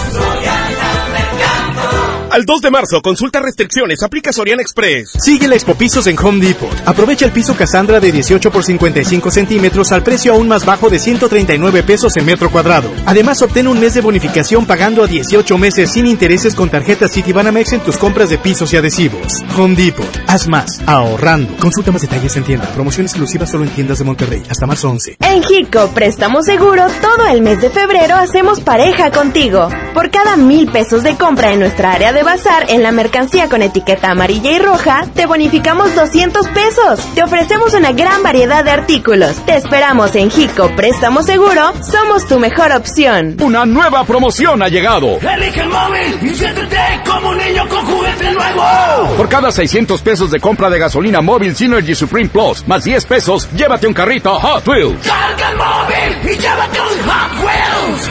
Al 2.29 2.45
2 2.45 2.61
de 2.61 2.71
marzo, 2.71 3.01
consulta 3.01 3.39
restricciones, 3.39 4.03
aplica 4.03 4.33
Soriana 4.33 4.61
Express. 4.61 5.11
Sigue 5.21 5.47
la 5.47 5.55
Expo 5.55 5.75
Pisos 5.75 6.07
en 6.07 6.19
Home 6.19 6.45
Depot. 6.45 6.69
Aprovecha 6.85 7.25
el 7.25 7.31
piso 7.31 7.55
Cassandra 7.55 8.01
de 8.01 8.11
18 8.11 8.51
por 8.51 8.63
55 8.63 9.31
centímetros 9.31 9.93
al 9.93 10.03
precio 10.03 10.33
aún 10.33 10.47
más 10.47 10.65
bajo 10.65 10.89
de 10.89 10.99
139 10.99 11.83
pesos 11.83 12.17
en 12.17 12.25
metro 12.25 12.51
cuadrado. 12.51 12.91
Además, 13.05 13.41
obtén 13.41 13.67
un 13.67 13.79
mes 13.79 13.93
de 13.93 14.01
bonificación 14.01 14.65
pagando 14.65 15.03
a 15.03 15.07
18 15.07 15.57
meses 15.57 15.93
sin 15.93 16.05
intereses 16.05 16.53
con 16.53 16.69
tarjeta 16.69 17.07
Citibanamex 17.07 17.73
en 17.73 17.79
tus 17.79 17.97
compras 17.97 18.29
de 18.29 18.37
pisos 18.37 18.73
y 18.73 18.77
adhesivos. 18.77 19.41
Home 19.57 19.75
Depot. 19.75 20.21
Haz 20.27 20.47
más, 20.47 20.81
ahorrando. 20.85 21.55
Consulta 21.57 21.91
más 21.91 22.01
detalles 22.01 22.35
en 22.35 22.43
tienda. 22.43 22.67
Promoción 22.73 23.05
exclusiva 23.05 23.45
solo 23.45 23.63
en 23.63 23.69
tiendas 23.69 23.99
de 23.99 24.03
Monterrey. 24.03 24.43
Hasta 24.49 24.65
marzo 24.65 24.89
11. 24.89 25.17
En 25.21 25.43
Hico 25.49 25.87
Préstamo 25.93 26.43
Seguro, 26.43 26.87
todo 27.01 27.27
el 27.27 27.41
mes 27.41 27.61
de 27.61 27.69
febrero 27.69 28.15
hacemos 28.15 28.59
pareja 28.59 29.11
contigo. 29.11 29.69
Por 29.93 30.11
cada 30.11 30.35
mil 30.35 30.69
pesos 30.69 31.03
de 31.03 31.15
compra 31.15 31.53
en 31.53 31.59
nuestra 31.59 31.93
área 31.93 32.11
de 32.11 32.16
bazar 32.23 32.65
en 32.69 32.83
la 32.83 32.91
mercancía 32.91 33.49
con 33.49 33.61
etiqueta 33.61 34.11
amarilla 34.11 34.51
y 34.51 34.59
roja, 34.59 35.05
te 35.13 35.25
bonificamos 35.25 35.95
200 35.95 36.47
pesos. 36.49 36.99
Te 37.15 37.23
ofrecemos 37.23 37.73
una 37.73 37.91
gran 37.91 38.23
variedad 38.23 38.63
de 38.63 38.71
artículos. 38.71 39.37
Te 39.45 39.55
esperamos 39.55 40.15
en 40.15 40.31
Hico 40.35 40.69
Préstamo 40.75 41.23
Seguro. 41.23 41.73
Somos 41.83 42.27
tu 42.27 42.39
mejor 42.39 42.71
opción. 42.71 43.37
Una 43.41 43.65
nueva 43.65 44.03
promoción 44.05 44.61
ha 44.61 44.69
llegado. 44.69 45.19
Elige 45.19 45.61
el 45.61 45.69
móvil 45.69 46.19
y 46.21 46.35
siéntete 46.35 46.77
como 47.05 47.29
un 47.29 47.37
niño 47.37 47.67
con 47.69 47.85
juguete 47.85 48.31
nuevo. 48.31 49.15
Por 49.17 49.29
cada 49.29 49.51
600 49.51 50.01
pesos 50.01 50.31
de 50.31 50.39
compra 50.39 50.69
de 50.69 50.79
gasolina 50.79 51.21
móvil 51.21 51.55
Synergy 51.55 51.95
Supreme 51.95 52.29
Plus, 52.29 52.67
más 52.67 52.83
10 52.83 53.05
pesos, 53.05 53.47
llévate 53.55 53.87
un 53.87 53.93
carrito 53.93 54.33
Hot 54.39 54.67
Wheels. 54.67 55.07
Carga 55.07 55.51
el 55.51 55.57
móvil 55.57 56.31
y 56.31 56.37
llévate 56.37 56.79
un 56.79 57.09
Hot 57.09 57.31
Wheels. 57.31 57.36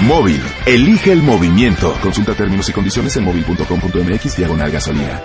Móvil. 0.02 0.42
Elige 0.66 1.12
el 1.12 1.22
movimiento. 1.22 1.96
Consulta 2.02 2.34
términos 2.34 2.68
y 2.68 2.72
condiciones 2.72 3.16
en 3.16 3.24
móvil.com.mx 3.24 4.36
diagonal 4.36 4.70
gasolina. 4.70 5.22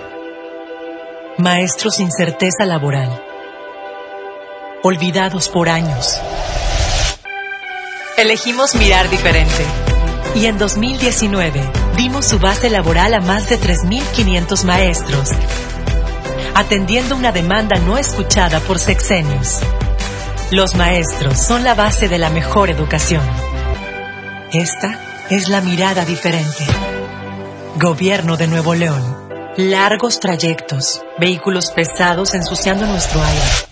Maestros 1.38 1.96
sin 1.96 2.10
certeza 2.10 2.64
laboral. 2.64 3.22
Olvidados 4.82 5.48
por 5.48 5.68
años. 5.68 6.20
Elegimos 8.16 8.74
mirar 8.74 9.08
diferente. 9.10 9.64
Y 10.34 10.46
en 10.46 10.58
2019 10.58 11.60
dimos 11.96 12.26
su 12.26 12.38
base 12.38 12.70
laboral 12.70 13.14
a 13.14 13.20
más 13.20 13.48
de 13.48 13.58
3.500 13.58 14.64
maestros, 14.64 15.28
atendiendo 16.54 17.16
una 17.16 17.32
demanda 17.32 17.78
no 17.80 17.98
escuchada 17.98 18.60
por 18.60 18.78
sexenios. 18.78 19.60
Los 20.50 20.74
maestros 20.74 21.38
son 21.38 21.64
la 21.64 21.74
base 21.74 22.08
de 22.08 22.18
la 22.18 22.30
mejor 22.30 22.70
educación. 22.70 23.22
Esta 24.52 24.98
es 25.30 25.48
la 25.48 25.62
mirada 25.62 26.04
diferente. 26.04 26.66
Gobierno 27.76 28.36
de 28.36 28.48
Nuevo 28.48 28.74
León. 28.74 29.02
Largos 29.56 30.20
trayectos, 30.20 31.02
vehículos 31.18 31.70
pesados 31.70 32.34
ensuciando 32.34 32.84
nuestro 32.86 33.22
aire. 33.22 33.71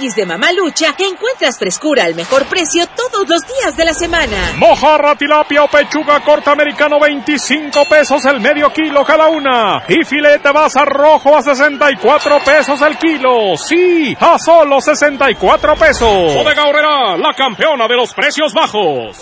Tianguis 0.00 0.16
de 0.16 0.24
Mamalucha 0.24 0.94
encuentras 0.98 1.58
frescura 1.58 2.04
al 2.04 2.14
mejor 2.14 2.46
precio 2.46 2.86
todos 2.86 3.28
los 3.28 3.42
días 3.42 3.76
de 3.76 3.84
la 3.84 3.92
semana. 3.92 4.54
Mojarra, 4.56 5.14
tilapia 5.14 5.62
o 5.62 5.68
pechuga 5.68 6.20
corta 6.20 6.52
americano 6.52 6.98
25 6.98 7.84
pesos 7.84 8.24
el 8.24 8.40
medio 8.40 8.72
kilo 8.72 9.04
cada 9.04 9.28
una. 9.28 9.82
Y 9.88 10.02
filete 10.04 10.52
basa 10.52 10.86
rojo 10.86 11.36
a 11.36 11.42
64 11.42 12.38
pesos 12.42 12.80
el 12.80 12.96
kilo. 12.96 13.58
Sí, 13.58 14.16
a 14.18 14.38
solo 14.38 14.80
64 14.80 15.76
pesos. 15.76 16.34
Bodega 16.34 16.66
Horrera, 16.66 17.18
la 17.18 17.34
campeona 17.34 17.86
de 17.86 17.96
los 17.96 18.14
precios 18.14 18.54
bajos. 18.54 19.18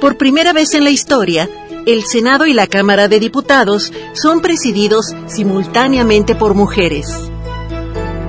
Por 0.00 0.16
primera 0.16 0.52
vez 0.52 0.74
en 0.74 0.82
la 0.82 0.90
historia, 0.90 1.48
el 1.86 2.04
Senado 2.04 2.46
y 2.46 2.52
la 2.52 2.66
Cámara 2.66 3.06
de 3.06 3.20
Diputados 3.20 3.92
son 4.14 4.40
presididos 4.40 5.06
simultáneamente 5.28 6.34
por 6.34 6.54
mujeres. 6.54 7.30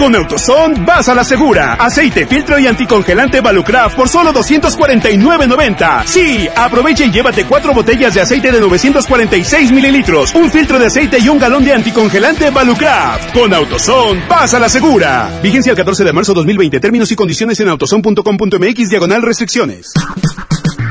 Con 0.00 0.16
AutoZone 0.16 0.82
vas 0.86 1.10
a 1.10 1.14
la 1.14 1.22
segura. 1.22 1.74
Aceite, 1.74 2.24
filtro 2.26 2.58
y 2.58 2.66
anticongelante 2.66 3.42
Valucraft 3.42 3.94
por 3.94 4.08
solo 4.08 4.32
249.90. 4.32 6.06
Sí, 6.06 6.48
aprovecha 6.56 7.04
y 7.04 7.10
llévate 7.10 7.44
cuatro 7.44 7.74
botellas 7.74 8.14
de 8.14 8.22
aceite 8.22 8.50
de 8.50 8.60
946 8.62 9.70
mililitros, 9.72 10.34
un 10.34 10.50
filtro 10.50 10.78
de 10.78 10.86
aceite 10.86 11.18
y 11.18 11.28
un 11.28 11.38
galón 11.38 11.66
de 11.66 11.74
anticongelante 11.74 12.48
Valucraft. 12.48 13.34
Con 13.34 13.52
AutoZone 13.52 14.24
vas 14.26 14.54
a 14.54 14.58
la 14.58 14.70
segura. 14.70 15.38
Vigencia 15.42 15.72
el 15.72 15.76
14 15.76 16.02
de 16.02 16.14
marzo 16.14 16.32
2020. 16.32 16.80
Términos 16.80 17.12
y 17.12 17.14
condiciones 17.14 17.60
en 17.60 17.68
autozone.com.mx 17.68 18.88
diagonal 18.88 19.20
restricciones. 19.20 19.92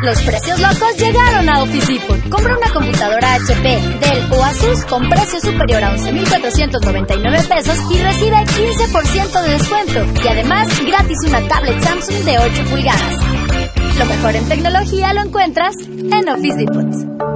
Los 0.01 0.21
precios 0.23 0.57
locos 0.59 0.97
llegaron 0.97 1.49
a 1.49 1.61
Office 1.61 1.91
Depot. 1.91 2.29
Compra 2.29 2.57
una 2.57 2.71
computadora 2.71 3.33
HP, 3.33 3.63
Dell 3.99 4.31
o 4.31 4.43
Asus 4.43 4.85
con 4.85 5.09
precio 5.09 5.41
superior 5.41 5.83
a 5.83 5.95
11.499 5.97 7.47
pesos 7.47 7.77
y 7.91 7.97
recibe 8.01 8.37
15% 8.37 9.41
de 9.41 9.49
descuento. 9.51 10.21
Y 10.23 10.27
además, 10.29 10.67
gratis 10.85 11.17
una 11.27 11.45
tablet 11.49 11.81
Samsung 11.81 12.23
de 12.23 12.39
8 12.39 12.63
pulgadas. 12.69 13.78
Lo 13.99 14.05
mejor 14.05 14.33
en 14.33 14.47
tecnología 14.47 15.13
lo 15.13 15.21
encuentras 15.23 15.75
en 15.77 16.29
Office 16.29 16.55
Depot. 16.55 16.85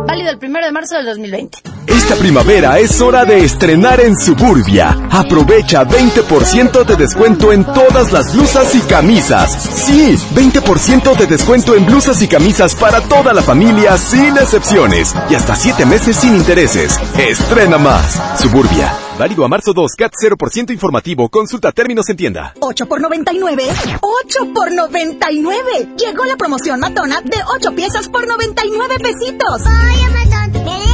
Válido 0.08 0.32
el 0.32 0.40
1 0.42 0.60
de 0.62 0.72
marzo 0.72 0.96
del 0.96 1.08
2020. 1.08 1.58
Esta 1.88 2.16
primavera 2.16 2.80
es 2.80 3.02
hora 3.02 3.26
de 3.26 3.44
estrenar 3.44 4.00
en 4.00 4.18
Suburbia. 4.18 4.98
Aprovecha 5.12 5.86
20% 5.86 6.86
de 6.86 6.96
descuento 6.96 7.52
en 7.52 7.66
todas 7.66 8.14
las 8.14 8.34
blusas 8.34 8.74
y 8.76 8.80
camisas. 8.80 9.52
Sí, 9.52 10.16
20% 10.34 11.18
de 11.18 11.28
descuento 11.28 11.76
en 11.76 11.86
blusas 11.86 12.22
y 12.22 12.30
camisas 12.30 12.76
para 12.76 13.02
toda 13.02 13.34
la 13.34 13.42
familia 13.42 13.98
sin 13.98 14.38
excepciones. 14.38 15.14
Y 15.30 15.36
hasta 15.36 15.56
7 15.56 15.86
meses 15.86 16.16
sin 16.16 16.34
intereses. 16.34 16.98
Estrena 17.18 17.78
más. 17.78 18.40
Suburbia. 18.40 19.03
Válido 19.18 19.46
a 19.46 19.48
marzo 19.48 19.74
2, 19.74 19.96
CAT 19.96 20.12
0% 20.12 20.72
informativo. 20.72 21.30
Consulta 21.30 21.72
términos 21.72 22.10
en 22.10 22.18
tienda. 22.18 22.54
8 22.60 22.88
por 22.88 23.00
99. 23.00 23.64
8 24.02 24.54
por 24.54 24.72
99. 24.72 25.96
Llegó 25.98 26.26
la 26.26 26.36
promoción 26.36 26.80
matona 26.80 27.22
de 27.22 27.38
8 27.56 27.76
piezas 27.76 28.10
por 28.10 28.28
99 28.28 28.96
pesitos. 29.00 29.62
Me 29.66 30.24
el 30.24 30.64
corazón. 30.64 30.93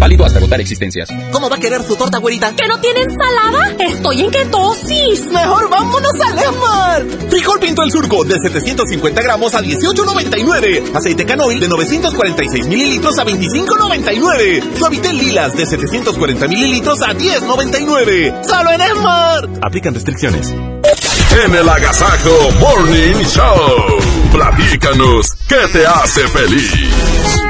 Válido 0.00 0.24
hasta 0.24 0.38
agotar 0.38 0.58
existencias. 0.62 1.10
¿Cómo 1.30 1.50
va 1.50 1.56
a 1.56 1.60
querer 1.60 1.82
su 1.82 1.94
torta, 1.94 2.16
güerita? 2.16 2.56
¿Que 2.56 2.66
no 2.66 2.80
tiene 2.80 3.02
ensalada? 3.02 3.76
Estoy 3.86 4.22
en 4.22 4.30
ketosis. 4.30 5.26
Mejor 5.26 5.68
vámonos 5.68 6.12
a 6.26 6.34
Lemar. 6.34 7.06
Frijol 7.28 7.60
Pinto 7.60 7.82
el 7.82 7.90
Surco 7.92 8.24
de 8.24 8.38
750 8.40 9.20
gramos 9.20 9.54
a 9.54 9.60
18.99. 9.60 10.96
Aceite 10.96 11.26
canoil 11.26 11.60
de 11.60 11.68
946 11.68 12.66
mililitros 12.66 13.18
a 13.18 13.26
25.99. 13.26 14.78
Suavitel 14.78 15.18
Lilas 15.18 15.54
de 15.54 15.66
740 15.66 16.48
mililitros 16.48 17.02
a 17.02 17.12
10.99. 17.12 18.42
¡Solo 18.42 18.72
en 18.72 18.80
Esmar! 18.80 19.48
Aplican 19.60 19.92
restricciones. 19.92 20.50
En 21.44 21.54
el 21.54 21.68
Agasajo 21.68 22.50
Morning 22.58 23.22
Show. 23.26 23.98
Platícanos, 24.32 25.26
¿qué 25.46 25.68
te 25.70 25.86
hace 25.86 26.26
feliz? 26.28 27.49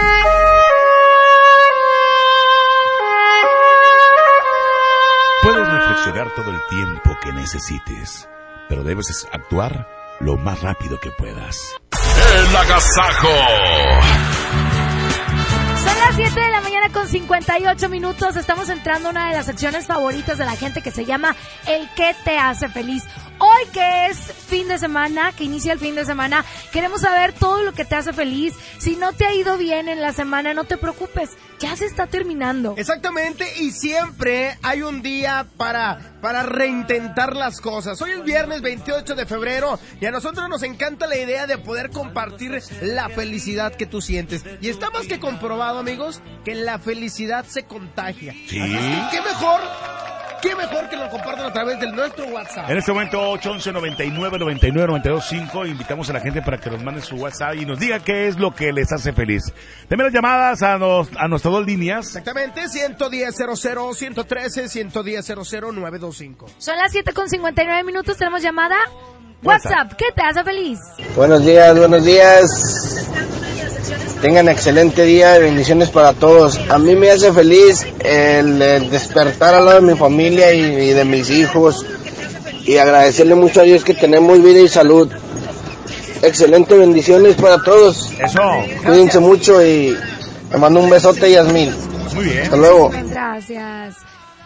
Todo 6.35 6.51
el 6.51 6.61
tiempo 6.69 7.16
que 7.23 7.32
necesites, 7.32 8.28
pero 8.69 8.82
debes 8.85 9.27
actuar 9.32 9.86
lo 10.20 10.36
más 10.36 10.61
rápido 10.62 10.98
que 11.01 11.11
puedas. 11.11 11.74
El 12.35 12.57
Agasajo. 12.57 13.28
Son 15.77 15.98
las 15.98 16.15
7 16.15 16.40
de 16.40 16.51
la 16.51 16.61
mañana 16.61 16.89
con 16.93 17.09
58 17.09 17.89
minutos. 17.89 18.36
Estamos 18.36 18.69
entrando 18.69 19.09
a 19.09 19.11
una 19.12 19.28
de 19.28 19.36
las 19.36 19.47
secciones 19.47 19.86
favoritas 19.86 20.39
de 20.39 20.44
la 20.44 20.57
gente 20.57 20.82
que 20.82 20.90
se 20.90 21.05
llama 21.05 21.35
El 21.66 21.89
que 21.94 22.15
te 22.24 22.39
hace 22.39 22.69
feliz. 22.69 23.05
Hoy 23.43 23.67
que 23.73 24.07
es 24.09 24.19
fin 24.19 24.69
de 24.69 24.79
semana, 24.79 25.33
que 25.33 25.45
inicia 25.45 25.73
el 25.73 25.79
fin 25.79 25.95
de 25.95 26.05
semana, 26.05 26.45
queremos 26.73 27.01
saber 27.01 27.33
todo 27.33 27.62
lo 27.62 27.73
que 27.73 27.87
te 27.87 27.95
hace 27.95 28.12
feliz. 28.12 28.53
Si 28.77 28.97
no 28.97 29.15
te 29.15 29.25
ha 29.25 29.35
ido 29.35 29.57
bien 29.57 29.89
en 29.89 30.03
la 30.03 30.12
semana, 30.12 30.53
no 30.53 30.65
te 30.65 30.77
preocupes, 30.77 31.31
ya 31.59 31.75
se 31.75 31.87
está 31.87 32.07
terminando. 32.07 32.75
Exactamente, 32.77 33.47
y 33.61 33.71
siempre 33.71 34.59
hay 34.62 34.83
un 34.83 35.01
día 35.01 35.47
para, 35.57 36.19
para 36.21 36.43
reintentar 36.43 37.35
las 37.35 37.62
cosas. 37.62 38.03
Hoy 38.03 38.11
es 38.11 38.25
viernes 38.25 38.61
28 38.61 39.15
de 39.15 39.25
febrero 39.25 39.81
y 40.03 40.05
a 40.05 40.11
nosotros 40.11 40.47
nos 40.51 40.62
encanta 40.62 41.07
la 41.07 41.17
idea 41.17 41.47
de 41.47 41.57
poder 41.57 41.89
compartir 41.89 42.62
la 42.83 43.09
felicidad 43.09 43.75
que 43.75 43.87
tú 43.87 44.03
sientes. 44.03 44.45
Y 44.61 44.69
está 44.69 44.91
más 44.91 45.07
que 45.07 45.19
comprobado, 45.19 45.79
amigos, 45.79 46.21
que 46.45 46.55
la 46.55 46.79
felicidad 46.79 47.47
se 47.47 47.65
contagia. 47.65 48.33
Sí. 48.33 48.61
¿Qué 49.11 49.23
mejor? 49.23 49.61
¿Qué 50.43 50.55
mejor 50.55 50.89
que 50.89 50.97
lo 50.97 51.09
compartan 51.11 51.47
a 51.47 51.53
través 51.53 51.79
de 51.81 51.93
nuestro 51.93 52.25
WhatsApp? 52.27 52.71
En 52.71 52.79
este 52.79 52.93
momento 52.93 53.21
811 53.21 53.73
99 53.73 54.39
99 54.39 54.87
92 54.87 55.25
5 55.29 55.67
invitamos 55.67 56.09
a 56.11 56.15
la 56.15 56.21
gente 56.21 56.41
para 56.41 56.59
que 56.59 56.71
nos 56.71 56.83
mande 56.83 57.03
su 57.03 57.17
WhatsApp 57.17 57.57
y 57.57 57.67
nos 57.67 57.79
diga 57.79 58.01
qué 58.01 58.29
es 58.29 58.39
lo 58.39 58.55
que 58.55 58.73
les 58.73 58.91
hace 58.93 59.12
feliz. 59.12 59.43
Denme 59.89 60.05
las 60.05 60.12
llamadas 60.12 60.62
a, 60.62 60.79
nos, 60.79 61.09
a 61.17 61.29
nuestras 61.29 61.53
dos 61.53 61.67
líneas. 61.67 62.07
Exactamente, 62.07 62.69
110 62.69 63.35
00 63.37 63.95
113 63.95 64.69
110 64.69 65.27
00 65.27 65.73
925. 65.73 66.47
Son 66.59 66.77
las 66.77 66.93
7 66.93 67.12
con 67.12 67.29
59 67.29 67.85
minutos, 67.85 68.17
tenemos 68.17 68.43
llamada. 68.43 68.77
WhatsApp, 69.43 69.93
¿qué 69.95 70.07
te 70.15 70.23
hace 70.23 70.45
feliz? 70.45 70.79
Buenos 71.17 71.45
días, 71.45 71.77
buenos 71.79 72.05
días. 72.05 73.49
Tengan 74.21 74.49
excelente 74.49 75.05
día 75.05 75.39
y 75.39 75.43
bendiciones 75.43 75.91
para 75.91 76.12
todos. 76.12 76.59
A 76.69 76.79
mí 76.79 76.95
me 76.95 77.11
hace 77.11 77.33
feliz 77.33 77.87
el, 78.01 78.61
el 78.61 78.91
despertar 78.91 79.55
al 79.55 79.65
lado 79.65 79.81
de 79.81 79.93
mi 79.93 79.99
familia 79.99 80.53
y, 80.53 80.61
y 80.61 80.93
de 80.93 81.05
mis 81.05 81.31
hijos 81.31 81.85
y 82.65 82.77
agradecerle 82.77 83.35
mucho 83.35 83.61
a 83.61 83.65
Dios 83.65 83.83
que 83.85 83.95
tenemos 83.95 84.43
vida 84.43 84.61
y 84.61 84.69
salud. 84.69 85.11
Excelente 86.23 86.77
bendiciones 86.77 87.35
para 87.37 87.59
todos. 87.62 88.12
Eso. 88.19 88.41
Cuídense 88.85 89.21
mucho 89.21 89.65
y 89.65 89.97
me 90.51 90.59
mando 90.59 90.81
un 90.81 90.91
besote, 90.91 91.31
Yasmín. 91.31 91.75
Muy 92.15 92.25
bien. 92.27 92.43
Hasta 92.43 92.57
luego. 92.57 92.91
Gracias. 92.91 93.97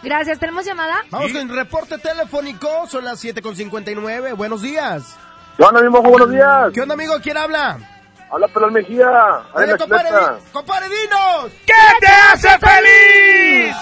Gracias, 0.01 0.39
¿tenemos 0.39 0.65
llamada? 0.65 1.03
Vamos 1.09 1.31
con 1.31 1.49
reporte 1.49 1.97
telefónico, 1.97 2.69
son 2.87 3.03
las 3.05 3.19
7 3.19 3.41
con 3.41 3.55
59. 3.55 4.33
Buenos 4.33 4.61
días. 4.61 5.15
¿Qué 5.57 5.63
onda, 5.63 5.81
mi 5.81 5.89
mojo? 5.89 6.09
Buenos 6.09 6.31
días. 6.31 6.71
¿Qué 6.73 6.81
onda, 6.81 6.93
amigo? 6.93 7.15
¿Quién 7.23 7.37
habla? 7.37 7.77
Habla 8.35 8.47
Pelón 8.49 8.73
Mejía. 8.73 9.07
Oye, 9.53 9.77
compadre, 9.77 10.09
di- 10.11 10.51
compadre, 10.51 10.85
dinos. 10.89 11.51
¿Qué 11.65 11.73
te 12.01 12.07
hace 12.07 12.49
feliz? 12.59 13.75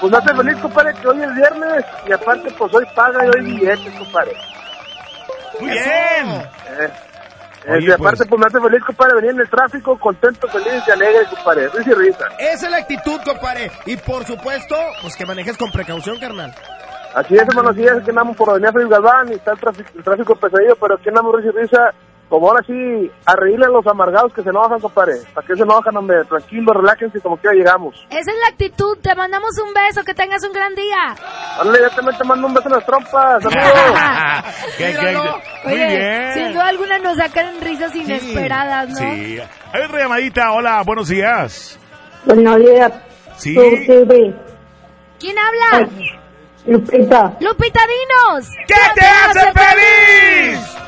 Pues 0.00 0.12
me 0.12 0.18
hace 0.18 0.34
feliz, 0.34 0.56
compadre, 0.62 0.94
que 0.94 1.08
hoy 1.08 1.20
es 1.22 1.34
viernes 1.34 1.84
y 2.06 2.12
aparte, 2.12 2.50
pues 2.56 2.74
hoy 2.74 2.86
paga 2.94 3.26
y 3.26 3.28
hoy 3.28 3.44
billetes, 3.44 3.98
compadre. 3.98 4.32
Muy 5.60 5.70
bien. 5.70 5.84
Eh, 5.86 6.90
eh, 7.66 7.72
Oye, 7.72 7.86
y 7.86 7.90
aparte, 7.90 8.24
pues... 8.24 8.40
me 8.40 8.46
hace 8.46 8.60
feliz, 8.60 8.82
compadre, 8.86 9.14
venir 9.16 9.30
en 9.32 9.40
el 9.40 9.50
tráfico 9.50 9.98
contento, 9.98 10.48
feliz 10.48 10.82
y 10.86 10.90
alegre, 10.90 11.26
compadre. 11.34 11.68
Risa 11.68 11.90
y 11.90 11.94
risa. 11.94 12.24
Esa 12.38 12.66
es 12.66 12.70
la 12.72 12.78
actitud, 12.78 13.20
compadre. 13.24 13.70
Y 13.84 13.96
por 13.98 14.24
supuesto, 14.24 14.74
pues 15.02 15.16
que 15.16 15.26
manejes 15.26 15.58
con 15.58 15.70
precaución, 15.70 16.18
carnal. 16.18 16.54
Así 17.14 17.34
es, 17.34 17.42
hermano, 17.42 17.70
así 17.70 17.84
es 17.84 18.02
que 18.04 18.10
andamos 18.10 18.36
por 18.38 18.48
Avenida 18.48 18.72
Félix 18.72 18.90
Galván 18.90 19.28
y 19.30 19.34
está 19.34 19.52
el 19.52 19.58
tráfico, 19.60 19.90
el 19.96 20.04
tráfico 20.04 20.34
pesadillo, 20.36 20.76
pero 20.76 20.94
aquí 20.94 21.08
andamos 21.10 21.34
risa 21.36 21.48
y 21.54 21.60
risa. 21.62 21.94
Como 22.28 22.50
ahora 22.50 22.62
sí, 22.66 23.10
a 23.24 23.34
reírle 23.36 23.64
a 23.64 23.70
los 23.70 23.86
amargados 23.86 24.34
que 24.34 24.42
se 24.42 24.50
enojan, 24.50 24.78
compadre. 24.80 25.14
¿Para 25.32 25.46
qué 25.46 25.56
se 25.56 25.62
enojan, 25.62 25.96
hombre? 25.96 26.24
Tranquilos, 26.26 26.76
relájense, 26.76 27.20
como 27.20 27.38
quiera 27.38 27.56
llegamos. 27.56 27.94
Esa 28.10 28.30
es 28.30 28.36
la 28.42 28.48
actitud, 28.48 28.98
te 29.00 29.14
mandamos 29.14 29.50
un 29.66 29.72
beso, 29.72 30.04
que 30.04 30.12
tengas 30.12 30.44
un 30.44 30.52
gran 30.52 30.74
día. 30.74 31.16
Dale, 31.56 31.78
ya 31.80 31.88
también 31.96 32.18
te 32.18 32.24
mando 32.24 32.46
un 32.46 32.54
beso 32.54 32.68
en 32.68 32.74
las 32.74 32.84
trompas, 32.84 33.46
amigo. 33.46 33.60
¿Qué, 34.76 34.92
qué, 34.92 34.98
Míralo. 34.98 35.40
Muy 35.64 35.72
Oye, 35.72 35.86
bien. 35.86 36.34
sin 36.34 36.52
duda 36.52 36.68
alguna 36.68 36.98
nos 36.98 37.16
sacan 37.16 37.60
risas 37.62 37.94
inesperadas, 37.94 38.88
¿no? 38.90 38.96
Sí. 38.96 39.38
Hay 39.72 39.82
otra 39.82 39.98
llamadita. 39.98 40.52
Hola, 40.52 40.82
buenos 40.84 41.08
días. 41.08 41.78
Buenos 42.26 42.58
días. 42.58 42.92
Sí. 43.36 43.54
¿Quién 45.18 45.36
habla? 45.38 45.88
Lupita, 46.66 47.32
Lupita, 47.40 47.80
dinos. 47.86 48.50
¿Qué 48.66 48.74
te 48.94 49.06
hace 49.06 49.52
feliz? 49.52 50.78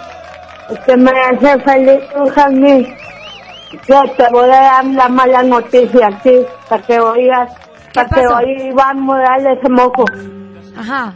Que 0.87 0.97
me 0.97 1.11
hace 1.11 1.61
feliz, 1.61 2.01
Jazmín. 2.35 2.97
Yo 3.89 4.03
te 4.17 4.29
voy 4.31 4.51
a 4.51 4.61
dar 4.63 4.85
la 4.85 5.09
mala 5.09 5.43
noticia 5.43 6.09
aquí, 6.09 6.45
para 6.69 6.83
que 6.83 7.01
oigas, 7.01 7.53
para 7.95 8.09
que 8.09 8.27
oigas 8.27 8.95
darle 9.07 9.53
ese 9.53 9.69
moco. 9.69 10.05
Ajá. 10.77 11.15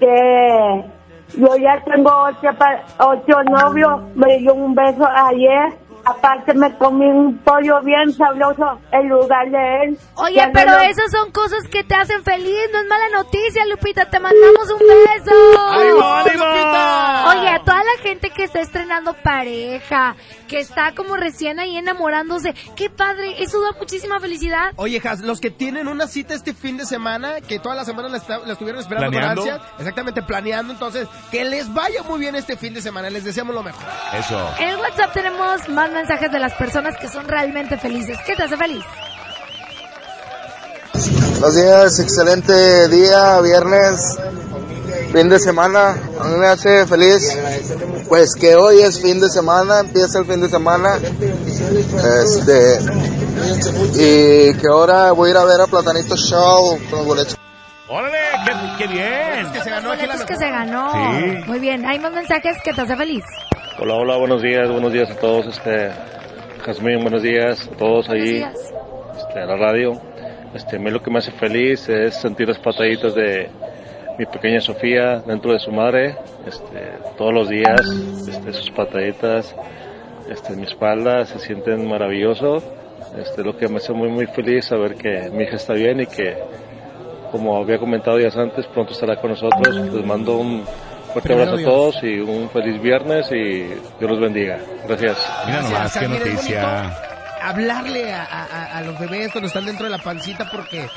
Que 0.00 0.84
yo 1.36 1.56
ya 1.56 1.82
tengo 1.84 2.10
ocho 2.98 3.42
novios, 3.50 4.02
me 4.14 4.38
dio 4.38 4.54
un 4.54 4.74
beso 4.74 5.06
ayer 5.06 5.81
Aparte 6.04 6.52
me 6.54 6.76
comí 6.78 7.06
un 7.06 7.38
pollo 7.38 7.80
bien 7.82 8.12
sabroso 8.12 8.80
en 8.90 9.08
lugar 9.08 9.48
de 9.50 9.84
él. 9.84 9.98
Oye, 10.16 10.50
pero 10.52 10.72
lo- 10.72 10.80
esas 10.80 11.10
son 11.12 11.30
cosas 11.30 11.66
que 11.70 11.84
te 11.84 11.94
hacen 11.94 12.22
feliz, 12.24 12.58
no 12.72 12.80
es 12.80 12.86
mala 12.88 13.08
noticia, 13.10 13.64
Lupita, 13.66 14.10
te 14.10 14.18
mandamos 14.18 14.68
un 14.70 14.78
beso. 14.80 15.32
¡Ánimo, 15.70 16.02
ánimo! 16.02 16.44
Oye, 17.40 17.48
a 17.48 17.62
toda 17.64 17.78
la 17.84 18.02
gente 18.02 18.30
que 18.30 18.44
está 18.44 18.60
estrenando 18.60 19.14
pareja, 19.22 20.16
que 20.48 20.58
está 20.60 20.92
como 20.94 21.16
recién 21.16 21.60
ahí 21.60 21.76
enamorándose, 21.76 22.54
qué 22.76 22.90
padre, 22.90 23.42
eso 23.42 23.60
da 23.60 23.72
muchísima 23.78 24.18
felicidad. 24.20 24.72
Oye, 24.76 25.00
Has, 25.04 25.20
los 25.20 25.40
que 25.40 25.50
tienen 25.50 25.88
una 25.88 26.06
cita 26.06 26.34
este 26.34 26.52
fin 26.54 26.76
de 26.76 26.84
semana, 26.86 27.40
que 27.40 27.58
toda 27.58 27.74
la 27.74 27.84
semana 27.84 28.08
la, 28.08 28.16
estuvieron 28.52 28.80
esperando 28.80 29.10
Planeando. 29.10 29.42
con 29.42 29.50
ansia, 29.52 29.68
exactamente 29.78 30.22
planeando, 30.22 30.72
entonces, 30.72 31.08
que 31.30 31.44
les 31.44 31.72
vaya 31.72 32.02
muy 32.02 32.18
bien 32.20 32.34
este 32.34 32.56
fin 32.56 32.74
de 32.74 32.80
semana, 32.82 33.08
les 33.10 33.24
deseamos 33.24 33.54
lo 33.54 33.62
mejor. 33.62 33.82
Eso. 34.14 34.48
En 34.58 34.68
el 34.70 34.76
WhatsApp 34.76 35.12
tenemos 35.12 35.68
más 35.68 35.91
mensajes 35.92 36.30
de 36.30 36.38
las 36.38 36.54
personas 36.54 36.96
que 36.96 37.08
son 37.08 37.28
realmente 37.28 37.76
felices. 37.78 38.18
¿Qué 38.26 38.34
te 38.34 38.44
hace 38.44 38.56
feliz? 38.56 38.84
Buenos 41.42 41.56
días, 41.56 41.98
excelente 41.98 42.88
día, 42.88 43.40
viernes, 43.40 44.18
fin 45.12 45.28
de 45.28 45.40
semana. 45.40 45.96
A 46.20 46.24
mí 46.24 46.36
me 46.38 46.46
hace 46.46 46.86
feliz, 46.86 47.36
pues 48.08 48.34
que 48.34 48.54
hoy 48.54 48.80
es 48.80 49.00
fin 49.02 49.20
de 49.20 49.28
semana, 49.28 49.80
empieza 49.80 50.20
el 50.20 50.26
fin 50.26 50.40
de 50.40 50.48
semana. 50.48 50.98
Este, 52.22 52.78
y 53.94 54.54
que 54.54 54.68
ahora 54.68 55.12
voy 55.12 55.28
a 55.28 55.32
ir 55.32 55.36
a 55.36 55.44
ver 55.44 55.60
a 55.60 55.66
Platanito 55.66 56.16
Show 56.16 56.78
con 56.88 56.98
los 57.00 57.06
boletos. 57.06 57.36
¡Órale! 57.88 58.18
¡Qué, 58.46 58.52
qué 58.78 58.86
bien! 58.86 59.52
Que 59.52 59.60
se 59.62 59.70
ganó 59.70 59.92
aquí 59.92 60.06
la 60.06 60.14
Boletos 60.14 60.26
que 60.26 60.36
se 60.36 60.50
ganó. 60.50 60.92
Sí. 60.92 61.44
Muy 61.46 61.58
bien, 61.58 61.84
hay 61.84 61.98
más 61.98 62.12
mensajes 62.12 62.56
que 62.64 62.72
te 62.72 62.80
hace 62.80 62.96
feliz. 62.96 63.24
Hola, 63.78 63.94
hola, 63.94 64.16
buenos 64.18 64.42
días, 64.42 64.70
buenos 64.70 64.92
días 64.92 65.10
a 65.10 65.16
todos, 65.18 65.46
este, 65.46 65.90
Jazmín, 66.62 67.00
buenos 67.00 67.22
días 67.22 67.66
a 67.72 67.76
todos 67.76 68.06
días. 68.10 68.54
este, 69.16 69.40
a 69.40 69.46
la 69.46 69.56
radio. 69.56 69.92
Este, 70.52 70.76
a 70.76 70.78
mí 70.78 70.90
lo 70.90 71.02
que 71.02 71.10
me 71.10 71.18
hace 71.18 71.32
feliz 71.32 71.88
es 71.88 72.16
sentir 72.16 72.48
las 72.48 72.58
pataditas 72.58 73.14
de 73.14 73.48
mi 74.18 74.26
pequeña 74.26 74.60
Sofía 74.60 75.22
dentro 75.26 75.54
de 75.54 75.58
su 75.58 75.72
madre, 75.72 76.16
este, 76.46 76.98
todos 77.16 77.32
los 77.32 77.48
días, 77.48 77.80
este, 78.28 78.52
sus 78.52 78.70
pataditas, 78.70 79.56
este, 80.28 80.52
en 80.52 80.60
mi 80.60 80.66
espalda 80.66 81.24
se 81.24 81.38
sienten 81.38 81.88
maravilloso. 81.88 82.62
Este, 83.16 83.42
lo 83.42 83.56
que 83.56 83.68
me 83.68 83.78
hace 83.78 83.94
muy, 83.94 84.10
muy 84.10 84.26
feliz 84.26 84.66
saber 84.66 84.96
que 84.96 85.30
mi 85.30 85.44
hija 85.44 85.56
está 85.56 85.72
bien 85.72 86.00
y 86.00 86.06
que, 86.06 86.36
como 87.30 87.56
había 87.56 87.78
comentado 87.78 88.18
días 88.18 88.36
antes, 88.36 88.66
pronto 88.66 88.92
estará 88.92 89.16
con 89.16 89.30
nosotros. 89.30 89.74
Les 89.74 90.04
mando 90.04 90.36
un 90.36 90.62
fuerte 91.12 91.32
abrazo 91.32 91.54
a 91.54 91.62
todos 91.62 92.02
y 92.02 92.18
un 92.20 92.48
feliz 92.50 92.80
viernes 92.82 93.26
y 93.32 93.62
Dios 93.64 94.10
los 94.10 94.20
bendiga. 94.20 94.58
Gracias. 94.86 95.16
Mira 95.46 95.62
nomás, 95.62 95.96
qué 95.98 96.08
noticia. 96.08 96.92
Hablarle 97.42 98.12
a- 98.12 98.78
a 98.78 98.80
los 98.82 98.98
bebés 98.98 99.32
cuando 99.32 99.48
están 99.48 99.64
dentro 99.66 99.84
de 99.84 99.90
la 99.90 99.98
pancita 99.98 100.48
porque 100.50 100.88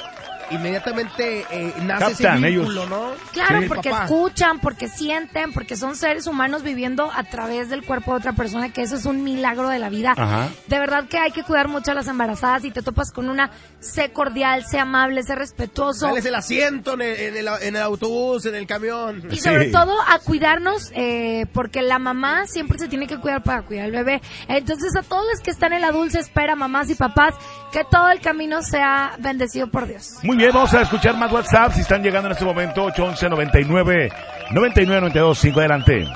inmediatamente 0.52 1.46
eh, 1.50 1.74
nace 1.84 2.12
Captan 2.24 2.44
ese 2.44 2.50
vínculo, 2.58 2.82
ellos. 2.84 2.90
¿no? 2.90 3.12
Claro, 3.32 3.62
Sí. 3.62 3.68
porque 3.68 3.90
Papá. 3.90 4.06
escuchan, 4.06 4.60
porque 4.60 4.88
sienten, 4.88 5.54
porque 5.54 5.76
son 5.76 5.96
seres 5.96 6.28
humanos 6.28 6.64
viviendo 6.64 7.12
a 7.14 7.24
través 7.24 7.70
del 7.70 7.84
cuerpo 7.84 8.12
de 8.12 8.18
otra 8.18 8.34
persona, 8.34 8.72
que 8.72 8.82
eso 8.82 8.96
es 8.96 9.06
un 9.06 9.24
milagro 9.24 9.70
de 9.70 9.80
la 9.80 9.90
vida. 9.90 10.14
Ajá. 10.18 10.50
De 10.68 10.80
verdad 10.80 11.06
que 11.08 11.18
hay 11.18 11.32
que 11.32 11.44
cuidar 11.44 11.68
mucho 11.68 11.92
a 11.92 11.94
las 11.94 12.08
embarazadas 12.08 12.64
y 12.66 12.72
te 12.72 12.82
topas 12.82 13.12
con 13.12 13.30
una, 13.30 13.52
sé 13.80 14.12
cordial, 14.12 14.66
sé 14.66 14.80
amable, 14.80 15.24
sé 15.24 15.36
respetuoso. 15.36 16.08
Dales 16.08 16.26
el 16.26 16.36
asiento 16.36 16.94
en 16.94 17.02
el, 17.02 17.16
en 17.20 17.38
el- 17.38 17.48
en 17.62 17.76
el 17.76 17.82
autobús, 17.82 18.46
en 18.46 18.56
el 18.56 18.68
camión. 18.68 19.24
Y 19.32 19.38
sobre 19.38 19.72
todo 19.72 19.94
a 20.08 20.20
cuidarnos, 20.20 20.92
eh, 20.96 21.46
porque 21.54 21.82
la 21.82 22.00
mamá 22.00 22.48
siempre 22.48 22.78
se 22.80 22.88
tiene 22.88 23.08
que 23.08 23.18
cuidar 23.20 23.44
para 23.44 23.62
cuidar 23.64 23.86
al 23.86 23.92
bebé. 23.92 24.22
Entonces 24.48 24.96
a 24.96 25.02
todos 25.04 25.26
los 25.32 25.42
que 25.42 25.52
están 25.52 25.74
en 25.74 25.82
la 25.82 25.92
dulce 25.92 26.20
espera, 26.20 26.56
mamás 26.56 26.90
y 26.90 26.96
papás, 26.96 27.34
que 27.72 27.84
todo 27.90 28.10
el 28.10 28.22
camino 28.22 28.62
sea 28.62 29.16
bendecido 29.20 29.68
por 29.68 29.88
Dios. 29.88 30.14
Muy 30.24 30.35
bien, 30.38 30.52
vamos 30.54 30.74
a 30.74 30.82
escuchar 30.82 31.16
más 31.16 31.32
WhatsApp 31.32 31.72
si 31.74 31.82
están 31.82 32.04
llegando 32.04 32.28
en 32.28 32.34
este 32.34 32.46
momento. 32.46 32.84
811 32.86 33.30
99 33.30 34.12
99 34.52 35.02
92 35.02 35.38
5 35.38 35.60
adelante. 35.60 36.08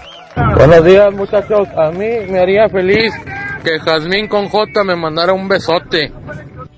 Buenos 0.55 0.85
días 0.85 1.13
muchachos, 1.13 1.67
a 1.75 1.91
mí 1.91 2.07
me 2.29 2.39
haría 2.39 2.69
feliz 2.69 3.13
que 3.63 3.79
Jazmín 3.79 4.27
con 4.27 4.47
J 4.47 4.83
me 4.83 4.95
mandara 4.95 5.33
un 5.33 5.47
besote. 5.47 6.11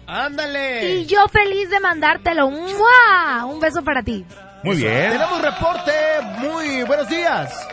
¡Ándale! 0.07 0.95
Y 0.95 1.05
yo 1.05 1.27
feliz 1.29 1.69
de 1.69 1.79
mandártelo. 1.79 2.49
¡Mua! 2.49 3.45
Un 3.45 3.59
beso 3.59 3.81
para 3.83 4.03
ti. 4.03 4.25
Muy 4.63 4.75
bien. 4.75 5.11
Tenemos 5.11 5.41
reporte. 5.41 5.91
Muy 6.39 6.83
buenos 6.83 7.07
días. 7.07 7.67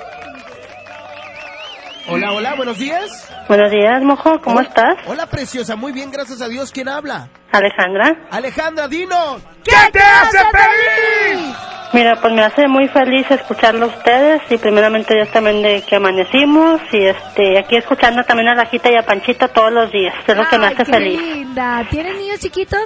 Hola, 2.09 2.33
hola, 2.33 2.55
buenos 2.55 2.79
días. 2.79 3.29
Buenos 3.49 3.71
días, 3.71 4.03
mojo, 4.03 4.41
¿cómo 4.41 4.57
Hola- 4.59 4.69
estás? 4.69 4.97
Hola, 5.07 5.27
preciosa. 5.27 5.77
Muy 5.77 5.93
bien, 5.93 6.11
gracias 6.11 6.41
a 6.41 6.49
Dios. 6.49 6.73
¿Quién 6.73 6.89
habla? 6.89 7.29
Alejandra. 7.53 8.17
Alejandra, 8.31 8.89
dinos. 8.89 9.43
¿Qué 9.65 9.75
te 9.93 9.99
hace 10.01 10.39
feliz? 10.39 11.55
Mira, 11.93 12.17
pues 12.21 12.33
me 12.35 12.43
hace 12.43 12.69
muy 12.69 12.87
feliz 12.89 13.31
escucharlo 13.31 13.87
a 13.87 13.89
ustedes 13.89 14.43
y 14.51 14.59
primeramente 14.59 15.15
Dios 15.15 15.31
también 15.31 15.63
de 15.63 15.83
que 15.83 15.97
amanecimos 15.97 16.81
y 16.93 16.99
este 17.07 17.59
aquí 17.59 17.77
escuchando 17.77 18.23
también 18.25 18.49
a 18.49 18.55
Rajita 18.55 18.91
y 18.93 18.97
a 18.97 19.03
Panchita 19.07 19.49
todos 19.49 19.73
los 19.73 19.91
días, 19.91 20.15
es 20.27 20.37
lo 20.37 20.47
que 20.47 20.59
me 20.59 20.67
hace 20.67 20.77
qué 20.77 20.85
feliz. 20.85 21.19
linda. 21.21 21.83
¿Tienes 21.91 22.15
niños 22.17 22.41
chiquitos? 22.41 22.83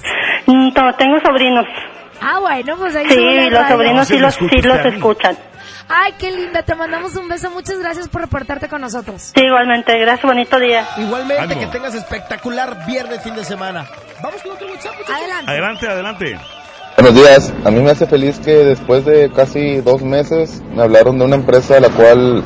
Mm, 0.47 0.69
no, 0.73 0.95
tengo 0.95 1.19
sobrinos. 1.25 1.65
Ah, 2.23 2.39
bueno, 2.41 2.77
pues 2.77 2.95
ahí 2.95 3.07
Sí, 3.09 3.51
los 3.51 3.69
sobrinos 3.69 4.09
sí 4.09 4.19
los, 4.19 4.35
sí 4.35 4.63
los 4.63 4.85
escuchan. 4.85 5.37
Ay, 5.89 6.15
qué 6.19 6.31
linda. 6.31 6.63
Te 6.63 6.75
mandamos 6.75 7.17
un 7.17 7.29
beso. 7.29 7.51
Muchas 7.51 7.79
gracias 7.81 8.09
por 8.09 8.23
reportarte 8.23 8.69
con 8.69 8.81
nosotros. 8.81 9.33
Sí, 9.35 9.43
igualmente, 9.43 9.99
gracias, 9.99 10.23
bonito 10.23 10.59
día. 10.59 10.87
Igualmente, 10.97 11.43
Ánimo. 11.43 11.61
que 11.61 11.67
tengas 11.67 11.95
espectacular 11.95 12.87
viernes, 12.87 13.23
fin 13.23 13.35
de 13.35 13.45
semana. 13.45 13.87
Vamos 14.23 14.41
con 14.43 14.53
otro 14.53 14.69
WhatsApp. 14.69 14.93
muchachos. 14.97 15.17
Adelante. 15.17 15.51
Adelante, 15.51 15.89
adelante. 15.89 16.41
Buenos 16.97 17.15
días, 17.15 17.53
a 17.65 17.71
mí 17.71 17.81
me 17.81 17.91
hace 17.91 18.07
feliz 18.07 18.39
que 18.39 18.51
después 18.53 19.05
de 19.07 19.31
casi 19.35 19.81
dos 19.81 20.03
meses 20.03 20.63
me 20.75 20.83
hablaron 20.83 21.19
de 21.19 21.25
una 21.25 21.37
empresa 21.37 21.79
a 21.79 21.81
la 21.81 21.89
cual 21.89 22.45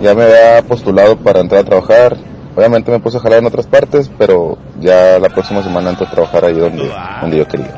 ya 0.00 0.14
me 0.14 0.22
había 0.22 0.62
postulado 0.62 1.16
para 1.18 1.40
entrar 1.40 1.62
a 1.62 1.64
trabajar. 1.64 2.16
Obviamente 2.54 2.90
me 2.90 3.00
puse 3.00 3.18
a 3.18 3.20
jalar 3.20 3.40
en 3.40 3.46
otras 3.46 3.66
partes, 3.66 4.10
pero 4.16 4.58
ya 4.78 5.18
la 5.18 5.28
próxima 5.28 5.62
semana 5.62 5.90
entro 5.90 6.06
a 6.06 6.10
trabajar 6.10 6.44
ahí 6.44 6.54
donde, 6.54 6.90
donde 7.20 7.36
yo 7.36 7.46
quería. 7.48 7.74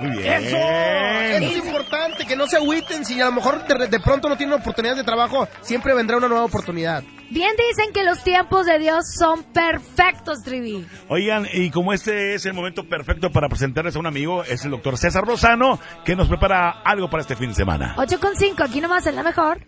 Muy 0.00 0.10
bien. 0.18 0.44
Eso, 0.44 0.56
eso 0.56 1.58
es 1.58 1.66
importante, 1.66 2.26
que 2.26 2.36
no 2.36 2.46
se 2.46 2.56
agüiten. 2.56 3.04
Si 3.04 3.20
a 3.20 3.26
lo 3.26 3.32
mejor 3.32 3.66
de, 3.66 3.88
de 3.88 4.00
pronto 4.00 4.28
no 4.28 4.36
tienen 4.36 4.58
oportunidad 4.58 4.96
de 4.96 5.04
trabajo, 5.04 5.48
siempre 5.60 5.94
vendrá 5.94 6.16
una 6.16 6.28
nueva 6.28 6.44
oportunidad. 6.44 7.02
Bien 7.30 7.52
dicen 7.56 7.92
que 7.92 8.04
los 8.04 8.22
tiempos 8.22 8.66
de 8.66 8.78
Dios 8.78 9.06
son 9.18 9.42
perfectos, 9.44 10.42
Trivi. 10.44 10.86
Oigan, 11.08 11.48
y 11.52 11.70
como 11.70 11.92
este 11.92 12.34
es 12.34 12.46
el 12.46 12.52
momento 12.52 12.88
perfecto 12.88 13.30
para 13.30 13.48
presentarles 13.48 13.96
a 13.96 13.98
un 13.98 14.06
amigo, 14.06 14.44
es 14.44 14.64
el 14.64 14.70
doctor 14.70 14.98
César 14.98 15.26
Lozano, 15.26 15.80
que 16.04 16.14
nos 16.14 16.28
prepara 16.28 16.82
algo 16.84 17.08
para 17.08 17.22
este 17.22 17.34
fin 17.34 17.48
de 17.48 17.54
semana. 17.54 17.94
8 17.96 18.20
con 18.20 18.36
5, 18.36 18.62
aquí 18.62 18.80
nomás 18.80 19.06
en 19.06 19.16
la 19.16 19.22
mejor. 19.22 19.66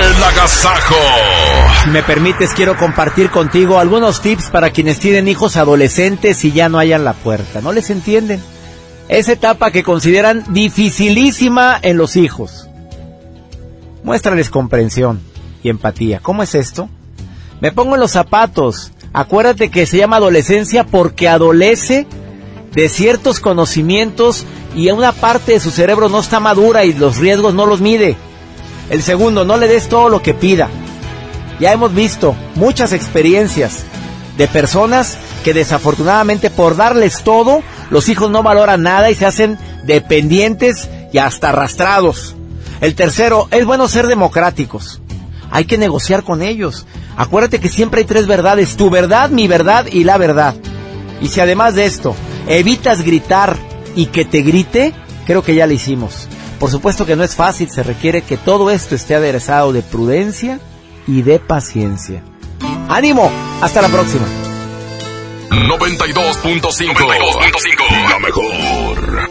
El 0.00 0.24
agasajo. 0.24 0.96
Si 1.84 1.90
me 1.90 2.02
permites, 2.02 2.52
quiero 2.54 2.76
compartir 2.76 3.30
contigo 3.30 3.78
algunos 3.78 4.22
tips 4.22 4.50
para 4.50 4.70
quienes 4.70 4.98
tienen 4.98 5.28
hijos 5.28 5.56
adolescentes 5.56 6.44
y 6.44 6.52
ya 6.52 6.68
no 6.68 6.78
hayan 6.78 7.04
la 7.04 7.12
puerta. 7.12 7.60
¿No 7.60 7.72
les 7.72 7.90
entienden? 7.90 8.42
Esa 9.08 9.32
etapa 9.32 9.70
que 9.70 9.82
consideran 9.82 10.44
dificilísima 10.52 11.78
en 11.82 11.96
los 11.96 12.16
hijos. 12.16 12.68
Muéstrales 14.04 14.50
comprensión 14.50 15.20
y 15.62 15.68
empatía. 15.68 16.20
¿Cómo 16.20 16.42
es 16.42 16.54
esto? 16.54 16.88
Me 17.60 17.72
pongo 17.72 17.94
en 17.94 18.00
los 18.00 18.12
zapatos. 18.12 18.92
Acuérdate 19.12 19.70
que 19.70 19.86
se 19.86 19.98
llama 19.98 20.16
adolescencia 20.16 20.84
porque 20.84 21.28
adolece 21.28 22.06
de 22.74 22.88
ciertos 22.88 23.40
conocimientos 23.40 24.44
y 24.74 24.90
una 24.90 25.12
parte 25.12 25.52
de 25.52 25.60
su 25.60 25.70
cerebro 25.70 26.08
no 26.08 26.20
está 26.20 26.40
madura 26.40 26.84
y 26.84 26.94
los 26.94 27.18
riesgos 27.18 27.54
no 27.54 27.66
los 27.66 27.80
mide. 27.80 28.16
El 28.90 29.02
segundo, 29.02 29.44
no 29.44 29.58
le 29.58 29.68
des 29.68 29.88
todo 29.88 30.08
lo 30.08 30.22
que 30.22 30.34
pida. 30.34 30.68
Ya 31.60 31.72
hemos 31.72 31.94
visto 31.94 32.34
muchas 32.54 32.92
experiencias 32.92 33.84
de 34.42 34.48
personas 34.48 35.18
que 35.44 35.54
desafortunadamente 35.54 36.50
por 36.50 36.74
darles 36.74 37.22
todo, 37.22 37.62
los 37.90 38.08
hijos 38.08 38.28
no 38.28 38.42
valoran 38.42 38.82
nada 38.82 39.08
y 39.08 39.14
se 39.14 39.24
hacen 39.24 39.56
dependientes 39.84 40.90
y 41.12 41.18
hasta 41.18 41.50
arrastrados. 41.50 42.34
El 42.80 42.96
tercero, 42.96 43.46
es 43.52 43.64
bueno 43.64 43.86
ser 43.86 44.08
democráticos. 44.08 45.00
Hay 45.52 45.64
que 45.66 45.78
negociar 45.78 46.24
con 46.24 46.42
ellos. 46.42 46.86
Acuérdate 47.16 47.60
que 47.60 47.68
siempre 47.68 48.00
hay 48.00 48.04
tres 48.04 48.26
verdades, 48.26 48.74
tu 48.74 48.90
verdad, 48.90 49.30
mi 49.30 49.46
verdad 49.46 49.86
y 49.86 50.02
la 50.02 50.18
verdad. 50.18 50.56
Y 51.20 51.28
si 51.28 51.38
además 51.38 51.76
de 51.76 51.86
esto 51.86 52.16
evitas 52.48 53.02
gritar 53.02 53.56
y 53.94 54.06
que 54.06 54.24
te 54.24 54.42
grite, 54.42 54.92
creo 55.24 55.44
que 55.44 55.54
ya 55.54 55.68
lo 55.68 55.72
hicimos. 55.72 56.26
Por 56.58 56.68
supuesto 56.68 57.06
que 57.06 57.14
no 57.14 57.22
es 57.22 57.36
fácil, 57.36 57.70
se 57.70 57.84
requiere 57.84 58.22
que 58.22 58.38
todo 58.38 58.72
esto 58.72 58.96
esté 58.96 59.14
aderezado 59.14 59.72
de 59.72 59.82
prudencia 59.82 60.58
y 61.06 61.22
de 61.22 61.38
paciencia. 61.38 62.24
¡Ánimo! 62.94 63.32
Hasta 63.62 63.80
la 63.80 63.88
próxima. 63.88 64.26
92.5 65.48 66.92
92.5 66.94 68.10
La 68.10 68.18
mejor. 68.18 69.30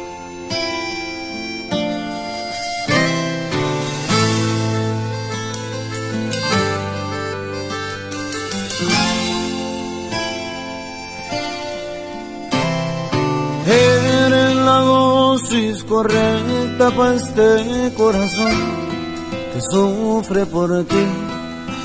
Eres 13.67 14.55
la 14.55 14.77
dosis 14.79 15.83
correcta 15.83 16.89
para 16.97 17.13
este 17.13 17.93
corazón 17.95 18.55
que 19.53 19.61
sufre 19.61 20.47
por 20.47 20.83
ti 20.85 21.30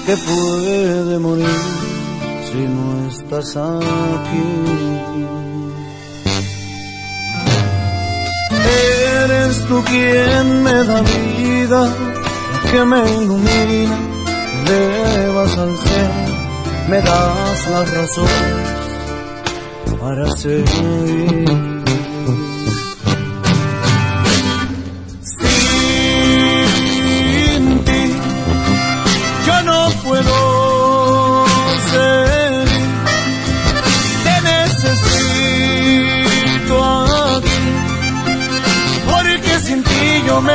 que 0.07 0.17
puede 0.17 1.19
morir 1.19 1.61
si 2.49 2.59
no 2.59 3.09
estás 3.09 3.57
aquí. 3.57 4.49
Eres 9.25 9.67
tú 9.67 9.83
quien 9.85 10.63
me 10.63 10.85
da 10.85 11.03
vida, 11.03 11.93
que 12.71 12.85
me 12.85 13.01
ilumina, 13.15 13.99
me 14.65 14.77
elevas 14.87 15.59
al 15.59 15.77
cielo, 15.77 16.35
me 16.89 16.99
das 17.03 17.71
las 17.71 17.95
razones 17.95 18.87
para 20.01 20.31
seguir. 20.37 21.66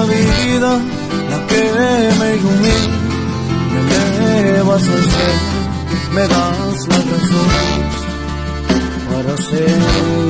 da 0.00 0.06
vida, 0.06 0.80
la 1.30 1.46
que 1.46 1.62
me 2.18 2.36
ilumina, 2.36 3.80
me 3.88 4.40
elevas 4.40 4.82
al 4.82 5.04
cielo, 5.12 5.50
me 6.14 6.22
das 6.22 6.88
la 6.88 6.96
razón 6.96 7.48
para 9.10 9.36
seguir. 9.36 10.29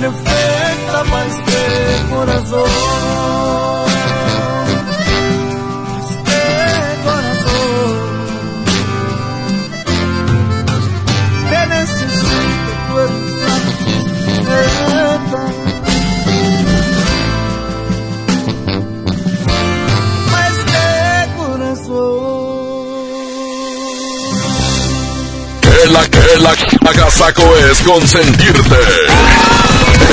perfecta 0.00 1.02
para 1.10 1.26
este 1.26 1.60
corazón. 2.10 2.70
Este 6.08 6.40
corazón. 7.04 7.98
Te 11.50 11.60
necesito, 11.66 12.96
la 25.58 25.60
Que 25.60 25.76
la 25.90 26.04
que 26.08 26.26
la 26.40 26.90
agasaco 26.90 27.44
es 27.56 27.78
consentirte. 27.82 29.57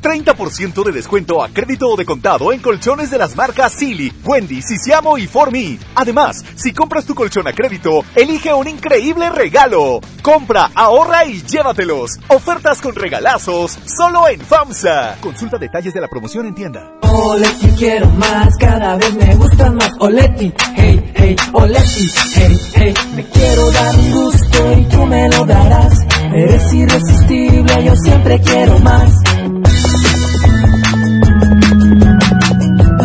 30% 0.00 0.84
de 0.84 0.92
descuento 0.92 1.42
a 1.42 1.48
crédito 1.48 1.88
o 1.88 1.96
de 1.96 2.04
contado 2.04 2.52
en 2.52 2.60
colchones 2.60 3.10
de 3.10 3.18
las 3.18 3.36
marcas 3.36 3.72
Silly, 3.72 4.12
Wendy, 4.24 4.62
Sisiamo 4.62 5.18
y 5.18 5.26
Formi. 5.26 5.78
Además, 5.94 6.44
si 6.56 6.72
compras 6.72 7.04
tu 7.04 7.14
colchón 7.14 7.46
a 7.46 7.52
crédito, 7.52 8.04
elige 8.14 8.52
un 8.52 8.68
increíble 8.68 9.30
regalo. 9.30 10.00
Compra, 10.22 10.70
ahorra 10.74 11.24
y 11.24 11.42
llévatelos. 11.42 12.18
Ofertas 12.28 12.80
con 12.80 12.94
regalazos, 12.94 13.78
solo 13.86 14.28
en 14.28 14.40
FAMSA. 14.40 15.16
Consulta 15.20 15.58
detalles 15.58 15.94
de 15.94 16.00
la 16.00 16.08
promoción 16.08 16.46
en 16.46 16.54
tienda. 16.54 16.92
Oleti 17.02 17.68
quiero 17.78 18.06
más, 18.10 18.56
cada 18.58 18.96
vez 18.96 19.14
me 19.14 19.34
gustan 19.36 19.74
más. 19.76 19.90
Oleti, 19.98 20.52
hey, 20.76 21.12
hey, 21.14 21.36
Oleti, 21.52 22.10
hey, 22.34 22.60
hey. 22.74 22.94
Me 23.14 23.24
quiero 23.24 23.70
dar 23.70 23.94
un 23.96 24.12
gusto 24.12 24.72
y 24.72 24.84
tú 24.86 25.06
me 25.06 25.28
lo 25.28 25.44
darás. 25.44 25.98
Eres 26.34 26.72
irresistible, 26.72 27.84
yo 27.84 27.94
siempre 27.96 28.40
quiero 28.40 28.78
más. 28.80 29.12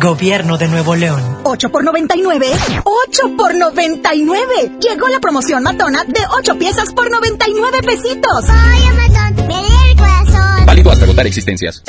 Gobierno 0.00 0.58
de 0.58 0.68
Nuevo 0.68 0.94
León. 0.94 1.22
8 1.44 1.70
por 1.70 1.84
99. 1.84 2.46
8 2.84 3.36
por 3.36 3.54
99. 3.54 4.44
Llegó 4.80 5.08
la 5.08 5.20
promoción 5.20 5.62
matona 5.62 6.04
de 6.04 6.20
8 6.38 6.58
piezas 6.58 6.92
por 6.92 7.10
99 7.10 7.82
pesitos. 7.82 8.44
Ay, 8.48 8.80
Amazon, 8.86 9.46
me 9.46 9.62
lee 9.62 9.90
el 9.90 9.96
corazón. 9.96 10.66
Válido 10.66 10.90
hasta 10.90 11.04
agotar 11.04 11.26
existencias. 11.26 11.82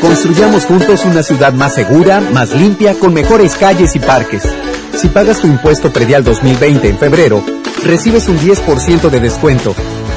Construyamos 0.00 0.64
juntos 0.64 1.04
una 1.04 1.22
ciudad 1.22 1.52
más 1.52 1.74
segura, 1.74 2.20
más 2.20 2.52
limpia, 2.52 2.94
con 2.94 3.14
mejores 3.14 3.54
calles 3.54 3.94
y 3.94 4.00
parques. 4.00 4.42
Si 4.96 5.08
pagas 5.08 5.40
tu 5.40 5.46
impuesto 5.46 5.92
predial 5.92 6.24
2020 6.24 6.88
en 6.88 6.98
febrero, 6.98 7.42
recibes 7.84 8.28
un 8.28 8.38
10% 8.38 9.10
de 9.10 9.20
descuento, 9.20 9.74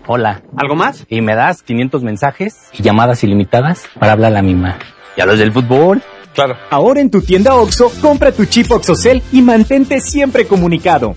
Hola. 0.07 0.41
¿Algo 0.57 0.75
más? 0.75 1.05
Y 1.09 1.21
me 1.21 1.35
das 1.35 1.63
500 1.63 2.03
mensajes 2.03 2.57
y 2.73 2.83
llamadas 2.83 3.23
ilimitadas 3.25 3.85
para 3.99 4.13
hablar 4.13 4.33
a 4.33 4.37
la 4.37 4.43
misma. 4.43 4.79
¿Y 5.17 5.21
a 5.21 5.27
los 5.27 5.39
del 5.39 5.53
fútbol? 5.53 6.03
Claro. 6.35 6.57
Ahora 6.71 7.01
en 7.01 7.11
tu 7.11 7.21
tienda 7.21 7.55
OXO, 7.55 7.93
compra 8.01 8.33
tu 8.33 8.47
chip 8.47 8.71
OXOCEL 8.71 9.23
y 9.33 9.43
mantente 9.43 10.01
siempre 10.01 10.47
comunicado. 10.47 11.15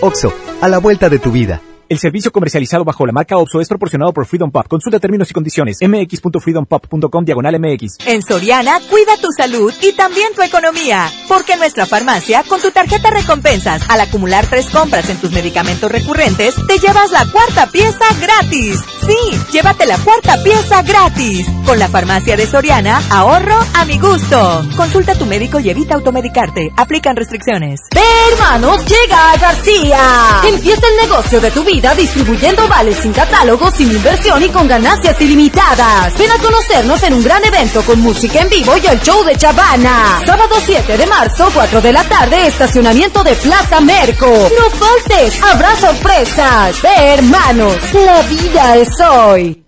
OXO, 0.00 0.32
a 0.60 0.68
la 0.68 0.78
vuelta 0.78 1.08
de 1.08 1.18
tu 1.18 1.32
vida. 1.32 1.60
El 1.88 1.98
servicio 1.98 2.30
comercializado 2.30 2.84
bajo 2.84 3.06
la 3.06 3.12
marca 3.12 3.38
OPSO 3.38 3.62
es 3.62 3.68
proporcionado 3.68 4.12
por 4.12 4.26
Freedom 4.26 4.50
Pop. 4.50 4.68
Consulta 4.68 5.00
términos 5.00 5.30
y 5.30 5.32
condiciones. 5.32 5.78
mx.freedompop.com 5.80 7.24
diagonal 7.24 7.58
mx. 7.58 7.96
En 8.06 8.20
Soriana, 8.20 8.78
cuida 8.90 9.16
tu 9.22 9.28
salud 9.34 9.72
y 9.80 9.92
también 9.92 10.34
tu 10.34 10.42
economía. 10.42 11.10
Porque 11.28 11.54
en 11.54 11.60
nuestra 11.60 11.86
farmacia, 11.86 12.44
con 12.46 12.60
tu 12.60 12.70
tarjeta 12.72 13.08
recompensas, 13.08 13.88
al 13.88 14.02
acumular 14.02 14.46
tres 14.46 14.68
compras 14.68 15.08
en 15.08 15.16
tus 15.16 15.32
medicamentos 15.32 15.90
recurrentes, 15.90 16.56
te 16.66 16.78
llevas 16.78 17.10
la 17.10 17.24
cuarta 17.32 17.70
pieza 17.72 18.04
gratis. 18.20 18.84
Sí, 19.06 19.38
llévate 19.50 19.86
la 19.86 19.96
cuarta 19.96 20.42
pieza 20.44 20.82
gratis. 20.82 21.46
Con 21.64 21.78
la 21.78 21.88
farmacia 21.88 22.36
de 22.36 22.46
Soriana, 22.46 23.00
ahorro 23.10 23.56
a 23.74 23.86
mi 23.86 23.98
gusto. 23.98 24.62
Consulta 24.76 25.12
a 25.12 25.18
tu 25.18 25.24
médico 25.24 25.58
y 25.58 25.70
evita 25.70 25.94
automedicarte. 25.94 26.70
Aplican 26.76 27.16
restricciones. 27.16 27.80
¡Ve, 27.94 28.02
hermanos! 28.32 28.84
Llega 28.84 29.32
a 29.32 29.38
García. 29.38 30.00
Empieza 30.46 30.82
el 30.86 31.08
negocio 31.08 31.40
de 31.40 31.50
tu 31.50 31.64
vida 31.64 31.77
distribuyendo 31.80 32.66
vales 32.66 32.98
sin 32.98 33.12
catálogo, 33.12 33.70
sin 33.70 33.90
inversión 33.90 34.42
y 34.42 34.48
con 34.48 34.66
ganancias 34.66 35.20
ilimitadas. 35.20 36.12
Ven 36.18 36.30
a 36.30 36.38
conocernos 36.38 37.02
en 37.04 37.14
un 37.14 37.22
gran 37.22 37.44
evento 37.44 37.82
con 37.82 38.00
música 38.00 38.40
en 38.40 38.48
vivo 38.48 38.72
y 38.82 38.86
el 38.86 39.00
show 39.00 39.22
de 39.24 39.36
Chavana. 39.36 40.20
Sábado 40.26 40.56
7 40.64 40.96
de 40.96 41.06
marzo, 41.06 41.48
4 41.54 41.80
de 41.80 41.92
la 41.92 42.04
tarde, 42.04 42.48
estacionamiento 42.48 43.22
de 43.22 43.34
Plaza 43.36 43.80
Merco. 43.80 44.26
No 44.26 44.70
faltes, 44.70 45.40
habrá 45.42 45.76
sorpresas. 45.76 46.82
Ve, 46.82 47.14
hermanos, 47.14 47.76
la 47.92 48.22
vida 48.22 48.76
es 48.76 48.88
hoy. 49.00 49.67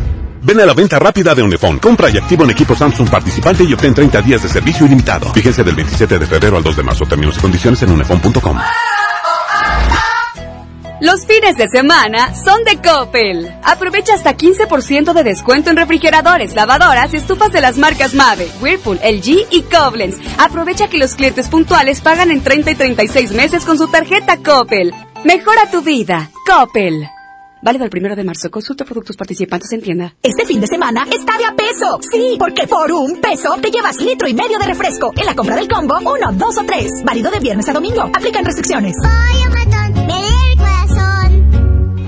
Ven 0.43 0.59
a 0.59 0.65
la 0.65 0.73
venta 0.73 0.97
rápida 0.97 1.35
de 1.35 1.43
Unifón. 1.43 1.79
Compra 1.79 2.09
y 2.09 2.17
activa 2.17 2.43
un 2.43 2.51
equipo 2.51 2.75
Samsung 2.75 3.09
participante 3.09 3.63
y 3.63 3.73
obtén 3.73 3.93
30 3.93 4.21
días 4.21 4.43
de 4.43 4.49
servicio 4.49 4.85
ilimitado. 4.85 5.31
Fíjense 5.33 5.63
del 5.63 5.75
27 5.75 6.17
de 6.17 6.25
febrero 6.25 6.57
al 6.57 6.63
2 6.63 6.77
de 6.77 6.83
marzo. 6.83 7.05
Términos 7.05 7.37
y 7.37 7.41
condiciones 7.41 7.81
en 7.83 7.91
unifón.com. 7.91 8.57
Los 10.99 11.25
fines 11.25 11.57
de 11.57 11.67
semana 11.67 12.35
son 12.35 12.63
de 12.63 12.77
Coppel. 12.79 13.51
Aprovecha 13.63 14.13
hasta 14.13 14.37
15% 14.37 15.13
de 15.13 15.23
descuento 15.23 15.71
en 15.71 15.77
refrigeradores, 15.77 16.53
lavadoras 16.53 17.11
y 17.13 17.17
estufas 17.17 17.51
de 17.51 17.59
las 17.59 17.77
marcas 17.77 18.13
Mave, 18.13 18.47
Whirlpool, 18.61 18.99
LG 19.03 19.47
y 19.49 19.63
Koblenz. 19.63 20.17
Aprovecha 20.37 20.89
que 20.89 20.99
los 20.99 21.15
clientes 21.15 21.47
puntuales 21.49 22.01
pagan 22.01 22.29
en 22.29 22.41
30 22.43 22.71
y 22.71 22.75
36 22.75 23.31
meses 23.31 23.65
con 23.65 23.79
su 23.79 23.87
tarjeta 23.87 24.37
Coppel. 24.37 24.93
Mejora 25.23 25.71
tu 25.71 25.81
vida. 25.81 26.29
Coppel. 26.45 27.07
Válido 27.61 27.85
el 27.85 27.91
primero 27.91 28.15
de 28.15 28.23
marzo. 28.23 28.49
Consulta 28.49 28.85
productos 28.85 29.15
participantes 29.15 29.71
en 29.71 29.81
tienda. 29.81 30.15
Este 30.23 30.45
fin 30.45 30.59
de 30.59 30.67
semana 30.67 31.05
está 31.11 31.37
de 31.37 31.45
a 31.45 31.55
peso. 31.55 31.99
Sí, 32.11 32.35
porque 32.39 32.67
por 32.67 32.91
un 32.91 33.21
peso 33.21 33.55
te 33.61 33.69
llevas 33.69 33.97
litro 33.97 34.27
y 34.27 34.33
medio 34.33 34.57
de 34.57 34.65
refresco. 34.65 35.11
En 35.15 35.25
la 35.25 35.35
compra 35.35 35.55
del 35.55 35.67
combo, 35.67 35.99
uno, 35.99 36.31
dos 36.33 36.57
o 36.57 36.63
tres. 36.65 36.91
Válido 37.05 37.29
de 37.29 37.39
viernes 37.39 37.69
a 37.69 37.73
domingo. 37.73 38.01
Aplican 38.01 38.45
restricciones. 38.45 38.95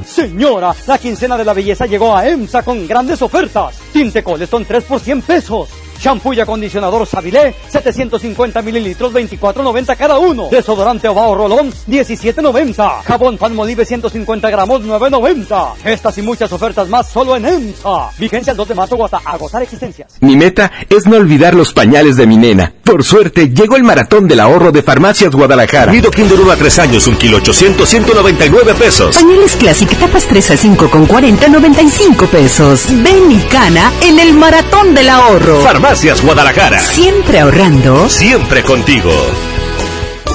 Señora, 0.06 0.76
la 0.88 0.98
quincena 0.98 1.38
de 1.38 1.46
la 1.46 1.54
belleza 1.54 1.86
llegó 1.86 2.16
a 2.16 2.28
EMSA 2.28 2.64
con 2.64 2.88
grandes 2.88 3.22
ofertas. 3.22 3.80
Tinte 3.92 4.24
Colestón 4.24 4.66
3 4.66 4.84
por 4.84 5.00
100 5.00 5.22
pesos. 5.22 5.70
Shampoo 6.00 6.34
y 6.34 6.40
acondicionador 6.40 7.06
Sabilé, 7.06 7.54
750 7.70 8.62
mililitros, 8.62 9.14
24.90 9.14 9.98
cada 9.98 10.18
uno. 10.18 10.48
Desodorante 10.50 11.08
Ovao 11.08 11.36
Rolón, 11.36 11.72
17.90. 11.88 13.04
Jabón 13.04 13.38
Palmolive, 13.38 13.86
150 13.86 14.50
gramos, 14.50 14.82
9.90. 14.82 15.74
Estas 15.86 16.18
y 16.18 16.22
muchas 16.22 16.52
ofertas 16.52 16.88
más 16.90 17.10
solo 17.10 17.36
en 17.36 17.46
EMSA. 17.46 18.10
Vigencia 18.18 18.52
el 18.52 18.58
2 18.58 18.68
de 18.70 18.76
marzo 18.76 18.96
o 18.96 19.06
hasta 19.06 19.22
agotar 19.26 19.64
existencias. 19.64 20.18
Mi 20.22 20.36
meta 20.36 20.72
es 20.90 21.06
no 21.06 21.18
olvidar 21.18 21.54
los 21.54 21.74
pañales 21.74 22.18
de 22.18 22.28
mi 22.28 22.38
nena. 22.38 22.74
Por 22.84 23.04
suerte, 23.04 23.50
llegó 23.50 23.76
el 23.76 23.84
maratón 23.84 24.28
del 24.28 24.40
ahorro 24.40 24.72
de 24.72 24.84
Farmacias 24.84 25.32
Guadalajara. 25.32 25.92
Nido 25.92 26.12
Kinder 26.12 26.40
1 26.40 26.52
a 26.52 26.56
3 26.56 26.80
años, 26.80 27.08
un 27.08 27.16
kilo 27.16 27.38
800, 27.38 27.88
199 27.88 28.74
pesos. 28.76 29.16
Pañales 29.16 29.56
Classic, 29.56 29.90
tapas 29.98 30.26
3 30.26 30.52
a 30.52 30.58
5 30.58 30.90
con 30.90 31.06
40, 31.06 31.48
95 31.48 32.26
pesos. 32.28 32.86
Ven 32.90 33.32
y 33.32 33.40
cana 33.50 33.92
en 34.02 34.20
el 34.20 34.34
maratón 34.34 34.94
del 34.94 35.10
ahorro. 35.10 35.62
Farmacias 35.94 36.24
Guadalajara. 36.24 36.80
Siempre 36.80 37.40
ahorrando. 37.40 38.10
Siempre 38.10 38.64
contigo. 38.64 39.12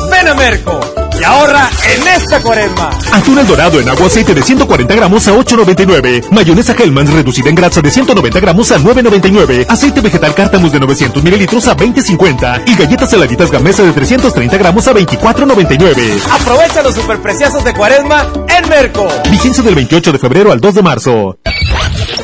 Ven 0.09 0.29
a 0.29 0.35
Merco 0.35 0.79
y 1.19 1.25
ahorra 1.25 1.71
en 1.95 2.09
esta 2.09 2.41
cuaresma. 2.41 2.91
Atún 3.13 3.39
el 3.39 3.47
dorado 3.47 3.81
en 3.81 3.89
agua 3.89 4.07
aceite 4.07 4.35
de 4.35 4.43
140 4.43 4.95
gramos 4.95 5.27
a 5.29 5.33
8.99. 5.33 6.31
Mayonesa 6.31 6.75
Hellmann's 6.79 7.13
reducida 7.13 7.49
en 7.49 7.55
grasa 7.55 7.81
de 7.81 7.91
190 7.91 8.41
gramos 8.41 8.71
a 8.73 8.79
9.99. 8.79 9.67
Aceite 9.69 10.01
vegetal 10.01 10.35
Cártamus 10.35 10.73
de 10.73 10.81
900 10.81 11.23
mililitros 11.23 11.67
a 11.69 11.77
20.50. 11.77 12.63
Y 12.67 12.75
galletas 12.77 13.11
saladitas 13.11 13.51
Gamesa 13.51 13.83
de 13.83 13.93
330 13.93 14.57
gramos 14.57 14.87
a 14.89 14.93
24.99. 14.93 16.21
Aprovecha 16.31 16.83
los 16.83 16.95
superpreciosos 16.95 17.65
de 17.65 17.75
cuaresma 17.75 18.27
en 18.49 18.69
Merco. 18.69 19.09
Vigencia 19.31 19.63
del 19.63 19.75
28 19.75 20.13
de 20.13 20.19
febrero 20.19 20.53
al 20.53 20.61
2 20.61 20.75
de 20.75 20.83
marzo. 20.83 21.39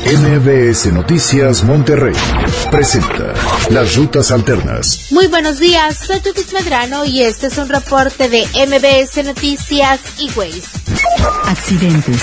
MBS 0.05 0.93
Noticias 0.93 1.63
Monterrey 1.63 2.13
presenta 2.69 3.33
Las 3.69 3.95
Rutas 3.95 4.29
Alternas. 4.29 5.07
Muy 5.09 5.25
buenos 5.25 5.57
días, 5.57 5.97
soy 6.05 6.19
Tutis 6.19 6.53
Medrano 6.53 7.05
y 7.05 7.23
este 7.23 7.47
es 7.47 7.57
un 7.57 7.67
reporte 7.69 8.29
de 8.29 8.45
MBS 8.67 8.84
Noticias 8.85 9.99
y 10.19 10.29
Ways. 10.37 10.65
Accidentes. 11.45 12.21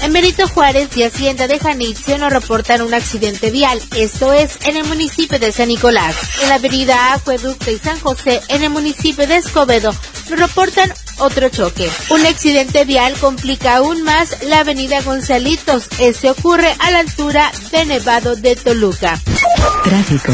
En 0.00 0.12
Benito 0.12 0.48
Juárez 0.48 0.88
y 0.96 1.04
Hacienda 1.04 1.46
de 1.46 1.60
Janitzio 1.60 2.18
nos 2.18 2.32
reportan 2.32 2.82
un 2.82 2.92
accidente 2.92 3.52
vial, 3.52 3.80
esto 3.94 4.32
es 4.32 4.58
en 4.64 4.76
el 4.76 4.84
municipio 4.84 5.38
de 5.38 5.52
San 5.52 5.68
Nicolás. 5.68 6.16
En 6.42 6.48
la 6.48 6.56
avenida 6.56 7.12
Acueducto 7.12 7.70
y 7.70 7.78
San 7.78 8.00
José, 8.00 8.40
en 8.48 8.64
el 8.64 8.70
municipio 8.70 9.28
de 9.28 9.36
Escobedo, 9.36 9.94
nos 10.28 10.40
reportan 10.40 10.92
otro 11.18 11.48
choque. 11.50 11.88
Un 12.10 12.26
accidente 12.26 12.84
vial 12.84 13.14
complica 13.20 13.76
aún 13.76 14.02
más 14.02 14.42
la 14.42 14.58
avenida 14.58 15.02
Gonzalitos. 15.02 15.86
Este 16.00 16.30
ocurre 16.30 16.74
a 16.80 16.90
la 16.90 16.98
altura 16.98 17.52
de 17.70 17.86
Nevado 17.86 18.34
de 18.34 18.56
Toluca. 18.56 19.20
Tráfico. 19.84 20.32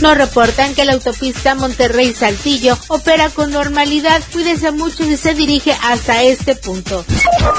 Nos 0.00 0.16
reportan 0.16 0.74
que 0.74 0.84
la 0.84 0.94
autopista 0.94 1.54
Monterrey-Saltillo 1.54 2.78
opera 2.88 3.28
con 3.28 3.50
normalidad. 3.50 4.22
Cuídese 4.32 4.72
mucho 4.72 5.04
si 5.04 5.16
se 5.16 5.34
dirige 5.34 5.76
hasta 5.82 6.22
este 6.22 6.54
punto. 6.56 7.04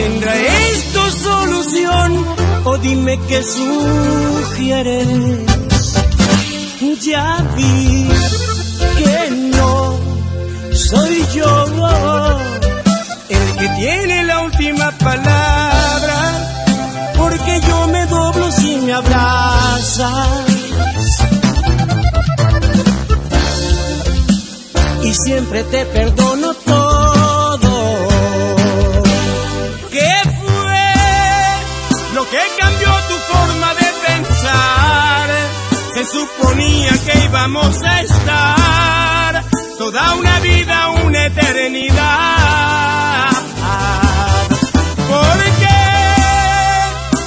¿Tendrá 0.00 0.34
esto 0.34 1.10
solución 1.10 2.26
o 2.64 2.78
dime 2.78 3.20
qué 3.28 3.42
sugieres? 3.42 5.08
Ya 7.02 7.44
vi 7.54 8.08
que 8.98 9.30
no 9.54 10.00
soy 10.72 11.26
yo 11.34 11.66
el 13.28 13.56
que 13.58 13.68
tiene 13.76 14.24
la 14.24 14.40
última 14.40 14.90
palabra, 14.92 16.18
porque 17.18 17.60
yo 17.68 17.86
me 17.88 18.06
doblo 18.06 18.50
si 18.52 18.76
me 18.76 18.94
abrazas. 18.94 20.28
Y 25.04 25.12
siempre 25.12 25.62
te 25.64 25.84
perdono 25.84 26.54
todo. 26.54 27.09
Suponía 36.12 36.90
que 37.04 37.24
íbamos 37.24 37.82
a 37.82 38.00
estar 38.00 39.44
toda 39.78 40.14
una 40.14 40.38
vida, 40.40 40.88
una 41.04 41.26
eternidad. 41.26 43.28
Porque 45.08 45.76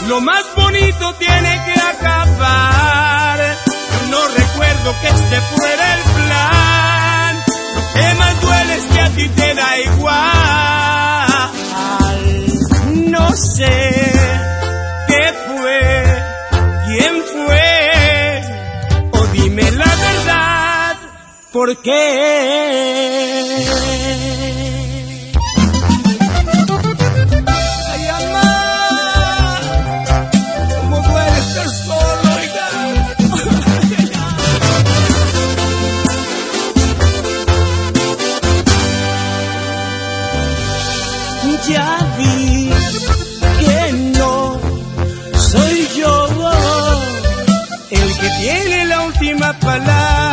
lo 0.07 0.19
más 0.21 0.43
bonito 0.55 1.13
tiene 1.15 1.61
que 1.65 1.79
acabar. 1.79 3.39
Yo 3.67 4.07
no 4.11 4.27
recuerdo 4.27 4.95
que 5.01 5.07
este 5.07 5.41
fuera 5.41 5.95
el 5.95 6.01
plan. 6.19 7.43
Lo 7.75 7.81
que 7.93 8.13
más 8.15 8.41
duele 8.41 8.75
es 8.75 8.85
que 8.85 9.01
a 9.01 9.09
ti 9.09 9.27
te 9.29 9.53
da 9.55 9.79
igual. 9.79 11.51
No 13.11 13.35
sé 13.35 14.22
¿por 21.53 21.77
qué? 21.77 23.13
Ya 41.69 41.97
vi 42.17 42.69
que 43.59 43.93
no 44.19 44.59
soy 45.33 45.87
yo 45.95 46.13
el 47.89 48.17
que 48.19 48.29
tiene 48.41 48.85
la 48.85 49.01
última 49.03 49.53
palabra, 49.59 50.32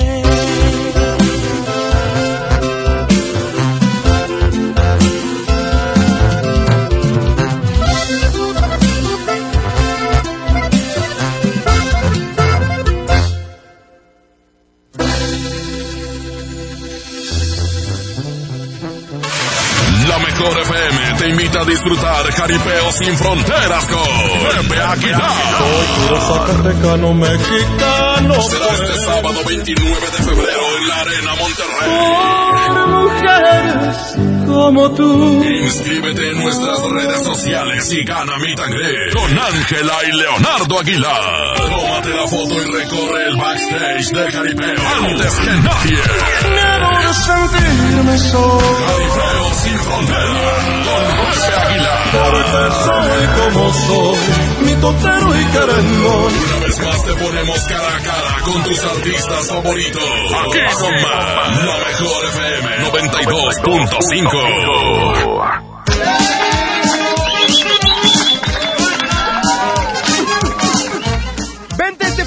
FM 20.49 21.13
te 21.19 21.29
invita 21.29 21.61
a 21.61 21.65
disfrutar 21.65 22.31
Jaripeo 22.31 22.91
sin 22.91 23.15
fronteras 23.15 23.85
con 23.85 24.67
Pepe 24.67 24.81
Aguilar. 24.81 25.31
Zacatecano 26.19 27.13
mexicano. 27.13 28.41
Será 28.41 28.65
este 28.73 28.97
sábado 29.05 29.39
29 29.45 30.01
de 30.01 30.23
febrero 30.23 30.77
en 30.77 30.87
la 30.87 30.99
Arena 31.01 31.35
Monterrey. 31.35 31.89
Por 32.67 32.87
mujeres 32.87 34.30
como 34.51 34.91
tú. 34.91 35.43
Inscríbete 35.43 36.31
en 36.31 36.37
nuestras 36.39 36.79
redes 36.91 37.23
sociales 37.23 37.91
y 37.91 38.03
gana 38.03 38.37
mi 38.37 38.53
tangre 38.55 39.11
con 39.13 39.39
Ángela 39.39 39.93
y 40.07 40.11
Leonardo 40.17 40.79
Aguilar. 40.79 41.55
Tómate 41.55 42.09
la 42.09 42.27
foto 42.27 42.53
y 42.55 42.71
recorre 42.71 43.27
el 43.27 43.37
backstage 43.37 44.11
de 44.11 44.31
Jaripeo 44.31 44.87
antes 45.01 45.35
que 45.35 45.51
nadie. 45.51 46.01
Quiero 46.41 47.13
sentirme 47.13 48.17
solo. 48.17 48.77
Jaripeo 48.87 49.53
sin 49.53 49.79
fronteras 49.79 50.65
con 50.85 51.03
Pepe 51.17 51.55
Aguilar. 51.55 52.00
Porque 52.11 52.63
soy 52.83 53.23
como 53.39 53.63
soy, 53.73 54.19
mi 54.65 54.73
totero 54.81 55.29
y 55.39 55.45
querendón. 55.45 56.33
Una 56.33 56.57
vez 56.59 56.77
más 56.81 57.01
te 57.03 57.13
ponemos 57.13 57.63
cara 57.67 57.95
a 57.95 57.99
cara 57.99 58.35
con 58.43 58.61
tus 58.63 58.83
artistas 58.83 59.47
favoritos. 59.47 60.03
Aquí 60.03 60.59
con 60.79 60.93
más. 61.01 61.65
La 61.65 61.77
mejor 61.77 62.25
FM 62.25 62.89
92.5. 62.91 65.70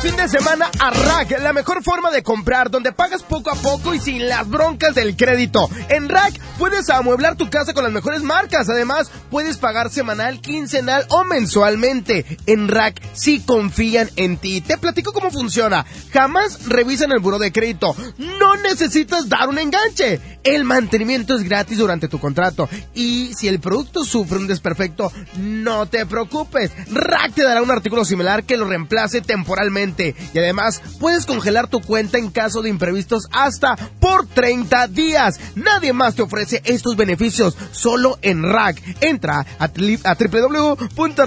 fin 0.05 0.17
de 0.17 0.29
semana 0.29 0.71
a 0.81 0.91
Rack, 0.91 1.41
la 1.41 1.55
mejor 1.55 1.83
forma 1.83 2.11
de 2.11 2.23
comprar, 2.23 2.71
donde 2.71 2.93
pagas 2.93 3.23
poco 3.23 3.51
a 3.51 3.55
poco 3.55 3.95
y 3.95 3.99
sin 3.99 4.29
las 4.29 4.47
broncas 4.47 4.95
del 4.95 5.17
crédito. 5.17 5.71
En 5.89 6.11
Rack 6.11 6.39
puedes 6.59 6.91
amueblar 6.91 7.37
tu 7.37 7.49
casa 7.49 7.73
con 7.73 7.85
las 7.85 7.93
mejores 7.93 8.23
marcas. 8.23 8.69
Además, 8.69 9.11
puedes 9.31 9.57
pagar 9.57 9.91
semanal, 9.91 10.43
quincenal 10.43 11.07
o 11.09 11.25
mensualmente. 11.25 12.27
En 12.45 12.69
Rack 12.69 13.01
sí 13.15 13.41
confían 13.41 14.11
en 14.17 14.37
ti. 14.37 14.61
Te 14.61 14.77
platico 14.77 15.15
cómo 15.15 15.31
funciona. 15.31 15.87
Jamás 16.13 16.67
revisan 16.67 17.11
el 17.13 17.21
buro 17.21 17.39
de 17.39 17.51
crédito. 17.51 17.97
No 18.19 18.57
necesitas 18.57 19.31
dar 19.31 19.49
un 19.49 19.59
enganche. 19.59 20.21
El 20.45 20.65
mantenimiento 20.65 21.35
es 21.35 21.45
gratis 21.45 21.79
durante 21.79 22.09
tu 22.09 22.19
contrato. 22.19 22.69
Y 22.95 23.33
si 23.35 23.49
el 23.49 23.59
producto 23.59 24.05
sufre 24.05 24.37
un 24.37 24.49
desperfecto, 24.49 25.11
no 25.39 25.87
te 25.87 26.05
preocupes. 26.05 26.73
Rack 26.91 27.33
te 27.33 27.45
dará 27.45 27.63
un 27.63 27.71
artículo 27.71 28.05
similar 28.05 28.45
que 28.45 28.59
lo 28.59 28.67
reemplace 28.67 29.23
temporalmente. 29.23 29.94
Y 29.99 30.39
además, 30.39 30.83
puedes 30.99 31.27
congelar 31.27 31.69
tu 31.69 31.81
cuenta 31.81 32.19
en 32.19 32.31
caso 32.31 32.63
de 32.63 32.71
imprevistos 32.71 33.29
hasta 33.31 33.77
por 34.01 34.27
30 34.27 34.89
días. 34.89 35.39
Nadie 35.55 35.93
más 35.93 36.15
te 36.15 36.23
ofrece 36.23 36.63
estos 36.65 36.97
beneficios, 36.97 37.57
solo 37.73 38.19
en 38.23 38.43
Rack. 38.43 38.83
Entra 39.01 39.47
a, 39.59 39.65
a 39.65 39.69
www.rack.mx 40.15 41.27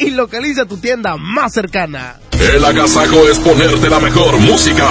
y 0.00 0.10
localiza 0.10 0.66
tu 0.66 0.76
tienda 0.78 1.16
más 1.16 1.54
cercana. 1.54 2.20
El 2.32 2.64
agasajo 2.64 3.28
es 3.28 3.38
ponerte 3.38 3.88
la 3.88 3.98
mejor 3.98 4.38
música. 4.38 4.88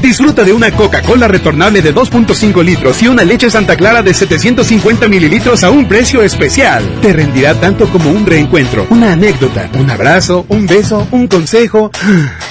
Disfruta 0.03 0.45
de 0.45 0.53
una 0.53 0.71
Coca-Cola 0.71 1.29
retornable 1.29 1.83
de 1.83 1.95
2.5 1.95 2.65
litros 2.65 3.03
y 3.03 3.09
una 3.09 3.25
leche 3.25 3.51
Santa 3.51 3.77
Clara 3.77 4.03
de 4.03 4.15
750 4.15 5.09
mililitros 5.09 5.65
a 5.65 5.71
un 5.71 5.89
precio 5.89 6.23
especial. 6.23 7.01
Te 7.01 7.13
rendirá 7.13 7.55
tanto 7.55 7.89
como 7.89 8.11
un 8.11 8.27
reencuentro, 8.27 8.87
una 8.91 9.13
anécdota, 9.13 9.71
un 9.79 9.91
abrazo, 9.91 10.47
un 10.49 10.67
beso, 10.67 11.07
un 11.11 11.27
consejo. 11.27 11.91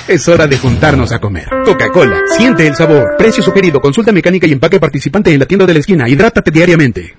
Es 0.07 0.27
hora 0.27 0.45
de 0.45 0.59
juntarnos 0.59 1.11
a 1.11 1.19
comer. 1.19 1.49
Coca-Cola, 1.65 2.19
siente 2.37 2.67
el 2.67 2.75
sabor. 2.75 3.15
Precio 3.17 3.41
sugerido, 3.41 3.81
consulta 3.81 4.11
mecánica 4.11 4.45
y 4.45 4.51
empaque 4.51 4.79
participante 4.79 5.33
en 5.33 5.39
la 5.39 5.47
tienda 5.47 5.65
de 5.65 5.73
la 5.73 5.79
esquina. 5.79 6.07
Hidrátate 6.07 6.51
diariamente. 6.51 7.17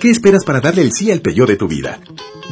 ¿Qué 0.00 0.10
esperas 0.10 0.44
para 0.44 0.60
darle 0.60 0.82
el 0.82 0.92
sí 0.92 1.10
al 1.10 1.20
Peugeot 1.20 1.48
de 1.48 1.56
tu 1.56 1.66
vida? 1.66 1.98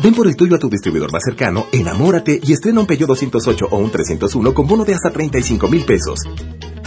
Ven 0.03 0.15
por 0.15 0.27
el 0.27 0.37
tuyo 0.37 0.57
a 0.57 0.59
tu 0.59 0.69
distribuidor 0.69 1.13
más 1.13 1.23
cercano, 1.25 1.67
enamórate 1.73 2.41
y 2.43 2.53
estrena 2.53 2.81
un 2.81 2.87
Peugeot 2.87 3.09
208 3.09 3.69
o 3.71 3.79
un 3.79 3.91
301 3.91 4.53
con 4.53 4.67
bono 4.67 4.85
de 4.85 4.95
hasta 4.95 5.11
35 5.11 5.69
mil 5.69 5.85
pesos. 5.85 6.21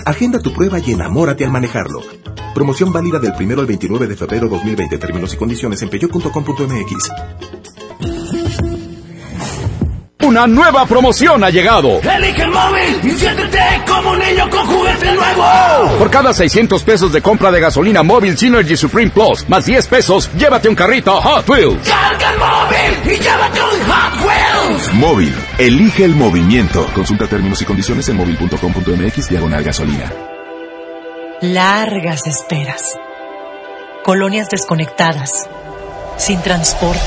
Agenda 0.05 0.39
tu 0.39 0.53
prueba 0.53 0.79
y 0.79 0.91
enamórate 0.91 1.45
al 1.45 1.51
manejarlo. 1.51 2.01
Promoción 2.53 2.91
válida 2.91 3.19
del 3.19 3.33
1 3.39 3.59
al 3.59 3.65
29 3.65 4.07
de 4.07 4.15
febrero 4.15 4.47
2020. 4.49 4.97
Términos 4.97 5.33
y 5.33 5.37
condiciones 5.37 5.81
en 5.81 5.89
peyo.com.mx. 5.89 7.11
Una 10.21 10.45
nueva 10.45 10.85
promoción 10.85 11.43
ha 11.43 11.49
llegado. 11.49 12.01
Elige 12.01 12.43
el 12.43 12.51
móvil 12.51 12.99
y 13.03 13.11
siéntete 13.11 13.59
como 13.87 14.11
un 14.11 14.19
niño 14.19 14.47
con 14.49 14.65
juguete 14.67 15.11
nuevo. 15.13 15.97
Por 15.97 16.11
cada 16.11 16.33
600 16.33 16.83
pesos 16.83 17.11
de 17.11 17.21
compra 17.21 17.49
de 17.49 17.59
gasolina 17.59 18.03
móvil 18.03 18.37
Synergy 18.37 18.77
Supreme 18.77 19.09
Plus, 19.11 19.47
más 19.49 19.65
10 19.65 19.87
pesos, 19.87 20.29
llévate 20.37 20.69
un 20.69 20.75
carrito 20.75 21.19
Hot 21.19 21.49
Wheels. 21.49 21.87
Carga 21.87 22.31
el 22.31 22.37
móvil 22.37 23.15
y 23.15 23.19
llévate 23.19 23.59
un 23.59 23.91
Hot 23.91 24.25
Wheels. 24.25 24.93
Móvil, 24.93 25.35
elige 25.59 26.05
el 26.05 26.15
movimiento. 26.15 26.87
Consulta 26.95 27.27
términos 27.27 27.61
y 27.61 27.65
condiciones 27.65 28.07
en 28.09 28.15
móvil.com.mx 28.15 29.29
diagonal 29.29 29.63
gasolina. 29.63 30.11
Largas 31.41 32.25
esperas. 32.27 32.97
Colonias 34.03 34.49
desconectadas. 34.49 35.49
Sin 36.17 36.41
transporte. 36.41 36.99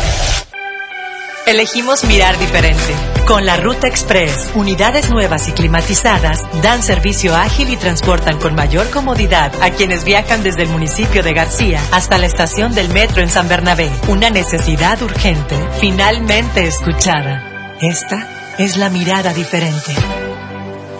Elegimos 1.47 2.05
mirar 2.05 2.39
diferente. 2.39 2.95
Con 3.27 3.47
la 3.47 3.57
Ruta 3.57 3.89
Express, 3.89 4.51
unidades 4.55 5.11
nuevas 5.11 5.49
y 5.49 5.53
climatizadas 5.53 6.41
dan 6.63 6.83
servicio 6.83 7.35
ágil 7.35 7.71
y 7.71 7.77
transportan 7.77 8.39
con 8.39 8.55
mayor 8.55 8.91
comodidad 8.91 9.53
a 9.61 9.71
quienes 9.71 10.05
viajan 10.05 10.43
desde 10.43 10.63
el 10.63 10.69
municipio 10.69 11.23
de 11.23 11.33
García 11.33 11.81
hasta 11.91 12.19
la 12.19 12.27
estación 12.27 12.75
del 12.75 12.91
metro 12.91 13.23
en 13.23 13.31
San 13.31 13.49
Bernabé. 13.49 13.91
Una 14.09 14.31
necesidad 14.31 15.03
urgente, 15.03 15.57
finalmente 15.81 16.67
escuchada. 16.67 17.77
Esta 17.81 18.42
es 18.59 18.77
la 18.77 18.91
mirada 18.91 19.33
diferente. 19.33 19.95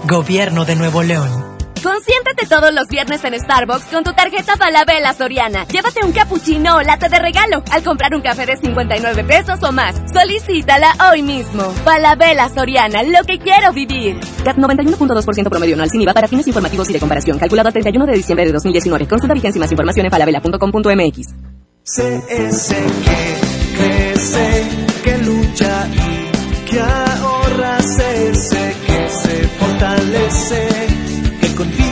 Gobierno 0.05 0.65
de 0.65 0.77
Nuevo 0.77 1.03
León. 1.03 1.53
Consiéntate 1.83 2.47
todos 2.47 2.73
los 2.73 2.87
viernes 2.89 3.25
en 3.25 3.39
Starbucks 3.39 3.87
con 3.87 4.05
tu 4.05 4.13
tarjeta 4.13 4.57
Falabella 4.57 5.13
Soriana. 5.15 5.67
Llévate 5.67 6.05
un 6.05 6.13
cappuccino 6.13 6.77
o 6.77 6.83
lata 6.83 7.09
de 7.09 7.19
regalo 7.19 7.63
al 7.73 7.83
comprar 7.83 8.15
un 8.15 8.23
café 8.23 8.47
de 8.47 8.57
59 8.57 9.25
pesos 9.25 9.61
o 9.65 9.73
más. 9.73 9.97
Solicítala 10.13 10.95
hoy 11.11 11.23
mismo. 11.23 11.65
Falabella 11.85 12.49
Soriana, 12.51 13.03
lo 13.03 13.25
que 13.27 13.39
quiero 13.39 13.73
vivir. 13.73 14.21
CAT 14.45 14.59
91.2% 14.59 15.49
promedio 15.49 15.75
anual 15.75 15.91
sin 15.91 16.03
IVA 16.03 16.15
para 16.15 16.29
fines 16.29 16.47
informativos 16.47 16.89
y 16.89 16.93
de 16.93 17.01
comparación. 17.01 17.39
Calculado 17.39 17.69
a 17.69 17.73
31 17.73 18.07
de 18.07 18.13
diciembre 18.13 18.47
de 18.47 18.53
2019. 18.53 19.09
Consulta 19.09 19.35
vigencia 19.35 19.59
y 19.59 19.61
más 19.61 19.73
información 19.73 20.07
en 20.07 20.13
falabella.com.mx. 20.13 21.35
CS 21.85 22.75
que 23.05 23.41
crece, 23.77 24.65
que 25.03 25.19
lucha 25.19 25.89
y 25.89 26.71
que 26.71 26.81
CS 27.83 28.51
que 28.87 29.09
se 29.09 29.49
fortalece 29.59 30.69
que 31.41 31.55
confía 31.57 31.92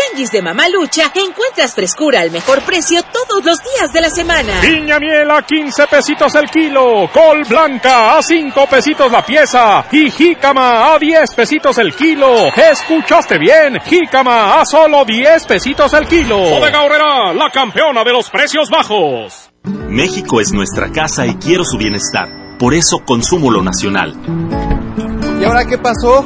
Tianguis 0.11 0.31
de 0.31 0.41
Mamalucha 0.41 1.11
encuentras 1.15 1.73
frescura 1.73 2.21
al 2.21 2.31
mejor 2.31 2.61
precio 2.63 3.01
todos 3.03 3.43
los 3.45 3.59
días 3.59 3.93
de 3.93 4.01
la 4.01 4.09
semana. 4.09 4.59
Piña 4.61 4.99
miel 4.99 5.29
a 5.31 5.41
15 5.41 5.87
pesitos 5.87 6.35
el 6.35 6.49
kilo. 6.49 7.09
Col 7.13 7.43
blanca 7.45 8.17
a 8.17 8.21
5 8.21 8.67
pesitos 8.67 9.11
la 9.11 9.25
pieza. 9.25 9.85
Y 9.91 10.09
jícama 10.11 10.93
a 10.93 10.99
10 10.99 11.33
pesitos 11.33 11.77
el 11.77 11.93
kilo. 11.95 12.47
¿Escuchaste 12.47 13.37
bien? 13.37 13.79
Jícama 13.81 14.59
a 14.59 14.65
solo 14.65 15.05
10 15.05 15.45
pesitos 15.45 15.93
el 15.93 16.07
kilo. 16.07 16.37
Bodega 16.37 16.83
Horrera, 16.83 17.33
la 17.33 17.49
campeona 17.49 18.03
de 18.03 18.11
los 18.11 18.29
precios 18.29 18.69
bajos. 18.69 19.51
México 19.87 20.41
es 20.41 20.51
nuestra 20.51 20.91
casa 20.91 21.25
y 21.25 21.35
quiero 21.35 21.63
su 21.63 21.77
bienestar. 21.77 22.57
Por 22.57 22.73
eso 22.73 22.97
consumo 23.05 23.51
lo 23.51 23.61
nacional. 23.61 24.15
¿Y 25.39 25.43
ahora 25.45 25.65
qué 25.65 25.77
pasó? 25.77 26.25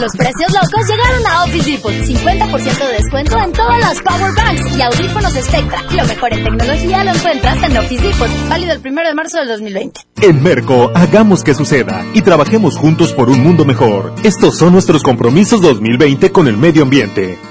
Los 0.00 0.12
precios 0.12 0.50
locos 0.54 0.88
llegaron 0.88 1.26
a 1.26 1.44
Office 1.44 1.70
Depot. 1.70 1.92
50% 1.92 2.86
de 2.86 2.92
descuento 2.94 3.38
en 3.38 3.52
todas 3.52 3.78
las 3.80 4.00
Power 4.00 4.32
Banks 4.34 4.76
y 4.78 4.80
audífonos 4.80 5.32
Spectra. 5.34 5.82
Lo 5.90 6.06
mejor 6.06 6.32
en 6.32 6.44
tecnología 6.44 7.04
lo 7.04 7.10
encuentras 7.10 7.62
en 7.62 7.76
Office 7.76 8.02
Depot. 8.02 8.28
Válido 8.48 8.72
el 8.72 8.78
1 8.78 9.02
de 9.02 9.14
marzo 9.14 9.38
del 9.38 9.48
2020. 9.48 10.00
En 10.22 10.42
Merco, 10.42 10.90
hagamos 10.94 11.44
que 11.44 11.54
suceda 11.54 12.06
y 12.14 12.22
trabajemos 12.22 12.78
juntos 12.78 13.12
por 13.12 13.28
un 13.28 13.42
mundo 13.42 13.66
mejor. 13.66 14.14
Estos 14.24 14.56
son 14.56 14.72
nuestros 14.72 15.02
compromisos 15.02 15.60
2020 15.60 16.32
con 16.32 16.48
el 16.48 16.56
medio 16.56 16.82
ambiente. 16.82 17.38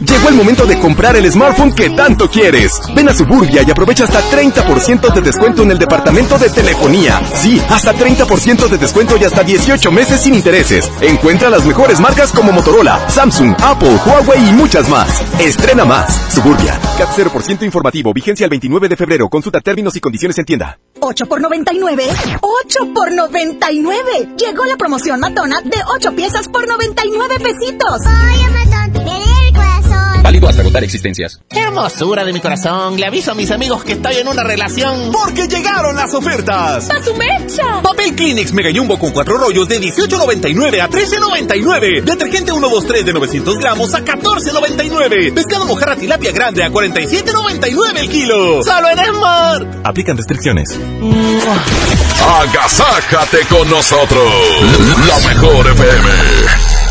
Llegó 0.00 0.28
el 0.28 0.34
momento 0.34 0.66
de 0.66 0.78
comprar 0.78 1.16
el 1.16 1.30
smartphone 1.30 1.74
que 1.74 1.90
tanto 1.90 2.28
quieres. 2.30 2.80
Ven 2.94 3.08
a 3.08 3.14
Suburbia 3.14 3.62
y 3.66 3.70
aprovecha 3.70 4.04
hasta 4.04 4.20
30% 4.30 5.12
de 5.12 5.20
descuento 5.22 5.62
en 5.62 5.70
el 5.70 5.78
departamento 5.78 6.38
de 6.38 6.50
telefonía. 6.50 7.22
Sí, 7.34 7.60
hasta 7.70 7.94
30% 7.94 8.68
de 8.68 8.76
descuento 8.76 9.16
y 9.16 9.24
hasta 9.24 9.42
18 9.42 9.90
meses 9.90 10.20
sin 10.20 10.34
intereses. 10.34 10.90
Encuentra 11.00 11.48
las 11.48 11.64
mejores 11.64 11.98
marcas 11.98 12.30
como 12.32 12.52
Motorola, 12.52 13.08
Samsung, 13.08 13.54
Apple, 13.62 13.96
Huawei 14.04 14.48
y 14.48 14.52
muchas 14.52 14.88
más. 14.88 15.22
Estrena 15.40 15.84
más. 15.86 16.34
Suburbia. 16.34 16.78
CAT 16.98 17.08
0% 17.16 17.62
informativo. 17.64 18.12
Vigencia 18.12 18.44
el 18.44 18.50
29 18.50 18.88
de 18.88 18.96
febrero. 18.96 19.28
Consulta 19.30 19.60
términos 19.60 19.96
y 19.96 20.00
condiciones 20.00 20.36
en 20.38 20.44
tienda. 20.44 20.78
8 21.00 21.26
por 21.26 21.40
99. 21.40 22.04
8 22.42 22.92
por 22.94 23.12
99. 23.12 24.02
Llegó 24.36 24.64
la 24.66 24.76
promoción 24.76 25.20
matona 25.20 25.60
de 25.62 25.78
8 25.94 26.14
piezas 26.14 26.48
por 26.48 26.68
99 26.68 27.38
pesitos. 27.40 28.00
Oye, 28.00 28.50
matón. 28.50 29.35
Válido 30.26 30.48
hasta 30.48 30.62
agotar 30.62 30.82
existencias. 30.82 31.40
¡Qué 31.48 31.60
hermosura 31.60 32.24
de 32.24 32.32
mi 32.32 32.40
corazón! 32.40 32.96
Le 32.96 33.06
aviso 33.06 33.30
a 33.30 33.34
mis 33.36 33.48
amigos 33.52 33.84
que 33.84 33.92
estoy 33.92 34.16
en 34.16 34.26
una 34.26 34.42
relación. 34.42 35.12
Porque 35.12 35.46
llegaron 35.46 35.94
las 35.94 36.12
ofertas. 36.14 36.90
¡A 36.90 37.00
su 37.00 37.14
mecha! 37.14 37.80
Papel 37.80 38.16
Kleenex 38.16 38.52
Mega 38.52 38.70
Jumbo 38.74 38.98
con 38.98 39.12
4 39.12 39.38
rollos 39.38 39.68
de 39.68 39.80
18.99 39.80 40.80
a 40.80 40.90
13.99. 40.90 42.02
Detergente 42.02 42.50
123 42.50 43.06
de 43.06 43.12
900 43.12 43.58
gramos 43.58 43.94
a 43.94 44.04
14.99. 44.04 45.32
Pescado 45.32 45.64
mojarra 45.64 45.94
tilapia 45.94 46.32
grande 46.32 46.64
a 46.64 46.70
47.99 46.70 47.98
el 48.00 48.08
kilo. 48.08 48.64
¡Solo 48.64 48.88
en 48.90 48.98
Smart! 48.98 49.76
Aplican 49.84 50.16
restricciones. 50.16 50.76
Agasájate 52.40 53.46
con 53.48 53.70
nosotros. 53.70 54.32
La 55.06 55.28
mejor 55.28 55.68
FM. 55.68 56.85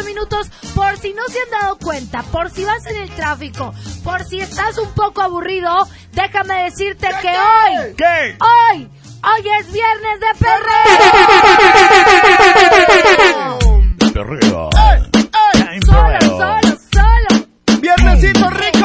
minutos. 0.00 0.48
Por 0.74 0.96
si 0.98 1.12
no 1.12 1.22
se 1.28 1.38
han 1.38 1.50
dado 1.60 1.78
cuenta, 1.78 2.22
por 2.22 2.50
si 2.50 2.64
vas 2.64 2.86
en 2.86 2.96
el 2.96 3.10
tráfico, 3.10 3.74
por 4.02 4.24
si 4.24 4.40
estás 4.40 4.78
un 4.78 4.90
poco 4.92 5.20
aburrido, 5.22 5.86
déjame 6.12 6.64
decirte 6.64 7.08
que 7.20 7.28
hoy, 7.28 7.94
hoy, 8.40 8.90
hoy 9.22 9.48
es 9.60 9.72
viernes 9.72 10.20
de 10.20 10.32
perreo. 10.38 10.82
Solo, 15.84 16.20
solo, 16.20 16.78
solo. 16.92 17.46
Viernesito 17.80 18.81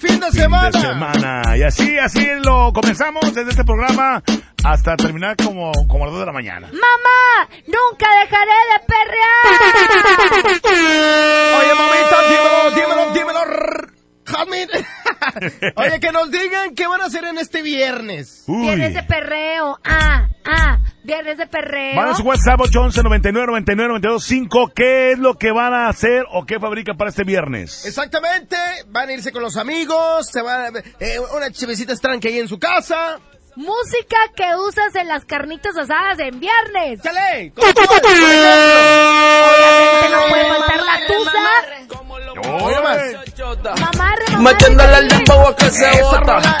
fin 0.00 0.18
de 0.18 0.30
semana. 0.32 0.72
Fin 0.72 0.82
de 0.82 0.88
semana. 0.88 1.56
Y 1.56 1.62
así, 1.62 1.98
así 1.98 2.26
lo 2.42 2.72
comenzamos 2.72 3.22
desde 3.34 3.50
este 3.50 3.64
programa 3.64 4.22
hasta 4.64 4.96
terminar 4.96 5.36
como, 5.36 5.72
como 5.88 6.04
a 6.04 6.06
las 6.06 6.12
2 6.12 6.20
de 6.20 6.26
la 6.26 6.32
mañana. 6.32 6.68
Mamá, 6.72 7.48
nunca 7.66 8.06
dejaré 8.22 8.58
de 8.70 8.78
perrear. 8.86 9.44
Oye, 11.60 11.74
mamita, 11.74 12.16
dímelo, 12.28 12.70
dímelo, 12.74 13.12
dímelo. 13.12 13.99
Jasmine. 14.30 14.68
Oye, 15.76 16.00
que 16.00 16.12
nos 16.12 16.30
digan 16.30 16.74
qué 16.74 16.86
van 16.86 17.00
a 17.00 17.06
hacer 17.06 17.24
en 17.24 17.38
este 17.38 17.62
viernes. 17.62 18.44
Viernes 18.46 18.94
de 18.94 19.02
perreo. 19.02 19.78
Ah, 19.84 20.28
ah, 20.44 20.78
viernes 21.02 21.38
de 21.38 21.46
perreo. 21.46 21.96
Van 21.96 22.08
a 22.08 22.14
su 22.14 22.22
WhatsApp 22.22 22.60
811 22.60 23.02
99 23.02 23.46
99 23.46 23.88
92 23.88 24.24
5. 24.24 24.72
¿Qué 24.74 25.12
es 25.12 25.18
lo 25.18 25.34
que 25.34 25.52
van 25.52 25.74
a 25.74 25.88
hacer 25.88 26.24
o 26.32 26.46
qué 26.46 26.58
fabrican 26.58 26.96
para 26.96 27.10
este 27.10 27.24
viernes? 27.24 27.84
Exactamente, 27.86 28.56
van 28.88 29.08
a 29.08 29.12
irse 29.12 29.32
con 29.32 29.42
los 29.42 29.56
amigos, 29.56 30.28
se 30.30 30.42
van 30.42 30.76
a, 30.76 30.78
eh, 31.00 31.18
una 31.36 31.50
chivecita 31.50 31.94
tranqui 31.96 32.28
ahí 32.28 32.38
en 32.38 32.48
su 32.48 32.58
casa. 32.58 33.18
Música 33.56 34.16
que 34.36 34.44
usas 34.56 34.94
en 34.94 35.08
las 35.08 35.24
carnitas 35.24 35.76
asadas 35.76 36.18
en 36.18 36.38
viernes. 36.40 37.00
¡Chale! 37.02 37.52
Obviamente 37.56 37.80
no 40.10 40.28
puede 40.28 40.48
faltar 40.48 40.80
la 40.82 41.06
tusa. 41.06 41.30
Mamarre, 43.80 44.24
mamarre. 44.30 44.94
Al 44.94 45.08
dembow 45.08 45.48
a 45.48 45.56
que 45.56 45.70
se 45.70 46.02
bota. 46.02 46.58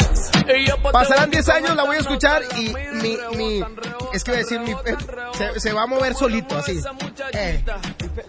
Pasarán 0.92 1.30
10 1.30 1.48
años, 1.50 1.76
la 1.76 1.84
voy 1.84 1.96
a 1.96 2.00
escuchar 2.00 2.42
y 2.56 2.74
mi, 2.94 3.16
mi, 3.36 3.64
es 4.12 4.24
que 4.24 4.32
voy 4.32 4.40
a 4.40 4.42
decir, 4.42 4.60
mi, 4.60 4.72
eh, 4.72 4.96
se, 5.38 5.60
se 5.60 5.72
va 5.72 5.82
a 5.82 5.86
mover 5.86 6.14
solito, 6.14 6.56
así. 6.58 6.80
Eh, 7.32 7.64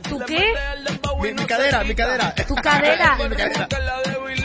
¿Tú 0.07 0.19
qué? 0.27 0.53
mi, 1.21 1.33
mi 1.33 1.45
cadera, 1.45 1.83
mi 1.83 1.95
cadera. 1.95 2.33
Tu 2.35 2.55
cadera. 2.55 3.15
mi 3.29 3.35
cadera. 3.35 3.67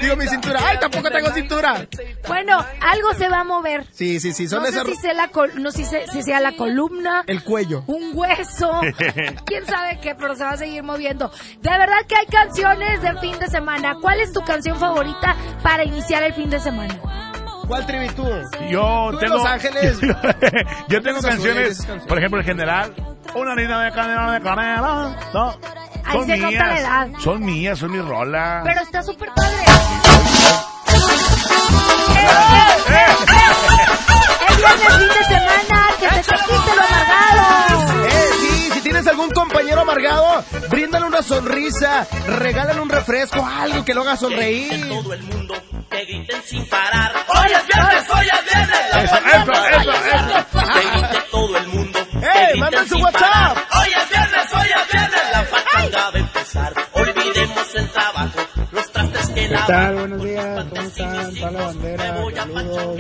Digo 0.01 0.17
mi 0.17 0.27
cintura. 0.27 0.61
¡Ay, 0.65 0.79
tampoco 0.79 1.11
tengo 1.11 1.31
cintura! 1.31 1.87
Bueno, 2.27 2.65
algo 2.81 3.15
se 3.15 3.29
va 3.29 3.41
a 3.41 3.45
mover. 3.45 3.87
Sí, 3.93 4.06
sí, 4.21 4.33
sí, 4.33 4.49
son 4.49 4.61
No 4.61 4.67
sé 4.67 4.73
esas... 4.73 4.87
si 4.87 4.95
sea 4.97 5.13
la, 5.15 5.29
col- 5.29 5.63
no 5.63 5.71
sé 5.71 5.85
si 5.85 5.97
si 6.13 6.23
sea 6.23 6.41
la 6.41 6.53
columna, 6.53 7.23
El 7.27 7.43
cuello. 7.45 7.83
un 7.87 8.11
hueso, 8.15 8.81
quién 9.47 9.67
sabe 9.67 9.99
qué, 10.01 10.15
pero 10.15 10.35
se 10.35 10.45
va 10.45 10.51
a 10.53 10.57
seguir 10.57 10.83
moviendo. 10.83 11.31
De 11.61 11.71
verdad 11.71 11.97
que 12.09 12.17
hay 12.17 12.27
canciones 12.27 13.03
de 13.03 13.19
fin 13.21 13.39
de 13.39 13.47
semana. 13.49 13.97
¿Cuál 14.01 14.21
es 14.21 14.33
tu 14.33 14.41
canción 14.43 14.79
favorita 14.79 15.37
para 15.63 15.85
iniciar 15.85 16.23
el 16.23 16.33
fin 16.35 16.49
de 16.51 16.59
semana? 16.61 16.95
¿Cuál 17.69 17.85
trivi 17.85 18.09
tú? 18.11 18.25
Yo 18.71 19.09
Tú 19.11 19.17
de 19.19 19.27
tengo. 19.27 19.37
Los 19.39 19.47
Ángeles. 19.47 19.99
yo 20.89 21.03
tengo 21.03 21.21
canciones, 21.21 21.87
por 22.09 22.19
ejemplo, 22.19 22.39
el 22.41 22.47
general. 22.47 22.95
Una 23.35 23.53
harina 23.53 23.83
de 23.83 23.91
canela 23.93 24.31
de 24.33 24.41
canela. 24.41 25.17
No. 25.35 25.51
Ahí 26.05 26.13
Son 26.19 26.27
se 26.27 26.37
nota 26.37 26.53
la 26.59 26.67
mías. 26.73 26.81
edad. 26.81 27.09
Son 27.19 27.45
mías, 27.45 27.79
son 27.81 27.91
mi 27.91 27.99
rola. 28.01 28.61
Pero 28.65 28.81
está 28.83 29.03
súper 29.03 29.31
padre. 29.35 29.57
Es 32.89 33.76
viernes, 34.75 34.99
fin 34.99 35.09
de 35.09 35.25
semana, 35.25 35.89
que 35.99 36.09
se 36.09 36.23
te 36.23 36.37
quite 36.37 36.77
lo 36.77 36.83
amargado. 36.83 38.07
Eh, 38.07 38.29
sí, 38.41 38.71
si 38.73 38.81
tienes 38.81 39.07
algún 39.07 39.31
compañero 39.31 39.81
amargado, 39.81 40.45
bríndale 40.71 41.07
una 41.07 41.23
sonrisa, 41.23 42.07
regálale 42.27 42.81
un 42.81 42.89
refresco, 42.89 43.45
algo 43.45 43.85
que 43.85 43.95
lo 43.95 44.03
haga 44.03 44.17
sonreír. 44.17 44.89
todo 44.89 45.13
el 45.13 45.23
mundo 45.23 45.55
que 45.91 46.05
griten 46.05 46.43
sin 46.45 46.67
parar. 46.67 47.13
Hoy 47.29 47.47
es 47.53 47.67
viernes, 47.67 48.11
hoy 48.11 48.27
es 48.27 48.45
viernes. 48.45 48.81
Eso, 49.05 49.17
eso, 49.17 49.53
eso, 49.67 49.93
viernes. 50.03 50.47
Que 50.53 50.91
grite 50.91 51.23
todo 51.31 51.57
el 51.57 51.66
¡Eh, 52.27 52.39
griten 52.45 52.61
manden 52.61 52.89
su 52.89 52.97
WhatsApp! 52.99 53.57
Hoy 53.79 53.89
es 53.89 54.11
viernes, 54.11 54.55
hoy 54.55 54.69
es 54.69 54.93
viernes. 54.93 55.21
La 55.33 55.43
pachanga 55.45 56.11
va 56.11 56.15
a 56.15 56.19
empezar. 56.19 56.73
Olvidemos 56.93 57.75
el 57.75 57.89
trabajo. 57.91 58.41
Los 58.73 58.93
trastes 58.93 59.27
que 59.29 59.35
¿Qué 59.35 59.49
lavar. 59.49 59.67
tal? 59.67 59.95
Buenos 59.97 60.23
días, 60.25 60.65
¿cómo 60.71 60.83
están? 60.83 61.35
Pablo 61.41 61.59
Bandera, 61.67 62.17
saludos. 62.37 62.97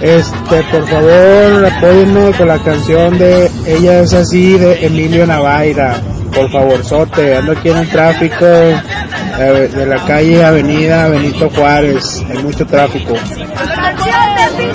Este, 0.00 0.62
por 0.70 0.88
favor, 0.88 1.66
apóyenme 1.66 2.32
con 2.36 2.48
la 2.48 2.58
canción 2.62 3.18
de 3.18 3.50
Ella 3.66 4.00
es 4.00 4.12
así 4.14 4.56
de 4.58 4.86
Emilio 4.86 5.26
Navaira. 5.26 6.00
Por 6.34 6.50
favor, 6.52 6.84
sote, 6.84 7.36
ando 7.36 7.52
aquí 7.52 7.70
en 7.70 7.78
el 7.78 7.88
tráfico 7.90 8.44
eh, 8.44 9.70
de 9.74 9.86
la 9.86 9.96
calle 10.04 10.44
Avenida 10.44 11.08
Benito 11.08 11.50
Juárez. 11.50 12.22
Hay 12.30 12.38
mucho 12.38 12.64
tráfico. 12.66 13.14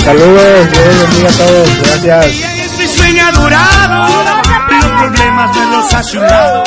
Saludos, 0.04 0.70
Dios 0.70 1.00
bendiga 1.00 1.30
a 1.30 1.34
todos. 1.34 2.04
Gracias. 2.04 2.26
Es 2.26 2.78
mi 2.78 2.88
sueño 2.88 3.26
adorado, 3.26 4.24
los 4.82 4.92
problemas 5.02 5.56
me 5.56 5.66
los 5.78 5.94
hace 5.94 6.18
un 6.18 6.24
lado. 6.28 6.64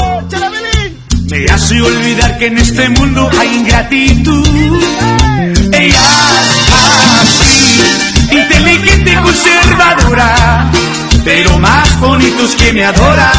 Me 1.29 1.45
hace 1.53 1.83
olvidar 1.83 2.39
que 2.39 2.47
en 2.47 2.59
este 2.59 2.89
mundo 2.89 3.31
hay 3.39 3.57
ingratitud. 3.57 4.81
Ella 5.73 6.01
así, 7.21 8.37
inteligente, 8.37 9.15
conservadora, 9.23 10.71
pero 11.25 11.59
más 11.59 12.01
bonitos 12.01 12.55
que 12.55 12.73
me 12.73 12.85
adora. 12.85 13.33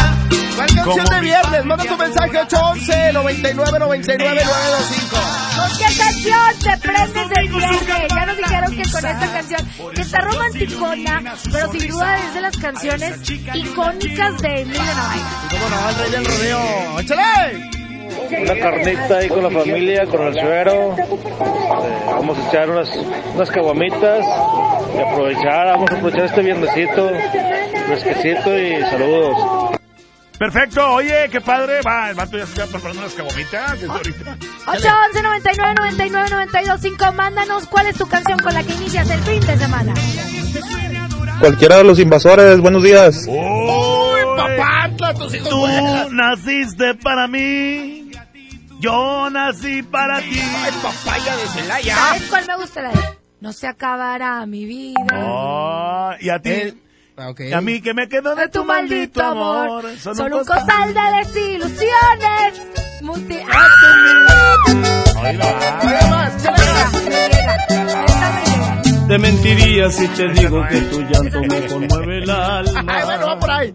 Manda 1.67 1.83
tu 1.83 1.97
mensaje 1.97 2.37
811 2.37 3.13
99 3.13 3.79
99 3.79 4.41
925. 4.45 5.17
¿Con 5.57 5.77
qué 5.77 5.97
canción 5.97 6.59
te 6.63 6.77
prendes 6.87 7.37
el 7.37 7.47
viernes? 7.49 8.07
Ya 8.15 8.25
nos 8.25 8.37
dijeron 8.37 8.71
que 8.71 8.83
con 8.89 9.05
esta 9.05 9.31
canción, 9.33 9.93
que 9.93 10.01
está 10.01 10.19
romanticona, 10.19 11.35
pero 11.51 11.71
sin 11.73 11.87
duda 11.89 12.15
es 12.15 12.33
de 12.35 12.41
las 12.41 12.57
canciones 12.57 13.29
icónicas 13.53 14.37
de 14.41 14.61
Emilio 14.61 14.81
Navaja. 14.81 15.47
¿Cómo 15.49 15.69
no? 15.69 15.89
El 15.89 15.95
rey 15.95 16.11
del 16.11 16.25
rodeo. 16.25 16.99
¡Échale! 16.99 17.69
Una 18.41 18.59
carnita 18.59 19.17
ahí 19.17 19.27
con 19.27 19.43
la 19.43 19.49
familia, 19.49 20.05
con 20.05 20.27
el 20.27 20.33
suero. 20.33 20.95
Eh, 20.97 22.03
vamos 22.07 22.37
a 22.37 22.47
echar 22.47 22.69
unas, 22.69 22.89
unas 23.35 23.51
caguamitas 23.51 24.25
y 24.95 25.01
aprovechar, 25.01 25.65
vamos 25.67 25.91
a 25.91 25.95
aprovechar 25.95 26.25
este 26.25 26.41
viernesito, 26.41 27.11
fresquecito 27.87 28.57
y 28.57 28.81
saludos. 28.83 29.76
Perfecto, 30.37 30.87
oye, 30.93 31.29
qué 31.31 31.41
padre. 31.41 31.81
Va, 31.81 32.09
el 32.09 32.15
vato 32.15 32.37
ya 32.37 32.45
se 32.45 32.51
está 32.53 32.67
preparando 32.67 33.01
unas 33.01 33.13
cagomitas 33.13 33.71
desde 33.79 33.91
ahorita. 33.91 34.37
811 34.67 35.21
99 35.23 35.73
99 35.79 36.29
92 36.29 36.81
5 36.81 37.11
Mándanos 37.13 37.65
cuál 37.67 37.87
es 37.87 37.97
tu 37.97 38.05
canción 38.07 38.37
con 38.39 38.53
la 38.53 38.63
que 38.63 38.73
inicias 38.73 39.09
el 39.09 39.19
fin 39.21 39.39
de 39.45 39.57
semana. 39.57 39.93
Cualquiera 41.39 41.77
de 41.77 41.83
los 41.83 41.99
invasores, 41.99 42.59
buenos 42.59 42.83
días. 42.83 43.25
¡Uy, 43.27 44.21
papá! 44.37 45.13
tus 45.17 45.33
hijos 45.33 45.49
Tú 45.49 45.57
vuelan. 45.59 46.15
naciste 46.15 46.93
para 46.95 47.27
mí. 47.27 48.11
Yo 48.79 49.29
nací 49.31 49.81
para 49.83 50.19
ti. 50.19 50.39
¡Ay, 50.39 50.71
papaya 50.83 51.35
de 51.35 51.47
Celaya! 51.47 51.95
¿Sabes 51.95 52.23
cuál 52.29 52.45
me 52.47 52.55
gusta? 52.57 52.81
La 52.81 52.89
de 52.91 52.99
No 53.39 53.53
se 53.53 53.67
acabará 53.67 54.45
mi 54.45 54.65
vida. 54.65 54.95
Oh, 55.15 56.11
y 56.19 56.29
a 56.29 56.39
ti. 56.39 56.49
El- 56.49 56.81
Ah, 57.17 57.29
ok. 57.29 57.39
Y 57.41 57.53
a 57.53 57.61
mí 57.61 57.81
que 57.81 57.93
me 57.95 58.07
quedo 58.07 58.35
de 58.35 58.43
de 58.43 58.49
tu 58.49 58.63
maldito 58.63 59.23
amor. 59.23 59.83
Son 59.99 60.15
Son 60.15 60.31
un 60.31 60.45
costal 60.45 60.93
de 60.93 61.01
desilusiones. 61.17 62.61
Multi... 63.01 63.37
Ahí 65.23 65.37
va. 65.37 65.47
Te 69.07 69.17
mentiría 69.17 69.89
si 69.89 70.07
te 70.09 70.27
digo 70.29 70.61
que 70.67 70.81
tu 70.81 71.01
llanto 71.01 71.41
me 71.41 71.65
conmueve 71.67 72.17
el 72.23 72.29
alma. 72.29 72.83
Ay, 72.87 73.03
bueno, 73.05 73.27
va 73.27 73.39
por 73.39 73.51
ahí. 73.51 73.73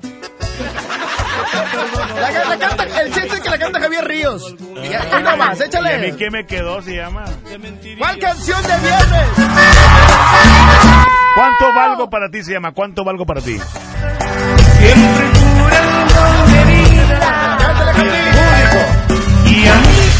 La, 2.20 2.30
la 2.44 2.58
canta, 2.58 2.84
el 3.00 3.12
chiste 3.12 3.34
es 3.34 3.40
que 3.40 3.50
la 3.50 3.58
canta 3.58 3.80
Javier 3.80 4.04
Ríos. 4.06 4.54
Y 4.76 4.92
ahí 4.94 5.22
nomás, 5.22 5.58
¿Y 5.58 5.62
a 5.62 5.64
mí 5.64 5.68
échale. 5.68 6.16
qué 6.16 6.30
me 6.30 6.46
quedó? 6.46 6.82
Se 6.82 6.94
llama. 6.96 7.24
¿Cuál 7.98 8.18
canción 8.18 8.62
de 8.62 8.76
viernes? 8.78 9.26
¿Cuánto 11.34 11.73
valgo 11.75 12.09
para 12.10 12.28
ti? 12.31 12.42
Se 12.42 12.52
llama. 12.52 12.73
¿Cuánto 12.73 13.05
valgo 13.05 13.25
para 13.25 13.41
ti? 13.41 13.59
Siempre 14.78 15.31
curando. 15.41 16.20
Cántale, 17.20 17.92
Candy. 17.92 19.51
Y 19.51 19.52
a 19.68 19.75
mí 19.75 20.10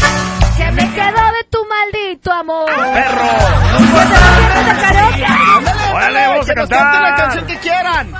Que 0.57 0.71
me 0.71 0.91
quedó 0.93 1.23
de 1.31 1.43
tu 1.49 1.59
maldito 1.67 2.31
amor. 2.31 2.65
¡Perro! 2.67 3.29
¿Qué 3.77 3.85
te 3.85 3.93
lo 3.93 3.99
tienes 4.37 4.65
de 4.65 4.73
karaoke? 4.81 5.25
Ándale, 5.25 5.93
Órale, 5.93 6.27
vamos 6.27 6.49
a 6.49 6.53
cantar. 6.53 6.79
canten 6.79 7.01
la 7.03 7.15
canción 7.15 7.45
que 7.47 7.57
quieran. 7.57 8.13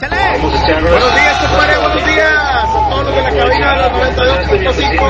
¡Chale! 0.00 0.38
Buenos 0.38 1.14
días, 1.14 1.36
compadre, 1.42 1.78
buenos 1.78 2.04
días. 2.06 2.32
A 2.32 2.34
todos 2.90 3.04
los 3.04 3.14
de 3.16 3.22
la 3.22 3.30
cabina 3.30 3.72
de 3.72 3.78
la 3.78 3.88
92.5. 3.92 5.02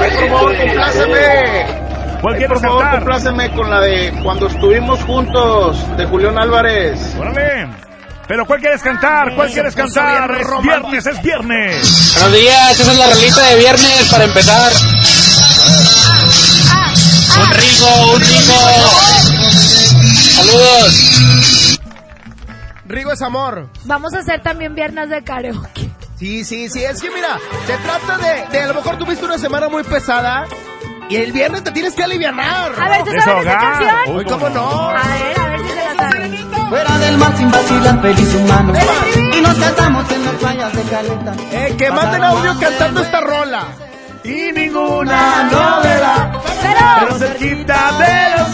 Ay, 0.00 0.10
por 0.18 0.28
favor, 0.30 0.52
compláceme. 0.58 1.87
¿Cuál 2.20 2.34
Ay, 2.34 2.38
quieres 2.40 2.58
por 2.58 2.60
favor, 2.68 2.82
cantar? 2.82 2.98
compláceme 3.00 3.50
con 3.52 3.70
la 3.70 3.80
de 3.80 4.12
Cuando 4.22 4.46
estuvimos 4.48 5.02
juntos, 5.04 5.96
de 5.96 6.04
Julián 6.06 6.38
Álvarez. 6.38 7.14
Órale. 7.18 7.68
¿Pero 8.26 8.44
cuál 8.44 8.60
quieres 8.60 8.82
cantar? 8.82 9.34
¿Cuál 9.34 9.50
quieres 9.50 9.74
cantar? 9.74 10.30
Es 10.32 10.62
viernes, 10.62 11.06
es 11.06 11.22
viernes. 11.22 12.14
Buenos 12.18 12.32
días, 12.38 12.78
esa 12.80 12.92
es 12.92 12.98
la 12.98 13.06
rolita 13.06 13.42
de 13.46 13.56
viernes 13.56 14.08
para 14.10 14.24
empezar. 14.24 14.72
Un 17.40 17.50
rico, 17.54 18.12
un 18.14 18.20
rico. 18.20 18.54
Saludos. 20.34 21.78
Rigo 22.86 23.12
es 23.12 23.22
amor. 23.22 23.68
Vamos 23.84 24.12
a 24.14 24.18
hacer 24.18 24.42
también 24.42 24.74
viernes 24.74 25.08
de 25.08 25.22
karaoke. 25.22 25.88
Sí, 26.18 26.44
sí, 26.44 26.68
sí. 26.68 26.82
Es 26.84 27.00
que 27.00 27.10
mira, 27.10 27.38
se 27.66 27.76
trata 27.78 28.18
de, 28.18 28.46
de 28.50 28.62
a 28.64 28.66
lo 28.66 28.74
mejor 28.74 28.98
tuviste 28.98 29.24
una 29.24 29.38
semana 29.38 29.68
muy 29.68 29.84
pesada 29.84 30.44
y 31.08 31.16
el 31.16 31.32
viernes 31.32 31.64
te 31.64 31.72
tienes 31.72 31.94
que 31.94 32.02
alivianar. 32.02 32.72
A 32.78 32.88
ver, 32.88 33.04
¿tú 33.04 33.10
sabes 33.24 33.46
esa 33.46 33.58
canción? 33.58 34.16
Uy, 34.16 34.24
¿cómo 34.24 34.48
no? 34.50 34.90
A 34.90 34.92
ver, 34.94 35.40
a 35.40 35.48
ver 35.48 35.60
si 35.60 35.68
se 35.68 35.84
la 35.84 35.94
saben. 35.94 36.68
Fuera 36.68 36.98
del 36.98 37.16
mar 37.18 37.36
sin 37.36 37.50
vacilar, 37.50 38.02
feliz 38.02 38.34
humano. 38.34 38.72
Y 39.36 39.40
nos 39.40 39.54
cantamos 39.56 40.10
en 40.10 40.24
las 40.24 40.34
playas 40.34 40.72
de 40.74 40.82
Caleta. 40.82 41.34
Eh, 41.52 41.74
que 41.78 41.90
manden 41.90 42.24
audio 42.24 42.58
cantando 42.60 43.00
esta 43.00 43.20
rola. 43.20 43.64
Y 44.24 44.52
ninguna 44.52 45.44
novedad. 45.44 46.32
Pero, 46.60 46.80
Pero 47.00 47.18
cerquita 47.18 47.92
de 47.98 48.38
los 48.38 48.48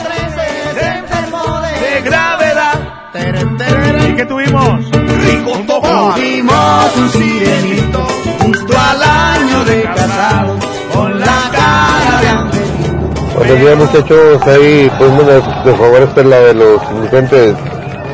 Se 0.75 0.87
enfermó 0.87 1.61
de... 1.61 1.81
de 1.81 2.03
gravedad. 2.03 2.95
¿Y 4.09 4.15
qué 4.17 4.27
tuvimos? 4.27 4.91
Tobar. 5.67 6.15
Tuvimos 6.15 6.97
un 6.97 7.11
sirenito 7.11 8.07
justo 8.41 8.75
al 8.79 9.03
año 9.03 9.65
de 9.65 9.83
casados 9.83 10.54
Buenos 13.47 13.61
días, 13.61 13.77
muchachos. 13.77 14.43
Ahí, 14.47 14.91
pues, 14.99 15.27
de, 15.27 15.35
de 15.35 15.43
favor, 15.77 16.03
esta 16.03 16.21
es 16.23 16.27
la 16.27 16.39
de 16.41 16.55
los 16.55 16.83
indigentes. 16.91 17.55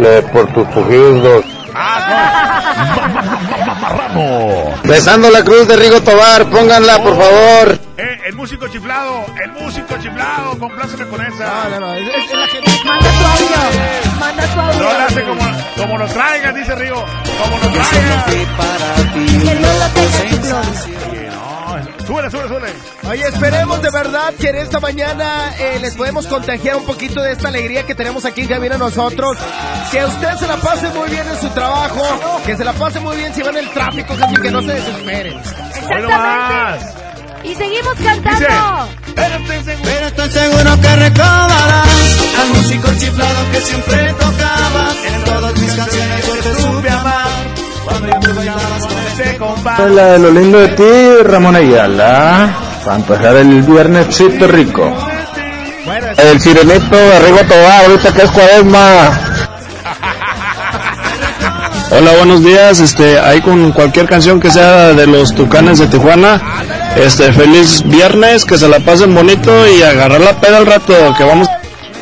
La 0.00 0.08
de 0.08 0.22
por 0.22 0.52
tus 0.52 0.66
pujidos 0.68 1.22
dos. 1.22 1.44
Besando 4.84 5.30
la 5.30 5.42
cruz 5.44 5.66
de 5.68 5.76
Rigo 5.76 6.00
Tobar, 6.02 6.46
pónganla, 6.50 6.98
por 7.02 7.16
favor. 7.16 7.78
Eh, 7.96 8.18
el 8.26 8.34
músico 8.34 8.66
chiflado, 8.68 9.24
el 9.42 9.52
músico 9.52 9.96
chiflado, 9.98 10.58
compláceme 10.58 11.06
con 11.06 11.20
esa. 11.24 11.44
No, 11.44 11.70
no, 11.70 11.80
no. 11.80 11.94
Es, 11.94 12.08
es 12.08 12.32
la 12.32 12.46
gente. 12.48 12.70
Manda 12.84 13.08
tu 13.10 13.24
audio. 13.26 13.48
Manda 14.18 14.42
tu 14.46 14.60
audio. 14.60 14.82
No 14.82 14.92
la 14.98 15.04
hace 15.04 15.22
como, 15.22 15.42
como 15.76 15.98
nos 15.98 16.12
traigan, 16.12 16.54
dice 16.54 16.74
Rigo. 16.74 17.04
Como 17.42 17.58
nos 17.58 17.72
traigan. 17.72 18.24
Que 19.44 19.54
Dios 19.54 19.74
lo 19.78 19.86
tenga 19.94 20.20
en 20.22 20.30
su 20.74 20.88
gloria. 20.88 21.29
Súbele, 22.10 22.28
súbele, 22.28 22.48
súbele. 22.48 22.74
Oye, 23.08 23.28
esperemos 23.28 23.82
de 23.82 23.90
verdad 23.92 24.34
que 24.34 24.48
en 24.48 24.56
esta 24.56 24.80
mañana 24.80 25.54
eh, 25.60 25.78
les 25.80 25.94
podemos 25.94 26.26
contagiar 26.26 26.74
un 26.74 26.84
poquito 26.84 27.22
de 27.22 27.30
esta 27.30 27.46
alegría 27.46 27.86
que 27.86 27.94
tenemos 27.94 28.24
aquí 28.24 28.40
en 28.40 28.48
cabina 28.48 28.76
nosotros. 28.76 29.38
Que 29.92 30.04
usted 30.04 30.34
se 30.34 30.48
la 30.48 30.56
pase 30.56 30.88
muy 30.88 31.08
bien 31.08 31.24
en 31.28 31.40
su 31.40 31.48
trabajo, 31.50 32.02
que 32.44 32.56
se 32.56 32.64
la 32.64 32.72
pase 32.72 32.98
muy 32.98 33.16
bien 33.16 33.32
si 33.32 33.42
va 33.42 33.50
en 33.50 33.58
el 33.58 33.70
tráfico, 33.70 34.16
casi 34.16 34.34
que 34.34 34.50
no 34.50 34.60
se 34.60 34.72
desesperen. 34.72 35.38
Exactamente. 35.38 36.86
Y 37.44 37.54
seguimos 37.54 37.94
cantando. 37.94 38.88
Pero 39.14 39.36
estoy 39.36 39.62
seguro. 39.62 39.90
Pero 39.92 40.06
estoy 40.08 40.30
seguro 40.30 40.80
que 40.80 40.96
recordarás 40.96 41.88
al 42.40 42.48
músico 42.48 42.88
chiflado 42.98 43.50
que 43.52 43.60
siempre 43.60 44.14
tocabas. 44.14 44.96
En 45.04 45.24
todas 45.24 45.60
mis 45.60 45.72
canciones 45.74 46.26
yo 46.26 46.34
te 46.34 46.60
supe 46.60 46.90
amar. 46.90 47.59
Compás. 49.38 49.90
La 49.90 50.04
de 50.12 50.18
lo 50.18 50.30
lindo 50.30 50.58
de 50.58 50.68
ti, 50.68 51.22
Ramón 51.24 51.56
Ayala. 51.56 52.54
Para 52.84 52.96
empezar 52.96 53.36
el 53.36 53.62
viernesito 53.62 54.46
rico. 54.48 54.92
El 56.16 56.40
sirenito 56.40 56.96
de 56.96 57.18
Rigo 57.20 57.38
Tobar, 57.48 57.84
ahorita 57.84 58.12
que 58.12 58.22
es 58.22 58.30
cuaresma. 58.30 59.10
Hola, 61.90 62.12
buenos 62.18 62.44
días. 62.44 62.80
Este, 62.80 63.18
ahí 63.18 63.40
con 63.40 63.72
cualquier 63.72 64.06
canción 64.06 64.38
que 64.38 64.50
sea 64.50 64.92
de 64.92 65.06
los 65.06 65.34
Tucanes 65.34 65.78
de 65.78 65.86
Tijuana. 65.86 66.40
Este, 66.96 67.32
feliz 67.32 67.82
viernes, 67.84 68.44
que 68.44 68.58
se 68.58 68.68
la 68.68 68.80
pasen 68.80 69.14
bonito 69.14 69.52
y 69.68 69.82
agarrar 69.82 70.20
la 70.20 70.38
peda 70.40 70.58
al 70.58 70.66
rato, 70.66 70.94
que 71.16 71.24
vamos. 71.24 71.48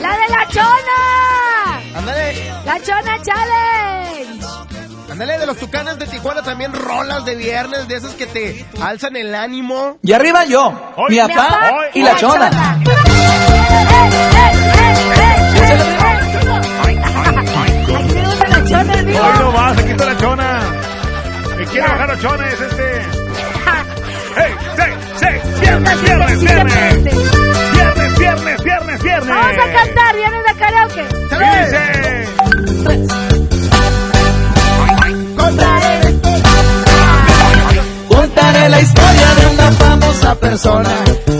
La 0.02 0.10
de 0.10 0.28
la 0.28 0.48
chona. 0.48 1.80
ándale, 1.94 2.52
La 2.64 2.80
chona 2.80 3.22
challenge. 3.22 3.67
De 5.18 5.46
los 5.46 5.56
Tucanes 5.56 5.98
de 5.98 6.06
Tijuana 6.06 6.42
también 6.42 6.72
rolas 6.72 7.24
de 7.24 7.34
viernes, 7.34 7.88
de 7.88 7.96
esas 7.96 8.12
que 8.12 8.26
te 8.26 8.64
alzan 8.80 9.16
el 9.16 9.34
ánimo. 9.34 9.98
Y 10.00 10.12
arriba 10.12 10.44
yo, 10.44 10.70
mi 11.08 11.18
papá 11.18 11.88
y 11.92 12.02
la 12.02 12.14
chona. 12.14 12.50
chona. 18.64 18.92
Hoy 18.92 19.38
no 19.40 19.52
vas, 19.52 19.78
aquí 19.78 19.90
está 19.90 20.04
la 20.04 20.16
chona. 20.18 20.60
Me 21.56 21.66
quiero 21.66 21.88
bajar 21.88 22.10
a 22.12 22.18
chones 22.20 22.60
este. 22.60 23.02
¡Hey, 24.36 24.54
hey, 24.78 24.92
hey! 25.20 25.40
¡Viernes, 25.60 26.02
viernes, 26.02 26.40
viernes! 26.40 27.04
¡Viernes, 27.72 28.18
viernes, 28.18 28.62
viernes, 28.62 29.02
viernes! 29.02 29.28
¡Vamos 29.28 29.52
a 29.52 29.72
cantar! 29.72 30.16
¡Viernes 30.16 30.44
de 30.44 30.54
karaoke! 30.54 31.04
¡Se 31.28 32.07
La 38.68 38.82
historia 38.82 39.34
de 39.34 39.46
una 39.54 39.72
famosa 39.72 40.34
persona. 40.34 40.90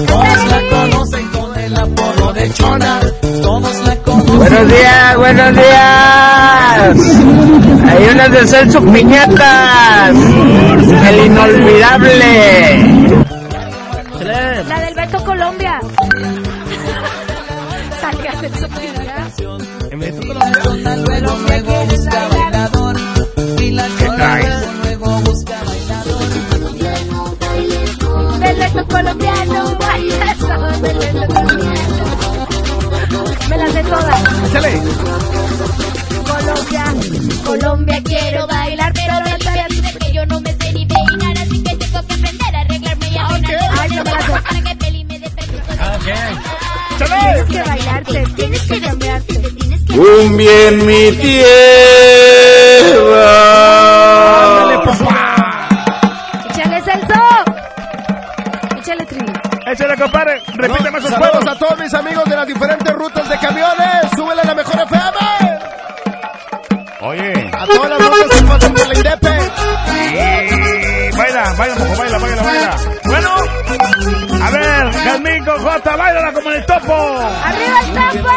Todos 0.06 0.46
la 0.50 0.60
conocen 0.70 1.28
con 1.28 1.58
el 1.58 1.76
apodo 1.76 2.32
de 2.32 2.50
Chona. 2.54 3.00
Todos 3.42 3.86
la 3.86 3.96
conocen. 3.96 4.36
Buenos 4.38 4.68
días, 4.68 5.16
buenos 5.16 5.52
días. 5.52 6.96
Hay 7.86 8.08
unas 8.14 8.30
de 8.30 8.46
Celso 8.46 8.82
Piñatas. 8.82 10.16
El 11.08 11.26
inolvidable. 11.26 12.18
La 14.66 14.80
del 14.80 14.94
Beto 14.94 15.24
Colombia. 15.24 15.80
Salga 18.00 18.40
de 18.40 18.48
su 18.48 18.68
Luego, 19.98 21.36
luego 21.46 21.84
busca 21.86 21.97
Beto 28.78 28.94
Colombiano. 28.94 29.78
Ay, 29.90 30.08
eso, 30.08 30.46
del 30.82 30.98
Beto 30.98 31.26
Colombiano. 31.26 31.74
Me 33.48 33.56
las 33.56 33.72
sé 33.72 33.82
todas. 33.82 34.22
Colombia, 36.28 36.84
Colombia 37.44 38.02
quiero 38.04 38.46
bailar, 38.46 38.92
pero 38.92 39.14
no 39.14 39.24
dice 39.68 39.98
que 39.98 40.12
yo 40.12 40.26
no 40.26 40.40
me 40.40 40.52
sé 40.52 40.72
ni 40.72 40.86
peinar, 40.86 41.38
así 41.38 41.62
que 41.62 41.76
tengo 41.76 42.06
que 42.06 42.14
aprender 42.14 42.54
a 42.54 42.60
arreglarme 42.60 43.08
y 43.08 43.16
a 43.16 43.26
Ay, 43.80 43.90
no 43.90 44.04
me 44.04 44.10
la. 44.10 44.20
Para 44.20 44.62
que 44.62 44.76
Peli 44.76 45.04
me 45.04 45.18
dé 45.18 45.32
Tienes 46.98 47.44
que 47.46 47.62
bailarte, 47.62 48.24
tienes 48.36 48.62
que 48.62 48.80
cambiarte. 48.80 49.42
Cumbia 49.88 50.68
en 50.68 50.86
mi 50.86 51.12
tierra. 51.12 51.48
Échale 54.58 55.27
Échale, 59.70 59.96
compadre. 59.96 60.42
Repíteme 60.54 60.98
esos 60.98 61.10
Saludos 61.10 61.30
juegos. 61.30 61.48
a 61.56 61.58
todos 61.58 61.78
mis 61.78 61.92
amigos 61.94 62.24
de 62.24 62.36
las 62.36 62.46
diferentes 62.46 62.92
rutas 62.94 63.28
de 63.28 63.38
camiones. 63.38 64.10
Súbele 64.16 64.42
la 64.44 64.54
mejor 64.54 64.74
FM. 64.80 65.18
Oye. 67.00 67.50
A 67.52 67.66
todas 67.66 67.90
las 67.90 67.98
rutas 68.00 68.40
que 68.40 68.46
pasan 68.46 68.74
por 68.74 68.86
la 68.88 68.94
Indepe. 68.94 69.38
Y 70.00 71.16
baila, 71.16 71.52
baila, 71.58 71.74
mojo, 71.76 71.96
baila, 71.98 72.18
baila, 72.18 72.42
baila. 72.42 72.76
Bueno, 73.04 73.30
a 74.42 74.50
ver, 74.50 74.92
Jazmín 74.92 75.44
con 75.44 75.62
J, 75.62 75.96
bailala 75.96 76.32
como 76.32 76.50
en 76.50 76.56
el 76.56 76.66
topo. 76.66 76.94
¡Arriba 77.44 77.80
el 77.82 78.18
topo! 78.22 78.28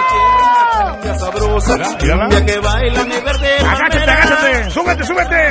Sabrosa, 1.20 1.78
cumbia 2.00 2.46
que 2.46 2.60
baila 2.60 3.04
mi 3.04 3.20
verde 3.20 3.58
Agáchate, 3.60 4.12
agáchate. 4.12 4.72
Súbete, 4.72 5.04
súbete. 5.06 5.50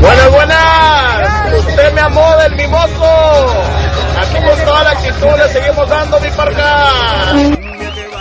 Buenas, 0.00 0.30
buenas. 0.30 1.65
Usted 1.76 1.92
me 1.92 2.00
amó 2.00 2.36
del 2.38 2.56
mimoso. 2.56 3.64
Aquí 4.18 4.34
con 4.46 4.64
toda 4.64 4.82
la 4.84 4.90
actitud 4.92 5.26
le 5.36 5.48
seguimos 5.52 5.88
dando 5.90 6.20
mi 6.20 6.30
parca. 6.30 6.86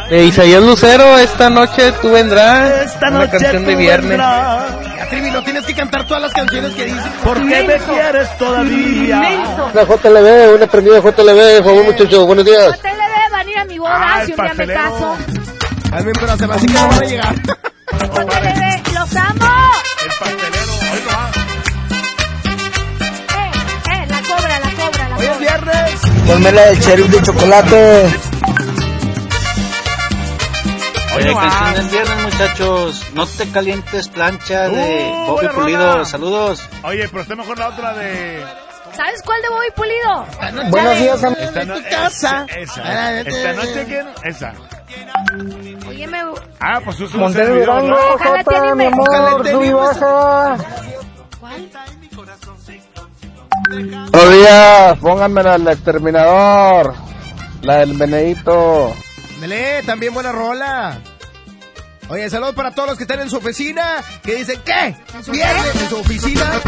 De 0.09 0.23
Isaías 0.25 0.61
Lucero, 0.61 1.17
esta 1.17 1.49
noche 1.49 1.93
tú 2.01 2.11
vendrás. 2.11 2.69
Esta 2.85 3.07
Una 3.09 3.19
noche 3.19 3.31
canción 3.31 3.65
de 3.65 3.71
tú 3.73 3.77
viernes. 3.79 4.09
vendrás. 4.09 4.63
Ya, 4.97 5.05
Trivi, 5.09 5.31
no 5.31 5.41
tienes 5.43 5.65
que 5.65 5.73
cantar 5.73 6.05
todas 6.05 6.23
las 6.23 6.33
canciones 6.33 6.73
que 6.75 6.83
dices. 6.85 7.01
¿Por 7.23 7.37
qué 7.47 7.63
me 7.63 7.77
quieres 7.77 8.37
todavía? 8.37 9.21
Una 9.73 9.83
JLB, 9.83 10.55
una 10.55 10.67
prendida 10.67 10.99
JLB, 10.99 11.57
por 11.57 11.63
favor 11.65 11.83
muchachos, 11.85 12.27
buenos 12.27 12.43
días. 12.45 12.79
Te 12.81 12.89
le 12.89 12.93
debe 12.95 13.37
venir 13.37 13.57
a 13.57 13.65
mi 13.65 13.79
boda 13.79 14.21
si 14.25 14.31
un 14.33 14.37
día 14.43 14.53
me 14.53 14.67
caso. 14.73 15.15
Jazmín, 15.91 16.13
pero 16.19 16.37
se 16.37 16.47
me 16.47 16.53
hace 16.55 16.65
que 16.65 16.73
no 16.73 16.87
van 16.89 16.97
a 17.03 17.05
llegar. 17.05 17.35
Bebé, 17.95 18.83
los 18.93 19.15
amo. 19.15 19.45
El 20.03 20.11
pastelero, 20.19 20.54
Ponme 26.27 26.51
la 26.51 26.61
del 26.67 26.79
sheriff 26.79 27.07
de 27.07 27.21
chocolate. 27.21 28.05
Oye, 31.15 31.25
no 31.33 31.39
canción 31.39 31.73
del 31.75 31.87
viernes, 31.89 32.23
muchachos. 32.23 33.05
No 33.13 33.25
te 33.25 33.49
calientes, 33.51 34.07
plancha 34.09 34.67
de 34.67 35.11
Uh, 35.13 35.25
Bobby 35.27 35.47
Pulido. 35.49 35.93
rola. 35.93 36.05
Saludos. 36.05 36.69
Oye, 36.83 37.07
pero 37.09 37.21
está 37.21 37.35
mejor 37.35 37.57
la 37.57 37.69
otra 37.69 37.93
de... 37.93 38.43
¿Sabes 38.95 39.21
cuál 39.23 39.41
de 39.41 39.49
Bobby 39.49 39.67
Pulido? 39.75 40.69
Buenos 40.71 40.97
días, 40.99 41.23
am- 41.23 41.35
Esta 41.39 41.61
En 41.61 41.67
no- 41.67 41.75
tu 41.75 41.83
casa. 41.89 42.45
Esa, 42.57 42.81
Ah, 42.83 43.11
esa. 43.21 43.29
Esta 43.29 43.53
noche 43.53 43.85
que... 43.85 44.05
Esa. 44.29 44.53
Oye, 45.87 46.07
me... 46.07 46.19
Ah, 46.59 46.79
pues 46.83 46.97
tú 46.97 47.07
subes 47.07 47.21
Montero 47.21 47.47
el 47.53 47.59
video, 47.59 47.65
Durango, 47.75 47.89
¿no? 47.89 48.13
Ojalá 48.15 48.43
te 48.43 48.43
Jota, 48.43 48.75
mi 48.75 48.85
animes. 48.85 48.99
Ojalá 49.07 49.27
amor, 49.29 49.43
te. 49.43 49.51
¿Cuál? 51.39 51.69
Buenos 53.67 54.33
días, 54.33 54.99
pónganme 54.99 55.41
la 55.43 55.53
del 55.53 55.67
exterminador. 55.69 56.93
La 57.61 57.77
del 57.77 57.93
Benedito. 57.93 58.93
Dele, 59.39 59.81
también 59.83 60.13
buena 60.13 60.31
rola. 60.31 60.99
Oye, 62.09 62.29
saludos 62.29 62.53
para 62.53 62.71
todos 62.71 62.89
los 62.89 62.97
que 62.97 63.05
están 63.05 63.21
en 63.21 63.29
su 63.29 63.37
oficina, 63.37 64.03
que 64.21 64.35
dicen, 64.35 64.61
¿qué? 64.63 64.95
¿En 65.15 65.23
su 65.23 65.31
Viernes 65.31 65.75
en 65.81 65.89
su 65.89 65.97
oficina, 65.97 66.61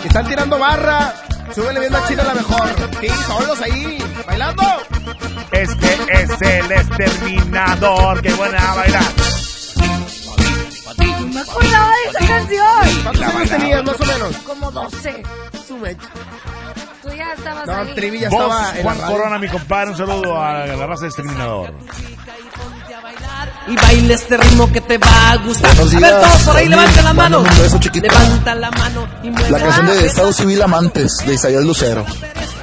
que 0.00 0.08
están 0.08 0.26
tirando 0.26 0.58
barra. 0.58 1.14
Súbele 1.54 1.80
bien 1.80 1.92
machina 1.92 2.22
la 2.24 2.34
mejor. 2.34 2.68
Sí, 3.00 3.08
solos 3.26 3.60
ahí, 3.60 3.98
bailando. 4.26 4.62
Este 5.52 5.98
es 6.12 6.30
el 6.40 6.72
exterminador. 6.72 8.22
Qué 8.22 8.32
buena 8.32 8.74
bailar. 8.74 9.04
No 10.96 11.26
me 11.26 11.40
acordaba 11.40 11.90
de 11.90 12.10
esa 12.10 12.26
canción. 12.26 13.02
¿Cuántos 13.02 13.22
años 13.22 13.50
tenías, 13.50 13.84
más 13.84 14.00
o 14.00 14.04
menos? 14.06 14.36
Como 14.38 14.70
12. 14.70 15.22
Sube. 15.68 15.96
Tú 17.02 17.10
ya 17.14 17.32
estabas 17.34 17.66
No, 17.66 17.76
ahí. 17.76 17.94
Trivi 17.94 18.20
ya 18.20 18.30
Vos, 18.30 18.40
estaba 18.42 18.70
en 18.70 18.76
la 18.76 18.82
Juan 18.82 18.98
radio. 19.00 19.16
Corona, 19.16 19.38
mi 19.38 19.48
compadre, 19.48 19.90
un 19.90 19.96
saludo 19.98 20.42
a 20.42 20.66
la 20.66 20.86
raza 20.86 21.02
de 21.02 21.08
exterminador. 21.08 21.74
Y 23.66 23.76
baile 23.76 24.14
este 24.14 24.36
ritmo 24.38 24.72
que 24.72 24.80
te 24.80 24.96
va 24.96 25.30
a 25.32 25.36
gustar. 25.36 25.74
Buenos 25.76 25.94
A 25.94 26.00
ver, 26.00 26.08
días, 26.10 26.22
todos 26.22 26.42
por 26.44 26.56
ahí, 26.56 26.68
levanten 26.68 27.04
la 27.04 27.12
mano. 27.12 27.36
Mándame 27.40 27.56
un 27.58 27.62
beso 27.64 27.78
chiquito. 27.80 28.06
Levanta 28.08 28.54
la 28.54 28.70
mano 28.70 29.08
y 29.22 29.30
mueve 29.30 29.50
La 29.50 29.58
canción 29.58 29.86
de 29.86 30.06
Estado 30.06 30.32
Civil 30.32 30.62
Amantes, 30.62 31.18
de 31.26 31.34
Isaías 31.34 31.64
Lucero. 31.64 32.04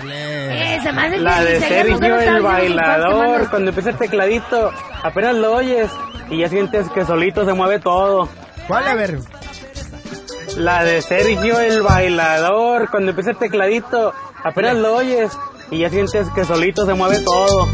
Eh, 0.03 0.80
La 1.19 1.43
de 1.43 1.59
Sergio 1.59 2.19
el 2.19 2.42
bailador, 2.42 3.50
cuando 3.51 3.69
empieza 3.69 3.92
el 3.92 3.98
tecladito, 3.98 4.72
apenas 5.03 5.35
lo 5.35 5.53
oyes 5.56 5.92
y 6.32 6.40
ya 6.40 6.50
sientes 6.50 6.90
que 6.90 7.06
solito 7.06 7.45
se 7.45 7.53
mueve 7.53 7.80
todo. 7.80 8.27
¿Cuál, 8.67 8.88
a 8.88 8.95
ver? 8.95 9.19
La 10.58 10.84
de 10.84 11.02
Sergio 11.02 11.60
el 11.60 11.82
bailador, 11.82 12.90
cuando 12.90 13.10
empieza 13.10 13.32
el 13.32 13.38
tecladito, 13.38 14.14
apenas 14.44 14.76
lo 14.76 14.96
oyes 14.96 15.32
y 15.72 15.80
ya 15.80 15.90
sientes 15.90 16.28
que 16.34 16.46
solito 16.46 16.86
se 16.86 16.94
mueve 16.94 17.20
todo. 17.20 17.68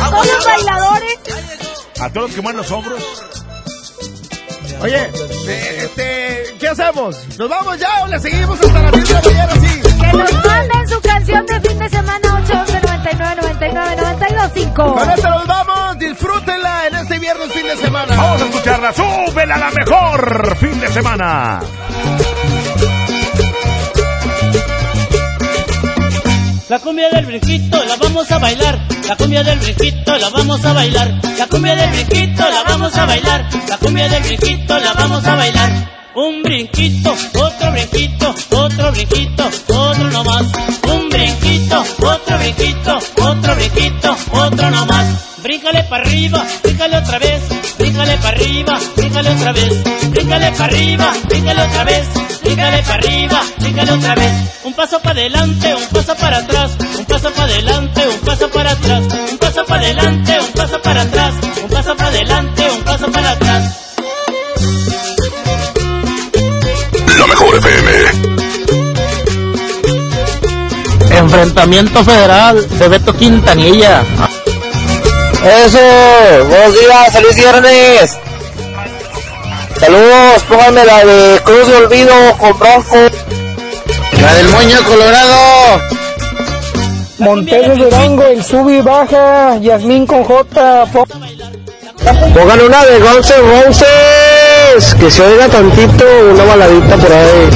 A 0.00 0.10
todos 0.10 0.26
los 0.26 0.44
bailadores. 0.44 1.18
A 2.00 2.08
todos 2.08 2.28
los 2.28 2.34
que 2.34 2.42
mueven 2.42 2.56
los 2.58 2.70
hombros. 2.70 3.43
Oye, 4.80 5.10
este, 5.78 6.56
¿qué 6.58 6.68
hacemos? 6.68 7.16
¿Nos 7.38 7.48
vamos 7.48 7.78
ya 7.78 8.02
o 8.02 8.06
le 8.08 8.18
seguimos 8.20 8.60
hasta 8.60 8.82
las 8.82 8.92
10 8.92 9.08
de 9.08 9.14
la 9.14 9.20
mañana, 9.22 9.52
sí? 9.54 9.80
Que 10.00 10.12
nos 10.16 10.44
manden 10.44 10.88
su 10.88 11.00
canción 11.00 11.46
de 11.46 11.60
fin 11.60 11.78
de 11.78 11.88
semana 11.88 12.42
811 12.44 12.80
99 12.80 13.36
99 13.42 13.96
92 13.96 14.50
5. 14.54 14.94
Con 14.94 15.10
esto 15.10 15.28
nos 15.30 15.46
vamos, 15.46 15.98
disfrútenla 15.98 16.86
en 16.88 16.94
este 16.96 17.18
viernes 17.18 17.52
fin 17.52 17.66
de 17.66 17.76
semana. 17.76 18.16
Vamos 18.16 18.42
a 18.42 18.46
escucharla. 18.46 18.92
Súbela 18.92 19.54
a 19.54 19.58
la 19.58 19.70
mejor 19.70 20.56
fin 20.56 20.80
de 20.80 20.88
semana. 20.88 21.60
La 26.70 26.78
cumbia 26.78 27.10
del 27.10 27.26
brinquito 27.26 27.84
la 27.84 27.96
vamos 27.96 28.30
a 28.32 28.38
bailar. 28.38 28.78
La 29.06 29.16
cumbia 29.16 29.42
del 29.42 29.58
brinquito 29.58 30.16
la 30.16 30.30
vamos 30.30 30.64
a 30.64 30.72
bailar. 30.72 31.20
La 31.38 31.46
cumbia 31.46 31.76
del 31.76 31.90
brinquito 31.90 32.42
la 32.42 32.62
vamos 32.62 32.96
a 32.96 33.04
bailar. 33.04 33.46
La 33.68 33.76
cumbia 33.76 34.08
del 34.08 34.22
brinquito 34.22 34.78
la 34.78 34.92
vamos 34.94 35.26
a 35.26 35.34
bailar. 35.34 35.70
Un 36.14 36.42
brinquito, 36.42 37.14
otro 37.34 37.70
brinquito, 37.70 38.34
otro 38.52 38.92
brinquito, 38.92 39.50
otro 39.68 40.10
nomás. 40.10 40.46
Un 40.88 41.08
brinquito, 41.10 41.84
otro 42.00 42.38
brinquito, 42.38 42.98
otro 43.20 43.54
brinquito, 43.56 44.16
otro 44.32 44.70
nomás 44.70 45.33
bríncale 45.44 45.82
para 45.84 46.02
arriba, 46.02 46.42
bríncale 46.62 46.96
otra 46.96 47.18
vez, 47.18 47.42
bríncale 47.78 48.16
para 48.16 48.28
arriba, 48.28 48.80
bríncale 48.96 49.30
otra 49.30 49.52
vez, 49.52 49.84
bríncale 50.10 50.52
para 50.52 50.64
arriba, 50.64 51.12
bríncale 51.28 51.62
otra 51.62 51.84
vez, 51.84 52.08
bríncale 52.42 52.82
para 52.82 52.94
arriba, 52.94 53.42
bríncale 53.58 53.92
otra 53.92 54.14
vez. 54.14 54.32
Un 54.64 54.72
paso 54.72 55.00
para 55.00 55.20
adelante, 55.20 55.74
un 55.74 55.88
paso 55.88 56.16
para 56.16 56.38
atrás, 56.38 56.70
un 56.98 57.04
paso 57.04 57.30
para 57.30 57.44
adelante, 57.44 58.08
un 58.08 58.20
paso 58.20 58.50
para 58.50 58.70
atrás, 58.70 59.04
un 59.30 59.38
paso 59.38 59.64
para 59.66 59.82
adelante, 59.82 60.38
un 60.40 60.52
paso 60.52 60.82
para 60.82 61.02
atrás, 61.02 61.34
un 61.62 61.68
paso 61.68 61.96
para 61.96 62.08
adelante, 62.08 62.70
un 62.70 62.82
paso 62.82 63.12
para 63.12 63.30
atrás. 63.30 63.80
La 67.18 67.26
mejor 67.26 67.54
FM. 67.56 67.90
Enfrentamiento 71.10 72.02
federal 72.02 72.66
de 72.78 72.88
Beto 72.88 73.14
Quintanilla. 73.14 74.02
Eso, 75.44 75.78
buenos 76.48 76.72
días, 76.72 77.12
feliz 77.12 77.36
viernes. 77.36 78.18
Saludos, 79.78 80.42
pónganme 80.48 80.84
la 80.86 81.04
de 81.04 81.40
Cruz 81.44 81.68
de 81.68 81.76
Olvido 81.76 82.14
con 82.38 82.58
Bronco. 82.58 82.96
La 84.22 84.34
del 84.34 84.48
Moño 84.48 84.82
Colorado. 84.84 85.82
Montero 87.18 87.76
Durango, 87.76 88.22
el 88.22 88.42
sub 88.42 88.70
y 88.70 88.80
baja, 88.80 89.58
Yasmín 89.58 90.06
con 90.06 90.24
J. 90.24 90.86
Pongan 90.86 92.60
una 92.62 92.84
de 92.86 92.98
Guns 93.00 93.34
Roses, 93.36 94.94
que 94.98 95.10
se 95.10 95.22
oiga 95.22 95.46
tantito, 95.48 96.06
una 96.32 96.44
baladita 96.44 96.96
por 96.96 97.12
ahí. 97.12 97.50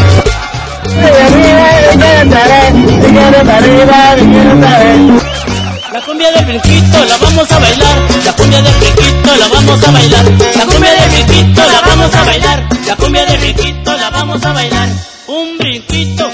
La 5.93 6.03
cumbia 6.03 6.31
del 6.33 6.45
brinquito 6.45 7.05
la 7.05 7.17
vamos 7.17 7.51
a 7.51 7.59
bailar, 7.59 8.25
la 8.25 8.33
cumbia 8.37 8.61
del 8.61 8.75
brinquito 8.75 9.37
la 9.37 9.49
vamos 9.49 9.83
a 9.83 9.91
bailar, 9.91 10.25
la 10.57 10.67
cumbia 10.67 10.93
del 10.93 11.11
brinquito 11.11 11.63
la 11.63 11.81
vamos 11.81 12.15
a 12.15 12.25
bailar, 12.25 12.69
la 12.87 12.97
cumbia 12.97 13.25
del 13.25 13.39
brinquito 13.39 13.97
la 13.97 14.11
vamos 14.11 14.45
a 14.45 14.53
bailar. 14.53 14.89
Un 15.29 15.57
brinquito, 15.57 16.31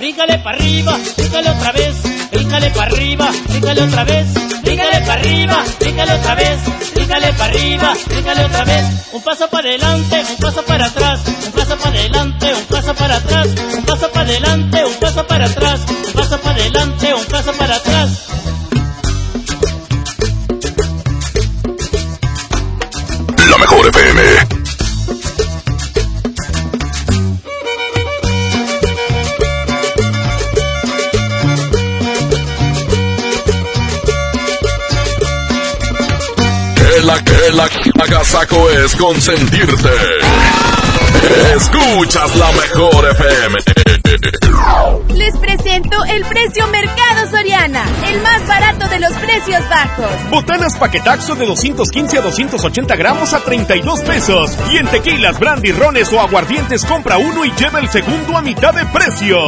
Bríncale 0.00 0.38
para 0.38 0.56
arriba, 0.56 0.98
bríncale 1.14 1.50
otra 1.50 1.72
vez, 1.72 1.94
bríncale 2.30 2.70
para 2.70 2.86
arriba, 2.86 3.30
bríncale 3.48 3.82
otra 3.82 4.04
vez, 4.04 4.26
bríncale 4.62 5.00
para 5.00 5.12
arriba, 5.12 5.64
bríncale 5.78 6.12
otra 6.14 6.34
vez, 6.36 6.58
bríncale 6.94 7.32
para 7.34 7.44
arriba, 7.44 7.94
bríncale 8.06 8.44
otra 8.46 8.64
vez. 8.64 8.84
Un 9.12 9.22
paso 9.22 9.50
para 9.50 9.68
adelante, 9.68 10.24
un 10.30 10.36
paso 10.38 10.64
para 10.64 10.86
atrás, 10.86 11.20
un 11.44 11.52
paso 11.52 11.76
para 11.76 11.98
adelante, 11.98 12.54
un 12.54 12.64
paso 12.64 12.94
para 12.94 13.16
atrás, 13.16 13.48
un 13.76 13.84
paso 13.84 14.10
para 14.10 14.30
adelante, 14.30 14.84
un 14.86 14.94
paso 14.94 15.26
para 15.26 15.44
atrás, 15.44 15.80
un 16.06 16.12
paso 16.14 16.40
para 16.40 16.54
adelante, 16.54 17.14
un 17.14 17.24
paso 17.26 17.52
para 17.52 17.74
atrás. 17.76 18.10
La 23.50 23.58
mejor 23.58 23.86
FM. 23.86 24.49
Que 37.00 37.06
la 37.06 37.18
que 37.24 37.50
la 37.54 38.04
agasaco 38.04 38.68
es 38.68 38.94
consentirte. 38.94 39.88
Escuchas 41.56 42.36
la 42.36 42.52
mejor 42.52 43.08
FM. 43.12 43.58
Les 45.14 45.34
presento 45.38 45.96
el 46.04 46.22
precio 46.26 46.66
Mercado 46.66 47.30
Soriana, 47.30 47.86
el 48.06 48.20
más 48.20 48.46
barato 48.46 48.86
de 48.88 49.00
los 49.00 49.12
precios 49.14 49.66
bajos. 49.70 50.10
Botanas 50.30 50.76
paquetaxo 50.76 51.36
de 51.36 51.46
215 51.46 52.18
a 52.18 52.20
280 52.20 52.96
gramos 52.96 53.32
a 53.32 53.40
32 53.40 54.00
pesos. 54.00 54.50
Y 54.70 54.76
en 54.76 54.86
tequilas, 54.88 55.38
brandy, 55.40 55.72
rones 55.72 56.12
o 56.12 56.20
aguardientes 56.20 56.84
compra 56.84 57.16
uno 57.16 57.46
y 57.46 57.52
lleva 57.52 57.80
el 57.80 57.88
segundo 57.88 58.36
a 58.36 58.42
mitad 58.42 58.74
de 58.74 58.84
precio. 58.84 59.38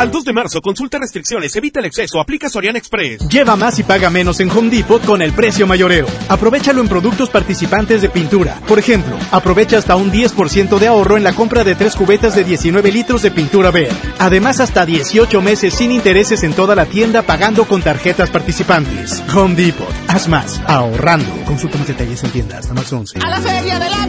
Al 0.00 0.10
2 0.10 0.24
de 0.24 0.32
marzo, 0.32 0.62
consulta 0.62 0.98
restricciones, 0.98 1.54
evita 1.56 1.78
el 1.78 1.84
exceso, 1.84 2.20
aplica 2.20 2.48
Soriana 2.48 2.78
Express. 2.78 3.28
Lleva 3.28 3.54
más 3.54 3.78
y 3.80 3.82
paga 3.82 4.08
menos 4.08 4.40
en 4.40 4.50
Home 4.50 4.70
Depot 4.70 5.04
con 5.04 5.20
el 5.20 5.34
precio 5.34 5.66
mayoreo. 5.66 6.06
Aprovechalo 6.30 6.80
en 6.80 6.88
productos 6.88 7.28
participantes 7.28 8.00
de 8.00 8.08
pintura. 8.08 8.58
Por 8.66 8.78
ejemplo, 8.78 9.18
aprovecha 9.30 9.76
hasta 9.76 9.96
un 9.96 10.10
10% 10.10 10.78
de 10.78 10.86
ahorro 10.86 11.18
en 11.18 11.22
la 11.22 11.34
compra 11.34 11.64
de 11.64 11.74
tres 11.74 11.96
cubetas 11.96 12.34
de 12.34 12.44
19 12.44 12.90
litros 12.90 13.20
de 13.20 13.30
pintura 13.30 13.70
verde. 13.70 13.94
Además, 14.18 14.60
hasta 14.60 14.86
18 14.86 15.42
meses 15.42 15.74
sin 15.74 15.92
intereses 15.92 16.44
en 16.44 16.54
toda 16.54 16.74
la 16.74 16.86
tienda 16.86 17.20
pagando 17.20 17.66
con 17.66 17.82
tarjetas 17.82 18.30
participantes. 18.30 19.22
Home 19.34 19.54
Depot. 19.54 19.86
Haz 20.08 20.28
más. 20.28 20.62
Ahorrando. 20.66 21.30
Consulta 21.44 21.76
más 21.76 21.88
detalles 21.88 22.24
en 22.24 22.30
tienda 22.30 22.56
hasta 22.56 22.72
marzo 22.72 22.96
11. 22.96 23.18
A 23.22 23.28
la 23.28 23.40
feria 23.42 23.78
de 23.78 23.90
la 23.90 24.06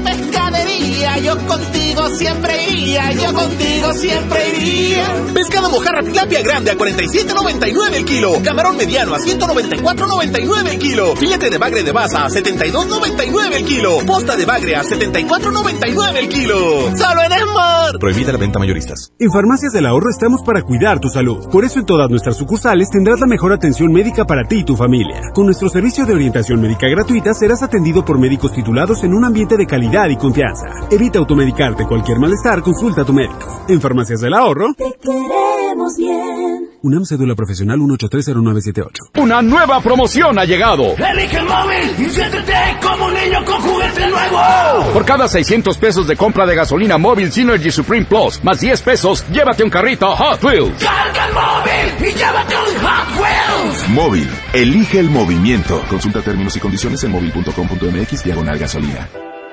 yo 1.23 1.37
contigo 1.47 2.07
siempre 2.09 2.69
iría, 2.69 3.11
yo 3.11 3.33
contigo 3.33 3.93
siempre 3.93 4.57
iría. 4.57 5.05
Pescado 5.33 5.69
mojarra 5.69 6.03
tilapia 6.03 6.41
grande 6.41 6.71
a 6.71 6.77
47.99 6.77 7.93
el 7.93 8.05
kilo. 8.05 8.33
Camarón 8.43 8.77
mediano 8.77 9.15
a 9.15 9.19
194.99 9.19 10.69
el 10.69 10.79
kilo. 10.79 11.15
Filete 11.15 11.49
de 11.49 11.57
bagre 11.57 11.83
de 11.83 11.91
baza 11.91 12.25
a 12.25 12.29
72.99 12.29 13.55
el 13.55 13.65
kilo. 13.65 13.99
Posta 14.05 14.35
de 14.35 14.45
bagre 14.45 14.75
a 14.75 14.83
74.99 14.83 16.17
el 16.17 16.29
kilo. 16.29 16.55
Solo 16.97 17.23
en 17.23 17.31
Esmar. 17.31 17.99
Prohibida 17.99 18.31
la 18.31 18.37
venta 18.37 18.59
mayoristas. 18.59 19.11
En 19.19 19.31
Farmacias 19.31 19.73
del 19.73 19.85
Ahorro 19.85 20.09
estamos 20.09 20.41
para 20.43 20.61
cuidar 20.61 20.99
tu 20.99 21.09
salud. 21.09 21.49
Por 21.49 21.65
eso 21.65 21.79
en 21.79 21.85
todas 21.85 22.09
nuestras 22.09 22.37
sucursales 22.37 22.89
tendrás 22.89 23.19
la 23.19 23.27
mejor 23.27 23.53
atención 23.53 23.91
médica 23.91 24.25
para 24.25 24.47
ti 24.47 24.59
y 24.59 24.63
tu 24.63 24.75
familia. 24.75 25.31
Con 25.33 25.45
nuestro 25.45 25.69
servicio 25.69 26.05
de 26.05 26.13
orientación 26.13 26.61
médica 26.61 26.87
gratuita 26.87 27.33
serás 27.33 27.63
atendido 27.63 28.05
por 28.05 28.19
médicos 28.19 28.53
titulados 28.53 29.03
en 29.03 29.13
un 29.13 29.25
ambiente 29.25 29.57
de 29.57 29.65
calidad 29.65 30.09
y 30.09 30.17
confianza. 30.17 30.65
Evita 30.91 31.19
automedicarte 31.19 31.85
cualquier 31.85 32.19
malestar, 32.19 32.61
consulta 32.61 33.03
a 33.03 33.05
tu 33.05 33.13
médico. 33.13 33.63
En 33.69 33.79
Farmacias 33.79 34.19
del 34.19 34.33
Ahorro, 34.33 34.73
Te 34.77 34.91
queremos 35.01 35.95
bien. 35.97 36.69
UNAM 36.81 37.05
Cédula 37.05 37.33
Profesional 37.33 37.79
1830978. 37.79 38.87
Una 39.21 39.41
nueva 39.41 39.79
promoción 39.79 40.37
ha 40.37 40.43
llegado. 40.43 40.95
Elige 40.97 41.37
el 41.37 41.45
móvil 41.45 42.05
y 42.05 42.09
siéntete 42.09 42.53
como 42.81 43.05
un 43.05 43.13
niño 43.13 43.45
con 43.45 43.61
juguete 43.61 44.09
nuevo. 44.09 44.91
Por 44.91 45.05
cada 45.05 45.29
600 45.29 45.77
pesos 45.77 46.07
de 46.07 46.17
compra 46.17 46.45
de 46.45 46.55
gasolina 46.55 46.97
móvil 46.97 47.31
Synergy 47.31 47.71
Supreme 47.71 48.05
Plus, 48.05 48.43
más 48.43 48.59
10 48.59 48.81
pesos, 48.81 49.23
llévate 49.31 49.63
un 49.63 49.69
carrito 49.69 50.13
Hot 50.13 50.43
Wheels. 50.43 50.83
Carga 50.83 51.27
el 51.27 51.33
móvil 51.33 52.09
y 52.09 52.13
llévate 52.17 52.55
un 52.57 52.85
Hot 52.85 53.21
Wheels. 53.21 53.89
Móvil. 53.91 54.29
Elige 54.51 54.99
el 54.99 55.09
movimiento. 55.09 55.81
Consulta 55.89 56.21
términos 56.21 56.53
y 56.57 56.59
condiciones 56.59 57.01
en 57.05 57.11
móvil.com.mx 57.11 58.23
diagonal 58.25 58.57
gasolina. 58.59 59.07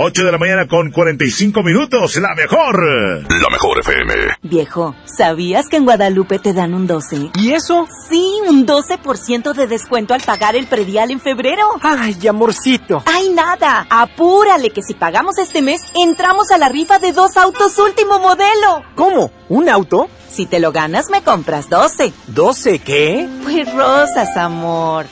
8 0.00 0.24
de 0.24 0.30
la 0.30 0.38
mañana 0.38 0.68
con 0.68 0.92
45 0.92 1.60
minutos, 1.64 2.14
la 2.18 2.32
mejor. 2.36 2.84
La 2.84 3.48
mejor 3.50 3.80
FM. 3.80 4.14
Viejo, 4.42 4.94
¿sabías 5.04 5.66
que 5.68 5.76
en 5.76 5.86
Guadalupe 5.86 6.38
te 6.38 6.52
dan 6.52 6.72
un 6.72 6.86
12? 6.86 7.32
¿Y 7.34 7.50
eso? 7.50 7.88
Sí, 8.08 8.24
un 8.48 8.64
12% 8.64 9.54
de 9.54 9.66
descuento 9.66 10.14
al 10.14 10.20
pagar 10.20 10.54
el 10.54 10.68
predial 10.68 11.10
en 11.10 11.18
febrero. 11.18 11.68
Ay, 11.82 12.28
amorcito. 12.28 13.02
¡Ay, 13.06 13.30
nada! 13.30 13.88
Apúrale 13.90 14.70
que 14.70 14.82
si 14.82 14.94
pagamos 14.94 15.36
este 15.38 15.62
mes, 15.62 15.82
entramos 16.00 16.52
a 16.52 16.58
la 16.58 16.68
rifa 16.68 17.00
de 17.00 17.10
dos 17.10 17.36
autos 17.36 17.76
último 17.80 18.20
modelo. 18.20 18.84
¿Cómo? 18.94 19.32
¿Un 19.48 19.68
auto? 19.68 20.08
Si 20.30 20.46
te 20.46 20.60
lo 20.60 20.70
ganas, 20.70 21.10
me 21.10 21.22
compras 21.22 21.68
12. 21.68 22.12
¿12 22.32 22.80
qué? 22.82 23.28
Pues 23.42 23.74
rosas, 23.74 24.36
amor. 24.36 25.06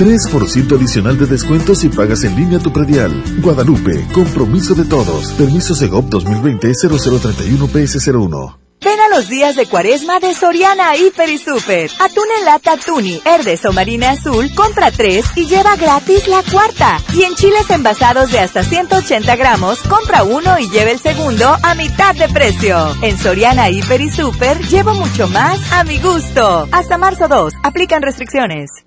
3% 0.00 0.76
adicional 0.76 1.18
de 1.18 1.26
descuento 1.26 1.74
si 1.74 1.90
pagas 1.90 2.24
en 2.24 2.34
línea 2.34 2.58
tu 2.58 2.72
predial. 2.72 3.22
Guadalupe, 3.42 4.06
compromiso 4.14 4.74
de 4.74 4.86
todos. 4.86 5.32
Permiso 5.32 5.74
Segov 5.74 6.08
2020-0031-PS01. 6.08 8.56
Ven 8.82 8.98
a 8.98 9.10
los 9.14 9.28
días 9.28 9.56
de 9.56 9.66
cuaresma 9.66 10.18
de 10.18 10.32
Soriana 10.32 10.96
Hiper 10.96 11.28
y 11.28 11.36
Super. 11.36 11.90
Atún 12.00 12.24
en 12.38 12.46
lata 12.46 12.78
Tuni, 12.78 13.20
Herdes 13.26 13.66
o 13.66 13.74
Marina 13.74 14.12
Azul, 14.12 14.50
compra 14.54 14.90
tres 14.90 15.26
y 15.36 15.44
lleva 15.44 15.76
gratis 15.76 16.26
la 16.28 16.42
cuarta. 16.50 16.96
Y 17.12 17.24
en 17.24 17.34
chiles 17.34 17.68
envasados 17.68 18.32
de 18.32 18.38
hasta 18.38 18.62
180 18.62 19.36
gramos, 19.36 19.82
compra 19.82 20.22
uno 20.22 20.58
y 20.58 20.70
lleva 20.70 20.92
el 20.92 20.98
segundo 20.98 21.54
a 21.62 21.74
mitad 21.74 22.14
de 22.14 22.30
precio. 22.30 22.96
En 23.02 23.18
Soriana 23.18 23.68
Hiper 23.68 24.00
y 24.00 24.10
Super, 24.10 24.58
llevo 24.66 24.94
mucho 24.94 25.28
más 25.28 25.60
a 25.72 25.84
mi 25.84 25.98
gusto. 25.98 26.66
Hasta 26.72 26.96
marzo 26.96 27.28
2, 27.28 27.52
aplican 27.62 28.00
restricciones. 28.00 28.86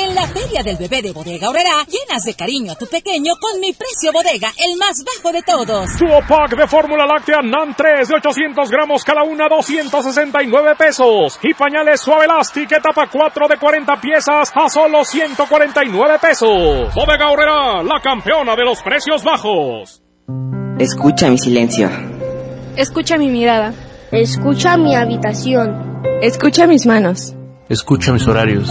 En 0.00 0.14
la 0.14 0.28
Feria 0.28 0.62
del 0.62 0.76
Bebé 0.76 1.02
de 1.02 1.12
Bodega 1.12 1.48
Horrera, 1.48 1.84
llenas 1.88 2.22
de 2.22 2.34
cariño 2.34 2.70
a 2.70 2.76
tu 2.76 2.86
pequeño 2.86 3.34
con 3.40 3.60
mi 3.60 3.72
precio 3.72 4.12
bodega, 4.12 4.48
el 4.64 4.78
más 4.78 5.02
bajo 5.02 5.32
de 5.32 5.42
todos. 5.42 5.98
Duo 5.98 6.20
pack 6.28 6.56
de 6.56 6.68
fórmula 6.68 7.04
láctea 7.04 7.40
NAN 7.42 7.74
3 7.76 8.06
de 8.06 8.14
800 8.14 8.70
gramos 8.70 9.02
cada 9.02 9.24
una, 9.24 9.48
269 9.48 10.76
pesos. 10.78 11.40
Y 11.42 11.52
pañales 11.52 12.00
suave 12.00 12.26
Elastic 12.26 12.70
etapa 12.70 13.08
4 13.10 13.48
de 13.48 13.56
40 13.56 14.00
piezas 14.00 14.52
a 14.54 14.68
solo 14.68 15.04
149 15.04 16.18
pesos. 16.20 16.94
Bodega 16.94 17.30
Horrera, 17.30 17.82
la 17.82 18.00
campeona 18.00 18.54
de 18.54 18.64
los 18.64 18.80
precios 18.82 19.24
bajos. 19.24 20.00
Escucha 20.78 21.28
mi 21.28 21.38
silencio. 21.38 21.90
Escucha 22.76 23.18
mi 23.18 23.30
mirada. 23.30 23.74
Escucha 24.12 24.76
mi 24.76 24.94
habitación. 24.94 26.02
Escucha 26.22 26.68
mis 26.68 26.86
manos. 26.86 27.34
Escucha 27.68 28.12
mis 28.12 28.28
horarios. 28.28 28.70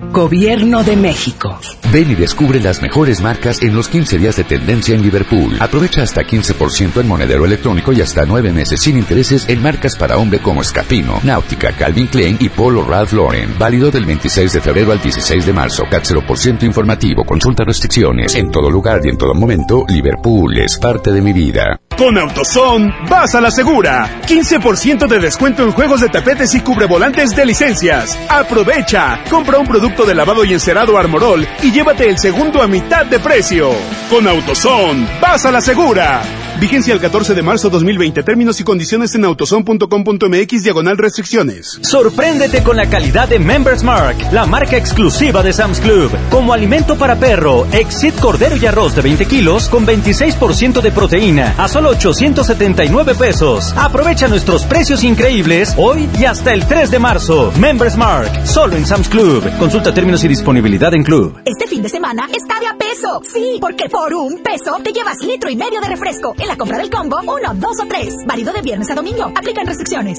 Gobierno 0.11 0.83
de 0.83 0.97
México. 0.97 1.57
Ven 1.89 2.11
y 2.11 2.15
descubre 2.15 2.59
las 2.59 2.81
mejores 2.81 3.21
marcas 3.21 3.61
en 3.61 3.73
los 3.73 3.87
15 3.87 4.17
días 4.17 4.35
de 4.35 4.43
tendencia 4.43 4.93
en 4.93 5.01
Liverpool. 5.01 5.55
Aprovecha 5.59 6.03
hasta 6.03 6.21
15% 6.21 6.99
en 6.99 7.07
monedero 7.07 7.45
electrónico 7.45 7.93
y 7.93 8.01
hasta 8.01 8.25
9 8.25 8.51
meses 8.51 8.81
sin 8.81 8.97
intereses 8.97 9.47
en 9.47 9.61
marcas 9.61 9.95
para 9.95 10.17
hombre 10.17 10.39
como 10.39 10.61
Escapino, 10.61 11.21
Náutica, 11.23 11.71
Calvin 11.71 12.07
Klein 12.07 12.35
y 12.41 12.49
Polo 12.49 12.83
Ralph 12.83 13.13
Lauren. 13.13 13.55
Válido 13.57 13.89
del 13.89 14.05
26 14.05 14.51
de 14.51 14.61
febrero 14.61 14.91
al 14.91 15.01
16 15.01 15.45
de 15.45 15.53
marzo. 15.53 15.85
CAT 15.89 16.03
0% 16.03 16.63
informativo. 16.63 17.23
Consulta 17.23 17.63
restricciones. 17.63 18.35
En 18.35 18.51
todo 18.51 18.69
lugar 18.69 18.99
y 19.05 19.09
en 19.09 19.17
todo 19.17 19.33
momento, 19.33 19.85
Liverpool 19.87 20.57
es 20.57 20.77
parte 20.77 21.11
de 21.11 21.21
mi 21.21 21.31
vida. 21.31 21.79
Con 21.97 22.17
AutoZone, 22.17 22.93
vas 23.09 23.35
a 23.35 23.41
la 23.41 23.51
segura. 23.51 24.21
15% 24.27 25.07
de 25.07 25.19
descuento 25.19 25.63
en 25.63 25.71
juegos 25.71 26.01
de 26.01 26.09
tapetes 26.09 26.53
y 26.55 26.61
cubrevolantes 26.61 27.35
de 27.35 27.45
licencias. 27.45 28.17
Aprovecha. 28.27 29.19
Compra 29.29 29.59
un 29.59 29.67
producto 29.67 30.00
de 30.05 30.15
lavado 30.15 30.43
y 30.43 30.53
encerado 30.53 30.97
Armorol 30.97 31.47
y 31.61 31.71
llévate 31.71 32.09
el 32.09 32.17
segundo 32.17 32.61
a 32.61 32.67
mitad 32.67 33.05
de 33.05 33.19
precio. 33.19 33.69
Con 34.09 34.27
AutoZone, 34.27 35.07
vas 35.21 35.45
a 35.45 35.51
la 35.51 35.61
segura. 35.61 36.40
Vigencia 36.59 36.93
el 36.93 36.99
14 36.99 37.33
de 37.33 37.41
marzo 37.41 37.69
2020. 37.69 38.23
Términos 38.23 38.59
y 38.59 38.63
condiciones 38.63 39.15
en 39.15 39.25
autozone.com.mx 39.25 40.63
diagonal 40.63 40.97
restricciones. 40.97 41.79
Sorpréndete 41.81 42.63
con 42.63 42.77
la 42.77 42.89
calidad 42.89 43.27
de 43.29 43.39
Members 43.39 43.83
Mark, 43.83 44.17
la 44.31 44.45
marca 44.45 44.77
exclusiva 44.77 45.41
de 45.41 45.53
Sam's 45.53 45.79
Club. 45.79 46.11
Como 46.29 46.53
alimento 46.53 46.97
para 46.97 47.15
perro, 47.15 47.65
Exit 47.71 48.19
Cordero 48.19 48.55
y 48.57 48.65
Arroz 48.65 48.95
de 48.95 49.01
20 49.01 49.25
kilos 49.25 49.69
con 49.69 49.85
26% 49.85 50.81
de 50.81 50.91
proteína 50.91 51.55
a 51.57 51.67
solo 51.67 51.89
879 51.89 53.15
pesos. 53.15 53.73
Aprovecha 53.75 54.27
nuestros 54.27 54.63
precios 54.65 55.03
increíbles 55.03 55.73
hoy 55.77 56.09
y 56.19 56.25
hasta 56.25 56.53
el 56.53 56.65
3 56.65 56.91
de 56.91 56.99
marzo. 56.99 57.51
Members 57.57 57.97
Mark, 57.97 58.31
solo 58.45 58.75
en 58.75 58.85
Sam's 58.85 59.09
Club. 59.09 59.43
Consulta 59.57 59.93
términos 59.93 60.23
y 60.23 60.27
disponibilidad 60.27 60.93
en 60.93 61.03
Club. 61.03 61.39
Este 61.45 61.67
fin 61.67 61.81
de 61.81 61.89
semana 61.89 62.27
está 62.35 62.59
de 62.59 62.67
a 62.67 62.77
peso. 62.77 63.21
Sí, 63.23 63.57
porque 63.59 63.89
por 63.89 64.13
un 64.13 64.43
peso 64.43 64.77
te 64.83 64.91
llevas 64.91 65.17
litro 65.23 65.49
y 65.49 65.55
medio 65.55 65.81
de 65.81 65.87
refresco. 65.87 66.35
En 66.41 66.47
la 66.47 66.57
compra 66.57 66.77
del 66.79 66.89
combo, 66.89 67.19
uno, 67.21 67.53
dos 67.53 67.79
o 67.79 67.87
tres. 67.87 68.15
Válido 68.25 68.51
de 68.51 68.61
viernes 68.61 68.89
a 68.89 68.95
domingo. 68.95 69.31
Aplican 69.35 69.67
restricciones. 69.67 70.17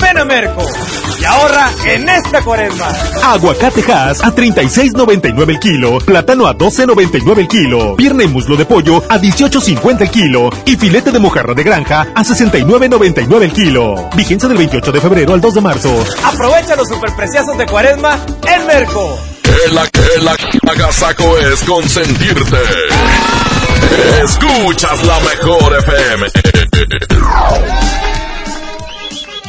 Ven 0.00 0.18
a 0.18 0.24
Merco 0.24 0.62
y 1.20 1.24
ahorra 1.24 1.70
en 1.86 2.08
esta 2.08 2.42
cuaresma. 2.42 2.88
Aguacate 3.22 3.92
Hass 3.92 4.24
a 4.24 4.34
36.99 4.34 5.48
el 5.50 5.60
kilo, 5.60 5.98
plátano 5.98 6.46
a 6.46 6.56
12.99 6.56 7.38
el 7.38 7.48
kilo, 7.48 7.96
pierna 7.96 8.24
y 8.24 8.28
muslo 8.28 8.56
de 8.56 8.64
pollo 8.64 9.04
a 9.08 9.18
18.50 9.18 10.00
el 10.00 10.10
kilo 10.10 10.50
y 10.64 10.76
filete 10.76 11.12
de 11.12 11.18
mojarra 11.18 11.54
de 11.54 11.62
granja 11.62 12.08
a 12.14 12.22
69.99 12.22 13.42
el 13.42 13.52
kilo. 13.52 14.10
Vigencia 14.16 14.48
del 14.48 14.58
28 14.58 14.90
de 14.90 15.00
febrero 15.00 15.34
al 15.34 15.40
2 15.40 15.54
de 15.54 15.60
marzo. 15.60 16.04
Aprovecha 16.24 16.74
los 16.74 16.88
superpreciosos 16.88 17.56
de 17.56 17.66
cuaresma 17.66 18.18
en 18.52 18.66
Merco. 18.66 19.29
Que 19.50 20.20
la 20.22 20.36
agasaco 20.72 21.38
es 21.38 21.60
consentirte. 21.64 22.58
Escuchas 24.22 25.04
la 25.04 25.18
mejor 25.20 25.76
FM. 25.78 26.26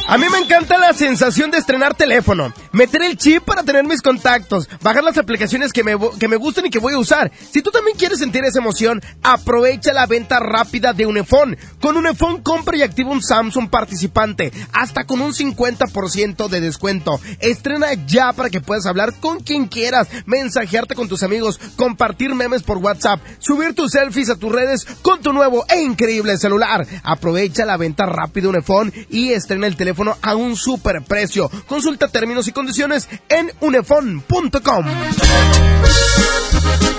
A 0.08 0.18
mí 0.18 0.26
me 0.30 0.38
encanta 0.38 0.78
la 0.78 0.92
sensación 0.92 1.50
de 1.50 1.58
estrenar 1.58 1.94
teléfono, 1.94 2.52
meter 2.72 3.02
el 3.02 3.16
chip 3.16 3.44
para 3.44 3.62
tener 3.62 3.84
mis 3.84 4.02
contactos, 4.02 4.68
bajar 4.82 5.04
las 5.04 5.16
aplicaciones 5.16 5.72
que 5.72 5.84
me, 5.84 5.94
que 6.18 6.26
me 6.26 6.36
gustan 6.36 6.66
y 6.66 6.70
que 6.70 6.80
voy 6.80 6.94
a 6.94 6.98
usar. 6.98 7.30
Si 7.52 7.62
tú 7.62 7.70
también 7.70 7.96
quieres 7.96 8.18
sentir 8.18 8.44
esa 8.44 8.58
emoción, 8.58 9.00
aprovecha 9.22 9.92
la 9.92 10.06
venta 10.06 10.40
rápida 10.40 10.92
de 10.92 11.06
Unifón. 11.06 11.56
Con 11.80 11.96
Unifón 11.96 12.42
compra 12.42 12.76
y 12.76 12.82
activa 12.82 13.10
un 13.10 13.22
Samsung 13.22 13.70
participante, 13.70 14.52
hasta 14.72 15.04
con 15.04 15.20
un 15.20 15.32
50% 15.32 16.48
de 16.48 16.60
descuento. 16.60 17.20
Estrena 17.38 17.94
ya 18.06 18.32
para 18.32 18.50
que 18.50 18.60
puedas 18.60 18.86
hablar 18.86 19.14
con 19.20 19.38
quien 19.38 19.66
quieras, 19.66 20.08
mensajearte 20.26 20.96
con 20.96 21.08
tus 21.08 21.22
amigos, 21.22 21.60
compartir 21.76 22.34
memes 22.34 22.64
por 22.64 22.78
WhatsApp, 22.78 23.20
subir 23.38 23.74
tus 23.74 23.92
selfies 23.92 24.30
a 24.30 24.36
tus 24.36 24.50
redes 24.50 24.84
con 25.02 25.20
tu 25.20 25.32
nuevo 25.32 25.64
e 25.68 25.80
increíble 25.80 26.36
celular. 26.38 26.86
Aprovecha 27.04 27.64
la 27.64 27.76
venta 27.76 28.04
rápida 28.04 28.42
de 28.42 28.48
Unifón 28.48 28.92
y 29.08 29.30
estrena 29.30 29.68
el 29.68 29.76
teléfono 29.76 29.91
a 30.22 30.34
un 30.34 30.56
super 30.56 31.02
precio. 31.02 31.50
Consulta 31.66 32.08
términos 32.08 32.48
y 32.48 32.52
condiciones 32.52 33.08
en 33.28 33.52
unefon.com. 33.60 34.86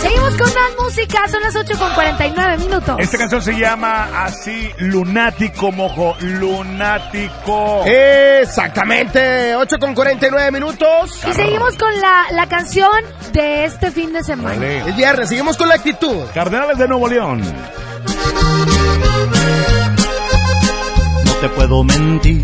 Seguimos 0.02 0.34
con 0.36 0.54
más 0.54 0.72
música, 0.78 1.28
son 1.30 1.42
las 1.42 1.56
8 1.56 1.80
con 1.80 1.94
49 1.94 2.58
minutos. 2.58 2.96
Esta 3.00 3.18
canción 3.18 3.42
se 3.42 3.54
llama 3.58 4.26
así 4.26 4.70
Lunático 4.80 5.72
Mojo, 5.72 6.18
Lunático. 6.20 7.84
Exactamente, 7.86 9.56
8 9.56 9.80
con 9.80 9.96
49 9.96 10.52
minutos. 10.52 11.22
Y 11.26 11.34
seguimos 11.34 11.78
con 11.78 12.00
la, 12.02 12.26
la 12.32 12.48
canción 12.48 12.92
de 13.32 13.64
este 13.64 13.92
fin 13.92 14.12
de 14.12 14.24
semana. 14.24 14.56
Vale. 14.56 14.90
Es 14.90 14.96
viernes, 14.98 15.30
seguimos 15.30 15.56
con 15.56 15.70
la 15.70 15.76
actitud. 15.76 16.24
Cardenales 16.34 16.78
de 16.78 16.88
Nuevo 16.88 17.08
León. 17.08 17.42
No 21.26 21.34
te 21.40 21.50
puedo 21.50 21.84
mentir, 21.86 22.44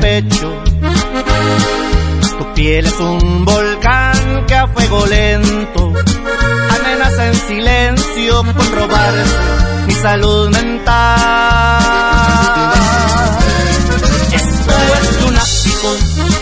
pecho. 0.00 0.62
Tu 2.38 2.54
piel 2.54 2.86
es 2.86 3.00
un 3.00 3.44
volcán 3.44 4.46
que 4.46 4.54
a 4.54 4.66
fuego 4.66 5.06
lento 5.06 5.92
amenaza 6.70 7.26
en 7.26 7.34
silencio 7.34 8.42
con 8.56 8.72
robarse 8.72 9.36
mi 9.86 9.94
salud 9.94 10.50
mental. 10.50 11.80
Esto 14.32 14.74
es 14.96 15.22
lunático, 15.22 15.88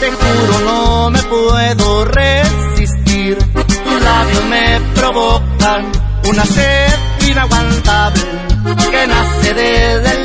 te 0.00 0.10
juro 0.12 0.60
no 0.64 1.10
me 1.10 1.22
puedo 1.22 2.04
resistir. 2.04 3.38
Tus 3.38 4.02
labios 4.02 4.44
me 4.46 4.80
provocan 4.94 5.92
una 6.28 6.44
sed 6.44 6.94
inaguantable 7.28 8.22
que 8.90 9.06
nace 9.06 9.54
desde 9.54 10.24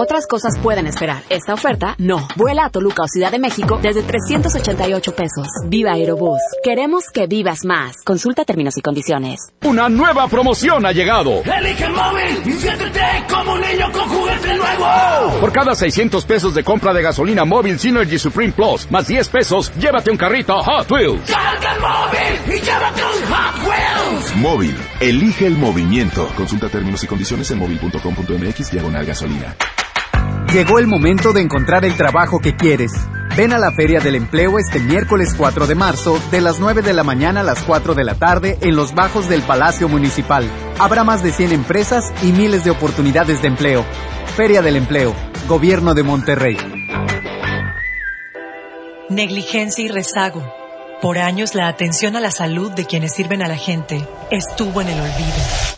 Otras 0.00 0.28
cosas 0.28 0.56
pueden 0.60 0.86
esperar. 0.86 1.24
Esta 1.28 1.54
oferta, 1.54 1.96
no. 1.98 2.28
Vuela 2.36 2.66
a 2.66 2.70
Toluca 2.70 3.02
o 3.02 3.08
Ciudad 3.08 3.32
de 3.32 3.40
México 3.40 3.80
desde 3.82 4.04
388 4.04 5.12
pesos. 5.16 5.48
Viva 5.66 5.94
Aerobús. 5.94 6.38
Queremos 6.62 7.06
que 7.12 7.26
vivas 7.26 7.64
más. 7.64 7.96
Consulta 8.04 8.44
términos 8.44 8.76
y 8.76 8.80
condiciones. 8.80 9.40
Una 9.64 9.88
nueva 9.88 10.28
promoción 10.28 10.86
ha 10.86 10.92
llegado. 10.92 11.42
Elige 11.42 11.86
el 11.86 11.92
móvil 11.94 12.42
y 12.46 12.52
siéntete 12.52 13.00
como 13.28 13.54
un 13.54 13.60
niño 13.60 13.90
con 13.90 14.08
juguete 14.08 14.54
nuevo. 14.54 15.40
Por 15.40 15.50
cada 15.50 15.74
600 15.74 16.24
pesos 16.26 16.54
de 16.54 16.62
compra 16.62 16.92
de 16.92 17.02
gasolina 17.02 17.44
móvil 17.44 17.76
Synergy 17.80 18.20
Supreme 18.20 18.52
Plus, 18.52 18.88
más 18.92 19.08
10 19.08 19.28
pesos, 19.30 19.72
llévate 19.80 20.12
un 20.12 20.16
carrito 20.16 20.62
Hot 20.62 20.88
Wheels. 20.92 21.28
Carga 21.28 21.74
el 21.74 21.80
móvil 21.80 22.56
y 22.56 22.60
llévate 22.60 23.02
un 23.02 23.34
Hot 23.34 23.68
Wheels. 23.68 24.36
Móvil. 24.36 24.76
Elige 25.00 25.48
el 25.48 25.58
movimiento. 25.58 26.28
Consulta 26.36 26.68
términos 26.68 27.02
y 27.02 27.08
condiciones 27.08 27.50
en 27.50 27.58
móvil.com.mx 27.58 28.70
diagonal 28.70 29.04
gasolina. 29.04 29.56
Llegó 30.52 30.78
el 30.78 30.86
momento 30.86 31.34
de 31.34 31.42
encontrar 31.42 31.84
el 31.84 31.94
trabajo 31.94 32.40
que 32.40 32.56
quieres. 32.56 32.92
Ven 33.36 33.52
a 33.52 33.58
la 33.58 33.70
Feria 33.70 34.00
del 34.00 34.14
Empleo 34.14 34.58
este 34.58 34.80
miércoles 34.80 35.34
4 35.36 35.66
de 35.66 35.74
marzo, 35.74 36.18
de 36.30 36.40
las 36.40 36.58
9 36.58 36.80
de 36.80 36.94
la 36.94 37.04
mañana 37.04 37.40
a 37.40 37.44
las 37.44 37.62
4 37.64 37.94
de 37.94 38.02
la 38.02 38.14
tarde, 38.14 38.56
en 38.62 38.74
los 38.74 38.94
bajos 38.94 39.28
del 39.28 39.42
Palacio 39.42 39.90
Municipal. 39.90 40.48
Habrá 40.78 41.04
más 41.04 41.22
de 41.22 41.32
100 41.32 41.52
empresas 41.52 42.14
y 42.22 42.32
miles 42.32 42.64
de 42.64 42.70
oportunidades 42.70 43.42
de 43.42 43.48
empleo. 43.48 43.84
Feria 44.36 44.62
del 44.62 44.76
Empleo, 44.76 45.14
Gobierno 45.48 45.92
de 45.92 46.02
Monterrey. 46.02 46.56
Negligencia 49.10 49.84
y 49.84 49.88
rezago. 49.88 50.50
Por 51.02 51.18
años 51.18 51.54
la 51.54 51.68
atención 51.68 52.16
a 52.16 52.20
la 52.20 52.30
salud 52.30 52.72
de 52.72 52.86
quienes 52.86 53.14
sirven 53.14 53.42
a 53.42 53.48
la 53.48 53.56
gente 53.56 54.08
estuvo 54.30 54.80
en 54.80 54.88
el 54.88 54.98
olvido. 54.98 55.77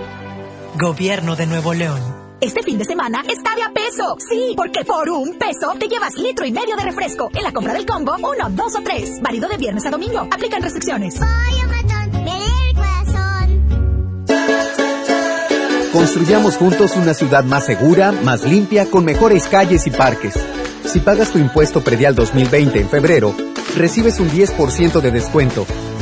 Gobierno 0.75 1.35
de 1.35 1.45
Nuevo 1.45 1.73
León. 1.73 1.99
Este 2.39 2.63
fin 2.63 2.77
de 2.77 2.85
semana 2.85 3.21
está 3.27 3.53
de 3.55 3.63
a 3.63 3.71
peso. 3.71 4.15
Sí, 4.29 4.53
porque 4.55 4.85
por 4.85 5.09
un 5.09 5.37
peso 5.37 5.75
te 5.77 5.87
llevas 5.87 6.15
litro 6.15 6.45
y 6.45 6.51
medio 6.51 6.75
de 6.75 6.83
refresco. 6.83 7.29
En 7.33 7.43
la 7.43 7.51
compra 7.51 7.73
del 7.73 7.85
combo, 7.85 8.15
uno, 8.15 8.49
dos 8.49 8.75
o 8.75 8.81
tres. 8.81 9.21
Válido 9.21 9.49
de 9.49 9.57
viernes 9.57 9.85
a 9.85 9.89
domingo. 9.89 10.27
Aplican 10.31 10.61
restricciones. 10.61 11.19
Construyamos 15.91 16.55
juntos 16.55 16.95
una 16.95 17.13
ciudad 17.13 17.43
más 17.43 17.65
segura, 17.65 18.13
más 18.13 18.43
limpia, 18.43 18.89
con 18.89 19.03
mejores 19.03 19.47
calles 19.47 19.85
y 19.87 19.91
parques. 19.91 20.33
Si 20.85 20.99
pagas 21.01 21.31
tu 21.31 21.37
impuesto 21.37 21.83
predial 21.83 22.15
2020 22.15 22.79
en 22.79 22.89
febrero, 22.89 23.35
recibes 23.75 24.19
un 24.21 24.29
10% 24.29 25.01
de 25.01 25.11
descuento 25.11 25.67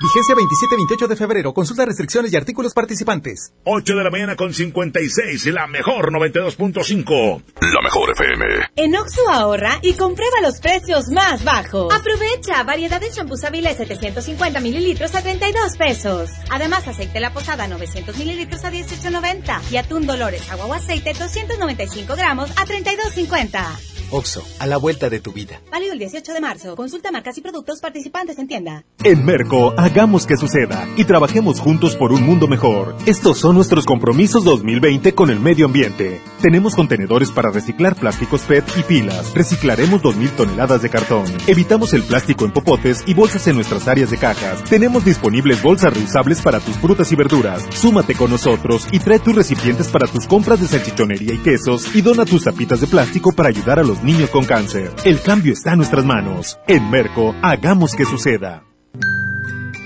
Vigencia 0.00 0.34
27-28 0.34 1.06
de 1.08 1.16
febrero. 1.16 1.54
Consulta 1.54 1.86
restricciones 1.86 2.32
y 2.32 2.36
artículos 2.36 2.74
participantes. 2.74 3.52
8 3.64 3.94
de 3.94 4.04
la 4.04 4.10
mañana 4.10 4.36
con 4.36 4.52
56. 4.52 5.46
La 5.46 5.66
mejor 5.66 6.12
92.5. 6.12 7.42
La 7.60 7.82
mejor 7.82 8.10
FM. 8.10 8.44
En 8.76 8.94
Oxo 8.94 9.28
ahorra 9.30 9.78
y 9.82 9.94
comprueba 9.94 10.40
los 10.42 10.60
precios 10.60 11.08
más 11.08 11.44
bajos. 11.44 11.94
Aprovecha 11.94 12.62
variedad 12.62 13.00
de 13.00 13.10
champús 13.10 13.44
Avilés 13.44 13.78
750 13.78 14.60
mililitros 14.60 15.14
a 15.14 15.22
32 15.22 15.76
pesos. 15.78 16.30
Además, 16.50 16.86
aceite 16.86 17.18
La 17.18 17.32
Posada 17.32 17.66
900 17.66 18.16
mililitros 18.18 18.64
a 18.64 18.70
18.90. 18.70 19.70
Y 19.70 19.78
atún 19.78 20.06
Dolores 20.06 20.50
agua 20.50 20.66
o 20.66 20.74
aceite 20.74 21.14
295 21.14 22.14
gramos 22.16 22.50
a 22.50 22.66
32.50. 22.66 23.95
Oxo, 24.10 24.42
a 24.58 24.66
la 24.66 24.76
vuelta 24.76 25.10
de 25.10 25.20
tu 25.20 25.32
vida. 25.32 25.60
Válido 25.70 25.92
el 25.92 25.98
18 25.98 26.32
de 26.32 26.40
marzo. 26.40 26.76
Consulta 26.76 27.10
marcas 27.10 27.36
y 27.38 27.40
productos 27.40 27.80
participantes 27.80 28.38
en 28.38 28.46
tienda. 28.46 28.84
En 29.02 29.24
Merco, 29.24 29.74
hagamos 29.76 30.26
que 30.26 30.36
suceda 30.36 30.88
y 30.96 31.04
trabajemos 31.04 31.60
juntos 31.60 31.96
por 31.96 32.12
un 32.12 32.22
mundo 32.22 32.46
mejor. 32.46 32.96
Estos 33.06 33.38
son 33.38 33.56
nuestros 33.56 33.84
compromisos 33.84 34.44
2020 34.44 35.14
con 35.14 35.30
el 35.30 35.40
medio 35.40 35.66
ambiente. 35.66 36.20
Tenemos 36.40 36.74
contenedores 36.74 37.30
para 37.30 37.50
reciclar 37.50 37.96
plásticos 37.96 38.42
PET 38.42 38.64
y 38.78 38.82
pilas. 38.82 39.34
Reciclaremos 39.34 40.02
2.000 40.02 40.30
toneladas 40.36 40.82
de 40.82 40.90
cartón. 40.90 41.24
Evitamos 41.46 41.92
el 41.92 42.02
plástico 42.02 42.44
en 42.44 42.52
popotes 42.52 43.02
y 43.06 43.14
bolsas 43.14 43.46
en 43.48 43.56
nuestras 43.56 43.88
áreas 43.88 44.10
de 44.10 44.18
cajas. 44.18 44.62
Tenemos 44.64 45.04
disponibles 45.04 45.62
bolsas 45.62 45.92
reusables 45.94 46.40
para 46.42 46.60
tus 46.60 46.76
frutas 46.76 47.10
y 47.12 47.16
verduras. 47.16 47.66
Súmate 47.70 48.14
con 48.14 48.30
nosotros 48.30 48.86
y 48.92 48.98
trae 48.98 49.18
tus 49.18 49.34
recipientes 49.34 49.88
para 49.88 50.06
tus 50.06 50.26
compras 50.26 50.60
de 50.60 50.68
salchichonería 50.68 51.34
y 51.34 51.38
quesos 51.38 51.94
y 51.94 52.02
dona 52.02 52.24
tus 52.24 52.44
tapitas 52.44 52.80
de 52.80 52.86
plástico 52.86 53.32
para 53.32 53.48
ayudar 53.48 53.78
a 53.78 53.82
los 53.82 53.95
niños 54.02 54.30
con 54.30 54.44
cáncer. 54.44 54.90
El 55.04 55.20
cambio 55.20 55.52
está 55.52 55.72
en 55.72 55.78
nuestras 55.78 56.04
manos. 56.04 56.58
En 56.66 56.90
Merco, 56.90 57.34
hagamos 57.42 57.94
que 57.94 58.04
suceda. 58.04 58.62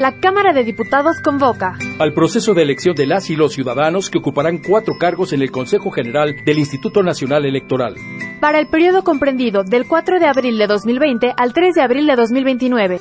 La 0.00 0.18
Cámara 0.18 0.54
de 0.54 0.64
Diputados 0.64 1.20
convoca 1.22 1.76
al 1.98 2.14
proceso 2.14 2.54
de 2.54 2.62
elección 2.62 2.94
de 2.94 3.04
las 3.04 3.28
y 3.28 3.36
los 3.36 3.52
ciudadanos 3.52 4.08
que 4.08 4.16
ocuparán 4.16 4.62
cuatro 4.66 4.96
cargos 4.98 5.34
en 5.34 5.42
el 5.42 5.50
Consejo 5.50 5.90
General 5.90 6.34
del 6.46 6.58
Instituto 6.58 7.02
Nacional 7.02 7.44
Electoral. 7.44 7.96
Para 8.40 8.58
el 8.60 8.68
periodo 8.68 9.04
comprendido 9.04 9.62
del 9.62 9.86
4 9.86 10.18
de 10.18 10.26
abril 10.26 10.56
de 10.56 10.66
2020 10.66 11.34
al 11.36 11.52
3 11.52 11.74
de 11.74 11.82
abril 11.82 12.06
de 12.06 12.16
2029. 12.16 13.00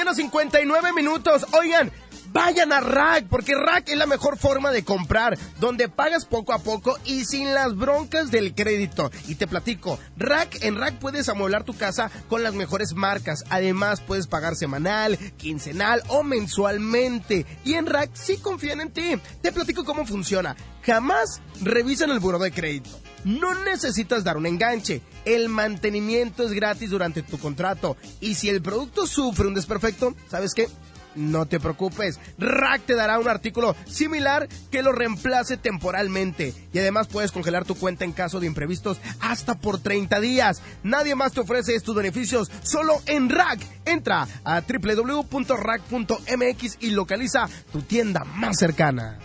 Mañana, 0.00 0.14
59 0.14 0.92
minutos. 0.94 1.46
Oigan, 1.52 1.92
vayan 2.32 2.72
a 2.72 2.80
Rack, 2.80 3.26
porque 3.28 3.54
Rack 3.54 3.88
es 3.88 3.96
la 3.96 4.06
mejor 4.06 4.38
forma 4.38 4.70
de 4.70 4.84
comprar, 4.84 5.38
donde 5.58 5.88
pagas 5.88 6.24
poco 6.24 6.52
a 6.52 6.58
poco 6.58 6.96
y 7.04 7.24
sin 7.24 7.54
las 7.54 7.76
broncas 7.76 8.30
del 8.30 8.54
crédito. 8.54 9.10
Y 9.28 9.34
te 9.34 9.46
platico, 9.46 9.98
Rack, 10.16 10.62
en 10.62 10.76
Rack 10.76 10.98
puedes 10.98 11.28
amueblar 11.28 11.64
tu 11.64 11.76
casa 11.76 12.10
con 12.28 12.42
las 12.42 12.54
mejores 12.54 12.94
marcas. 12.94 13.44
Además, 13.50 14.00
puedes 14.00 14.26
pagar 14.26 14.56
semanal, 14.56 15.18
quincenal 15.36 16.02
o 16.08 16.22
mensualmente. 16.22 17.46
Y 17.64 17.74
en 17.74 17.86
Rack 17.86 18.10
sí 18.14 18.38
confían 18.38 18.80
en 18.80 18.90
ti. 18.90 19.20
Te 19.42 19.52
platico 19.52 19.84
cómo 19.84 20.06
funciona. 20.06 20.56
Jamás 20.82 21.40
revisan 21.60 22.10
el 22.10 22.20
buro 22.20 22.38
de 22.38 22.52
crédito. 22.52 22.90
No 23.24 23.54
necesitas 23.64 24.24
dar 24.24 24.36
un 24.36 24.46
enganche. 24.46 25.02
El 25.26 25.50
mantenimiento 25.50 26.42
es 26.42 26.52
gratis 26.52 26.90
durante 26.90 27.22
tu 27.22 27.38
contrato. 27.38 27.96
Y 28.20 28.34
si 28.34 28.48
el 28.48 28.62
producto 28.62 29.06
sufre 29.06 29.46
un 29.46 29.54
desperfecto, 29.54 30.14
¿sabes 30.30 30.54
qué? 30.54 30.68
No 31.14 31.46
te 31.46 31.58
preocupes, 31.60 32.20
Rack 32.38 32.82
te 32.86 32.94
dará 32.94 33.18
un 33.18 33.28
artículo 33.28 33.74
similar 33.86 34.48
que 34.70 34.82
lo 34.82 34.92
reemplace 34.92 35.56
temporalmente 35.56 36.54
y 36.72 36.78
además 36.78 37.08
puedes 37.08 37.32
congelar 37.32 37.64
tu 37.64 37.74
cuenta 37.74 38.04
en 38.04 38.12
caso 38.12 38.38
de 38.40 38.46
imprevistos 38.46 39.00
hasta 39.20 39.56
por 39.56 39.80
30 39.80 40.20
días. 40.20 40.62
Nadie 40.82 41.14
más 41.14 41.32
te 41.32 41.40
ofrece 41.40 41.74
estos 41.74 41.94
beneficios, 41.94 42.50
solo 42.62 43.00
en 43.06 43.28
Rack. 43.28 43.60
Entra 43.84 44.28
a 44.44 44.60
www.rack.mx 44.60 45.98
y 46.80 46.90
localiza 46.90 47.48
tu 47.72 47.82
tienda 47.82 48.24
más 48.24 48.58
cercana. 48.58 49.18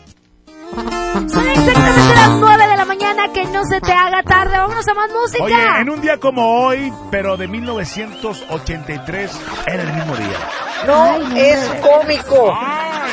Son 0.72 1.48
exactamente 1.48 2.16
las 2.16 2.32
9 2.40 2.68
de 2.68 2.78
la 2.78 2.86
mañana, 2.86 3.32
que 3.34 3.46
no 3.46 3.64
se 3.66 3.80
te 3.80 3.94
haga 3.94 4.22
tarde. 4.24 4.58
Vámonos 4.58 4.88
a 4.88 4.94
más 4.94 5.10
música. 5.12 5.44
Oye, 5.44 5.82
en 5.82 5.90
un 5.90 6.02
día 6.02 6.20
como 6.20 6.60
hoy, 6.60 6.92
pero 7.10 7.38
de 7.38 7.48
1983, 7.48 9.32
era 9.68 9.84
el 9.84 9.94
mismo 9.94 10.16
día. 10.18 10.65
No, 10.86 11.18
es 11.36 11.60
cómico. 11.82 12.58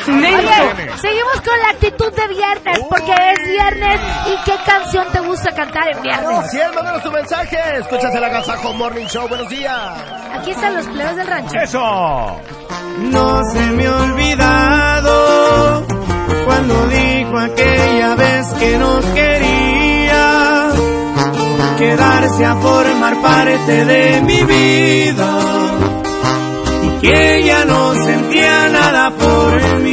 Oye, 0.05 0.97
seguimos 0.97 1.41
con 1.41 1.59
la 1.61 1.69
actitud 1.69 2.11
de 2.13 2.27
viernes, 2.27 2.79
porque 2.89 3.13
es 3.13 3.47
viernes. 3.47 3.99
¿Y 4.27 4.43
qué 4.43 4.55
canción 4.65 5.05
te 5.11 5.19
gusta 5.21 5.51
cantar 5.53 5.87
en 5.89 6.01
viernes? 6.01 6.39
Así 6.39 6.59
es, 6.59 6.75
mándanos 6.75 7.03
tu 7.03 7.11
mensaje. 7.11 7.57
Escuchas 7.79 8.13
el 8.13 8.23
Agasajo 8.23 8.73
Morning 8.73 9.05
Show. 9.05 9.27
Buenos 9.27 9.49
días. 9.49 9.77
Aquí 10.35 10.51
están 10.51 10.75
los 10.75 10.85
plebes 10.87 11.15
del 11.15 11.27
rancho. 11.27 11.57
¡Eso! 11.57 12.41
No 12.99 13.43
se 13.51 13.59
me 13.71 13.87
ha 13.87 13.95
olvidado 13.95 15.85
cuando 16.45 16.87
dijo 16.87 17.37
aquella 17.37 18.15
vez 18.15 18.47
que 18.59 18.77
no 18.77 18.99
quería 19.13 20.69
quedarse 21.77 22.45
a 22.45 22.55
formar 22.55 23.21
parte 23.21 23.85
de 23.85 24.21
mi 24.21 24.43
vida 24.43 25.52
que 27.03 27.43
ya 27.43 27.65
no 27.65 27.93
sentía 27.95 28.69
nada 28.69 29.11
por 29.11 29.79
mí. 29.81 29.92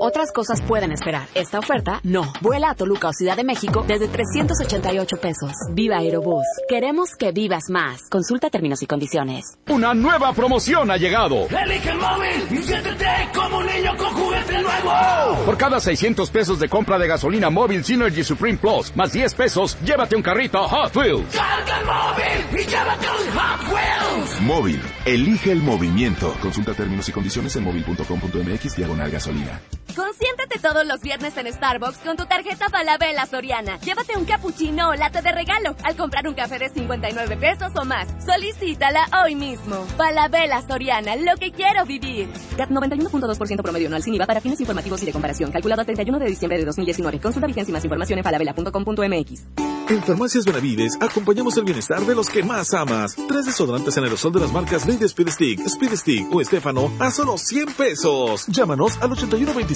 Otras 0.00 0.30
cosas 0.30 0.62
pueden 0.62 0.92
esperar. 0.92 1.26
Esta 1.34 1.58
oferta, 1.58 2.00
no. 2.04 2.32
Vuela 2.40 2.70
a 2.70 2.74
Toluca 2.76 3.08
o 3.08 3.12
Ciudad 3.12 3.36
de 3.36 3.42
México 3.42 3.84
desde 3.86 4.06
388 4.06 5.16
pesos. 5.16 5.50
Viva 5.72 5.96
Aerobús. 5.98 6.44
Queremos 6.68 7.16
que 7.18 7.32
vivas 7.32 7.64
más. 7.68 8.02
Consulta 8.08 8.48
términos 8.48 8.80
y 8.82 8.86
condiciones. 8.86 9.58
Una 9.68 9.94
nueva 9.94 10.32
promoción 10.34 10.92
ha 10.92 10.96
llegado. 10.98 11.48
Elige 11.48 11.90
el 11.90 11.98
móvil 11.98 12.46
y 12.48 12.62
siéntete 12.62 13.06
como 13.34 13.58
un 13.58 13.66
niño 13.66 13.96
con 13.96 14.12
juguete 14.12 14.62
nuevo. 14.62 15.44
Por 15.44 15.56
cada 15.58 15.80
600 15.80 16.30
pesos 16.30 16.60
de 16.60 16.68
compra 16.68 16.96
de 16.96 17.08
gasolina 17.08 17.50
móvil 17.50 17.84
Synergy 17.84 18.22
Supreme 18.22 18.58
Plus, 18.58 18.94
más 18.94 19.12
10 19.12 19.34
pesos, 19.34 19.76
llévate 19.84 20.14
un 20.14 20.22
carrito 20.22 20.62
Hot 20.68 20.94
Wheels. 20.94 21.34
Carga 21.34 21.80
el 21.80 21.86
móvil 21.86 22.60
y 22.60 22.66
llévate 22.68 23.06
un 23.08 23.36
Hot 23.36 23.72
Wheels. 23.72 24.40
Móvil, 24.42 24.80
elige 25.04 25.50
el 25.50 25.60
movimiento. 25.60 26.36
Consulta 26.40 26.72
términos 26.72 27.08
y 27.08 27.12
condiciones 27.12 27.56
en 27.56 27.64
móvil.com.mx 27.64 28.76
diagonal 28.76 29.10
gasolina. 29.10 29.60
Consiéntate 29.94 30.58
todos 30.60 30.86
los 30.86 31.00
viernes 31.00 31.36
en 31.36 31.52
Starbucks 31.52 31.98
con 31.98 32.16
tu 32.16 32.26
tarjeta 32.26 32.68
Falabella 32.68 33.26
Soriana. 33.26 33.78
Llévate 33.80 34.16
un 34.16 34.24
cappuccino 34.24 34.90
o 34.90 34.94
latte 34.94 35.22
de 35.22 35.32
regalo 35.32 35.74
al 35.84 35.96
comprar 35.96 36.26
un 36.28 36.34
café 36.34 36.58
de 36.58 36.68
59 36.68 37.36
pesos 37.36 37.72
o 37.74 37.84
más. 37.84 38.08
Solicítala 38.24 39.06
hoy 39.24 39.34
mismo. 39.34 39.84
Falabella 39.96 40.62
Soriana, 40.66 41.16
lo 41.16 41.36
que 41.36 41.52
quiero 41.52 41.84
vivir. 41.84 42.28
CAT 42.56 42.70
91.2% 42.70 43.62
promedio 43.62 43.88
anual 43.88 44.02
sin 44.02 44.14
IVA 44.14 44.26
para 44.26 44.40
fines 44.40 44.60
informativos 44.60 45.02
y 45.02 45.06
de 45.06 45.12
comparación. 45.12 45.50
Calculado 45.50 45.82
a 45.82 45.84
31 45.84 46.18
de 46.18 46.26
diciembre 46.26 46.58
de 46.58 46.64
2019. 46.64 47.20
Consulta 47.20 47.46
vigencia 47.46 47.70
y 47.70 47.74
más 47.74 47.84
información 47.84 48.18
en 48.18 48.24
falabella.com.mx. 48.24 49.68
En 49.88 50.02
Farmacias 50.02 50.44
Benavides 50.44 50.98
acompañamos 51.00 51.56
el 51.56 51.64
bienestar 51.64 52.04
de 52.04 52.14
los 52.14 52.28
que 52.28 52.42
más 52.42 52.74
amas. 52.74 53.16
Tres 53.26 53.46
desodorantes 53.46 53.96
en 53.96 54.04
aerosol 54.04 54.32
de 54.32 54.40
las 54.40 54.52
marcas 54.52 54.86
Lady 54.86 55.06
Speed 55.06 55.30
Stick, 55.30 55.60
Speed 55.60 55.96
Stick 55.96 56.34
o 56.34 56.42
Estefano 56.42 56.92
a 56.98 57.10
solo 57.10 57.38
100 57.38 57.72
pesos. 57.72 58.46
Llámanos 58.48 58.98
al 59.00 59.08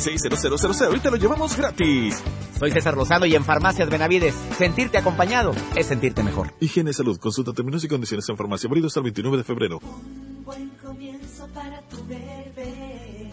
81260000 0.06 0.97
y 0.97 1.00
te 1.00 1.10
lo 1.10 1.16
llevamos 1.16 1.56
gratis. 1.56 2.22
Soy 2.58 2.70
César 2.70 2.97
Lozano 2.97 3.26
y 3.26 3.34
en 3.34 3.44
Farmacias 3.44 3.89
Benavides, 3.89 4.34
sentirte 4.56 4.98
acompañado 4.98 5.52
es 5.76 5.86
sentirte 5.86 6.22
mejor. 6.22 6.55
Higiene 6.60 6.92
salud. 6.92 7.18
Consulta 7.18 7.52
términos 7.52 7.82
y 7.84 7.89
condiciones 7.89 8.28
en 8.28 8.36
farmacia. 8.36 8.68
Abrido 8.68 8.86
hasta 8.86 9.00
el 9.00 9.05
29 9.05 9.39
de 9.39 9.44
febrero. 9.44 9.81
Buen 10.44 10.70
comienzo 10.82 11.47
para 11.48 11.81
tu 11.82 12.05
bebé. 12.06 13.31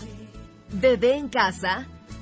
Bebé 0.71 1.17
en 1.17 1.29
casa. 1.29 1.87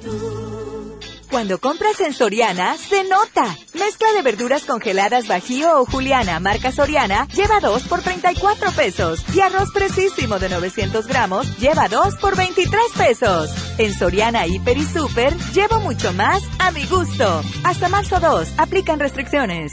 Tu. 0.00 0.82
Cuando 1.32 1.58
compras 1.58 1.98
en 2.00 2.12
Soriana, 2.12 2.76
se 2.76 3.04
nota. 3.04 3.56
Mezcla 3.72 4.12
de 4.12 4.20
verduras 4.20 4.64
congeladas 4.64 5.26
Bajío 5.26 5.80
o 5.80 5.86
Juliana, 5.86 6.38
marca 6.40 6.70
Soriana, 6.72 7.26
lleva 7.28 7.58
2 7.58 7.84
por 7.84 8.02
34 8.02 8.70
pesos. 8.72 9.24
Y 9.34 9.40
arroz 9.40 9.70
precisísimo 9.72 10.38
de 10.38 10.50
900 10.50 11.06
gramos, 11.06 11.58
lleva 11.58 11.88
2 11.88 12.16
por 12.16 12.36
23 12.36 12.82
pesos. 12.96 13.50
En 13.78 13.94
Soriana, 13.94 14.46
Hiper 14.46 14.76
y 14.76 14.84
Super, 14.84 15.34
llevo 15.54 15.80
mucho 15.80 16.12
más 16.12 16.42
a 16.58 16.70
mi 16.70 16.84
gusto. 16.84 17.42
Hasta 17.64 17.88
marzo 17.88 18.20
2, 18.20 18.48
aplican 18.58 19.00
restricciones. 19.00 19.72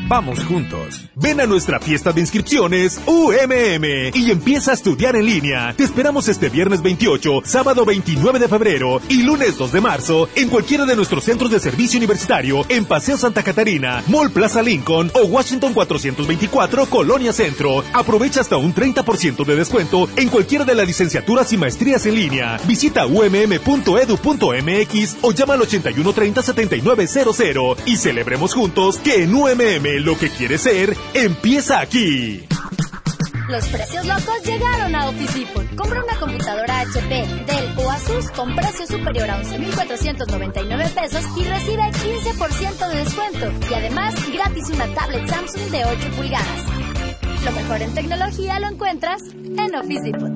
Vamos 0.11 0.43
juntos. 0.43 1.07
Ven 1.15 1.39
a 1.39 1.45
nuestra 1.45 1.79
fiesta 1.79 2.11
de 2.11 2.19
inscripciones 2.19 2.99
UMM 3.05 4.11
y 4.13 4.29
empieza 4.29 4.71
a 4.71 4.73
estudiar 4.73 5.15
en 5.15 5.25
línea. 5.25 5.73
Te 5.77 5.85
esperamos 5.85 6.27
este 6.27 6.49
viernes 6.49 6.81
28, 6.81 7.43
sábado 7.45 7.85
29 7.85 8.37
de 8.39 8.49
febrero 8.49 8.99
y 9.07 9.23
lunes 9.23 9.57
2 9.57 9.71
de 9.71 9.79
marzo 9.79 10.27
en 10.35 10.49
cualquiera 10.49 10.85
de 10.85 10.97
nuestros 10.97 11.23
centros 11.23 11.49
de 11.49 11.61
servicio 11.61 11.97
universitario 11.97 12.65
en 12.67 12.83
Paseo 12.83 13.15
Santa 13.15 13.41
Catarina, 13.41 14.03
Mall 14.07 14.31
Plaza 14.31 14.61
Lincoln 14.61 15.09
o 15.13 15.21
Washington 15.27 15.73
424 15.73 16.87
Colonia 16.87 17.31
Centro. 17.31 17.81
Aprovecha 17.93 18.41
hasta 18.41 18.57
un 18.57 18.75
30% 18.75 19.45
de 19.45 19.55
descuento 19.55 20.09
en 20.17 20.27
cualquiera 20.27 20.65
de 20.65 20.75
las 20.75 20.87
licenciaturas 20.87 21.53
y 21.53 21.57
maestrías 21.57 22.05
en 22.05 22.15
línea. 22.15 22.59
Visita 22.67 23.05
umm.edu.mx 23.05 23.87
o 25.21 25.31
llama 25.31 25.53
al 25.53 25.61
8130 25.61 26.43
7900 26.43 27.77
y 27.85 27.95
celebremos 27.95 28.53
juntos 28.53 28.97
que 28.97 29.23
en 29.23 29.33
UMM 29.33 30.00
lo 30.01 30.17
que 30.17 30.29
quieres 30.29 30.61
ser 30.61 30.95
empieza 31.13 31.79
aquí. 31.79 32.47
Los 33.49 33.67
precios 33.67 34.05
locos 34.05 34.43
llegaron 34.45 34.95
a 34.95 35.09
Office. 35.09 35.45
Compra 35.75 36.03
una 36.03 36.15
computadora 36.17 36.79
HP, 36.79 37.27
Dell 37.47 37.73
o 37.77 37.91
Asus 37.91 38.31
con 38.31 38.55
precio 38.55 38.87
superior 38.87 39.29
a 39.29 39.43
11.499 39.43 40.89
pesos 40.93 41.25
y 41.37 41.43
recibe 41.43 41.83
15% 41.83 42.89
de 42.89 42.97
descuento. 43.03 43.51
Y 43.69 43.73
además, 43.73 44.15
gratis 44.31 44.69
una 44.69 44.87
tablet 44.93 45.27
Samsung 45.27 45.69
de 45.69 45.85
8 45.85 46.09
pulgadas. 46.15 46.90
Lo 47.45 47.51
mejor 47.53 47.81
en 47.81 47.93
tecnología 47.95 48.59
lo 48.59 48.67
encuentras 48.67 49.21
en 49.33 49.75
Office 49.75 50.03
Depot. 50.03 50.31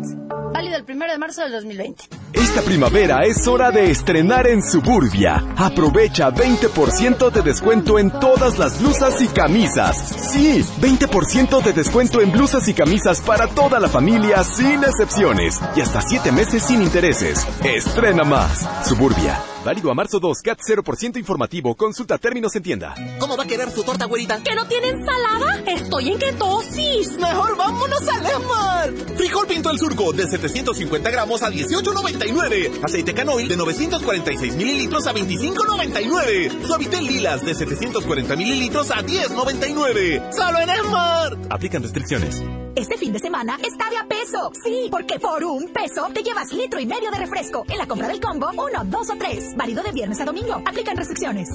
Válido 0.53 0.77
el 0.77 0.83
1 0.89 1.05
de 1.05 1.17
marzo 1.19 1.43
del 1.43 1.51
2020. 1.51 2.03
Esta 2.33 2.61
primavera 2.61 3.25
es 3.25 3.47
hora 3.47 3.69
de 3.69 3.91
estrenar 3.91 4.47
en 4.47 4.63
Suburbia. 4.63 5.43
Aprovecha 5.55 6.31
20% 6.31 7.29
de 7.29 7.41
descuento 7.43 7.99
en 7.99 8.09
todas 8.09 8.57
las 8.57 8.79
blusas 8.79 9.21
y 9.21 9.27
camisas. 9.27 9.97
Sí, 10.31 10.63
20% 10.81 11.61
de 11.61 11.73
descuento 11.73 12.21
en 12.21 12.31
blusas 12.31 12.67
y 12.67 12.73
camisas 12.73 13.21
para 13.21 13.47
toda 13.47 13.79
la 13.79 13.87
familia 13.87 14.43
sin 14.43 14.83
excepciones. 14.83 15.61
Y 15.75 15.81
hasta 15.81 16.01
7 16.01 16.31
meses 16.31 16.63
sin 16.63 16.81
intereses. 16.81 17.45
Estrena 17.63 18.23
más. 18.23 18.67
Suburbia. 18.87 19.39
Válido 19.65 19.89
a 19.89 19.95
marzo 19.95 20.19
2, 20.19 20.41
CAT 20.43 20.59
0% 20.59 21.17
informativo. 21.17 21.73
Consulta 21.73 22.19
términos 22.19 22.55
en 22.55 22.61
tienda. 22.61 22.93
¿Cómo 23.17 23.35
va 23.35 23.45
a 23.45 23.47
quedar 23.47 23.71
su 23.71 23.83
torta, 23.83 24.05
güerita? 24.05 24.43
¿Que 24.43 24.53
no 24.53 24.67
tiene 24.67 24.89
ensalada? 24.89 25.63
Estoy 25.65 26.09
en 26.09 26.19
ketosis. 26.19 27.17
Mejor 27.17 27.57
vámonos 27.57 28.07
a 28.07 28.19
Lemar. 28.19 28.93
Frijol 29.17 29.47
Pinto 29.47 29.71
el 29.71 29.79
Surco 29.79 30.13
de 30.13 30.27
750 30.27 31.09
gramos 31.09 31.41
a 31.41 31.49
18.99. 31.49 32.83
Aceite 32.83 33.15
canoil 33.15 33.47
de 33.47 33.57
946 33.57 34.55
mililitros 34.55 35.07
a 35.07 35.15
25.99. 35.15 36.67
Suavitel 36.67 37.07
Lilas 37.07 37.43
de 37.43 37.55
740 37.55 38.35
mililitros 38.35 38.91
a 38.91 39.01
10.99. 39.01 40.31
Solo 40.31 40.59
en 40.59 40.69
Esmar. 40.69 41.37
Aplican 41.49 41.81
restricciones. 41.81 42.39
Este 42.75 42.97
fin 42.97 43.13
de 43.13 43.19
semana 43.19 43.57
está 43.63 43.89
de 43.89 43.97
a 43.97 44.05
peso. 44.05 44.51
Sí, 44.63 44.89
porque 44.91 45.17
por 45.17 45.43
un 45.45 45.69
peso 45.69 46.09
te 46.13 46.21
llevas 46.21 46.51
litro 46.51 46.79
y 46.79 46.85
medio 46.85 47.09
de 47.09 47.17
refresco. 47.17 47.65
En 47.69 47.77
la 47.77 47.87
compra 47.87 48.07
del 48.07 48.19
combo, 48.19 48.49
uno, 48.51 48.83
dos 48.85 49.09
o 49.09 49.15
tres. 49.17 49.55
Válido 49.55 49.81
de 49.81 49.91
viernes 49.93 50.19
a 50.19 50.25
domingo. 50.25 50.61
Aplican 50.65 50.97
restricciones. 50.97 51.49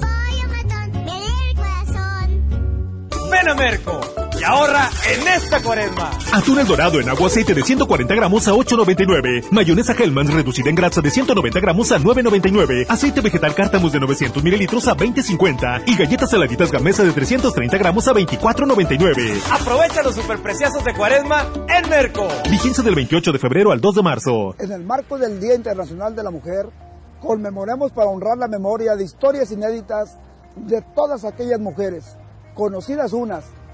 Ven 3.29 3.49
a 3.49 3.55
Merco 3.55 4.30
y 4.41 4.43
ahorra 4.43 4.89
en 5.13 5.27
esta 5.27 5.61
cuaresma. 5.61 6.09
Atún 6.33 6.59
el 6.59 6.65
dorado 6.65 6.99
en 6.99 7.07
agua 7.09 7.27
aceite 7.27 7.53
de 7.53 7.61
140 7.63 8.15
gramos 8.15 8.47
a 8.47 8.53
8.99. 8.53 9.51
Mayonesa 9.51 9.93
Hellman 9.93 10.27
reducida 10.27 10.69
en 10.69 10.75
grasa 10.75 10.99
de 10.99 11.11
190 11.11 11.59
gramos 11.59 11.91
a 11.91 11.99
9.99. 11.99 12.87
Aceite 12.89 13.21
vegetal 13.21 13.53
cártamus 13.53 13.91
de 13.91 13.99
900 13.99 14.43
mililitros 14.43 14.87
a 14.87 14.97
20.50. 14.97 15.83
Y 15.85 15.95
galletas 15.95 16.31
saladitas 16.31 16.71
gamesa 16.71 17.03
de 17.03 17.11
330 17.11 17.77
gramos 17.77 18.07
a 18.07 18.13
24.99. 18.13 19.41
Aprovecha 19.51 20.01
los 20.01 20.15
superpreciosos 20.15 20.83
de 20.83 20.93
cuaresma 20.95 21.45
en 21.67 21.89
Merco. 21.89 22.27
Vigencia 22.49 22.83
del 22.83 22.95
28 22.95 23.31
de 23.31 23.39
febrero 23.39 23.71
al 23.71 23.79
2 23.79 23.95
de 23.95 24.01
marzo. 24.01 24.55
En 24.57 24.71
el 24.71 24.83
marco 24.83 25.19
del 25.19 25.39
Día 25.39 25.53
Internacional 25.53 26.15
de 26.15 26.23
la 26.23 26.31
Mujer, 26.31 26.67
conmemoremos 27.19 27.91
para 27.91 28.09
honrar 28.09 28.39
la 28.39 28.47
memoria 28.47 28.95
de 28.95 29.03
historias 29.03 29.51
inéditas 29.51 30.17
de 30.55 30.81
todas 30.95 31.25
aquellas 31.25 31.59
mujeres 31.59 32.17
conocidas 32.53 33.13
unas, 33.13 33.45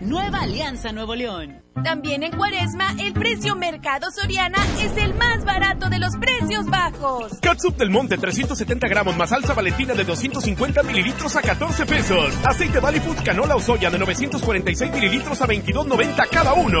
Nueva 0.00 0.40
Alianza 0.40 0.92
Nuevo 0.92 1.14
León. 1.14 1.62
También 1.82 2.22
en 2.22 2.32
Cuaresma, 2.36 2.94
el 2.98 3.12
precio 3.12 3.56
Mercado 3.56 4.10
Soriana 4.10 4.58
es 4.80 4.96
el 4.96 5.14
más 5.14 5.44
barato 5.44 5.88
de 5.88 5.98
los 5.98 6.16
precios 6.16 6.66
bajos. 6.66 7.38
Catsup 7.40 7.76
del 7.76 7.90
Monte 7.90 8.16
370 8.16 8.88
gramos 8.88 9.16
más 9.16 9.30
salsa 9.30 9.54
valentina 9.54 9.94
de 9.94 10.04
250 10.04 10.82
mililitros 10.82 11.36
a 11.36 11.42
14 11.42 11.86
pesos. 11.86 12.34
Aceite 12.44 12.80
Valley 12.80 13.00
Foods 13.00 13.22
canola 13.22 13.56
o 13.56 13.60
soya 13.60 13.90
de 13.90 13.98
946 13.98 14.92
mililitros 14.92 15.40
a 15.42 15.46
22.90 15.46 16.28
cada 16.30 16.54
uno. 16.54 16.80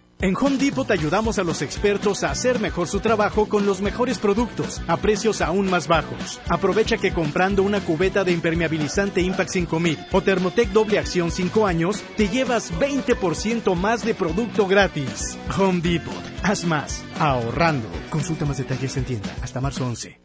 En 0.21 0.35
Home 0.39 0.57
Depot 0.57 0.89
ayudamos 0.91 1.39
a 1.39 1.43
los 1.43 1.63
expertos 1.63 2.23
a 2.23 2.29
hacer 2.29 2.59
mejor 2.59 2.87
su 2.87 2.99
trabajo 2.99 3.49
con 3.49 3.65
los 3.65 3.81
mejores 3.81 4.19
productos 4.19 4.79
a 4.87 4.97
precios 4.97 5.41
aún 5.41 5.67
más 5.67 5.87
bajos. 5.87 6.39
Aprovecha 6.47 6.97
que 6.97 7.11
comprando 7.11 7.63
una 7.63 7.79
cubeta 7.79 8.23
de 8.23 8.31
impermeabilizante 8.31 9.21
Impact 9.21 9.49
5000 9.49 9.97
o 10.11 10.21
Thermotec 10.21 10.69
doble 10.69 10.99
acción 10.99 11.31
5 11.31 11.65
años, 11.65 12.03
te 12.17 12.27
llevas 12.27 12.71
20% 12.71 13.73
más 13.75 14.05
de 14.05 14.13
producto 14.13 14.67
gratis. 14.67 15.39
Home 15.57 15.81
Depot, 15.81 16.13
haz 16.43 16.65
más, 16.65 17.03
ahorrando. 17.17 17.89
Consulta 18.11 18.45
más 18.45 18.59
detalles 18.59 18.95
en 18.97 19.05
tienda 19.05 19.35
hasta 19.41 19.59
marzo 19.59 19.87
11. 19.87 20.21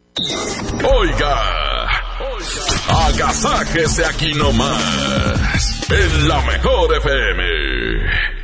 Oiga, 0.95 1.87
agasáquese 3.07 4.05
aquí 4.05 4.31
nomás, 4.35 5.89
en 5.89 6.27
la 6.27 6.41
mejor 6.43 6.95
FM. 6.97 8.36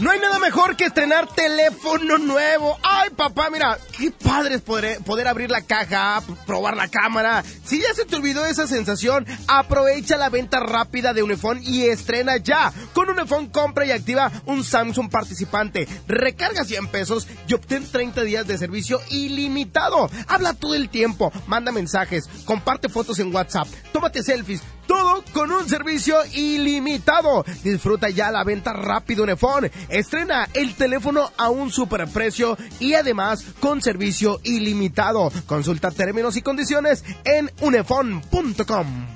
No 0.00 0.10
hay 0.10 0.18
nada 0.18 0.40
mejor 0.40 0.74
que 0.74 0.86
estrenar 0.86 1.28
teléfono 1.28 2.18
nuevo. 2.18 2.76
Ay, 2.82 3.10
papá, 3.10 3.48
mira, 3.48 3.78
qué 3.96 4.10
padre 4.10 4.56
es 4.56 4.60
poder, 4.60 4.98
poder 5.04 5.28
abrir 5.28 5.52
la 5.52 5.60
caja, 5.60 6.20
probar 6.46 6.76
la 6.76 6.88
cámara. 6.88 7.44
Si 7.64 7.80
ya 7.80 7.94
se 7.94 8.04
te 8.04 8.16
olvidó 8.16 8.44
esa 8.44 8.66
sensación, 8.66 9.24
aprovecha 9.46 10.16
la 10.16 10.30
venta 10.30 10.58
rápida 10.58 11.14
de 11.14 11.22
Unifón 11.22 11.60
y 11.62 11.84
estrena 11.84 12.38
ya. 12.38 12.72
Con 12.92 13.08
Unifón 13.08 13.46
compra 13.50 13.86
y 13.86 13.92
activa 13.92 14.32
un 14.46 14.64
Samsung 14.64 15.08
participante. 15.10 15.86
Recarga 16.08 16.64
100 16.64 16.88
pesos 16.88 17.28
y 17.46 17.54
obtén 17.54 17.88
30 17.88 18.22
días 18.22 18.48
de 18.48 18.58
servicio 18.58 19.00
ilimitado. 19.10 20.10
Habla 20.26 20.54
todo 20.54 20.74
el 20.74 20.88
tiempo, 20.88 21.32
manda 21.46 21.70
mensajes, 21.70 22.28
comparte 22.44 22.88
fotos 22.88 23.20
en 23.20 23.32
WhatsApp, 23.32 23.68
tómate 23.92 24.24
selfies. 24.24 24.60
Todo 24.86 25.24
con 25.32 25.50
un 25.50 25.68
servicio 25.68 26.16
ilimitado. 26.34 27.44
Disfruta 27.62 28.10
ya 28.10 28.30
la 28.30 28.44
venta 28.44 28.72
rápida 28.72 29.22
Unifón. 29.22 29.70
Estrena 29.88 30.48
el 30.54 30.74
teléfono 30.74 31.30
a 31.36 31.50
un 31.50 31.70
superprecio 31.70 32.56
y 32.80 32.94
además 32.94 33.44
con 33.60 33.82
servicio 33.82 34.40
ilimitado. 34.44 35.30
Consulta 35.46 35.90
términos 35.90 36.36
y 36.36 36.42
condiciones 36.42 37.04
en 37.24 37.50
unefon.com. 37.60 39.06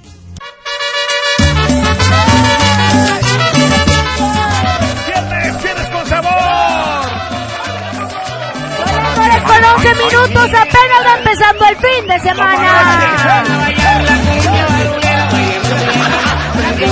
¡Viernes, 5.07 5.63
viernes 5.63 5.89
con 5.89 6.07
sabor! 6.07 7.09
Con 9.47 9.65
11 9.65 9.95
minutos 9.95 10.51
apenas 10.55 11.07
va 11.07 11.19
empezando 11.19 11.65
el 11.67 11.77
fin 11.77 12.07
de 12.07 12.21
semana. 12.21 13.45
La 16.79 16.87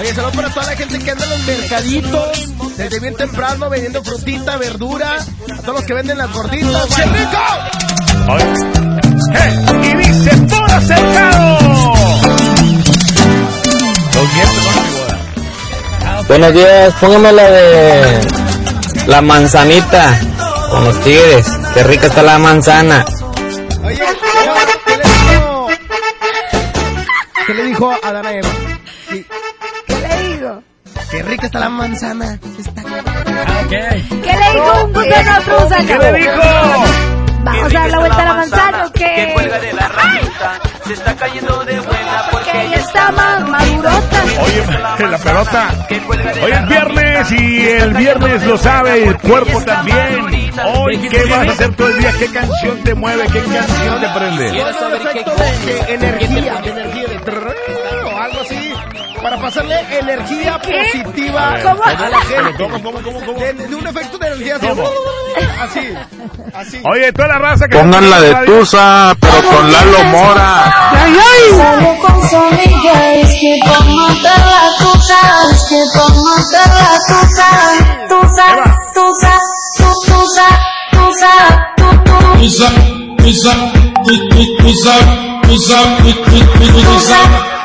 Oye, 0.00 0.14
saludos 0.14 0.36
para 0.36 0.50
toda 0.50 0.66
la 0.66 0.76
gente 0.76 0.98
que 0.98 1.10
anda 1.10 1.24
en 1.24 1.30
los 1.30 1.42
mercaditos, 1.46 2.76
desde 2.76 3.00
bien 3.00 3.16
temprano 3.16 3.70
vendiendo 3.70 4.04
frutita, 4.04 4.58
verdura, 4.58 5.16
a 5.16 5.62
todos 5.62 5.76
los 5.76 5.84
que 5.84 5.94
venden 5.94 6.18
las 6.18 6.30
gorditas. 6.30 6.86
¡Qué 6.94 7.04
rico! 7.04 7.38
¡Eh! 9.34 9.66
Y 9.82 9.96
dice 9.96 10.30
todo 10.46 10.80
cercado. 10.82 11.58
Los. 14.14 14.28
Buenos 16.28 16.52
días, 16.52 16.94
póngame 17.00 17.32
la 17.32 17.50
de 17.50 18.20
la 19.06 19.22
manzanita 19.22 20.20
con 20.70 20.84
los 20.84 21.00
tigres. 21.00 21.46
Qué 21.72 21.82
rica 21.84 22.08
está 22.08 22.22
la 22.22 22.38
manzana. 22.38 23.04
Oye, 23.88 23.98
¿qué 24.86 24.96
le 24.96 25.02
dijo? 25.04 25.68
¿Qué 27.46 27.54
le 27.54 27.62
dijo 27.64 27.94
a 28.02 28.12
Dana 28.12 28.32
Eva? 28.32 28.48
Sí. 29.10 29.26
¿Qué 29.86 29.94
le 29.96 30.28
digo? 30.28 30.62
Qué 31.10 31.22
rica 31.22 31.46
está 31.46 31.58
la 31.60 31.68
manzana. 31.70 32.38
Está... 32.58 32.82
¿Qué 33.68 33.76
le 34.36 34.52
dijo 34.52 34.84
un 34.84 34.92
gusano 34.92 35.40
truza? 35.42 35.76
¿Qué 35.86 35.98
le 35.98 36.12
dijo? 36.18 36.42
¿Vamos 37.40 37.74
a 37.74 37.78
dar 37.78 37.90
la 37.90 37.98
vuelta 37.98 38.18
a 38.18 38.24
la 38.24 38.34
manzana 38.34 38.86
o 38.86 38.92
Que 38.92 38.98
qué? 39.04 39.30
cuelga 39.32 39.58
de 39.58 39.72
la 39.72 39.88
ramita, 39.88 40.52
se 40.86 40.92
está 40.92 41.16
cayendo 41.16 41.64
de 41.64 41.80
buena 41.80 42.22
porque 42.30 42.50
Que 42.50 42.62
ella 42.66 42.76
está 42.76 43.12
más 43.12 43.48
madurota. 43.48 44.22
Oye, 44.42 45.08
la 45.08 45.18
pelota. 45.18 45.68
Hoy 46.42 46.52
es 46.52 46.66
viernes 46.68 47.32
y 47.32 47.66
el 47.68 47.94
viernes 47.94 48.42
lo 48.44 48.58
sabe 48.58 49.04
el 49.04 49.16
cuerpo 49.18 49.62
también. 49.62 50.47
Hoy, 50.64 50.98
¿qué 51.08 51.24
vas 51.26 51.48
a 51.48 51.52
hacer 51.52 51.76
todo 51.76 51.88
el 51.88 51.98
día? 51.98 52.12
¿Qué 52.18 52.26
canción 52.32 52.82
te 52.82 52.94
mueve? 52.94 53.24
¿Qué 53.32 53.40
canción 53.40 54.00
te 54.00 54.08
prende? 54.08 54.50
Bueno, 54.50 54.86
un 54.86 54.94
efecto 54.94 55.34
de, 55.36 55.94
energía, 55.94 56.60
energía, 56.64 57.06
de 57.06 58.04
o 58.04 58.18
algo 58.18 58.40
así, 58.40 58.72
para 59.22 59.38
pasarle 59.40 59.80
energía 59.98 60.60
¿Qué? 60.62 60.90
positiva 61.02 61.58
¿Cómo? 61.62 61.84
a 61.84 62.08
la 62.08 62.20
gente. 62.22 62.54
¿Cómo, 62.58 62.82
cómo, 62.82 63.02
cómo, 63.02 63.20
cómo? 63.24 63.38
De, 63.38 63.52
de 63.52 63.74
un 63.74 63.86
efecto 63.86 64.18
de 64.18 64.26
energía 64.26 64.56
así, 64.56 64.66
¿Cómo? 64.66 64.90
así, 65.60 65.94
así. 66.54 66.82
Oye, 66.84 67.12
toda 67.12 67.28
la 67.28 67.38
raza 67.38 67.68
que... 67.68 67.78
Pongan 67.78 68.10
la 68.10 68.20
de 68.20 68.34
Tusa, 68.46 69.16
pero 69.20 69.48
con 69.48 69.72
Lalo 69.72 70.04
Mora. 70.04 70.74
Salgo 71.56 71.98
con 72.00 72.28
su 72.28 72.36
amiga, 72.36 73.12
es 73.14 73.30
que 73.40 73.56
por 73.64 73.84
montar 73.86 74.38
la 74.38 74.68
tusa, 74.78 75.20
es 75.52 75.62
que 75.68 75.82
por 75.94 76.14
montar 76.14 76.68
la 76.68 76.98
tusa, 77.06 77.48
tusa, 78.08 78.76
tusa, 78.94 79.38
tu- 79.78 80.00
tusa, 80.08 80.46
tusa, 80.92 81.32
tu- 81.76 81.98
tu- 82.06 82.38
Tusa, 82.38 82.68
tusa, 83.22 83.52
tu- 84.06 84.28
tu- 84.30 84.56
tusa, 84.62 84.94
tusa, 85.46 85.78
tu- 86.02 86.14
tu- 86.28 86.46
tu- 86.58 86.82
tusa, 86.88 87.20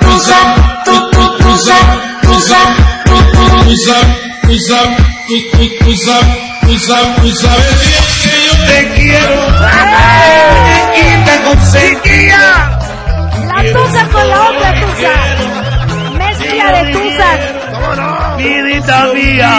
tusa, 0.05 0.39
tu- 0.85 1.05
tu- 1.13 1.31
tusa, 1.43 1.77
tusa, 2.23 2.59
tu- 3.05 3.25
tu- 3.33 3.49
tusa, 3.65 3.97
tusa, 4.45 4.77
tu- 5.27 5.45
tu- 5.51 5.69
tusa, 5.83 6.17
tusa, 6.65 6.97
tusa. 7.21 7.51
Que 8.23 8.35
yo 8.45 8.55
te 8.67 8.79
quiero, 8.95 9.39
y 10.95 11.25
te 11.25 11.35
conseguía. 11.43 12.43
La 13.47 13.59
tusa 13.73 14.01
con 14.11 14.25
la 14.29 14.39
otra 14.49 14.69
tusa. 14.81 15.13
Mezcla 16.17 16.65
de 16.71 16.91
tusas. 16.93 17.39
¿Cómo 17.73 17.95
no? 17.95 18.37
Vidita 18.37 18.97
mía. 19.13 19.53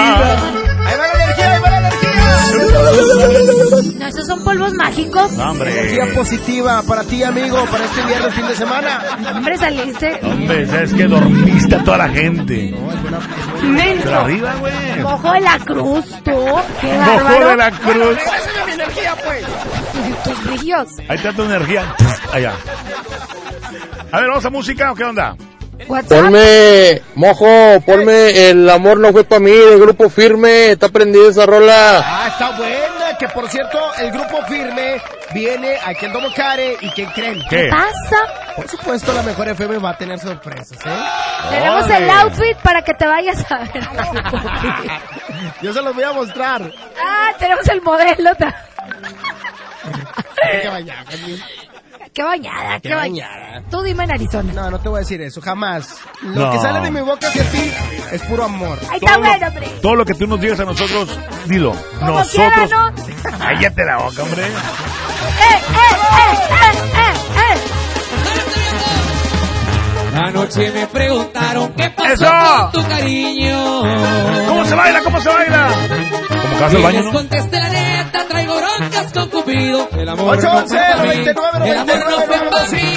No, 3.98 4.06
esos 4.08 4.26
son 4.26 4.42
polvos 4.44 4.72
mágicos. 4.74 5.32
Energía 5.32 6.02
Hombre, 6.04 6.14
positiva 6.14 6.82
para 6.82 7.02
ti, 7.04 7.22
amigo, 7.22 7.64
para 7.70 7.84
este 7.84 8.02
viernes 8.02 8.34
fin 8.34 8.46
de 8.46 8.56
semana. 8.56 9.00
Hombre, 9.34 9.56
saliste. 9.56 10.20
hombre, 10.22 10.66
sabes 10.66 10.92
que 10.94 11.04
dormiste 11.04 11.74
a 11.76 11.84
toda 11.84 11.98
la 11.98 12.08
gente. 12.08 12.74
Menso. 13.62 14.02
Pero 14.04 14.20
arriba, 14.20 14.54
güey. 14.60 15.00
Mojo 15.02 15.32
de 15.32 15.40
la 15.40 15.58
cruz, 15.60 16.04
tú. 16.24 16.44
Qué 16.80 16.86
Mojo 16.98 17.24
bárbaro. 17.24 17.48
de 17.48 17.56
la 17.56 17.70
cruz. 17.70 18.18
Mi 18.66 18.72
energía, 18.72 19.14
pues. 19.24 19.44
Tus 20.24 20.44
brillos. 20.44 20.88
Ahí 21.08 21.16
está 21.16 21.32
tu 21.32 21.42
energía. 21.42 21.94
Allá. 22.32 22.52
A 24.12 24.20
ver, 24.20 24.28
¿vamos 24.28 24.44
a 24.44 24.50
música 24.50 24.92
o 24.92 24.94
qué 24.94 25.04
onda? 25.04 25.36
WhatsApp. 25.88 26.24
Ponme, 26.24 27.02
mojo, 27.14 27.80
ponme 27.84 28.50
El 28.50 28.68
amor 28.70 28.98
no 28.98 29.12
fue 29.12 29.24
para 29.24 29.40
mí, 29.40 29.50
del 29.50 29.80
grupo 29.80 30.08
firme. 30.08 30.72
Está 30.72 30.88
prendida 30.88 31.28
esa 31.28 31.46
rola. 31.46 32.02
Ah, 32.04 32.28
está 32.28 32.56
buena. 32.56 33.18
Que 33.18 33.28
por 33.28 33.48
cierto, 33.48 33.78
el 33.98 34.10
grupo 34.10 34.42
firme 34.46 35.00
viene 35.32 35.76
aquí 35.84 36.06
en 36.06 36.12
Domo 36.12 36.28
Care. 36.34 36.76
¿Y 36.80 36.88
quién 36.90 37.10
creen? 37.10 37.42
¿Qué? 37.48 37.68
pasa? 37.70 38.16
Por 38.56 38.68
supuesto, 38.68 39.12
la 39.12 39.22
mejor 39.22 39.48
FM 39.48 39.78
va 39.78 39.90
a 39.90 39.98
tener 39.98 40.18
sorpresas, 40.18 40.78
¿eh? 40.84 41.04
Tenemos 41.50 41.88
el 41.90 42.10
outfit 42.10 42.56
para 42.58 42.82
que 42.82 42.94
te 42.94 43.06
vayas 43.06 43.44
a 43.50 43.58
ver. 43.58 43.70
Yo 45.62 45.72
se 45.72 45.82
los 45.82 45.94
voy 45.94 46.04
a 46.04 46.12
mostrar. 46.12 46.70
Ah, 47.02 47.32
tenemos 47.38 47.68
el 47.68 47.82
modelo. 47.82 48.30
Qué 52.14 52.22
bañada. 52.22 52.54
Qué 52.54 52.62
bañada, 52.62 52.80
qué, 52.80 52.88
Qué 52.88 52.94
bañada. 52.94 53.40
bañada. 53.40 53.62
Tú 53.70 53.82
dime 53.82 54.04
en 54.04 54.12
Arizona. 54.12 54.52
No, 54.52 54.70
no 54.70 54.78
te 54.78 54.88
voy 54.88 54.98
a 54.98 55.00
decir 55.00 55.20
eso, 55.20 55.40
jamás. 55.40 55.96
Lo 56.22 56.46
No. 56.46 56.52
que 56.52 56.58
sale 56.60 56.80
de 56.80 56.90
mi 56.92 57.00
boca 57.00 57.26
hacia 57.26 57.42
ti 57.50 57.72
es 58.12 58.22
puro 58.22 58.44
amor. 58.44 58.78
Ahí 58.88 58.98
está 59.02 59.14
Todo 59.14 59.18
lo- 59.20 59.28
bueno, 59.28 59.46
hombre. 59.48 59.68
Todo 59.82 59.94
lo 59.96 60.04
que 60.04 60.14
tú 60.14 60.26
nos 60.28 60.40
digas 60.40 60.60
a 60.60 60.64
nosotros, 60.64 61.18
dilo. 61.46 61.74
Como 61.98 62.12
Nosotros. 62.20 62.52
quiera, 62.54 62.66
¿no? 62.68 62.94
Cállate 63.38 63.84
la 63.84 63.96
boca, 63.98 64.22
hombre. 64.22 64.42
¡Eh, 64.44 64.48
eh, 64.48 65.58
eh, 66.14 66.38
eh, 66.50 66.72
eh, 66.96 67.14
eh! 67.40 67.58
Anoche 70.16 70.70
me 70.70 70.86
preguntaron 70.86 71.72
qué 71.74 71.90
pasó 71.90 72.12
¡Eso! 72.12 72.70
con 72.72 72.82
tu 72.82 72.88
cariño. 72.88 73.80
¿Cómo 74.46 74.64
se 74.64 74.74
baila? 74.76 75.00
¿Cómo 75.02 75.20
se 75.20 75.28
baila? 75.28 75.68
¿Cómo 76.30 76.58
que 76.58 76.64
hace 76.64 76.76
el 76.76 76.80
Y 76.80 76.84
baño, 76.84 76.96
les 76.98 77.06
no? 77.06 77.12
contesté 77.12 77.58
la 77.58 77.68
neta, 78.14 78.28
traigo 78.28 78.54
broncas 78.56 79.12
con 79.12 79.28
Cupido. 79.28 79.88
El 79.92 80.08
amor 80.08 80.38
8, 80.38 80.46
no 80.46 80.58
11, 80.58 80.76
fue 80.76 81.34
para 81.34 81.58
mí. 81.58 81.70
99, 81.70 81.70
El 81.70 81.78
amor 81.78 81.98
no 82.10 82.16
fue 82.22 82.38
para 82.50 82.68
mí. 82.68 82.94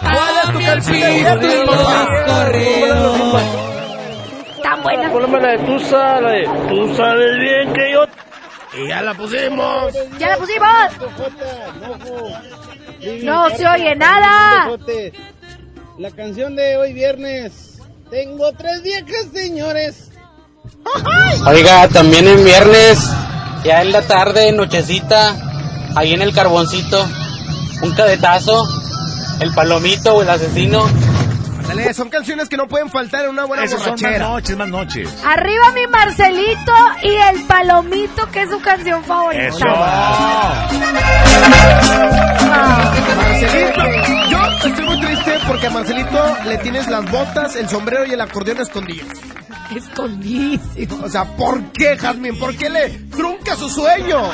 ¿Cuál 0.00 0.18
es 0.18 0.42
tu 0.42 0.48
A 0.48 0.52
mi 0.52 0.64
canción 0.64 1.00
de 1.00 1.30
olvido 1.30 1.66
viernes, 1.66 2.52
y. 2.52 3.38
Tan 4.62 4.82
buena. 4.82 5.10
Ponme 5.10 5.40
la 5.40 5.48
de 5.52 5.58
Tusa, 5.58 6.20
la 6.20 6.30
de 6.30 6.44
Tú 6.68 6.94
sabes 6.96 7.38
bien 7.40 7.72
que 7.72 7.92
yo... 7.92 8.04
Y 8.72 8.88
ya 8.88 9.02
la 9.02 9.14
pusimos. 9.14 9.92
¡Ya 10.18 10.28
la 10.28 10.36
pusimos! 10.36 10.68
No 13.24 13.50
se 13.50 13.66
oye 13.66 13.96
nada. 13.96 14.70
La 15.98 16.10
canción 16.12 16.54
de 16.54 16.76
hoy 16.76 16.92
viernes. 16.92 17.82
Tengo 18.10 18.52
tres 18.52 18.82
viejas, 18.82 19.26
señores. 19.32 20.10
Oiga, 21.46 21.88
también 21.88 22.26
en 22.26 22.44
viernes, 22.44 22.98
ya 23.64 23.82
en 23.82 23.92
la 23.92 24.02
tarde, 24.02 24.52
nochecita, 24.52 25.34
ahí 25.96 26.12
en 26.14 26.22
el 26.22 26.32
carboncito, 26.32 27.06
un 27.82 27.92
cadetazo, 27.94 28.66
el 29.40 29.52
palomito 29.54 30.14
o 30.14 30.22
el 30.22 30.30
asesino. 30.30 30.84
Dale, 31.68 31.94
son 31.94 32.08
canciones 32.08 32.48
que 32.48 32.56
no 32.56 32.66
pueden 32.66 32.90
faltar 32.90 33.24
en 33.24 33.30
una 33.30 33.44
buena 33.44 33.62
Esas 33.62 33.80
son 33.80 33.92
más 33.92 34.00
borrachera. 34.00 34.28
noches, 34.28 34.56
más 34.56 34.68
noches. 34.68 35.08
Arriba 35.24 35.70
mi 35.72 35.86
Marcelito 35.86 36.72
y 37.04 37.10
el 37.10 37.44
Palomito, 37.46 38.28
que 38.32 38.42
es 38.42 38.50
su 38.50 38.60
canción 38.60 39.04
favorita. 39.04 39.46
Eso. 39.46 39.66
Marcelito, 43.16 43.82
yo 44.30 44.66
estoy 44.66 44.84
muy 44.84 45.00
triste 45.00 45.39
porque 45.50 45.66
a 45.66 45.70
Marcelito 45.70 46.36
le 46.46 46.58
tienes 46.58 46.86
las 46.86 47.10
botas, 47.10 47.56
el 47.56 47.68
sombrero 47.68 48.06
y 48.06 48.12
el 48.12 48.20
acordeón 48.20 48.60
escondidos. 48.60 49.08
Escondidísimo. 49.74 51.04
O 51.04 51.08
sea, 51.08 51.24
¿por 51.24 51.60
qué, 51.72 51.96
Jazmín? 51.98 52.38
¿Por 52.38 52.56
qué 52.56 52.70
le 52.70 52.88
trunca 53.10 53.56
su 53.56 53.68
sueño? 53.68 54.30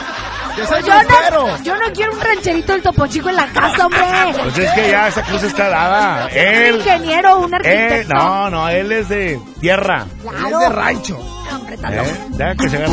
Ya 0.58 0.66
sabes, 0.66 0.84
Yo 0.84 0.92
no, 1.30 1.62
yo 1.62 1.74
no 1.74 1.92
quiero 1.94 2.12
un 2.12 2.20
rancherito 2.20 2.72
del 2.74 2.82
Topo 2.82 3.06
Chico 3.06 3.30
en 3.30 3.36
la 3.36 3.46
casa, 3.46 3.86
hombre. 3.86 4.02
Pues 4.42 4.58
es 4.58 4.70
que 4.72 4.90
ya 4.90 5.08
esa 5.08 5.22
cruz 5.22 5.42
está 5.42 5.70
dada. 5.70 6.26
Un 6.30 6.36
Él. 6.36 6.76
ingeniero, 6.76 7.38
un 7.38 7.46
Él, 7.46 7.54
arquitecto. 7.54 8.14
no, 8.14 8.50
no, 8.50 8.68
él 8.68 8.92
es 8.92 9.08
de 9.08 9.40
tierra. 9.58 10.04
Él 10.22 10.52
es 10.52 10.58
de 10.58 10.68
rancho. 10.68 11.18
Hombre, 11.50 11.76
¿Eh? 11.76 12.54
que 12.58 12.68
se. 12.68 12.84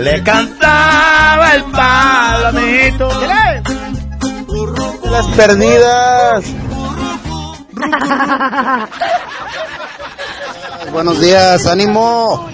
Le 0.00 0.22
cantaba 0.22 1.54
el 1.56 1.64
palomito. 1.64 3.10
Las 4.48 5.26
perdidas. 5.28 6.44
Buenos 10.92 11.20
días, 11.20 11.66
ánimo. 11.66 12.48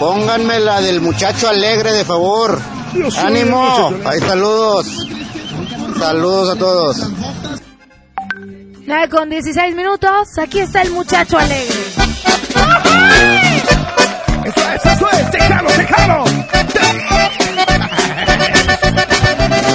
Pónganme 0.00 0.60
la 0.60 0.80
del 0.80 1.00
muchacho 1.00 1.48
alegre, 1.48 1.92
de 1.92 2.04
favor. 2.04 2.60
Ánimo. 3.18 3.92
Ahí 4.04 4.20
saludos. 4.20 5.08
Saludos 5.98 6.56
a 6.56 6.58
todos. 6.58 7.10
9 8.86 9.08
con 9.08 9.28
16 9.28 9.74
minutos. 9.74 10.38
Aquí 10.38 10.60
está 10.60 10.82
el 10.82 10.90
muchacho 10.90 11.38
alegre. 11.38 11.74
Eso 14.44 14.60
es, 14.74 14.86
eso 14.86 15.10
es, 15.10 15.30
tejano, 15.30 15.68
tejano. 15.70 16.24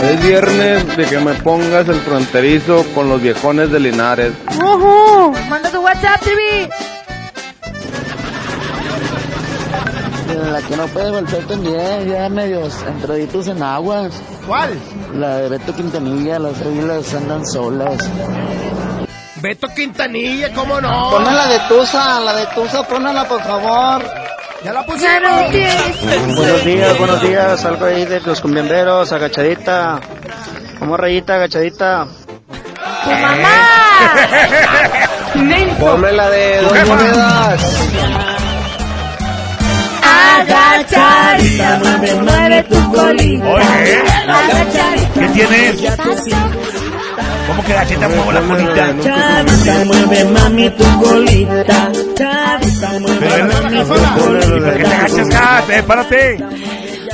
Es 0.02 0.24
viernes 0.24 0.98
de 0.98 1.06
que 1.06 1.20
me 1.20 1.34
pongas 1.36 1.88
el 1.88 2.00
fronterizo 2.02 2.84
con 2.96 3.08
los 3.08 3.22
viejones 3.22 3.72
de 3.72 3.80
Linares. 3.80 4.34
Ujú. 4.58 5.34
Manda 5.48 5.70
tu 5.70 5.80
WhatsApp, 5.80 6.22
TV. 6.22 6.70
La 10.52 10.62
que 10.62 10.76
no 10.76 10.88
puede 10.88 11.12
volver 11.12 11.46
también, 11.46 12.10
ya 12.10 12.30
medios 12.30 12.74
entraditos 12.88 13.48
en 13.48 13.62
aguas. 13.62 14.14
¿Cuál? 14.48 14.72
La 15.14 15.38
de 15.38 15.50
Beto 15.50 15.76
Quintanilla, 15.76 16.40
las 16.40 16.60
águilas 16.62 17.14
andan 17.14 17.46
solas. 17.46 18.10
Beto 19.36 19.68
Quintanilla, 19.76 20.52
¿cómo 20.54 20.82
no? 20.82 21.12
Ponme 21.12 21.32
la 21.32 21.48
de 21.48 21.60
Tusa, 21.68 22.20
la 22.22 22.36
de 22.36 22.48
Tusa, 22.56 22.84
ponla 22.88 23.28
por 23.28 23.42
favor. 23.42 24.20
Ya 24.64 24.74
la 24.74 24.86
pusieron. 24.86 25.52
Buenos 26.36 26.64
días, 26.66 26.98
buenos 26.98 27.22
días. 27.22 27.62
Salgo 27.62 27.86
ahí 27.86 28.06
de 28.06 28.22
los 28.22 28.40
cumbiamberos, 28.42 29.12
agachadita. 29.12 30.00
Como 30.78 30.96
rayita, 30.98 31.36
agachadita. 31.36 32.06
¡Tu 33.04 33.10
mamá! 33.10 33.58
Ponme 35.80 36.12
la 36.12 36.30
de 36.30 36.62
dos 36.62 36.88
monedas. 36.88 37.88
Agachadita, 40.04 41.80
mueve, 41.80 42.16
mueve 42.16 42.64
tu 42.64 42.92
colita. 42.92 43.48
Oye, 43.48 44.04
Agachadita. 44.28 45.20
¿qué 45.20 45.28
tienes? 45.28 45.98
¿Cómo 47.48 47.64
que 47.64 47.74
gacheta 47.74 48.08
muevo 48.10 48.32
la 48.32 48.42
colita? 48.42 48.94
Chavita, 49.02 49.86
mueve 49.86 50.26
mami 50.26 50.70
tu 50.70 51.02
colita. 51.02 51.92
Eh, 55.69 55.84
párate. 55.85 56.38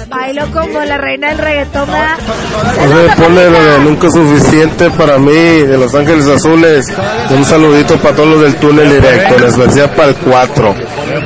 Bailo 0.10 0.46
como 0.52 0.80
la 0.82 0.98
reina 0.98 1.28
del 1.30 1.38
reggaetón. 1.38 1.90
Oye, 1.90 3.10
ponle 3.18 3.50
lo 3.50 3.64
de 3.64 3.80
nunca 3.80 4.10
suficiente 4.10 4.90
para 4.92 5.18
mí, 5.18 5.34
de 5.34 5.78
Los 5.78 5.94
Ángeles 5.94 6.28
Azules. 6.28 6.88
Un 7.30 7.44
saludito 7.44 7.98
para 7.98 8.16
todos 8.16 8.30
los 8.30 8.42
del 8.42 8.56
túnel 8.56 8.90
directo, 8.90 9.36
en 9.36 9.44
especial 9.44 9.90
para 9.92 10.10
el 10.10 10.16
4. 10.16 10.76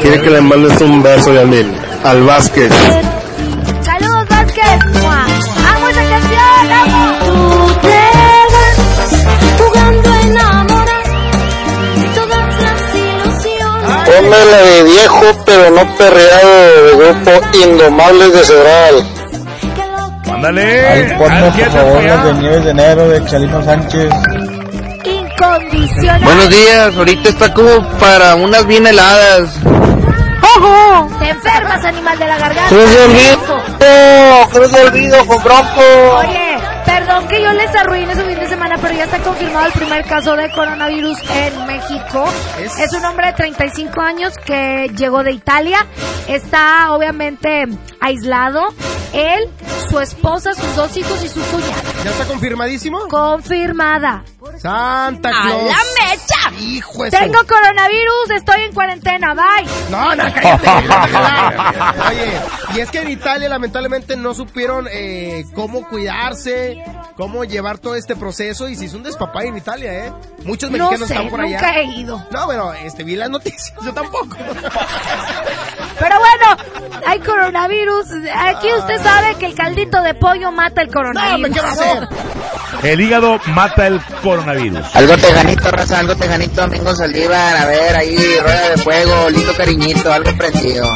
Quiere 0.01 0.21
que 0.21 0.29
le 0.31 0.41
mandes 0.41 0.81
un 0.81 1.03
beso, 1.03 1.33
Yamil. 1.33 1.71
Al 2.03 2.23
Vázquez. 2.23 2.71
Saludos, 3.81 4.27
Vázquez. 4.29 4.85
¡Mua! 5.01 5.25
¡Amo 5.75 5.89
esa 5.89 6.01
canción! 6.09 7.00
La 14.29 14.57
de 14.57 14.83
viejo 14.83 15.25
pero 15.45 15.69
no 15.71 15.97
perreado 15.97 16.85
de 16.85 16.95
grupo 16.97 17.31
Indomables 17.63 18.33
de 18.33 18.43
Cedral. 18.43 19.07
Ándale. 20.33 21.15
ponme 21.17 21.35
Ah, 21.35 21.51
¿quién 21.55 21.71
te 21.71 21.79
apoya? 21.79 22.33
Nieves 22.33 22.63
de 22.65 22.71
Enero 22.71 23.09
de 23.09 23.25
Chalino 23.25 23.63
Sánchez. 23.63 24.11
Incondicional. 25.03 26.23
Buenos 26.23 26.49
días, 26.49 26.95
ahorita 26.95 27.29
está 27.29 27.53
como 27.53 27.87
para 27.99 28.35
unas 28.35 28.65
bien 28.67 28.87
heladas. 28.87 29.49
¡Ojo! 30.57 31.07
Te 31.19 31.29
enfermas, 31.29 31.85
animal 31.85 32.19
de 32.19 32.27
la 32.27 32.37
garganta. 32.37 32.69
Cruz 32.69 32.89
de 32.89 33.03
olvido, 33.03 34.49
cruz 34.51 34.71
de 34.71 34.81
olvido 34.81 35.25
con 35.27 35.43
bronco. 35.43 35.81
Oye, 36.17 36.50
perdón 36.85 37.27
que 37.27 37.41
yo 37.41 37.51
les 37.53 37.75
arruine 37.75 38.15
su 38.15 38.21
fin 38.21 38.39
de 38.39 38.47
semana, 38.47 38.75
pero 38.81 38.93
ya 38.93 39.03
está 39.05 39.19
confirmado 39.19 39.67
el 39.67 39.73
primer 39.73 40.05
caso 40.05 40.35
de 40.35 40.51
coronavirus 40.51 41.17
en 41.29 41.65
México. 41.67 42.25
Es, 42.79 42.93
un 42.93 43.05
hombre 43.05 43.27
de 43.27 43.33
35 43.33 44.01
años 44.01 44.33
que 44.45 44.89
llegó 44.95 45.23
de 45.23 45.31
Italia. 45.31 45.85
Está 46.27 46.91
obviamente 46.93 47.67
aislado. 47.99 48.61
Él, 49.13 49.49
su 49.89 49.99
esposa, 49.99 50.53
sus 50.53 50.73
dos 50.75 50.95
hijos 50.95 51.21
y 51.23 51.27
su 51.27 51.41
cuñada. 51.41 51.73
¿Ya 52.03 52.11
está 52.11 52.25
confirmadísimo? 52.25 53.07
Confirmada. 53.09 54.23
Santa 54.57 55.29
¡A 55.29 55.41
Claus. 55.41 55.63
la 55.65 55.77
mecha! 56.09 56.61
Hijo 56.61 57.03
de 57.03 57.11
su- 57.11 57.17
Tengo 57.17 57.39
coronavirus, 57.47 58.29
estoy 58.35 58.61
en 58.61 58.73
cuarentena, 58.73 59.33
bye. 59.33 59.65
No, 59.89 60.15
no, 60.15 60.23
cállate. 60.33 60.67
Oye, 62.09 62.31
y 62.75 62.79
es 62.79 62.89
que 62.89 62.99
en 62.99 63.09
Italia 63.09 63.49
lamentablemente 63.49 64.15
no 64.15 64.33
supieron 64.33 64.87
eh, 64.91 65.43
cómo 65.55 65.87
cuidarse, 65.87 66.70
cómo 67.15 67.43
llevar 67.43 67.77
todo 67.77 67.95
este 67.95 68.15
proceso 68.15 68.67
y 68.69 68.75
se 68.75 68.85
hizo 68.85 68.97
un 68.97 69.03
despapay 69.03 69.47
en 69.47 69.57
Italia, 69.57 70.05
¿eh? 70.07 70.13
Muchos 70.45 70.71
No 70.71 70.77
mexicanos 70.77 71.07
sé, 71.07 71.13
están 71.15 71.29
por 71.29 71.41
allá. 71.41 71.57
nunca 71.57 71.79
he 71.79 71.83
ido. 71.85 72.25
No, 72.31 72.45
bueno, 72.45 72.73
este, 72.73 73.03
vi 73.03 73.15
las 73.15 73.29
noticias, 73.29 73.73
yo 73.83 73.93
tampoco. 73.93 74.35
Pero 75.99 76.15
bueno, 76.19 76.57
hay 77.05 77.19
coronavirus. 77.19 78.05
Aquí 78.35 78.67
usted 78.77 79.01
sabe 79.03 79.35
que 79.35 79.45
el 79.45 79.55
caldito 79.55 80.01
de 80.01 80.13
pollo 80.15 80.51
mata 80.51 80.81
el 80.81 80.91
coronavirus. 80.91 81.53
¿qué 81.53 81.61
va 81.61 81.67
a 81.67 81.71
hacer? 81.71 82.07
El 82.83 82.99
hígado 83.01 83.39
mata 83.47 83.85
el 83.87 84.01
coronavirus. 84.23 84.95
Algo 84.95 85.15
tejanito, 85.17 85.69
raza, 85.69 85.99
algo 85.99 86.15
tejanito, 86.15 86.61
Domingo 86.61 86.95
Saldívar, 86.95 87.55
a 87.57 87.65
ver, 87.67 87.95
ahí, 87.95 88.17
rueda 88.41 88.69
de 88.69 88.77
fuego, 88.77 89.29
lindo 89.29 89.53
cariñito, 89.55 90.11
algo 90.11 90.35
prendido. 90.35 90.87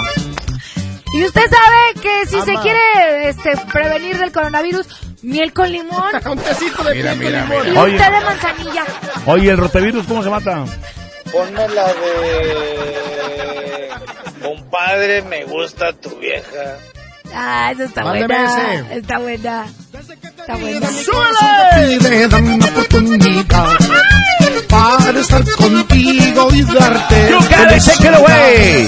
Y 1.14 1.24
usted 1.24 1.44
sabe 1.44 2.02
que 2.02 2.26
si 2.28 2.42
se 2.42 2.56
quiere 2.62 3.30
este, 3.30 3.54
prevenir 3.72 4.18
del 4.18 4.32
coronavirus, 4.32 4.88
miel 5.26 5.54
con 5.54 5.72
limón 5.72 6.04
un 6.26 6.38
tecito 6.38 6.84
de 6.84 6.96
Mira, 6.96 7.16
miel 7.16 7.34
con 7.34 7.50
mira, 7.50 7.64
limón. 7.64 7.68
y 7.68 7.78
Oye. 7.78 7.92
un 7.94 7.98
té 7.98 8.04
de 8.12 8.22
manzanilla. 8.26 8.84
Oye, 9.26 9.50
¿el 9.52 9.58
rotavirus 9.58 10.06
cómo 10.08 10.24
se 10.24 10.30
mata? 10.30 10.66
Ponme 11.32 11.68
la 11.70 11.88
de... 11.88 13.90
Compadre, 14.42 15.22
me 15.24 15.44
gusta 15.46 15.92
tu 15.94 16.10
vieja. 16.18 16.78
Ah, 17.34 17.72
eso 17.74 17.84
está 17.84 18.04
Mándeme 18.04 18.36
buena. 18.38 18.74
ese. 18.76 18.98
Está 19.00 19.18
buena. 19.18 19.66
Está 20.40 20.56
buena. 20.56 20.88
pide, 22.00 22.28
dame 22.28 22.54
una 22.54 22.66
oportunidad 22.68 23.66
para 24.76 25.20
estar 25.20 25.44
contigo 25.58 26.48
y 26.54 26.62
darte. 26.64 27.30
You 27.30 27.38
gotta 27.38 27.78
take 27.80 28.08
it 28.08 28.16
away. 28.16 28.88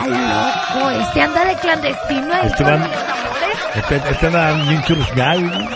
Ay, 0.00 0.10
loco, 0.10 0.90
este 0.90 1.20
anda 1.20 1.44
de 1.44 1.54
clandestino 1.56 2.32
Este. 2.42 2.64
Este, 3.74 3.96
este 4.10 4.26
anda 4.26 4.52
bien 4.64 4.82
churruscal. 4.84 5.68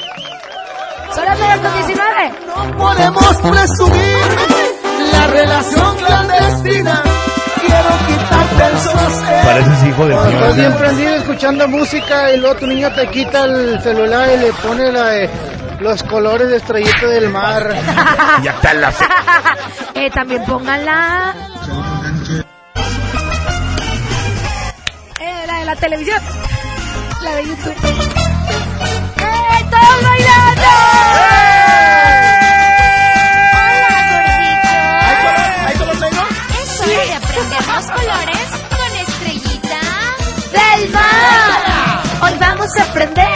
Son 1.14 1.24
las 1.24 1.38
9 1.38 1.60
con 1.62 1.74
19. 1.74 2.32
No 2.46 2.76
podemos 2.78 3.36
presumir 3.36 4.24
la 5.12 5.26
relación 5.28 5.96
clandestina. 5.96 7.02
Quiero 7.60 7.88
quitarte 8.06 8.64
el 8.72 8.80
sostén. 8.80 9.44
Pareces 9.44 9.84
hijo 9.88 10.06
del 10.06 10.18
Estás 10.32 10.56
bien 10.56 10.74
prendido 10.76 11.14
escuchando 11.16 11.68
música 11.68 12.32
y 12.32 12.36
luego 12.38 12.56
tu 12.56 12.66
niño 12.66 12.90
te 12.94 13.06
quita 13.08 13.44
el 13.44 13.80
celular 13.82 14.28
y 14.34 14.38
le 14.38 14.52
pone 14.54 14.90
la 14.92 15.04
de 15.08 15.30
los 15.80 16.02
colores 16.04 16.48
de 16.48 16.56
estrellita 16.56 17.06
del 17.06 17.28
mar. 17.30 17.74
Ya 18.42 18.50
está 18.52 18.72
la 18.74 18.90
se- 18.92 19.04
eh, 19.94 20.10
también 20.10 20.44
pónganla. 20.44 21.34
Eh, 25.20 25.44
la 25.46 25.58
de 25.58 25.64
la 25.66 25.76
televisión. 25.76 26.18
La 27.22 27.34
de 27.36 27.44
YouTube. 27.46 28.21
¡Eh, 29.54 29.64
todos 29.70 30.02
bailando! 30.02 30.70
¿Hay 35.66 35.74
color 35.76 35.96
negro? 36.00 36.22
Es 36.62 36.80
hora 36.80 37.04
de 37.04 37.14
aprender 37.14 37.66
los 37.66 37.86
colores 37.90 38.48
con 38.70 38.90
estrellita 38.96 39.80
¡Del 40.52 40.90
mar! 40.90 42.02
Hoy 42.22 42.32
vamos 42.38 42.68
a 42.78 42.82
aprender. 42.82 43.26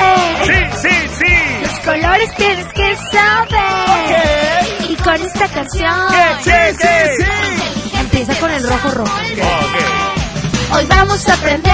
Sí, 0.47 0.59
sí, 0.83 0.97
sí. 1.19 1.35
Los 1.63 1.79
colores 1.81 2.35
tienes 2.37 2.67
que 2.73 2.97
saber. 3.13 4.91
Y 4.91 4.97
con 4.97 5.15
esta 5.15 5.49
canción. 5.49 6.09
Sí, 6.43 6.51
sí, 6.79 6.91
sí. 7.19 7.99
Empieza 7.99 8.35
con 8.41 8.51
el 8.51 8.63
rojo 8.69 8.91
rojo. 8.93 9.13
Ok. 9.15 10.77
Hoy 10.77 10.87
vamos 10.87 11.29
a 11.29 11.35
aprender. 11.35 11.73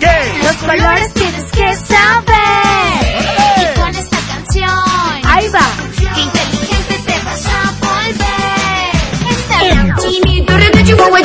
Los 0.00 0.56
colores 0.56 1.12
tienes 1.14 1.44
que 1.52 1.76
saber. 1.86 3.16
y 3.60 3.80
con 3.80 3.90
esta 3.94 4.16
canción 4.28 4.70
Ahí 5.24 5.48
va. 5.48 5.60
qué 5.96 6.20
inteligente 6.20 6.94
te 7.06 7.18
vas 7.24 7.46
a 7.46 7.72
volver. 7.80 9.30
Esta 9.30 9.58
chihuahua, 10.84 11.20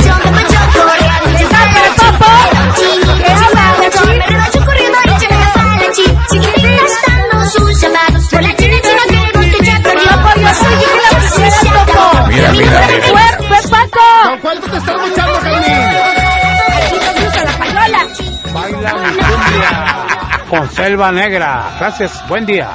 con 20.54 20.70
selva 20.72 21.12
negra. 21.12 21.72
Gracias, 21.80 22.28
buen 22.28 22.46
día. 22.46 22.70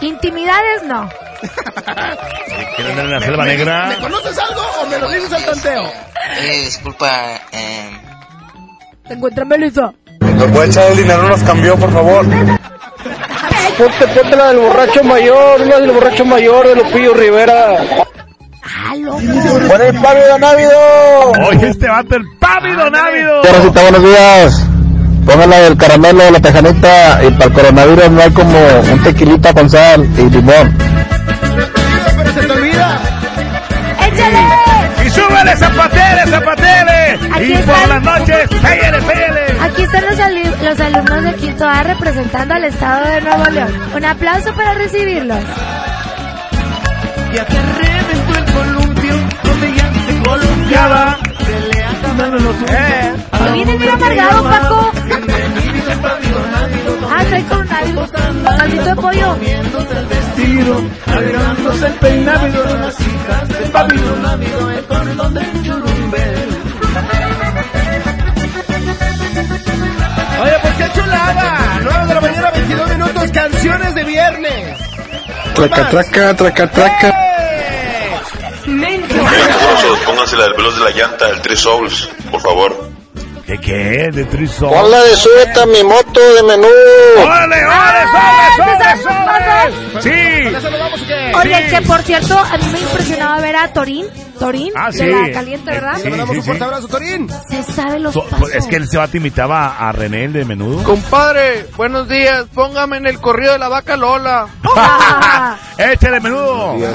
Intimidades 0.00 0.82
no. 0.84 1.08
¿Quieren 2.76 2.98
andar 2.98 3.04
en 3.04 3.10
la 3.12 3.20
selva 3.20 3.44
negra? 3.44 3.86
¿Me 3.86 3.98
conoces 3.98 4.38
algo 4.38 4.60
o 4.80 4.86
me 4.86 4.98
lo 4.98 5.08
dices 5.08 5.32
al 5.32 5.44
tanteo? 5.44 5.84
Eh, 6.40 6.62
disculpa, 6.64 7.36
eh... 7.52 7.90
¿Te 9.06 9.14
encuentras 9.14 9.46
Melissa? 9.46 9.92
¿Nos 10.20 10.50
puede 10.50 10.66
echar 10.66 10.90
el 10.90 10.96
dinero? 10.96 11.28
Nos 11.28 11.42
cambió, 11.44 11.76
por 11.76 11.92
favor. 11.92 12.24
Ponte, 13.78 14.06
ponte 14.08 14.36
la 14.36 14.48
del 14.48 14.58
borracho 14.58 15.04
mayor, 15.04 15.60
la 15.60 15.78
del 15.78 15.92
borracho 15.92 16.24
mayor 16.24 16.66
de 16.66 16.74
Lupillo 16.76 17.14
Rivera. 17.14 17.76
¡Ah, 18.64 18.96
loco! 18.96 19.18
¡Pon 19.68 19.80
el 19.80 20.00
pávido 20.00 20.38
návido! 20.38 21.32
Oye, 21.48 21.68
este 21.68 21.88
vato, 21.88 22.16
el 22.16 22.24
pávido 22.40 22.90
návido. 22.90 23.42
Rosita, 23.42 23.82
buenos 23.82 24.02
días. 24.02 24.71
Póngala 25.26 25.56
del 25.60 25.76
caramelo, 25.76 26.30
la 26.30 26.40
tejanita, 26.40 27.20
y 27.24 27.30
para 27.32 27.44
el 27.46 27.52
coronavirus 27.52 28.10
no 28.10 28.22
hay 28.22 28.30
como 28.32 28.58
un 28.92 29.02
tequilita 29.02 29.52
con 29.52 29.70
sal 29.70 30.04
y 30.18 30.22
limón. 30.30 30.76
Pero 32.16 32.32
se 32.32 32.40
te 32.46 32.52
olvida. 32.52 32.98
¡Échale! 34.06 35.06
Y 35.06 35.10
súbele, 35.10 35.56
zapatele, 35.56 36.26
zapatele. 36.28 37.18
Aquí 37.34 37.52
Y 37.52 37.56
por 37.58 37.88
las 37.88 38.02
noches, 38.02 38.48
pégale, 38.60 38.98
pégale. 39.02 39.40
Aquí 39.62 39.82
están 39.82 40.04
los, 40.06 40.18
ali- 40.20 40.54
los 40.62 40.80
alumnos 40.80 41.22
de 41.24 41.34
Quinto 41.34 41.68
A 41.68 41.82
representando 41.84 42.54
al 42.54 42.64
estado 42.64 43.04
de 43.08 43.20
Nuevo 43.20 43.44
León. 43.50 43.72
Un 43.94 44.04
aplauso 44.04 44.52
para 44.54 44.74
recibirlos. 44.74 45.38
Ya 47.32 47.44
reventó 47.44 48.38
el 48.38 48.44
columpio, 48.52 49.14
donde 49.44 49.74
ya 49.74 49.90
se 50.06 50.22
columpiaba. 50.28 51.18
Los 52.30 52.56
Eh. 52.68 53.14
¿Te 53.32 53.52
vienes 53.52 53.78
bien 53.80 53.90
amargado, 53.90 54.44
Paco? 54.44 54.92
Ah, 57.10 57.24
trae 57.28 57.44
coronavirus. 57.44 58.10
Maldito 58.42 58.84
de 58.84 58.94
pollo. 58.94 59.28
comiéndose 59.34 59.98
el 59.98 60.06
vestido, 60.06 60.80
arreglándose 61.06 61.86
el 61.86 61.92
peinado 61.94 62.46
de 62.46 62.78
las 62.78 63.00
hijas 63.00 63.48
del 63.48 63.70
pávido 63.72 64.16
návido, 64.22 64.70
el 64.70 64.84
cordón 64.84 65.34
del 65.34 65.62
churumbel. 65.64 66.48
Oye, 70.42 70.52
pues 70.62 70.74
qué 70.74 71.00
chulada. 71.00 71.80
9 71.82 72.06
de 72.06 72.14
la 72.14 72.20
mañana, 72.20 72.50
22 72.50 72.88
minutos, 72.88 73.30
canciones 73.32 73.94
de 73.96 74.04
viernes. 74.04 74.78
Traca, 75.54 75.88
traca, 75.88 76.34
traca, 76.36 76.70
traca. 76.70 77.14
Pónganse 80.04 80.36
la 80.36 80.44
del 80.44 80.54
veloz 80.54 80.78
de 80.78 80.84
la 80.84 80.90
llanta, 80.90 81.28
el 81.28 81.40
Three 81.40 81.56
Souls, 81.56 82.08
por 82.30 82.40
favor. 82.40 83.01
¿Qué 83.46 83.58
qué? 83.58 84.10
De 84.12 84.24
Trisol. 84.24 84.70
Ponla 84.70 85.00
de 85.02 85.16
súbete 85.16 85.60
a 85.60 85.66
mi 85.66 85.82
moto 85.82 86.20
de 86.20 86.42
menú. 86.44 86.68
¡Órale, 87.24 87.56
órale, 87.64 88.00
sobre, 88.56 89.02
sobre, 89.02 90.02
sobre! 90.02 90.02
Sí. 90.02 90.56
Oye, 91.34 91.66
que 91.70 91.82
por 91.82 92.02
cierto, 92.02 92.38
a 92.38 92.56
mí 92.56 92.64
me 92.72 92.78
impresionaba 92.80 93.40
ver 93.40 93.56
a 93.56 93.72
Torín. 93.72 94.06
Torín, 94.38 94.72
Ah, 94.76 94.90
de 94.90 94.98
sí. 94.98 95.04
la 95.06 95.30
caliente, 95.32 95.70
¿verdad? 95.70 95.94
Sí, 95.96 96.02
Le 96.04 96.10
mandamos 96.10 96.32
sí, 96.34 96.38
un 96.38 96.44
fuerte 96.44 96.58
sí. 96.62 96.64
abrazo, 96.64 96.88
Torín. 96.88 97.28
Se 97.48 97.62
sabe 97.62 97.98
los 98.00 98.14
So- 98.14 98.24
pasos. 98.24 98.54
Es 98.54 98.66
que 98.66 98.76
el 98.76 98.88
Sebate 98.88 99.18
imitaba 99.18 99.76
a 99.78 99.92
René, 99.92 100.24
el 100.24 100.32
de 100.32 100.44
menudo. 100.44 100.82
Compadre, 100.84 101.66
buenos 101.76 102.08
días. 102.08 102.44
Póngame 102.54 102.96
en 102.96 103.06
el 103.06 103.20
corrido 103.20 103.52
de 103.52 103.58
la 103.58 103.68
vaca 103.68 103.96
Lola. 103.96 104.46
Échale, 105.78 106.20
menudo. 106.20 106.76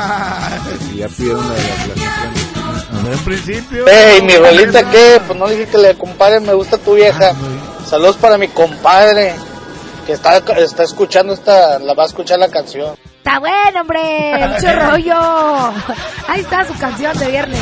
Ya 0.95 1.07
pidieron 1.09 1.47
la 1.47 1.53
En 3.11 3.19
principio. 3.19 3.87
Ey, 3.87 4.21
mi 4.21 4.35
rolita 4.35 4.89
qué? 4.89 5.21
Pues 5.25 5.37
no 5.37 5.47
dije 5.47 5.65
que 5.67 5.77
le 5.77 5.95
compadre, 5.95 6.39
me 6.39 6.53
gusta 6.53 6.77
tu 6.77 6.95
vieja. 6.95 7.33
Saludos 7.85 8.17
para 8.17 8.37
mi 8.37 8.47
compadre 8.49 9.33
que 10.05 10.13
está, 10.13 10.37
está 10.37 10.83
escuchando 10.83 11.33
esta, 11.33 11.79
la 11.79 11.93
va 11.93 12.03
a 12.03 12.05
escuchar 12.05 12.39
la 12.39 12.49
canción. 12.49 12.95
está 13.17 13.39
bueno, 13.39 13.81
hombre. 13.81 14.47
Mucho 14.53 14.73
rollo. 14.73 15.19
Ahí 16.27 16.39
está 16.39 16.65
su 16.65 16.73
canción 16.77 17.17
de 17.17 17.27
viernes. 17.27 17.59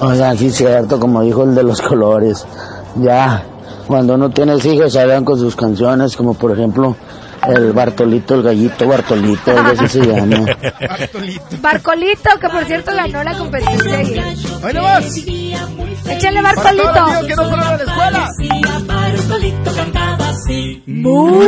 Oigan, 0.00 0.36
sí 0.36 0.46
es 0.48 0.56
cierto, 0.56 0.98
como 0.98 1.22
dijo 1.22 1.44
el 1.44 1.54
de 1.54 1.62
los 1.62 1.80
colores. 1.80 2.44
Ya, 2.96 3.44
cuando 3.86 4.14
uno 4.14 4.30
tiene 4.30 4.56
hijos, 4.56 4.96
hablan 4.96 5.24
con 5.24 5.38
sus 5.38 5.54
canciones, 5.54 6.16
como 6.16 6.34
por 6.34 6.50
ejemplo 6.50 6.96
el 7.48 7.72
Bartolito, 7.72 8.34
el 8.36 8.42
gallito 8.42 8.86
Bartolito, 8.86 9.50
algo 9.50 9.82
así 9.82 10.00
se 10.00 10.06
llama. 10.06 10.44
Barcolito, 11.60 12.30
que 12.40 12.48
por 12.48 12.64
cierto 12.64 12.92
ganó 12.94 13.24
la 13.24 13.36
competencia 13.36 13.98
ayer. 13.98 14.24
¡Ahí 14.62 14.74
no 14.74 14.82
vas! 14.82 15.16
Échale 16.08 16.42
Para 16.42 16.72
que 17.26 17.36
no 17.36 17.44
fueron 17.44 17.60
a 17.60 17.76
la 17.76 17.82
escuela. 17.82 18.28
Muy 20.86 21.46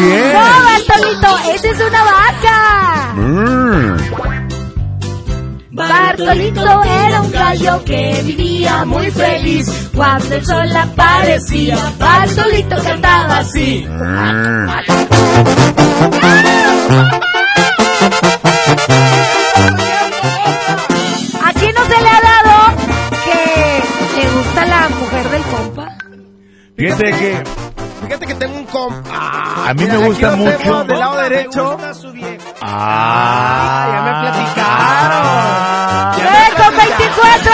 bien. 0.00 0.32
No, 0.32 0.40
Bartolito, 0.64 1.38
esa 1.54 1.68
es 1.70 1.80
una 1.80 2.02
vaca. 2.04 3.14
Bartolito 5.88 6.82
era 6.84 7.20
un 7.22 7.30
gallo 7.32 7.84
que 7.84 8.22
vivía 8.24 8.84
muy 8.84 9.10
feliz. 9.10 9.90
Cuando 9.94 10.34
el 10.34 10.44
sol 10.44 10.76
aparecía, 10.76 11.78
Bartolito 11.98 12.76
cantaba 12.82 13.38
así. 13.38 13.86
Aquí 21.44 21.66
no 21.74 21.84
se 21.84 22.02
le 22.02 22.08
ha 22.08 22.20
dado 22.20 22.76
que 23.24 24.20
le 24.20 24.30
gusta 24.30 24.66
la 24.66 24.88
mujer 24.88 25.30
del 25.30 25.42
compa. 25.42 25.88
Fíjate 26.76 27.04
que 27.12 27.44
Fíjate 28.02 28.26
que 28.26 28.34
tengo 28.34 28.56
un 28.58 28.64
comp. 28.66 29.06
Ah, 29.10 29.66
A 29.68 29.74
mí 29.74 29.84
me 29.84 29.96
gusta 29.98 30.34
mucho. 30.36 30.84
Del 30.84 30.98
lado 30.98 31.16
derecho. 31.22 31.76
Ah, 32.62 33.88
ya 33.90 34.00
me 34.02 34.12
platicaron. 34.20 35.26
Ya 36.18 36.24
me 36.24 36.30
¡Eh, 36.30 36.50
con 36.56 36.72
24! 36.76 37.52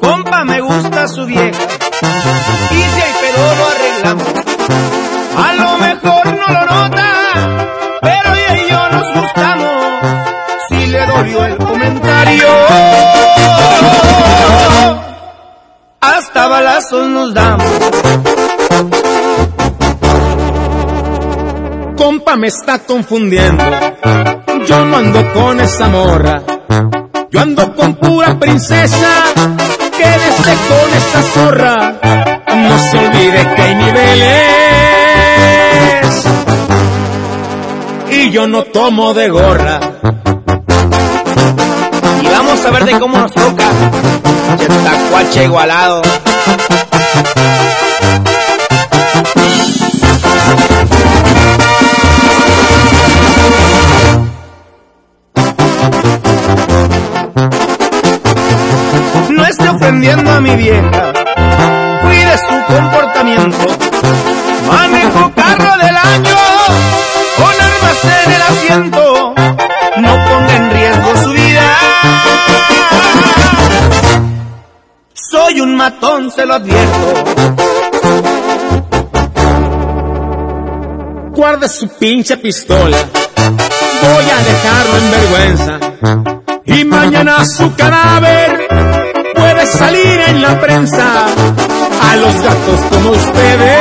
Compa, 0.00 0.44
me 0.44 0.60
gusta 0.60 1.08
su 1.08 1.26
vieja. 1.26 1.58
Y 2.70 2.74
si 2.74 3.00
hay 3.00 3.12
pedo 3.20 3.54
lo 3.56 3.66
arreglamos. 3.68 4.26
A 5.36 5.52
lo 5.54 5.78
mejor 5.78 6.26
no 6.26 6.48
lo 6.54 6.66
nota, 6.66 7.08
pero 8.00 8.34
ella 8.34 8.56
y 8.56 8.70
yo 8.70 8.88
nos 8.90 9.14
gustamos. 9.14 9.76
Si 10.68 10.86
le 10.86 11.06
dolió 11.06 11.44
el 11.44 11.56
comentario, 11.56 12.48
nos 16.80 17.34
damos. 17.34 17.66
Compa, 21.96 22.36
me 22.36 22.46
está 22.48 22.78
confundiendo. 22.80 23.62
Yo 24.66 24.84
no 24.86 24.96
ando 24.96 25.32
con 25.34 25.60
esa 25.60 25.88
morra. 25.88 26.42
Yo 27.30 27.40
ando 27.40 27.74
con 27.76 27.94
pura 27.96 28.38
princesa. 28.38 29.24
Quédese 29.96 30.56
con 30.68 30.94
esa 30.96 31.22
zorra. 31.34 31.98
No 32.56 32.78
se 32.78 32.98
olvide 32.98 33.54
que 33.54 33.62
hay 33.62 33.74
niveles. 33.74 34.40
Y 38.10 38.30
yo 38.30 38.46
no 38.46 38.62
tomo 38.64 39.12
de 39.12 39.28
gorra. 39.28 39.80
Y 42.22 42.26
vamos 42.26 42.64
a 42.64 42.70
ver 42.70 42.84
de 42.86 42.98
cómo 42.98 43.18
nos 43.18 43.34
toca. 43.34 43.66
Chetacuache 44.56 45.44
igualado. 45.44 46.00
No 59.30 59.46
esté 59.46 59.68
ofendiendo 59.68 60.30
a 60.32 60.40
mi 60.40 60.56
vieja. 60.56 61.09
Se 76.40 76.46
lo 76.46 76.54
advierto. 76.54 77.14
Guarde 81.32 81.68
su 81.68 81.88
pinche 81.98 82.38
pistola. 82.38 82.96
Voy 84.02 84.24
a 84.30 84.38
dejarlo 84.50 84.96
en 84.96 85.10
vergüenza. 85.10 85.78
Y 86.64 86.84
mañana 86.84 87.44
su 87.44 87.74
cadáver 87.74 88.68
puede 89.34 89.66
salir 89.66 90.20
en 90.28 90.40
la 90.40 90.58
prensa 90.58 91.26
a 92.10 92.16
los 92.16 92.34
gatos 92.34 92.80
como 92.90 93.10
ustedes. 93.10 93.80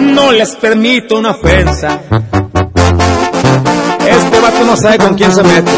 No 0.00 0.32
les 0.32 0.56
permito 0.56 1.18
una 1.18 1.30
ofensa. 1.30 2.00
Este 4.08 4.40
vato 4.40 4.64
no 4.64 4.76
sabe 4.76 4.98
con 4.98 5.14
quién 5.14 5.32
se 5.32 5.42
mete. 5.44 5.70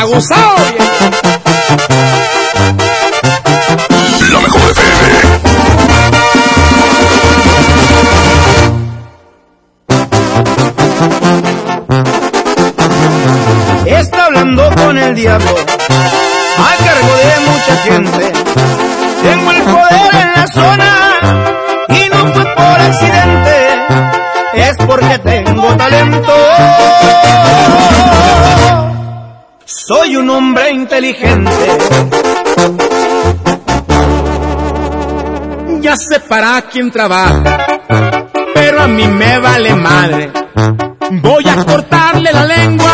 ¡Agusado! 0.00 0.89
La 4.32 4.40
mejor 4.40 4.70
FM. 4.72 5.99
Un 30.20 30.30
hombre 30.30 30.70
inteligente. 30.70 31.50
Ya 35.80 35.96
sé 35.96 36.20
para 36.20 36.60
quién 36.70 36.90
trabaja, 36.90 37.42
pero 38.54 38.82
a 38.82 38.86
mí 38.86 39.08
me 39.08 39.38
vale 39.38 39.74
madre. 39.74 40.30
Voy 41.10 41.48
a 41.48 41.64
cortarle 41.64 42.32
la 42.32 42.44
lengua 42.44 42.92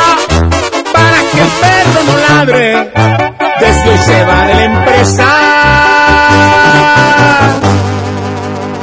para 0.93 1.17
que 1.33 1.41
el 1.41 1.51
perro 1.63 2.01
no 2.07 2.17
ladre. 2.29 2.93
Desde 3.61 3.91
hoy 3.91 3.99
se 3.99 4.25
va 4.25 4.47
de 4.47 4.55
la 4.55 4.65
empresa. 4.65 5.27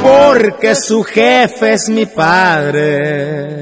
Porque 0.02 0.74
su 0.74 1.02
jefe 1.02 1.72
es 1.72 1.88
mi 1.88 2.04
padre. 2.04 3.53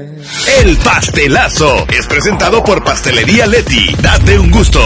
El 0.61 0.77
pastelazo 0.77 1.85
es 1.89 2.05
presentado 2.07 2.63
por 2.63 2.83
Pastelería 2.83 3.47
Leti. 3.47 3.95
Date 3.99 4.37
un 4.37 4.51
gusto. 4.51 4.79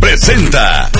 Presenta. 0.00 0.90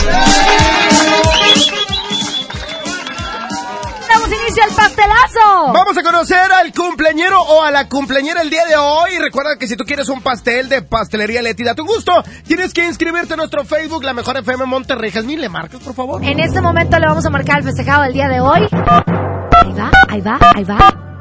Damos 4.08 4.28
inicio 4.28 4.62
al 4.62 4.74
pastelazo. 4.74 5.72
Vamos 5.72 5.98
a 5.98 6.02
conocer 6.02 6.52
al 6.52 6.72
cumpleañero 6.72 7.40
o 7.42 7.62
a 7.62 7.70
la 7.70 7.88
cumpleañera 7.88 8.42
el 8.42 8.50
día 8.50 8.64
de 8.66 8.76
hoy. 8.76 9.18
Recuerda 9.18 9.56
que 9.58 9.66
si 9.66 9.76
tú 9.76 9.84
quieres 9.84 10.08
un 10.08 10.22
pastel 10.22 10.68
de 10.68 10.82
pastelería 10.82 11.42
Leti, 11.42 11.64
da 11.64 11.74
tu 11.74 11.84
gusto. 11.84 12.12
Tienes 12.46 12.72
que 12.72 12.86
inscribirte 12.86 13.34
a 13.34 13.36
nuestro 13.36 13.64
Facebook, 13.64 14.04
La 14.04 14.14
Mejor 14.14 14.36
FM 14.36 14.64
Monterrey. 14.66 15.10
Jasmine, 15.10 15.40
¿le 15.40 15.48
marcas, 15.48 15.80
por 15.80 15.94
favor? 15.94 16.24
En 16.24 16.38
este 16.40 16.60
momento 16.60 16.98
le 16.98 17.06
vamos 17.06 17.26
a 17.26 17.30
marcar 17.30 17.58
el 17.58 17.64
festejado 17.64 18.04
del 18.04 18.12
día 18.12 18.28
de 18.28 18.40
hoy. 18.40 18.68
Ahí 18.70 19.72
va, 19.72 19.90
ahí 20.08 20.20
va, 20.20 20.38
ahí 20.54 20.64
va. 20.64 21.13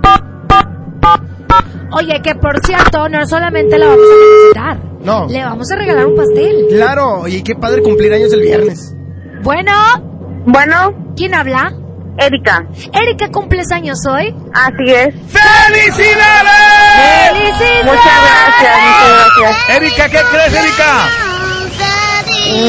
Oye, 1.95 2.22
que 2.23 2.35
por 2.35 2.59
cierto, 2.65 3.07
no 3.09 3.25
solamente 3.27 3.77
la 3.77 3.88
vamos 3.88 4.05
a 4.05 4.13
felicitar. 4.13 4.77
No. 5.03 5.27
Le 5.27 5.43
vamos 5.43 5.72
a 5.72 5.75
regalar 5.75 6.07
un 6.07 6.15
pastel. 6.15 6.65
Claro, 6.69 7.19
oye, 7.22 7.43
qué 7.43 7.55
padre 7.55 7.81
cumplir 7.81 8.13
años 8.13 8.31
el 8.33 8.41
viernes. 8.41 8.95
Bueno. 9.41 9.72
Bueno. 10.45 11.13
¿Quién 11.15 11.35
habla? 11.35 11.73
Erika. 12.17 12.67
Erika, 12.93 13.30
¿cumples 13.31 13.72
años 13.72 13.97
hoy? 14.07 14.35
Así 14.53 14.85
es. 14.88 15.13
¡Felicidades! 15.13 16.13
¡Felicidades! 17.31 17.85
Muchas 17.85 18.19
gracias, 18.23 18.77
muchas 18.85 19.35
gracias. 19.35 19.69
Erika, 19.77 20.09
¿qué 20.09 20.19
crees, 20.31 20.53
Erika? 20.53 21.32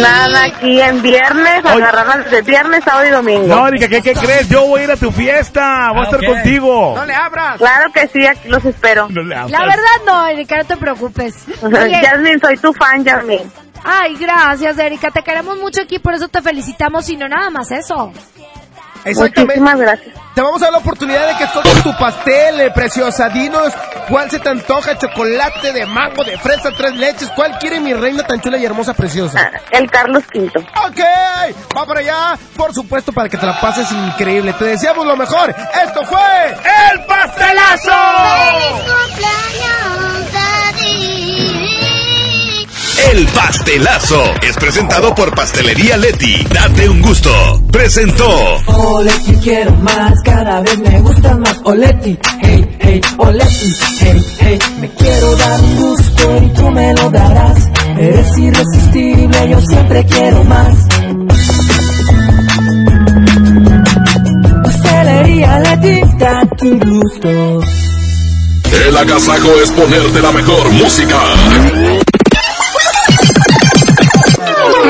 Nada, 0.01 0.45
aquí 0.45 0.81
en 0.81 1.03
viernes, 1.03 1.65
agarradas 1.65 2.31
de 2.31 2.43
viernes, 2.43 2.85
sábado 2.85 3.07
y 3.07 3.11
domingo. 3.11 3.47
No, 3.47 3.69
Erika, 3.69 3.89
¿qué, 3.89 4.03
¿qué 4.03 4.13
crees? 4.15 4.49
Yo 4.49 4.67
voy 4.67 4.81
a 4.83 4.85
ir 4.85 4.91
a 4.91 4.97
tu 4.97 5.11
fiesta. 5.11 5.91
Voy 5.93 6.01
a 6.01 6.05
estar 6.05 6.25
contigo. 6.25 6.95
¡No 6.97 7.05
le 7.05 7.15
abras! 7.15 7.59
Claro 7.59 7.93
que 7.93 8.07
sí, 8.09 8.27
aquí 8.27 8.49
los 8.49 8.65
espero. 8.65 9.09
No 9.11 9.23
le 9.23 9.35
abras. 9.35 9.51
La 9.51 9.61
verdad 9.65 9.85
no, 10.07 10.27
Erika, 10.27 10.57
no 10.59 10.65
te 10.65 10.77
preocupes. 10.77 11.35
Yasmin, 11.63 12.41
soy 12.41 12.57
tu 12.59 12.73
fan, 12.73 13.05
Yasmin. 13.05 13.41
ay, 13.85 14.17
gracias, 14.17 14.79
Erika. 14.79 15.11
Te 15.11 15.23
queremos 15.23 15.59
mucho 15.59 15.83
aquí, 15.83 15.99
por 15.99 16.15
eso 16.15 16.29
te 16.29 16.41
felicitamos 16.43 17.09
y 17.09 17.17
no 17.17 17.29
nada 17.29 17.51
más 17.51 17.71
eso. 17.71 18.13
Muchísimas 19.05 19.79
gracias. 19.79 20.15
Te 20.35 20.43
vamos 20.43 20.61
a 20.63 20.65
dar 20.65 20.73
la 20.73 20.79
oportunidad 20.79 21.29
de 21.29 21.37
que 21.37 21.47
toques 21.53 21.83
tu 21.85 21.97
pastel, 21.97 22.61
eh, 22.61 22.71
preciosa. 22.73 23.29
Dinos 23.29 23.73
cuál 24.09 24.29
se 24.29 24.41
te 24.41 24.49
antoja, 24.49 24.99
chocolate 24.99 25.73
de 25.73 25.87
mango, 25.87 26.25
de 26.25 26.37
fresa, 26.39 26.71
tres 26.77 26.97
leches. 26.97 27.31
¿Cuál 27.37 27.57
quiere 27.59 27.79
mi 27.79 27.95
reina 27.95 28.27
tan 28.27 28.41
chula 28.41 28.59
y 28.59 28.65
hermosa, 28.65 28.95
preciosa? 28.95 29.49
El 29.71 29.89
Carlos 29.89 30.25
V. 30.35 30.51
Ok, 30.57 31.01
va 31.77 31.87
para 31.87 32.01
allá. 32.01 32.39
Por 32.57 32.75
supuesto, 32.75 33.13
para 33.13 33.29
que 33.29 33.37
te 33.37 33.47
la 33.47 33.61
pases 33.61 33.91
increíble. 33.93 34.53
Te 34.55 34.65
deseamos 34.65 35.07
lo 35.07 35.17
mejor. 35.17 35.51
Esto 35.51 36.05
fue 36.05 36.57
El 36.91 37.05
Pastelazo. 37.07 37.93
El 42.99 43.27
pastelazo 43.29 44.23
es 44.43 44.57
presentado 44.57 45.15
por 45.15 45.35
Pastelería 45.35 45.97
Leti. 45.97 46.47
Date 46.53 46.89
un 46.89 47.03
gusto. 47.03 47.31
Presentó. 47.71 48.57
Oleti 48.67 49.35
quiero 49.43 49.73
más, 49.77 50.21
cada 50.23 50.61
vez 50.61 50.79
me 50.79 51.01
gusta 51.01 51.37
más 51.37 51.61
Oleti, 51.65 52.17
hey, 52.41 52.77
hey, 52.81 53.01
Oleti, 53.19 53.75
hey, 54.01 54.25
hey 54.39 54.59
Me 54.81 54.89
quiero 54.91 55.37
dar 55.37 55.61
un 55.61 55.77
gusto 55.77 56.37
y 56.43 56.49
tú 56.51 56.71
me 56.71 56.95
lo 56.95 57.11
darás 57.11 57.69
Eres 57.99 58.39
irresistible, 58.39 59.49
yo 59.51 59.61
siempre 59.61 60.07
quiero 60.07 60.45
más 60.45 60.75
Pastelería 64.63 65.59
Leti, 65.61 66.01
date 66.19 66.69
un 66.69 66.79
gusto 66.79 67.61
El 68.87 68.97
agasajo 68.97 69.51
es 69.63 69.71
ponerte 69.73 70.21
la 70.21 70.33
mejor 70.33 70.71
música. 70.71 72.04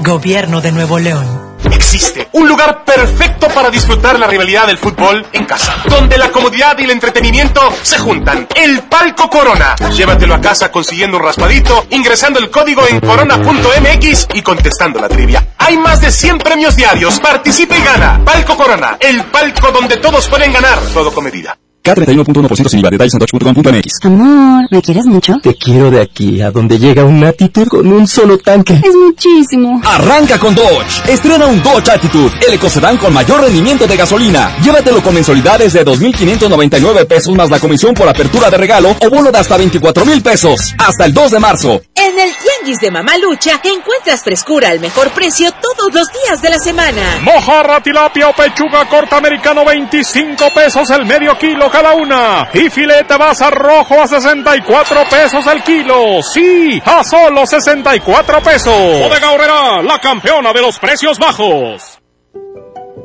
Gobierno 0.00 0.60
de 0.60 0.72
Nuevo 0.72 0.98
León. 0.98 1.54
Existe 1.70 2.28
un 2.32 2.48
lugar 2.48 2.84
perfecto 2.84 3.46
para 3.48 3.70
disfrutar 3.70 4.18
la 4.18 4.26
rivalidad 4.26 4.66
del 4.66 4.78
fútbol 4.78 5.24
en 5.32 5.44
casa, 5.44 5.76
donde 5.88 6.18
la 6.18 6.32
comodidad 6.32 6.76
y 6.78 6.84
el 6.84 6.90
entretenimiento 6.90 7.60
se 7.82 7.98
juntan. 7.98 8.48
El 8.56 8.82
Palco 8.82 9.30
Corona. 9.30 9.76
Llévatelo 9.96 10.34
a 10.34 10.40
casa 10.40 10.72
consiguiendo 10.72 11.16
un 11.16 11.22
raspadito, 11.22 11.86
ingresando 11.90 12.40
el 12.40 12.50
código 12.50 12.82
en 12.88 12.98
corona.mx 12.98 14.28
y 14.34 14.42
contestando 14.42 15.00
la 15.00 15.08
trivia. 15.08 15.46
Hay 15.58 15.76
más 15.76 16.00
de 16.00 16.10
100 16.10 16.38
premios 16.38 16.74
diarios. 16.74 17.20
Participa 17.20 17.78
y 17.78 17.84
gana. 17.84 18.20
Palco 18.24 18.56
Corona, 18.56 18.96
el 18.98 19.22
palco 19.26 19.70
donde 19.70 19.98
todos 19.98 20.26
pueden 20.26 20.52
ganar, 20.52 20.80
todo 20.92 21.14
con 21.14 21.22
medida. 21.22 21.56
K31.1% 21.84 22.68
sin 22.68 22.78
IVA. 22.80 22.90
Detalles 22.90 23.12
en 23.12 23.20
touch.com.mx. 23.20 24.04
Amor, 24.04 24.66
¿me 24.70 24.80
quieres 24.80 25.04
mucho? 25.04 25.34
Te 25.42 25.54
quiero 25.54 25.90
de 25.90 26.00
aquí 26.00 26.40
a 26.40 26.50
donde 26.50 26.78
llega 26.78 27.04
un 27.04 27.22
Attitude 27.22 27.66
con 27.66 27.86
un 27.86 28.06
solo 28.06 28.38
tanque. 28.38 28.80
Es 28.82 28.94
muchísimo. 28.94 29.80
Arranca 29.84 30.38
con 30.38 30.54
Dodge. 30.54 31.12
Estrena 31.12 31.46
un 31.46 31.62
Dodge 31.62 31.90
Attitude, 31.90 32.32
el 32.48 32.54
ecocedán 32.54 32.96
con 32.96 33.12
mayor 33.12 33.42
rendimiento 33.42 33.86
de 33.86 33.96
gasolina. 33.96 34.56
Llévatelo 34.62 35.02
con 35.02 35.14
mensualidades 35.14 35.74
de 35.74 35.84
2.599 35.84 37.06
pesos 37.06 37.34
más 37.34 37.50
la 37.50 37.60
comisión 37.60 37.94
por 37.94 38.08
apertura 38.08 38.50
de 38.50 38.56
regalo 38.56 38.96
o 38.98 39.10
bono 39.10 39.30
de 39.30 39.38
hasta 39.38 39.58
24.000 39.58 40.22
pesos. 40.22 40.74
Hasta 40.78 41.04
el 41.04 41.12
2 41.12 41.30
de 41.32 41.38
marzo. 41.38 41.82
En 41.94 42.18
el 42.18 42.30
Tianguis 42.36 42.78
de 42.80 42.90
Mamalucha 42.90 43.60
encuentras 43.64 44.22
frescura 44.22 44.68
al 44.68 44.80
mejor 44.80 45.10
precio 45.10 45.50
todos 45.52 45.92
los 45.92 46.06
días 46.12 46.40
de 46.42 46.50
la 46.50 46.58
semana. 46.58 47.20
Mojarra, 47.22 47.82
tilapia 47.82 48.28
o 48.28 48.32
pechuga 48.32 48.88
corta 48.88 49.16
americano 49.16 49.64
25 49.64 50.50
pesos 50.54 50.90
el 50.90 51.06
medio 51.06 51.36
kilo 51.38 51.70
cada 51.74 51.96
una. 51.96 52.48
Y 52.54 52.70
filete 52.70 53.16
basa 53.18 53.50
rojo 53.50 54.00
a 54.00 54.06
64 54.06 55.00
pesos 55.10 55.44
el 55.52 55.60
kilo. 55.64 56.22
Sí, 56.22 56.80
a 56.84 57.02
solo 57.02 57.44
64 57.44 58.40
pesos. 58.40 58.72
Bodega 58.72 59.32
Horrera, 59.32 59.82
la 59.82 59.98
campeona 59.98 60.52
de 60.52 60.62
los 60.62 60.78
precios 60.78 61.18
bajos. 61.18 62.00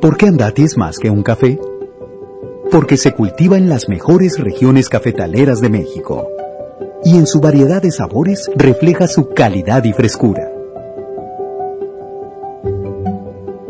¿Por 0.00 0.16
qué 0.16 0.26
Andati 0.26 0.62
es 0.62 0.76
más 0.76 0.98
que 0.98 1.10
un 1.10 1.24
café? 1.24 1.58
Porque 2.70 2.96
se 2.96 3.12
cultiva 3.12 3.58
en 3.58 3.68
las 3.68 3.88
mejores 3.88 4.38
regiones 4.38 4.88
cafetaleras 4.88 5.60
de 5.60 5.68
México. 5.68 6.28
Y 7.04 7.16
en 7.16 7.26
su 7.26 7.40
variedad 7.40 7.82
de 7.82 7.90
sabores 7.90 8.48
refleja 8.54 9.08
su 9.08 9.30
calidad 9.30 9.82
y 9.82 9.92
frescura. 9.92 10.48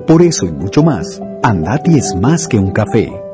Por 0.07 0.21
eso 0.21 0.45
y 0.45 0.53
mucho 0.53 0.83
más, 0.83 1.23
Andati 1.43 1.97
es 1.97 2.15
más 2.21 2.47
que 2.47 2.59
un 2.59 2.73
café. 2.73 3.30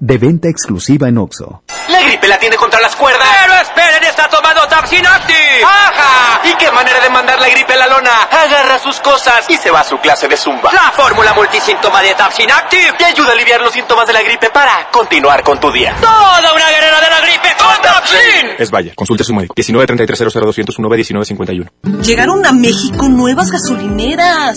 De 0.00 0.16
venta 0.16 0.48
exclusiva 0.48 1.08
en 1.08 1.18
Oxo. 1.18 1.62
La 1.88 2.00
gripe 2.00 2.26
la 2.26 2.38
tiene 2.38 2.56
contra 2.56 2.80
las 2.80 2.96
cuerdas. 2.96 3.28
Pero 3.42 3.54
esperen, 3.60 4.02
está 4.04 4.28
tomando 4.30 4.66
Tapsin 4.66 5.06
Active. 5.06 5.62
¡Ajá! 5.62 6.40
¿Y 6.48 6.54
qué 6.56 6.70
manera 6.70 7.00
de 7.00 7.10
mandar 7.10 7.38
la 7.38 7.50
gripe 7.50 7.74
a 7.74 7.76
la 7.76 7.86
lona? 7.86 8.22
Agarra 8.30 8.78
sus 8.78 8.98
cosas 9.00 9.44
y 9.50 9.58
se 9.58 9.70
va 9.70 9.80
a 9.80 9.84
su 9.84 9.98
clase 9.98 10.26
de 10.26 10.38
zumba. 10.38 10.72
La 10.72 10.90
fórmula 10.92 11.34
multisíntoma 11.34 12.00
de 12.00 12.14
Tapsin 12.14 12.50
Active 12.50 12.94
te 12.96 13.04
ayuda 13.04 13.28
a 13.28 13.32
aliviar 13.32 13.60
los 13.60 13.72
síntomas 13.74 14.06
de 14.06 14.14
la 14.14 14.22
gripe 14.22 14.48
para 14.48 14.88
continuar 14.90 15.42
con 15.42 15.60
tu 15.60 15.70
día. 15.70 15.94
Toda 16.00 16.54
una 16.54 16.68
guerrera 16.70 17.00
de 17.00 17.10
la 17.10 17.20
gripe 17.20 17.48
con 17.58 17.82
Tapsin. 17.82 18.46
Es 18.58 18.70
Vaya, 18.70 18.94
consulte 18.94 19.22
a 19.22 19.26
su 19.26 19.34
médico. 19.34 19.52
19 19.54 19.86
33 19.86 20.18
00 20.32 20.46
201 20.46 20.88
1951. 20.88 21.70
Llegaron 22.02 22.46
a 22.46 22.52
México 22.52 23.06
nuevas 23.08 23.50
gasolineras. 23.50 24.56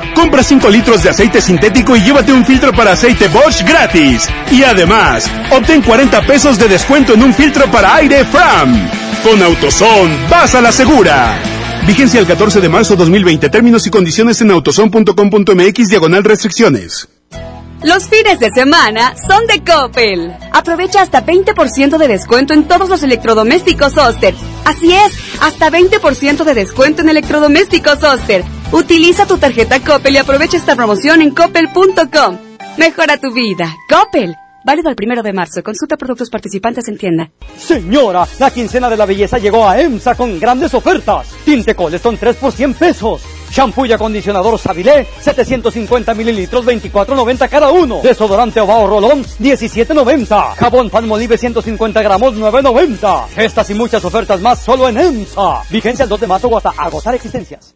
Compra 0.15 0.43
5 0.43 0.69
litros 0.69 1.03
de 1.03 1.09
aceite 1.09 1.41
sintético 1.41 1.95
y 1.95 2.01
llévate 2.01 2.31
un 2.31 2.45
filtro 2.45 2.73
para 2.73 2.91
aceite 2.91 3.27
Bosch 3.27 3.63
gratis. 3.63 4.27
Y 4.51 4.63
además, 4.63 5.29
obtén 5.51 5.81
40 5.81 6.21
pesos 6.23 6.57
de 6.57 6.67
descuento 6.67 7.13
en 7.13 7.23
un 7.23 7.33
filtro 7.33 7.69
para 7.71 7.95
aire 7.95 8.25
Fram. 8.25 8.89
Con 9.23 9.41
AutoZone, 9.41 10.27
vas 10.29 10.55
a 10.55 10.61
la 10.61 10.71
segura. 10.71 11.35
Vigencia 11.87 12.19
el 12.19 12.27
14 12.27 12.59
de 12.59 12.69
marzo 12.69 12.95
2020. 12.95 13.49
Términos 13.49 13.85
y 13.87 13.89
condiciones 13.89 14.41
en 14.41 14.51
autozone.com.mx 14.51 15.87
diagonal 15.87 16.23
restricciones. 16.23 17.07
Los 17.83 18.07
fines 18.07 18.39
de 18.39 18.51
semana 18.53 19.15
son 19.27 19.47
de 19.47 19.63
Coppel. 19.63 20.31
Aprovecha 20.51 21.01
hasta 21.01 21.25
20% 21.25 21.97
de 21.97 22.07
descuento 22.07 22.53
en 22.53 22.67
todos 22.67 22.87
los 22.87 23.01
electrodomésticos 23.01 23.97
Oster. 23.97 24.35
Así 24.65 24.93
es, 24.93 25.17
hasta 25.41 25.71
20% 25.71 26.43
de 26.43 26.53
descuento 26.53 27.01
en 27.01 27.09
electrodomésticos 27.09 28.03
Oster. 28.03 28.43
Utiliza 28.71 29.25
tu 29.25 29.39
tarjeta 29.39 29.79
Coppel 29.79 30.13
y 30.13 30.17
aprovecha 30.17 30.57
esta 30.57 30.75
promoción 30.75 31.23
en 31.23 31.31
coppel.com. 31.31 32.37
Mejora 32.77 33.17
tu 33.17 33.33
vida. 33.33 33.75
Coppel. 33.89 34.35
Válido 34.63 34.91
el 34.91 34.95
primero 34.95 35.23
de 35.23 35.33
marzo. 35.33 35.63
Consulta 35.63 35.97
productos 35.97 36.29
participantes 36.29 36.87
en 36.87 36.99
tienda. 36.99 37.31
Señora, 37.57 38.27
la 38.37 38.51
quincena 38.51 38.91
de 38.91 38.97
la 38.97 39.07
belleza 39.07 39.39
llegó 39.39 39.67
a 39.67 39.81
EMSA 39.81 40.13
con 40.13 40.39
grandes 40.39 40.71
ofertas. 40.75 41.29
Tinte 41.43 41.73
Colestone 41.73 42.17
3 42.19 42.35
por 42.35 42.51
100 42.51 42.75
pesos. 42.75 43.23
Shampoo 43.51 43.85
y 43.85 43.91
acondicionador 43.91 44.57
Sabilé, 44.57 45.05
750 45.19 46.13
mililitros, 46.13 46.65
24.90 46.65 47.49
cada 47.49 47.69
uno. 47.71 47.99
Desodorante 48.01 48.61
Ovao 48.61 48.87
Rolón, 48.87 49.23
17.90. 49.23 50.55
Jabón 50.55 50.89
Palmolive, 50.89 51.37
150 51.37 52.01
gramos, 52.01 52.35
9.90. 52.35 53.27
Estas 53.37 53.69
y 53.69 53.73
muchas 53.73 54.03
ofertas 54.05 54.39
más 54.39 54.59
solo 54.59 54.87
en 54.87 54.97
EMSA. 54.97 55.63
Vigencia 55.69 56.03
el 56.03 56.09
2 56.09 56.21
de 56.21 56.27
marzo 56.27 56.47
o 56.47 56.57
hasta 56.57 56.73
agotar 56.77 57.13
existencias. 57.13 57.75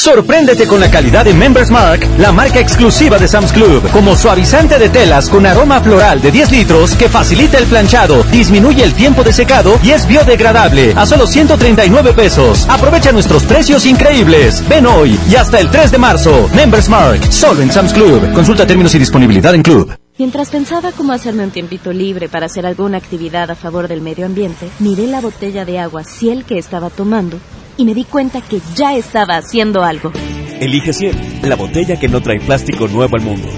Sorpréndete 0.00 0.66
con 0.66 0.80
la 0.80 0.90
calidad 0.90 1.26
de 1.26 1.34
Members 1.34 1.70
Mark, 1.70 2.08
la 2.16 2.32
marca 2.32 2.58
exclusiva 2.58 3.18
de 3.18 3.28
Sam's 3.28 3.52
Club, 3.52 3.86
como 3.90 4.16
suavizante 4.16 4.78
de 4.78 4.88
telas 4.88 5.28
con 5.28 5.44
aroma 5.44 5.78
floral 5.82 6.22
de 6.22 6.30
10 6.30 6.52
litros 6.52 6.94
que 6.94 7.10
facilita 7.10 7.58
el 7.58 7.66
planchado, 7.66 8.22
disminuye 8.32 8.82
el 8.82 8.94
tiempo 8.94 9.22
de 9.22 9.34
secado 9.34 9.78
y 9.82 9.90
es 9.90 10.06
biodegradable 10.06 10.94
a 10.96 11.04
solo 11.04 11.26
139 11.26 12.14
pesos. 12.14 12.66
Aprovecha 12.70 13.12
nuestros 13.12 13.44
precios 13.44 13.84
increíbles. 13.84 14.66
Ven 14.70 14.86
hoy 14.86 15.20
y 15.30 15.34
hasta 15.34 15.60
el 15.60 15.68
3 15.68 15.90
de 15.90 15.98
marzo. 15.98 16.48
Members 16.54 16.88
Mark, 16.88 17.30
solo 17.30 17.60
en 17.60 17.70
Sam's 17.70 17.92
Club. 17.92 18.32
Consulta 18.32 18.66
términos 18.66 18.94
y 18.94 18.98
disponibilidad 19.00 19.54
en 19.54 19.62
Club. 19.62 19.94
Mientras 20.16 20.48
pensaba 20.48 20.92
cómo 20.92 21.12
hacerme 21.12 21.44
un 21.44 21.50
tiempito 21.50 21.92
libre 21.92 22.30
para 22.30 22.46
hacer 22.46 22.64
alguna 22.64 22.96
actividad 22.96 23.50
a 23.50 23.54
favor 23.54 23.86
del 23.86 24.00
medio 24.00 24.24
ambiente, 24.24 24.70
miré 24.78 25.06
la 25.08 25.20
botella 25.20 25.66
de 25.66 25.78
agua 25.78 26.04
Ciel 26.04 26.46
que 26.46 26.56
estaba 26.56 26.88
tomando 26.88 27.38
y 27.80 27.84
me 27.86 27.94
di 27.94 28.04
cuenta 28.04 28.42
que 28.42 28.60
ya 28.76 28.94
estaba 28.94 29.38
haciendo 29.38 29.82
algo. 29.82 30.12
Elige 30.60 30.92
Ciel, 30.92 31.16
la 31.42 31.56
botella 31.56 31.98
que 31.98 32.08
no 32.08 32.20
trae 32.20 32.38
plástico 32.38 32.86
nuevo 32.88 33.16
al 33.16 33.22
mundo. 33.22 33.48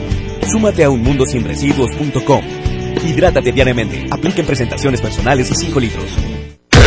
Súmate 0.48 0.84
a 0.84 0.90
unmundosinresiduos.com. 0.90 2.44
Hidrátate 3.04 3.50
diariamente. 3.50 4.06
Apliquen 4.12 4.46
presentaciones 4.46 5.00
personales 5.00 5.50
y 5.50 5.56
5 5.56 5.80
litros. 5.80 6.04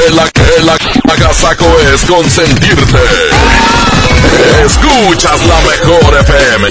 El, 0.08 0.14
el 0.14 0.70
agasaco 1.12 1.66
es 1.94 2.06
consentirte. 2.06 3.00
Escuchas 4.64 5.46
la 5.46 5.60
mejor 5.60 6.18
FM. 6.22 6.70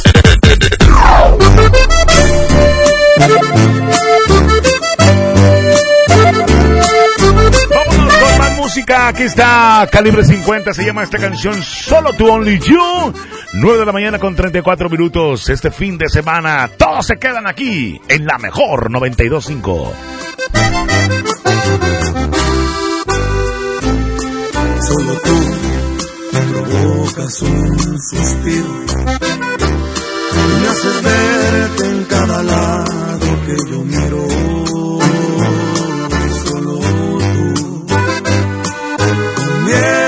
Música. 8.55 9.09
Aquí 9.09 9.23
está 9.25 9.89
Calibre 9.91 10.25
50. 10.25 10.75
Se 10.75 10.85
llama 10.85 11.03
esta 11.03 11.19
canción 11.19 11.63
Solo 11.63 12.13
Tu 12.13 12.27
Only 12.27 12.59
You. 12.59 13.13
9 13.55 13.79
de 13.79 13.87
la 13.87 13.93
mañana 13.93 14.19
con 14.19 14.35
34 14.35 14.89
minutos. 14.89 15.49
Este 15.49 15.71
fin 15.71 15.99
de 15.99 16.09
semana. 16.09 16.69
Todos 16.77 17.07
se 17.07 17.17
quedan 17.17 17.47
aquí 17.47 18.01
en 18.09 18.27
la 18.27 18.39
mejor 18.39 18.91
925. 18.91 19.93
Solo 24.81 25.21
tú 25.21 25.65
provocas 26.53 27.43
un 27.43 28.01
suspiro 28.01 28.85
y 30.33 30.61
me 30.61 30.69
haces 30.69 31.03
verte 31.03 31.87
en 31.91 32.05
cada 32.05 32.43
lado 32.43 33.41
que 33.47 33.57
yo 33.71 33.79
miro. 33.85 34.64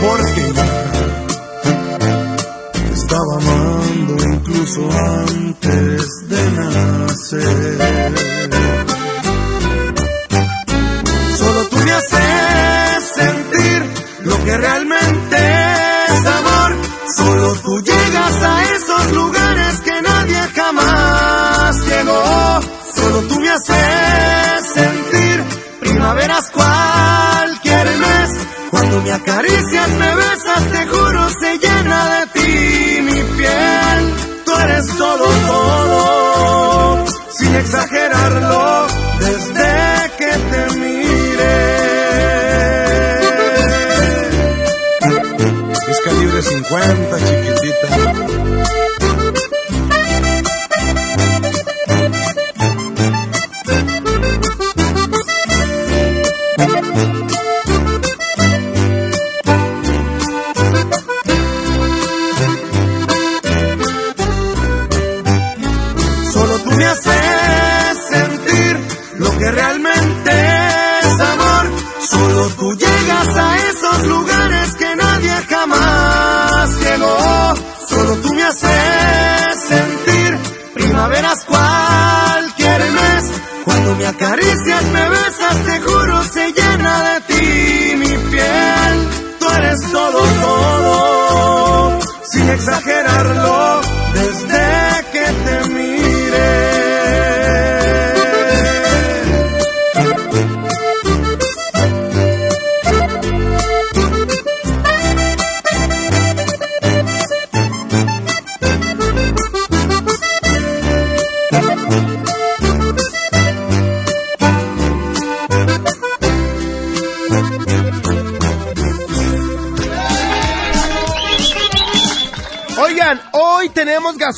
porque 0.00 0.52
estaba 2.92 3.36
amando 3.36 4.24
incluso 4.32 4.88
antes 4.90 6.06
de 6.28 6.50
nacer. 6.52 7.78
Solo 11.38 11.68
tú 11.68 11.76
me 11.76 11.92
haces 11.92 13.04
sentir 13.16 13.80
lo 14.24 14.44
que 14.44 14.56
realmente 14.56 15.36
es 16.08 16.26
amor. 16.26 16.76
Solo 17.16 17.54
tú 17.64 17.80
llegas 17.82 18.42
a 18.42 18.64
esos 18.76 19.12
lugares 19.12 19.80
que 19.80 20.02
nadie 20.02 20.40
jamás 20.54 21.86
llegó. 21.86 22.60
Solo 22.94 23.22
tú 23.22 23.40
me 23.40 23.50
haces 23.50 24.72
sentir 24.74 25.44
primaveras 25.80 26.50
mes. 26.50 26.97
Cuando 28.78 29.02
me 29.02 29.12
acaricias, 29.12 29.88
me 29.90 30.14
besas, 30.14 30.64
te 30.70 30.86
juro, 30.86 31.28
se 31.30 31.58
llena 31.58 32.20
de 32.20 32.26
ti 32.28 33.00
mi 33.02 33.20
piel. 33.36 34.14
Tú 34.44 34.52
eres 34.56 34.86
todo, 34.96 35.26
todo, 35.48 37.06
sin 37.36 37.54
exagerarlo, 37.56 38.86
desde 39.18 40.10
que 40.16 40.32
te 40.50 40.78
mire. 40.78 41.58
Es 45.88 46.00
calibre 46.04 46.42
50, 46.42 47.18
chiquitita. 47.18 47.57
Te 85.54 85.80
juro, 85.80 86.22
se 86.24 86.52
llena 86.52 87.02
de 87.02 87.20
ti 87.28 87.96
mi 87.96 88.30
piel. 88.30 89.08
Tú 89.40 89.46
eres 89.50 89.80
todo, 89.92 90.20
todo, 90.42 91.98
sin 92.30 92.48
exagerarlo, 92.50 93.07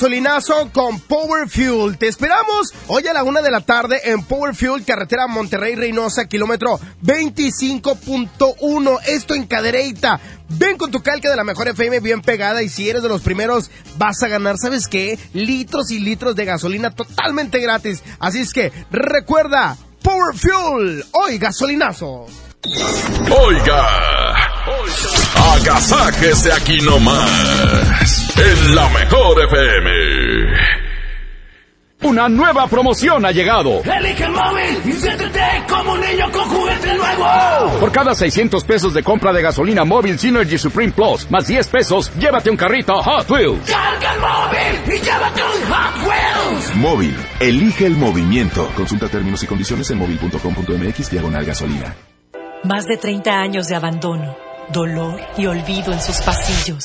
gasolinazo 0.01 0.71
con 0.73 0.99
Power 0.99 1.47
Fuel. 1.47 1.99
Te 1.99 2.09
esperamos 2.09 2.73
hoy 2.87 3.07
a 3.07 3.13
la 3.13 3.23
una 3.23 3.43
de 3.43 3.51
la 3.51 3.61
tarde 3.61 4.01
en 4.05 4.25
Power 4.25 4.55
Fuel, 4.55 4.83
carretera 4.83 5.27
Monterrey 5.27 5.75
Reynosa, 5.75 6.25
kilómetro 6.25 6.81
25.1. 7.03 8.99
Esto 9.07 9.35
en 9.35 9.47
Cadereyta. 9.47 10.19
Ven 10.49 10.79
con 10.79 10.91
tu 10.91 11.03
calca 11.03 11.29
de 11.29 11.37
la 11.37 11.45
mejor 11.45 11.69
FM 11.69 12.01
bien 12.01 12.23
pegada 12.23 12.63
y 12.63 12.71
si 12.71 12.89
eres 12.89 13.03
de 13.03 13.11
los 13.11 13.21
primeros 13.21 13.71
vas 13.99 14.23
a 14.23 14.29
ganar, 14.29 14.57
¿sabes 14.57 14.89
qué? 14.89 15.19
Litros 15.35 15.91
y 15.91 15.99
litros 15.99 16.35
de 16.35 16.47
gasolina 16.47 16.93
totalmente 16.93 17.61
gratis. 17.61 18.03
Así 18.21 18.41
es 18.41 18.55
que 18.55 18.73
recuerda, 18.91 19.77
Power 20.01 20.35
Fuel, 20.35 21.05
hoy 21.13 21.37
gasolinazo. 21.37 22.25
Oiga, 23.31 23.87
agasáquese 25.53 26.53
aquí 26.53 26.81
nomás, 26.81 28.30
la 28.75 28.89
mejor 28.91 29.43
FM. 29.45 29.91
Una 32.03 32.29
nueva 32.29 32.67
promoción 32.67 33.27
ha 33.27 33.31
llegado. 33.31 33.83
Elige 33.83 34.25
el 34.25 34.33
móvil 34.33 34.81
y 34.87 34.93
siéntete 34.93 35.41
como 35.69 35.93
un 35.93 36.01
niño 36.01 36.31
con 36.33 36.45
juguete 36.45 36.95
nuevo. 36.95 37.79
Por 37.79 37.93
cada 37.93 38.15
600 38.15 38.65
pesos 38.65 38.95
de 38.95 39.03
compra 39.03 39.33
de 39.33 39.43
gasolina 39.43 39.85
móvil 39.85 40.19
Synergy 40.19 40.57
Supreme 40.57 40.93
Plus, 40.93 41.31
más 41.31 41.47
10 41.47 41.69
pesos, 41.69 42.11
llévate 42.19 42.49
un 42.49 42.57
carrito 42.57 42.95
Hot 43.03 43.29
Wheels. 43.31 43.71
Carga 43.71 44.15
el 44.15 44.21
móvil 44.21 44.95
y 44.95 45.05
llévate 45.05 45.43
un 45.43 45.73
Hot 45.73 46.09
Wheels. 46.09 46.77
Móvil, 46.77 47.17
elige 47.39 47.87
el 47.87 47.97
movimiento. 47.97 48.67
Consulta 48.77 49.09
términos 49.09 49.43
y 49.43 49.47
condiciones 49.47 49.91
en 49.91 49.99
móvil.com.mx 49.99 51.11
diagonal 51.11 51.45
gasolina. 51.45 51.95
Más 52.65 52.87
de 52.87 52.97
30 52.97 53.31
años 53.31 53.69
de 53.69 53.77
abandono, 53.77 54.37
dolor 54.73 55.21
y 55.37 55.47
olvido 55.47 55.93
en 55.93 56.01
sus 56.01 56.21
pasillos. 56.23 56.85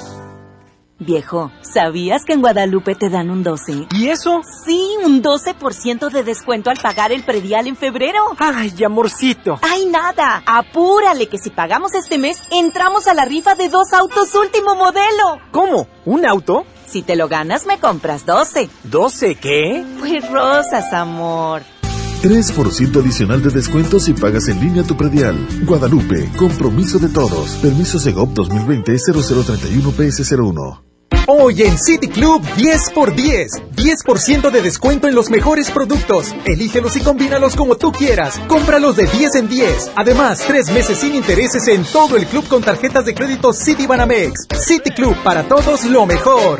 Viejo, 1.03 1.51
¿sabías 1.61 2.25
que 2.25 2.33
en 2.33 2.41
Guadalupe 2.41 2.93
te 2.93 3.09
dan 3.09 3.31
un 3.31 3.41
12? 3.41 3.87
¿Y 3.89 4.09
eso? 4.09 4.41
Sí, 4.63 4.87
un 5.03 5.23
12% 5.23 6.11
de 6.11 6.23
descuento 6.23 6.69
al 6.69 6.77
pagar 6.77 7.11
el 7.11 7.23
predial 7.23 7.65
en 7.65 7.75
febrero. 7.75 8.19
Ay, 8.37 8.71
amorcito. 8.85 9.57
¡Ay, 9.63 9.87
nada! 9.87 10.43
Apúrale 10.45 11.27
que 11.27 11.39
si 11.39 11.49
pagamos 11.49 11.95
este 11.95 12.19
mes, 12.19 12.39
entramos 12.51 13.07
a 13.07 13.15
la 13.15 13.25
rifa 13.25 13.55
de 13.55 13.69
dos 13.69 13.93
autos 13.93 14.35
último 14.35 14.75
modelo. 14.75 15.39
¿Cómo? 15.49 15.87
¿Un 16.05 16.23
auto? 16.23 16.67
Si 16.85 17.01
te 17.01 17.15
lo 17.15 17.27
ganas, 17.27 17.65
me 17.65 17.79
compras 17.79 18.27
12. 18.27 18.69
¿12 18.87 19.39
qué? 19.39 19.83
Pues 19.97 20.29
rosas, 20.29 20.93
amor. 20.93 21.63
3% 22.21 23.01
adicional 23.01 23.41
de 23.41 23.49
descuento 23.49 23.99
si 23.99 24.13
pagas 24.13 24.49
en 24.49 24.59
línea 24.59 24.83
tu 24.83 24.95
predial. 24.95 25.35
Guadalupe, 25.65 26.29
compromiso 26.37 26.99
de 26.99 27.09
todos. 27.09 27.55
Permiso 27.55 27.97
Segov 27.97 28.35
2020-0031-PS01. 28.35 30.90
Hoy 31.27 31.61
en 31.61 31.77
City 31.77 32.07
Club 32.07 32.41
10x10. 32.57 33.47
10% 33.75 34.51
de 34.51 34.61
descuento 34.61 35.07
en 35.07 35.15
los 35.15 35.29
mejores 35.29 35.69
productos. 35.71 36.33
Elígelos 36.45 36.95
y 36.95 37.01
combínalos 37.01 37.55
como 37.55 37.75
tú 37.75 37.91
quieras. 37.91 38.39
Cómpralos 38.47 38.95
de 38.95 39.05
10 39.05 39.35
en 39.35 39.47
10. 39.47 39.91
Además, 39.95 40.43
tres 40.45 40.71
meses 40.71 40.97
sin 40.97 41.15
intereses 41.15 41.67
en 41.67 41.83
todo 41.83 42.17
el 42.17 42.25
club 42.25 42.47
con 42.47 42.61
tarjetas 42.61 43.05
de 43.05 43.13
crédito 43.13 43.53
City 43.53 43.87
Banamex. 43.87 44.47
City 44.59 44.91
Club, 44.91 45.15
para 45.23 45.47
todos 45.47 45.85
lo 45.85 46.05
mejor. 46.05 46.59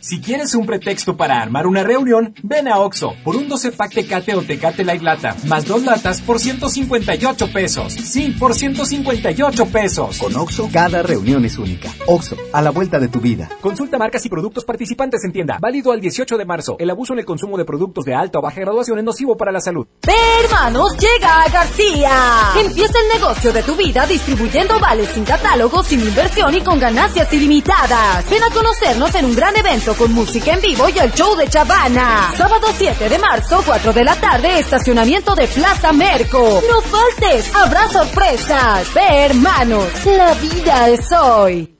Si 0.00 0.18
quieres 0.18 0.54
un 0.54 0.64
pretexto 0.64 1.14
para 1.14 1.42
armar 1.42 1.66
una 1.66 1.82
reunión, 1.82 2.34
ven 2.42 2.68
a 2.68 2.78
Oxo 2.78 3.12
por 3.22 3.36
un 3.36 3.48
12 3.48 3.72
pack 3.72 3.92
Tecate 3.92 4.34
o 4.34 4.40
Tecate 4.40 4.82
Light 4.82 5.02
Lata, 5.02 5.36
más 5.44 5.66
dos 5.66 5.82
latas 5.82 6.22
por 6.22 6.40
158 6.40 7.52
pesos. 7.52 7.92
Sí, 7.92 8.34
por 8.38 8.54
158 8.54 9.66
pesos. 9.66 10.18
Con 10.18 10.34
Oxo, 10.36 10.70
cada 10.72 11.02
reunión 11.02 11.44
es 11.44 11.58
única. 11.58 11.90
Oxo, 12.06 12.34
a 12.50 12.62
la 12.62 12.70
vuelta 12.70 12.98
de 12.98 13.08
tu 13.08 13.20
vida. 13.20 13.50
Consulta 13.60 13.98
marcas 13.98 14.24
y 14.24 14.30
productos 14.30 14.64
participantes 14.64 15.22
en 15.24 15.32
tienda. 15.32 15.58
Válido 15.60 15.92
al 15.92 16.00
18 16.00 16.38
de 16.38 16.46
marzo. 16.46 16.76
El 16.78 16.88
abuso 16.88 17.12
en 17.12 17.18
el 17.18 17.26
consumo 17.26 17.58
de 17.58 17.66
productos 17.66 18.06
de 18.06 18.14
alta 18.14 18.38
o 18.38 18.42
baja 18.42 18.58
graduación 18.58 18.98
es 19.00 19.04
nocivo 19.04 19.36
para 19.36 19.52
la 19.52 19.60
salud. 19.60 19.86
Hermanos, 20.42 20.96
llega 20.96 21.42
a 21.42 21.48
García. 21.50 22.52
Empieza 22.58 22.94
el 23.00 23.20
negocio 23.20 23.52
de 23.52 23.62
tu 23.62 23.76
vida 23.76 24.06
distribuyendo 24.06 24.80
vales 24.80 25.10
sin 25.10 25.24
catálogo, 25.24 25.82
sin 25.82 26.00
inversión 26.00 26.54
y 26.54 26.62
con 26.62 26.80
ganancias 26.80 27.30
ilimitadas. 27.34 28.30
Ven 28.30 28.42
a 28.42 28.50
conocernos 28.50 29.14
en 29.14 29.26
un 29.26 29.36
gran 29.36 29.54
evento 29.58 29.89
con 29.94 30.12
música 30.12 30.52
en 30.52 30.60
vivo 30.60 30.88
y 30.88 30.98
el 30.98 31.12
show 31.12 31.34
de 31.36 31.48
Chavana. 31.48 32.32
Sábado 32.36 32.68
7 32.76 33.08
de 33.08 33.18
marzo, 33.18 33.62
4 33.64 33.92
de 33.92 34.04
la 34.04 34.14
tarde, 34.16 34.58
estacionamiento 34.58 35.34
de 35.34 35.46
Plaza 35.48 35.92
Merco. 35.92 36.62
No 36.68 36.80
faltes, 36.82 37.54
habrá 37.54 37.88
sorpresas. 37.88 38.92
Ve, 38.94 39.24
hermanos, 39.24 39.86
la 40.04 40.34
vida 40.34 40.88
es 40.88 41.12
hoy. 41.12 41.79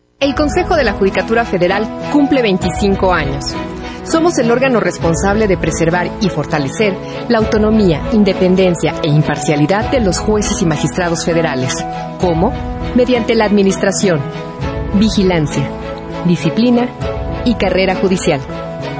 El 0.21 0.35
Consejo 0.35 0.75
de 0.75 0.83
la 0.83 0.93
Judicatura 0.93 1.45
Federal 1.45 1.83
cumple 2.11 2.43
25 2.43 3.11
años. 3.11 3.55
Somos 4.03 4.37
el 4.37 4.51
órgano 4.51 4.79
responsable 4.79 5.47
de 5.47 5.57
preservar 5.57 6.11
y 6.21 6.29
fortalecer 6.29 6.95
la 7.27 7.39
autonomía, 7.39 8.03
independencia 8.13 8.93
e 9.03 9.07
imparcialidad 9.07 9.89
de 9.89 9.99
los 9.99 10.19
jueces 10.19 10.61
y 10.61 10.67
magistrados 10.67 11.25
federales. 11.25 11.83
¿Cómo? 12.19 12.53
Mediante 12.93 13.33
la 13.33 13.45
administración, 13.45 14.21
vigilancia, 14.93 15.67
disciplina 16.25 16.87
y 17.43 17.55
carrera 17.55 17.95
judicial, 17.95 18.41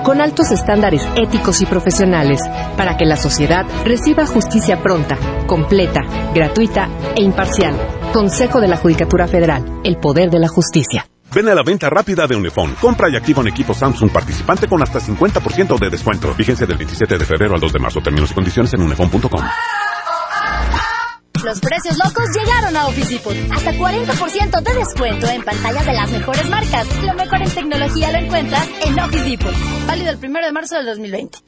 con 0.04 0.22
altos 0.22 0.52
estándares 0.52 1.02
éticos 1.16 1.62
y 1.62 1.66
profesionales 1.66 2.40
para 2.78 2.98
que 2.98 3.06
la 3.06 3.18
sociedad 3.18 3.66
reciba 3.86 4.26
justicia 4.26 4.82
pronta, 4.82 5.18
completa, 5.48 6.02
gratuita 6.34 6.90
e 7.16 7.24
imparcial. 7.24 7.76
Consejo 8.14 8.60
de 8.60 8.68
la 8.68 8.78
Judicatura 8.78 9.28
Federal, 9.28 9.82
el 9.84 9.98
poder 9.98 10.30
de 10.30 10.40
la 10.40 10.48
justicia. 10.48 11.06
Ven 11.34 11.48
a 11.48 11.56
la 11.56 11.64
venta 11.64 11.90
rápida 11.90 12.28
de 12.28 12.36
Unifón. 12.36 12.76
Compra 12.76 13.10
y 13.10 13.16
activa 13.16 13.40
un 13.40 13.48
equipo 13.48 13.74
Samsung 13.74 14.12
participante 14.12 14.68
con 14.68 14.84
hasta 14.84 15.00
50% 15.00 15.80
de 15.80 15.90
descuento. 15.90 16.34
Vigencia 16.36 16.68
del 16.68 16.78
27 16.78 17.18
de 17.18 17.26
febrero 17.26 17.56
al 17.56 17.62
2 17.62 17.72
de 17.72 17.80
marzo. 17.80 18.02
Términos 18.02 18.32
y 18.32 18.34
condiciones 18.34 18.74
en 18.74 18.82
unifón.com. 18.82 19.42
Los 21.44 21.60
precios 21.60 21.98
locos 21.98 22.24
llegaron 22.36 22.78
a 22.78 22.88
Office 22.88 23.14
Depot. 23.14 23.36
Hasta 23.52 23.72
40% 23.74 24.62
de 24.62 24.74
descuento 24.76 25.28
en 25.28 25.44
pantallas 25.44 25.86
de 25.88 25.94
las 25.94 26.12
mejores 26.12 26.48
marcas. 26.50 26.88
Lo 27.04 27.14
mejor 27.16 27.42
en 27.42 27.50
tecnología 27.50 28.12
lo 28.12 28.20
encuentras 28.20 28.68
en 28.86 29.00
Office 29.00 29.30
Depot. 29.30 29.54
Válido 29.88 30.12
el 30.12 30.18
1 30.18 30.40
de 30.40 30.52
marzo 30.52 30.76
del 30.76 30.86
2020. 30.86 31.40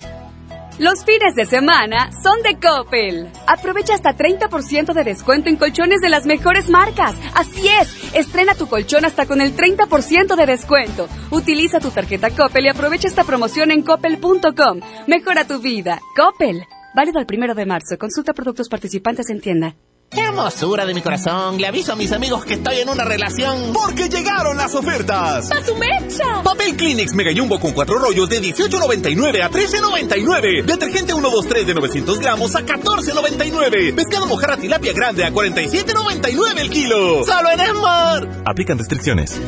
Los 0.80 1.06
fines 1.06 1.36
de 1.36 1.46
semana 1.46 2.10
son 2.24 2.42
de 2.42 2.60
Coppel. 2.60 3.30
Aprovecha 3.46 3.94
hasta 3.94 4.18
30% 4.18 4.94
de 4.94 5.04
descuento 5.04 5.50
en 5.50 5.58
colchones 5.58 6.02
de 6.02 6.10
las 6.10 6.26
mejores 6.26 6.70
marcas. 6.70 7.16
Así 7.36 7.68
es, 7.68 8.16
estrena 8.16 8.56
tu 8.56 8.68
colchón 8.68 9.06
hasta 9.06 9.28
con 9.28 9.42
el 9.42 9.56
30% 9.56 10.36
de 10.36 10.46
descuento. 10.48 11.08
Utiliza 11.30 11.80
tu 11.80 11.92
tarjeta 11.92 12.32
Coppel 12.32 12.66
y 12.66 12.70
aprovecha 12.70 13.08
esta 13.08 13.24
promoción 13.24 13.70
en 13.70 13.84
coppel.com. 13.84 14.80
Mejora 15.06 15.46
tu 15.46 15.60
vida. 15.60 16.00
Coppel. 16.16 16.66
Válido 16.96 17.20
el 17.20 17.26
primero 17.26 17.56
de 17.56 17.66
marzo. 17.66 17.98
Consulta 17.98 18.34
productos 18.34 18.70
participantes 18.70 19.30
en 19.30 19.42
tienda. 19.42 19.76
¡Qué 20.12 20.22
hermosura 20.22 20.86
de 20.86 20.94
mi 20.94 21.02
corazón! 21.02 21.58
Le 21.58 21.66
aviso 21.66 21.94
a 21.94 21.96
mis 21.96 22.12
amigos 22.12 22.46
que 22.46 22.54
estoy 22.54 22.78
en 22.78 22.90
una 22.90 23.04
relación. 23.04 23.74
Porque 23.74 24.10
llegaron 24.10 24.56
las 24.56 24.76
ofertas. 24.76 25.52
¡A 25.52 25.66
su 25.66 25.76
mecha! 25.76 26.44
Papel 26.44 26.78
Kleenex 26.78 27.16
Mega 27.16 27.32
Jumbo 27.36 27.60
con 27.60 27.72
cuatro 27.72 27.98
rollos 27.98 28.30
de 28.30 28.40
18.99 28.40 29.42
a 29.42 29.50
13.99. 29.50 30.66
Detergente 30.66 31.14
123 31.14 31.66
de 31.66 31.74
900 31.74 32.20
gramos 32.20 32.56
a 32.56 32.62
14.99. 32.62 33.96
Pescado 33.96 34.28
mojarra 34.28 34.58
tilapia 34.58 34.94
grande 34.94 35.24
a 35.24 35.32
47.99 35.32 36.60
el 36.60 36.70
kilo. 36.70 37.26
¡Solo 37.26 37.50
en 37.50 37.60
Esmar! 37.60 38.44
Aplican 38.46 38.78
restricciones. 38.78 39.42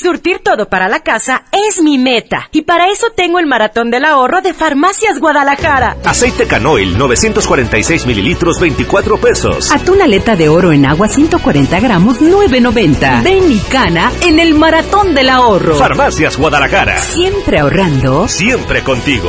Surtir 0.00 0.38
todo 0.38 0.66
para 0.66 0.88
la 0.88 1.00
casa 1.00 1.42
es 1.52 1.82
mi 1.82 1.98
meta. 1.98 2.48
Y 2.52 2.62
para 2.62 2.88
eso 2.90 3.08
tengo 3.14 3.38
el 3.38 3.44
maratón 3.44 3.90
del 3.90 4.06
ahorro 4.06 4.40
de 4.40 4.54
Farmacias 4.54 5.18
Guadalajara. 5.18 5.98
Aceite 6.06 6.46
canoil, 6.46 6.96
946 6.96 8.06
mililitros, 8.06 8.58
24 8.58 9.18
pesos. 9.18 9.70
Atún 9.70 10.00
aleta 10.00 10.36
de 10.36 10.48
oro 10.48 10.72
en 10.72 10.86
agua, 10.86 11.06
140 11.06 11.80
gramos, 11.80 12.22
9.90. 12.22 13.22
Ven 13.22 13.52
y 13.52 13.58
cana 13.58 14.10
en 14.22 14.40
el 14.40 14.54
maratón 14.54 15.14
del 15.14 15.28
ahorro. 15.28 15.76
Farmacias 15.76 16.38
Guadalajara. 16.38 16.98
Siempre 16.98 17.58
ahorrando. 17.58 18.26
Siempre 18.26 18.82
contigo. 18.82 19.28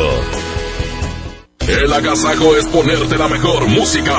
El 1.67 1.91
agasajo 1.93 2.55
es 2.55 2.65
ponerte 2.67 3.17
la 3.17 3.27
mejor 3.27 3.67
música. 3.67 4.13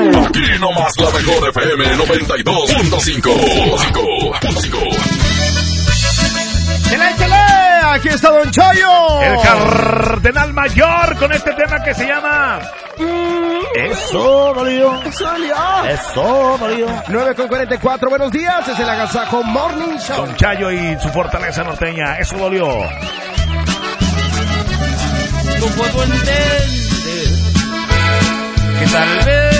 Aquí 0.00 0.40
nomás 0.58 0.96
la 0.96 1.10
mejor 1.10 1.46
FM 1.50 1.84
92.5. 1.96 3.34
¡Chele, 6.88 7.04
chele! 7.18 7.36
Aquí 7.92 8.08
está 8.08 8.30
Don 8.30 8.50
Choyo. 8.50 9.20
El 9.22 9.38
cardenal 9.42 10.54
mayor 10.54 11.16
con 11.18 11.30
este 11.32 11.52
tema 11.52 11.82
que 11.82 11.92
se 11.92 12.06
llama... 12.06 12.60
Eso, 13.74 14.54
dolió. 14.54 15.02
Eso 15.04 15.24
dolió. 15.26 15.54
Eso, 15.88 16.56
dolió. 16.58 16.86
9 17.08 17.34
con 17.34 17.48
44, 17.48 18.08
buenos 18.08 18.32
días. 18.32 18.66
Es 18.68 18.78
el 18.78 18.88
Agasajo 18.88 19.42
Morning 19.42 19.98
Show. 19.98 20.24
Don 20.24 20.34
Chayo 20.36 20.70
y 20.70 20.98
su 21.00 21.10
fortaleza 21.10 21.62
norteña. 21.62 22.16
Eso 22.18 22.38
dolió. 22.38 22.66
No 25.60 25.66
puedo 25.76 26.02
entender 26.04 26.62
que 28.78 28.86
tal 28.86 29.24
vez 29.24 29.59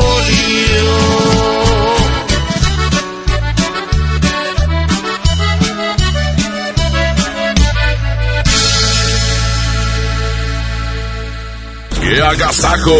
Agasajo! 12.31 12.95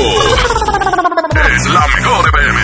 Es 1.55 1.69
la 1.69 1.87
mejor 1.87 2.27
FM. 2.27 2.59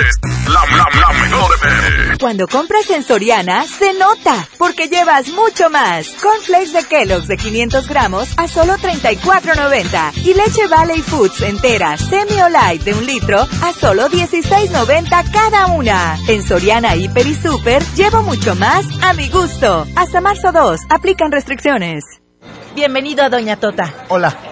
Es 0.00 0.48
la, 0.48 0.66
la, 0.76 0.86
la 1.00 1.12
mejor 1.20 1.54
FM. 1.54 2.18
Cuando 2.18 2.46
compras 2.46 2.90
en 2.90 3.02
Soriana, 3.02 3.64
se 3.64 3.94
nota, 3.94 4.46
porque 4.58 4.88
llevas 4.88 5.28
mucho 5.28 5.70
más. 5.70 6.08
Cornflakes 6.22 6.72
de 6.72 6.84
Kellogg's 6.84 7.28
de 7.28 7.36
500 7.36 7.88
gramos 7.88 8.28
a 8.36 8.46
solo 8.46 8.74
34.90. 8.74 10.12
Y 10.24 10.34
leche 10.34 10.66
Valley 10.68 11.00
Foods 11.00 11.40
entera, 11.40 11.96
semi 11.96 12.40
o 12.42 12.48
light 12.48 12.82
de 12.82 12.92
un 12.92 13.06
litro 13.06 13.40
a 13.40 13.72
solo 13.72 14.08
16.90 14.08 15.32
cada 15.32 15.66
una. 15.68 16.18
En 16.28 16.42
Soriana, 16.42 16.94
Hiper 16.94 17.26
y 17.26 17.34
Super, 17.34 17.82
llevo 17.96 18.22
mucho 18.22 18.54
más 18.54 18.84
a 19.02 19.14
mi 19.14 19.30
gusto. 19.30 19.86
Hasta 19.96 20.20
marzo 20.20 20.52
2, 20.52 20.80
aplican 20.90 21.32
restricciones. 21.32 22.04
Bienvenido 22.74 23.24
a 23.24 23.30
Doña 23.30 23.56
Tota. 23.56 23.92
Hola. 24.08 24.51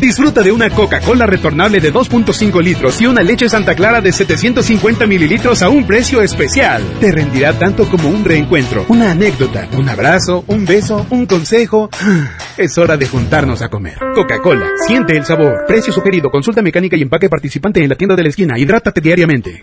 Disfruta 0.00 0.42
de 0.42 0.52
una 0.52 0.70
Coca-Cola 0.70 1.26
retornable 1.26 1.80
de 1.80 1.92
2.5 1.92 2.62
litros 2.62 3.00
y 3.00 3.06
una 3.06 3.22
leche 3.22 3.48
Santa 3.48 3.74
Clara 3.74 4.00
de 4.00 4.12
750 4.12 5.06
mililitros 5.06 5.62
a 5.62 5.68
un 5.68 5.86
precio 5.86 6.20
especial. 6.22 6.82
Te 7.00 7.10
rendirá 7.10 7.52
tanto 7.58 7.88
como 7.88 8.08
un 8.08 8.24
reencuentro, 8.24 8.84
una 8.88 9.12
anécdota, 9.12 9.68
un 9.76 9.88
abrazo, 9.88 10.44
un 10.48 10.64
beso, 10.64 11.06
un 11.10 11.26
consejo. 11.26 11.90
Es 12.56 12.78
hora 12.78 12.96
de 12.96 13.06
juntarnos 13.06 13.60
a 13.60 13.68
comer. 13.68 13.98
Coca-Cola, 14.14 14.66
siente 14.86 15.14
el 15.14 15.26
sabor. 15.26 15.66
Precio 15.66 15.92
sugerido, 15.92 16.30
consulta 16.30 16.62
mecánica 16.62 16.96
y 16.96 17.02
empaque 17.02 17.28
participante 17.28 17.82
en 17.82 17.88
la 17.90 17.96
tienda 17.96 18.16
de 18.16 18.22
la 18.22 18.30
esquina. 18.30 18.58
Hidrátate 18.58 19.02
diariamente. 19.02 19.62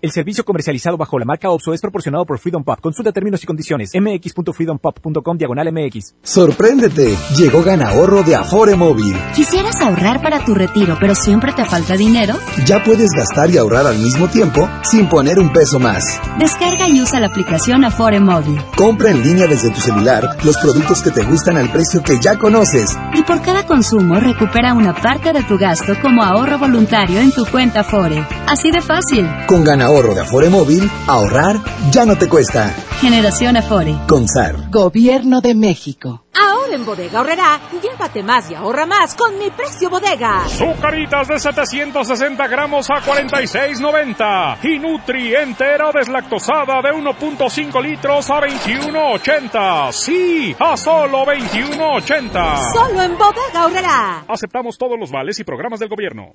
El 0.00 0.12
servicio 0.12 0.44
comercializado 0.44 0.96
bajo 0.96 1.18
la 1.18 1.24
marca 1.24 1.50
OPSO 1.50 1.74
es 1.74 1.80
proporcionado 1.80 2.24
por 2.24 2.38
Freedom 2.38 2.62
Pop. 2.62 2.78
Consulta 2.80 3.10
términos 3.10 3.42
y 3.42 3.46
condiciones. 3.46 3.90
mx.freedompop.com 3.94 5.36
diagonal 5.36 5.72
mx. 5.72 6.14
Sorpréndete. 6.22 7.16
Llegó 7.36 7.64
Gana 7.64 7.88
Ahorro 7.88 8.22
de 8.22 8.36
Afore 8.36 8.76
Móvil. 8.76 9.16
¿Quisieras 9.34 9.80
ahorrar 9.80 10.22
para 10.22 10.44
tu 10.44 10.54
retiro, 10.54 10.96
pero 11.00 11.16
siempre 11.16 11.52
te 11.52 11.64
falta 11.64 11.96
dinero? 11.96 12.36
Ya 12.64 12.84
puedes 12.84 13.10
gastar 13.10 13.50
y 13.50 13.58
ahorrar 13.58 13.88
al 13.88 13.98
mismo 13.98 14.28
tiempo 14.28 14.68
sin 14.84 15.08
poner 15.08 15.40
un 15.40 15.52
peso 15.52 15.80
más. 15.80 16.04
Descarga 16.38 16.88
y 16.88 17.00
usa 17.00 17.18
la 17.18 17.26
aplicación 17.26 17.84
Afore 17.84 18.20
Móvil. 18.20 18.60
Compra 18.76 19.10
en 19.10 19.24
línea 19.24 19.48
desde 19.48 19.70
tu 19.70 19.80
celular 19.80 20.36
los 20.44 20.56
productos 20.58 21.02
que 21.02 21.10
te 21.10 21.24
gustan 21.24 21.56
al 21.56 21.72
precio 21.72 22.04
que 22.04 22.20
ya 22.20 22.38
conoces. 22.38 22.96
Y 23.14 23.22
por 23.22 23.42
cada 23.42 23.66
consumo 23.66 24.20
recupera 24.20 24.74
una 24.74 24.94
parte 24.94 25.32
de 25.32 25.42
tu 25.42 25.58
gasto 25.58 25.94
como 26.00 26.22
ahorro 26.22 26.56
voluntario 26.56 27.18
en 27.18 27.32
tu 27.32 27.44
cuenta 27.46 27.80
Afore. 27.80 28.24
Así 28.46 28.70
de 28.70 28.80
fácil. 28.80 29.26
Con 29.48 29.64
Gana 29.64 29.87
ahorro 29.88 30.14
de 30.14 30.20
Afore 30.20 30.50
Móvil, 30.50 30.90
ahorrar 31.06 31.56
ya 31.90 32.04
no 32.04 32.16
te 32.16 32.28
cuesta. 32.28 32.68
Generación 33.00 33.56
Afore. 33.56 33.94
Consar. 34.06 34.70
Gobierno 34.70 35.40
de 35.40 35.54
México. 35.54 36.24
Ahora 36.34 36.74
en 36.74 36.84
Bodega 36.84 37.20
Horrera, 37.20 37.58
llévate 37.82 38.22
más 38.22 38.50
y 38.50 38.54
ahorra 38.54 38.84
más 38.84 39.14
con 39.14 39.38
mi 39.38 39.50
precio 39.50 39.88
bodega. 39.88 40.46
Zucaritas 40.46 41.28
de 41.28 41.38
760 41.38 42.46
gramos 42.48 42.90
a 42.90 42.96
46.90 42.96 44.58
y 44.62 44.78
Nutri 44.78 45.34
entera 45.34 45.90
deslactosada 45.92 46.82
de 46.82 46.90
1.5 46.90 47.82
litros 47.82 48.28
a 48.28 48.40
21.80. 48.40 49.92
Sí, 49.92 50.54
a 50.58 50.76
solo 50.76 51.24
21.80. 51.24 52.72
Solo 52.74 53.02
en 53.02 53.16
Bodega 53.16 53.64
Horrera. 53.64 54.24
Aceptamos 54.28 54.76
todos 54.76 54.98
los 55.00 55.10
vales 55.10 55.40
y 55.40 55.44
programas 55.44 55.80
del 55.80 55.88
gobierno. 55.88 56.34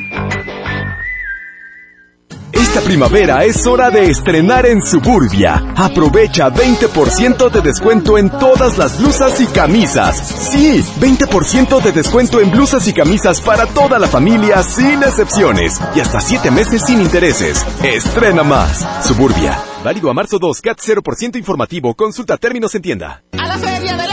Esta 2.71 2.85
primavera 2.85 3.43
es 3.43 3.67
hora 3.67 3.89
de 3.89 4.09
estrenar 4.09 4.65
en 4.65 4.81
Suburbia. 4.81 5.61
Aprovecha 5.75 6.49
20% 6.49 7.51
de 7.51 7.59
descuento 7.59 8.17
en 8.17 8.29
todas 8.29 8.77
las 8.77 8.97
blusas 8.97 9.41
y 9.41 9.45
camisas. 9.47 10.15
Sí, 10.25 10.81
20% 11.01 11.81
de 11.81 11.91
descuento 11.91 12.39
en 12.39 12.49
blusas 12.49 12.87
y 12.87 12.93
camisas 12.93 13.41
para 13.41 13.65
toda 13.65 13.99
la 13.99 14.07
familia 14.07 14.63
sin 14.63 15.03
excepciones. 15.03 15.81
Y 15.93 15.99
hasta 15.99 16.21
7 16.21 16.49
meses 16.49 16.83
sin 16.85 17.01
intereses. 17.01 17.65
Estrena 17.83 18.43
más. 18.43 18.87
Suburbia. 19.05 19.59
Válido 19.83 20.09
a 20.09 20.13
marzo 20.13 20.39
2, 20.39 20.61
CAT 20.61 20.79
0% 20.79 21.35
informativo. 21.35 21.93
Consulta 21.93 22.37
términos 22.37 22.73
en 22.73 22.81
tienda. 22.83 23.21
A 23.37 23.47
la 23.47 23.57
feria 23.57 23.97
de 23.97 24.07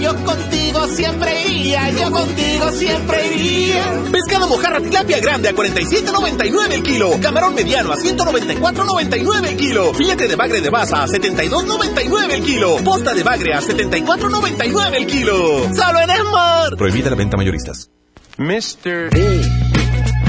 yo 0.00 0.24
contigo 0.24 0.86
siempre 0.88 1.44
iría, 1.44 1.90
yo 1.90 2.10
contigo 2.10 2.70
siempre 2.72 3.34
iría. 3.34 4.02
Pescado 4.10 4.48
mojarra 4.48 4.80
tilapia 4.80 5.20
grande 5.20 5.48
a 5.48 5.54
47.99 5.54 6.72
el 6.72 6.82
kilo. 6.82 7.10
Camarón 7.20 7.54
mediano 7.54 7.92
a 7.92 7.96
194.99 7.96 9.48
el 9.48 9.56
kilo. 9.56 9.94
Filete 9.94 10.28
de 10.28 10.36
bagre 10.36 10.60
de 10.60 10.70
baza 10.70 11.02
a 11.02 11.06
72.99 11.06 12.30
el 12.32 12.42
kilo. 12.42 12.76
Posta 12.84 13.14
de 13.14 13.22
bagre 13.22 13.54
a 13.54 13.60
74.99 13.60 14.94
el 14.96 15.06
kilo. 15.06 15.74
¡Solo 15.74 16.00
en 16.00 16.10
Esmar! 16.10 16.76
Prohibida 16.76 17.10
la 17.10 17.16
venta 17.16 17.36
mayoristas. 17.36 17.90
Mr. 18.38 19.10
D. 19.10 19.42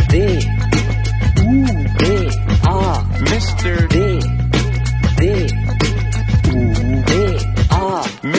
D. 0.10 0.48
U. 1.46 1.66
D. 1.98 2.30
A. 2.64 3.04
Mr. 3.20 3.88
D. 3.88 4.43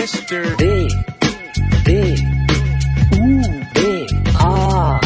Mr. 0.04 0.54
D. 0.58 0.86
D. 1.86 2.14
U. 3.16 3.40
D. 3.72 4.06
A. 4.38 5.00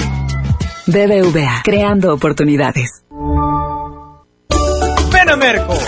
BBVA, 0.89 1.62
creando 1.62 2.12
oportunidades. 2.12 3.05
Ven 5.28 5.34
a 5.34 5.36
Merco 5.36 5.78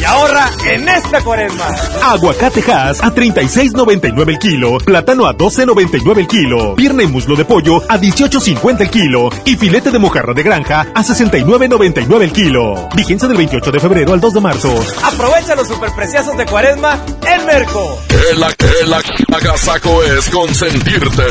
y 0.00 0.04
ahorra 0.04 0.50
en 0.70 0.88
esta 0.88 1.22
cuaresma. 1.22 1.66
Aguacate 2.02 2.60
Hass 2.72 3.02
a 3.02 3.14
36.99 3.14 4.28
el 4.28 4.38
kilo, 4.38 4.78
plátano 4.78 5.26
a 5.26 5.34
12.99 5.36 6.18
el 6.18 6.26
kilo, 6.26 6.74
pierna 6.76 7.02
y 7.02 7.06
muslo 7.06 7.36
de 7.36 7.44
pollo 7.44 7.82
a 7.90 7.98
18.50 7.98 8.80
el 8.80 8.90
kilo 8.90 9.28
y 9.44 9.56
filete 9.56 9.90
de 9.90 9.98
mojarra 9.98 10.32
de 10.32 10.42
granja 10.42 10.86
a 10.94 11.02
69.99 11.02 12.22
el 12.22 12.32
kilo. 12.32 12.88
Vigencia 12.94 13.28
del 13.28 13.36
28 13.36 13.70
de 13.70 13.80
febrero 13.80 14.14
al 14.14 14.20
2 14.20 14.32
de 14.32 14.40
marzo. 14.40 14.74
Aprovecha 15.02 15.54
los 15.54 15.68
superpreciosos 15.68 16.34
de 16.38 16.46
cuaresma 16.46 16.98
en 17.26 17.44
Merco. 17.44 18.00
El, 18.30 18.42
el, 18.42 18.94
el 18.94 19.34
agasaco 19.34 20.02
es 20.04 20.30
consentirte. 20.30 21.24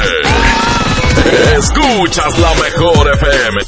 Escuchas 1.57 2.37
la 2.37 2.53
mejor 2.53 3.11
FM. 3.11 3.61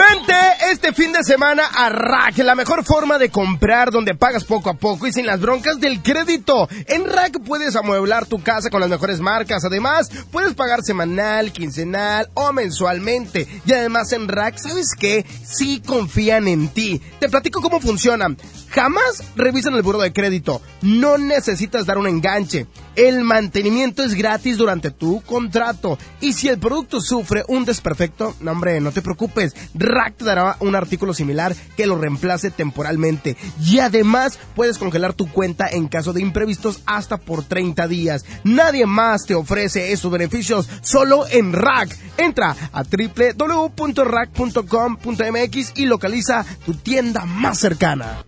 Vente 0.00 0.32
este 0.72 0.94
fin 0.94 1.12
de 1.12 1.22
semana 1.22 1.62
a 1.66 1.90
Rack, 1.90 2.38
la 2.38 2.54
mejor 2.54 2.86
forma 2.86 3.18
de 3.18 3.28
comprar 3.28 3.90
donde 3.90 4.14
pagas 4.14 4.44
poco 4.44 4.70
a 4.70 4.74
poco 4.74 5.06
y 5.06 5.12
sin 5.12 5.26
las 5.26 5.40
broncas 5.40 5.78
del 5.78 6.00
crédito. 6.00 6.70
En 6.86 7.04
Rack 7.04 7.40
puedes 7.44 7.76
amueblar 7.76 8.24
tu 8.24 8.42
casa 8.42 8.70
con 8.70 8.80
las 8.80 8.88
mejores 8.88 9.20
marcas. 9.20 9.62
Además, 9.62 10.10
puedes 10.30 10.54
pagar 10.54 10.82
semanal, 10.82 11.52
quincenal 11.52 12.30
o 12.32 12.50
mensualmente. 12.50 13.46
Y 13.66 13.72
además 13.74 14.10
en 14.12 14.28
Rack, 14.28 14.56
¿sabes 14.56 14.94
qué? 14.98 15.26
Sí 15.44 15.82
confían 15.84 16.48
en 16.48 16.68
ti. 16.68 17.02
Te 17.18 17.28
platico 17.28 17.60
cómo 17.60 17.78
funcionan. 17.78 18.38
Jamás 18.70 19.24
revisan 19.34 19.74
el 19.74 19.82
buro 19.82 19.98
de 19.98 20.12
crédito. 20.12 20.62
No 20.82 21.18
necesitas 21.18 21.86
dar 21.86 21.98
un 21.98 22.06
enganche. 22.06 22.68
El 22.94 23.24
mantenimiento 23.24 24.02
es 24.02 24.14
gratis 24.14 24.58
durante 24.58 24.90
tu 24.90 25.22
contrato. 25.22 25.98
Y 26.20 26.34
si 26.34 26.48
el 26.48 26.58
producto 26.58 27.00
sufre 27.00 27.44
un 27.48 27.64
desperfecto, 27.64 28.36
no 28.40 28.52
hombre, 28.52 28.80
no 28.80 28.92
te 28.92 29.02
preocupes. 29.02 29.56
Rack 29.74 30.18
te 30.18 30.24
dará 30.24 30.56
un 30.60 30.76
artículo 30.76 31.14
similar 31.14 31.56
que 31.76 31.86
lo 31.86 31.98
reemplace 31.98 32.50
temporalmente. 32.50 33.36
Y 33.64 33.80
además 33.80 34.38
puedes 34.54 34.78
congelar 34.78 35.14
tu 35.14 35.28
cuenta 35.30 35.66
en 35.66 35.88
caso 35.88 36.12
de 36.12 36.20
imprevistos 36.20 36.82
hasta 36.86 37.16
por 37.16 37.42
30 37.44 37.88
días. 37.88 38.24
Nadie 38.44 38.86
más 38.86 39.26
te 39.26 39.34
ofrece 39.34 39.90
esos 39.92 40.12
beneficios 40.12 40.68
solo 40.82 41.26
en 41.28 41.52
Rack. 41.52 41.96
Entra 42.18 42.54
a 42.72 42.84
www.rack.com.mx 42.84 45.72
y 45.74 45.86
localiza 45.86 46.44
tu 46.64 46.74
tienda 46.74 47.24
más 47.24 47.58
cercana. 47.58 48.24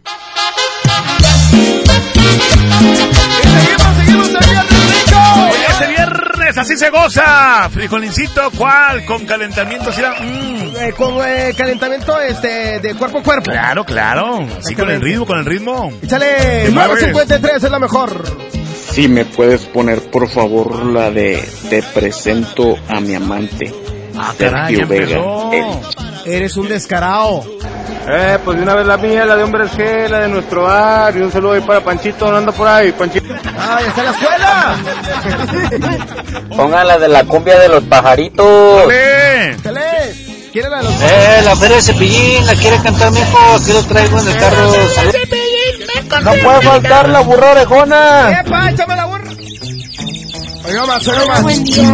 Así 6.62 6.76
se 6.76 6.90
goza. 6.90 7.68
Frijolincito, 7.70 8.50
¿cuál? 8.56 9.04
Con 9.04 9.24
calentamiento, 9.26 9.92
¿sí? 9.92 10.00
Mm. 10.00 10.76
Eh, 10.80 10.92
con 10.96 11.14
eh, 11.26 11.52
calentamiento 11.56 12.20
este 12.20 12.80
de 12.80 12.94
cuerpo 12.94 13.18
a 13.18 13.22
cuerpo. 13.22 13.50
Claro, 13.50 13.84
claro. 13.84 14.46
Sí, 14.60 14.74
con 14.74 14.90
el 14.90 15.00
ritmo, 15.00 15.26
con 15.26 15.38
el 15.38 15.44
ritmo. 15.44 15.92
Échale, 16.02 16.26
Te 16.64 16.70
mueves. 16.70 17.02
953 17.12 17.64
es 17.64 17.70
la 17.70 17.78
mejor. 17.78 18.24
Si 18.92 19.08
me 19.08 19.24
puedes 19.24 19.62
poner 19.66 20.02
por 20.10 20.28
favor 20.28 20.84
la 20.86 21.10
de 21.10 21.42
Te 21.68 21.82
presento 21.82 22.76
a 22.88 23.00
mi 23.00 23.14
amante. 23.14 23.72
Ah, 24.16 24.32
Sergio 24.36 24.86
Vega. 24.86 25.04
empezó. 25.04 25.52
El- 25.52 26.11
Eres 26.24 26.56
un 26.56 26.68
descarado. 26.68 27.44
Eh, 28.08 28.38
pues 28.44 28.56
de 28.56 28.62
una 28.64 28.74
vez 28.74 28.86
la 28.86 28.96
mía, 28.96 29.24
la 29.24 29.36
de 29.36 29.44
Hombres 29.44 29.70
G, 29.72 30.08
la 30.08 30.20
de 30.20 30.28
nuestro 30.28 30.64
bar, 30.64 31.16
y 31.16 31.20
un 31.20 31.30
saludo 31.30 31.52
ahí 31.52 31.60
para 31.60 31.84
Panchito, 31.84 32.30
no 32.30 32.36
anda 32.36 32.50
por 32.50 32.66
ahí, 32.66 32.90
Panchito. 32.92 33.32
¡Ah, 33.56 33.78
ya 33.80 33.88
está 33.88 34.00
en 34.00 34.06
la 34.06 34.12
escuela! 34.12 34.76
Pongan 36.56 36.88
la 36.88 36.98
de 36.98 37.08
la 37.08 37.24
cumbia 37.24 37.58
de 37.60 37.68
los 37.68 37.84
pajaritos. 37.84 38.92
Échale. 38.92 39.80
¿Quiere 40.52 40.68
la 40.68 40.78
de 40.78 40.84
los... 40.84 40.94
Eh, 41.00 41.40
la 41.44 41.56
feria 41.56 41.76
de 41.76 41.82
Cepillín, 41.82 42.46
la 42.46 42.54
quiere 42.54 42.76
cantar 42.82 43.12
mi 43.12 43.20
hijo, 43.20 43.38
aquí 43.54 43.72
lo 43.72 43.82
traigo 43.84 44.20
en 44.20 44.28
el 44.28 44.36
carro. 44.36 44.72
No 46.24 46.32
puede 46.32 46.62
faltar 46.62 47.08
la 47.08 47.20
burra 47.20 47.52
orejona. 47.52 48.40
¡Epa, 48.40 48.70
échame 48.70 48.96
la 48.96 49.04
burra! 49.06 49.22
Oiga 50.64 50.86
más, 50.86 51.08
oiga 51.08 51.26
más. 51.26 51.42
Buen 51.42 51.64
día. 51.64 51.92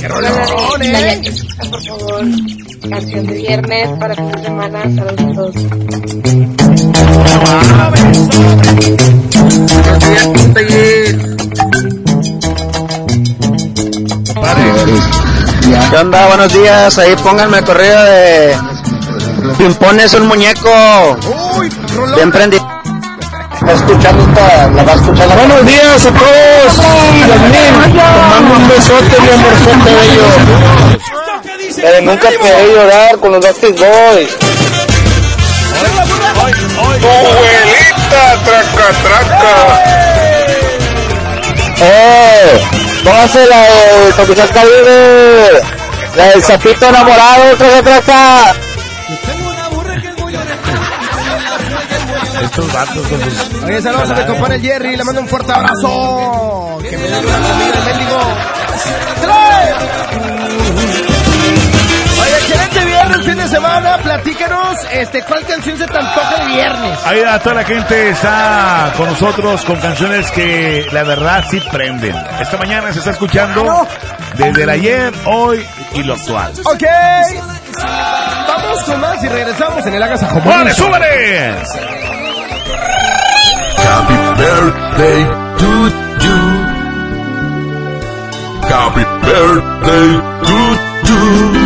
¡Qué 0.00 0.08
rolón, 0.08 0.82
eh! 0.82 1.22
Por 1.70 1.84
favor. 1.84 2.24
Canción 2.82 3.26
de 3.26 3.34
viernes 3.34 3.88
para 3.98 4.14
fin 4.14 4.30
de 4.30 4.42
semana. 4.42 4.82
Saludos. 4.82 5.54
¿Qué 15.90 15.96
onda? 15.96 16.26
Buenos 16.26 16.52
días, 16.52 16.98
ahí 16.98 17.16
pónganme 17.22 17.58
el 17.58 17.64
correo 17.64 18.04
de... 18.04 18.56
Pimpones 19.58 20.14
un 20.14 20.26
muñeco. 20.28 21.16
Bien 22.14 22.30
prendido. 22.30 22.66
Escuchando 23.66 24.22
esta, 24.22 24.70
la 24.70 24.82
va 24.84 24.92
a 24.92 24.94
escuchar 24.94 25.28
la 25.28 25.34
Buenos 25.34 25.66
días 25.66 26.06
a 26.06 26.10
todos. 26.10 26.76
Te 26.76 27.38
mando 28.30 28.54
un 28.54 28.68
besote, 28.68 29.20
mi 29.20 29.28
amorzote 29.28 29.94
bello. 29.94 30.95
Que 31.74 32.02
nunca 32.02 32.28
te 32.28 32.36
he 32.36 32.74
llorar 32.74 33.18
con 33.18 33.32
los 33.32 33.44
Backstreet 33.44 33.78
Boys. 33.78 34.36
Tu 37.00 37.08
abuelita, 37.08 38.24
traca, 38.44 38.86
traca. 39.02 39.54
¡Eh! 41.80 42.60
Póngase 43.04 43.46
la 43.46 43.60
de 43.62 44.12
Capitán 44.16 44.48
Caribe. 44.48 45.62
La 46.16 46.24
del 46.30 46.42
sapito 46.42 46.88
enamorado, 46.88 47.56
traca, 47.56 47.82
traca. 47.82 48.54
Estos 52.42 52.72
vatos. 52.72 53.06
Oye, 53.64 53.82
saludos 53.82 54.10
a 54.10 54.14
mi 54.14 54.26
compadre 54.26 54.60
Jerry, 54.60 54.96
le 54.96 55.04
mando 55.04 55.20
un 55.20 55.28
fuerte 55.28 55.52
abrazo. 55.52 56.78
Que 56.82 56.96
me 56.96 57.08
de 63.46 63.54
semana. 63.54 63.98
Platícanos, 63.98 64.76
este, 64.92 65.22
¿cuál 65.22 65.44
canción 65.46 65.78
se 65.78 65.86
te 65.86 65.96
antoja 65.96 66.34
el 66.42 66.48
viernes? 66.48 66.98
Ahí 67.04 67.20
a 67.20 67.38
toda 67.38 67.56
la 67.56 67.64
gente 67.64 68.10
está 68.10 68.92
con 68.96 69.06
nosotros 69.08 69.64
con 69.64 69.78
canciones 69.78 70.30
que 70.32 70.86
la 70.92 71.04
verdad 71.04 71.44
sí 71.48 71.60
prenden. 71.70 72.16
Esta 72.40 72.56
mañana 72.56 72.92
se 72.92 72.98
está 72.98 73.12
escuchando 73.12 73.86
desde 74.34 74.62
el 74.62 74.70
ayer, 74.70 75.12
hoy 75.26 75.64
y 75.94 76.02
lo 76.02 76.14
actual. 76.14 76.52
Ok. 76.64 76.82
Vamos 78.48 78.82
con 78.84 79.00
más 79.00 79.22
y 79.22 79.28
regresamos 79.28 79.86
en 79.86 79.94
el 79.94 80.02
Agasajo. 80.02 80.40
¡Vale, 80.40 80.74
súbele! 80.74 81.50
Happy 83.78 84.14
birthday 84.42 85.24
to 85.58 85.88
you. 86.20 86.36
Happy 88.68 89.04
birthday 89.22 90.20
to 90.44 91.52
you. 91.60 91.65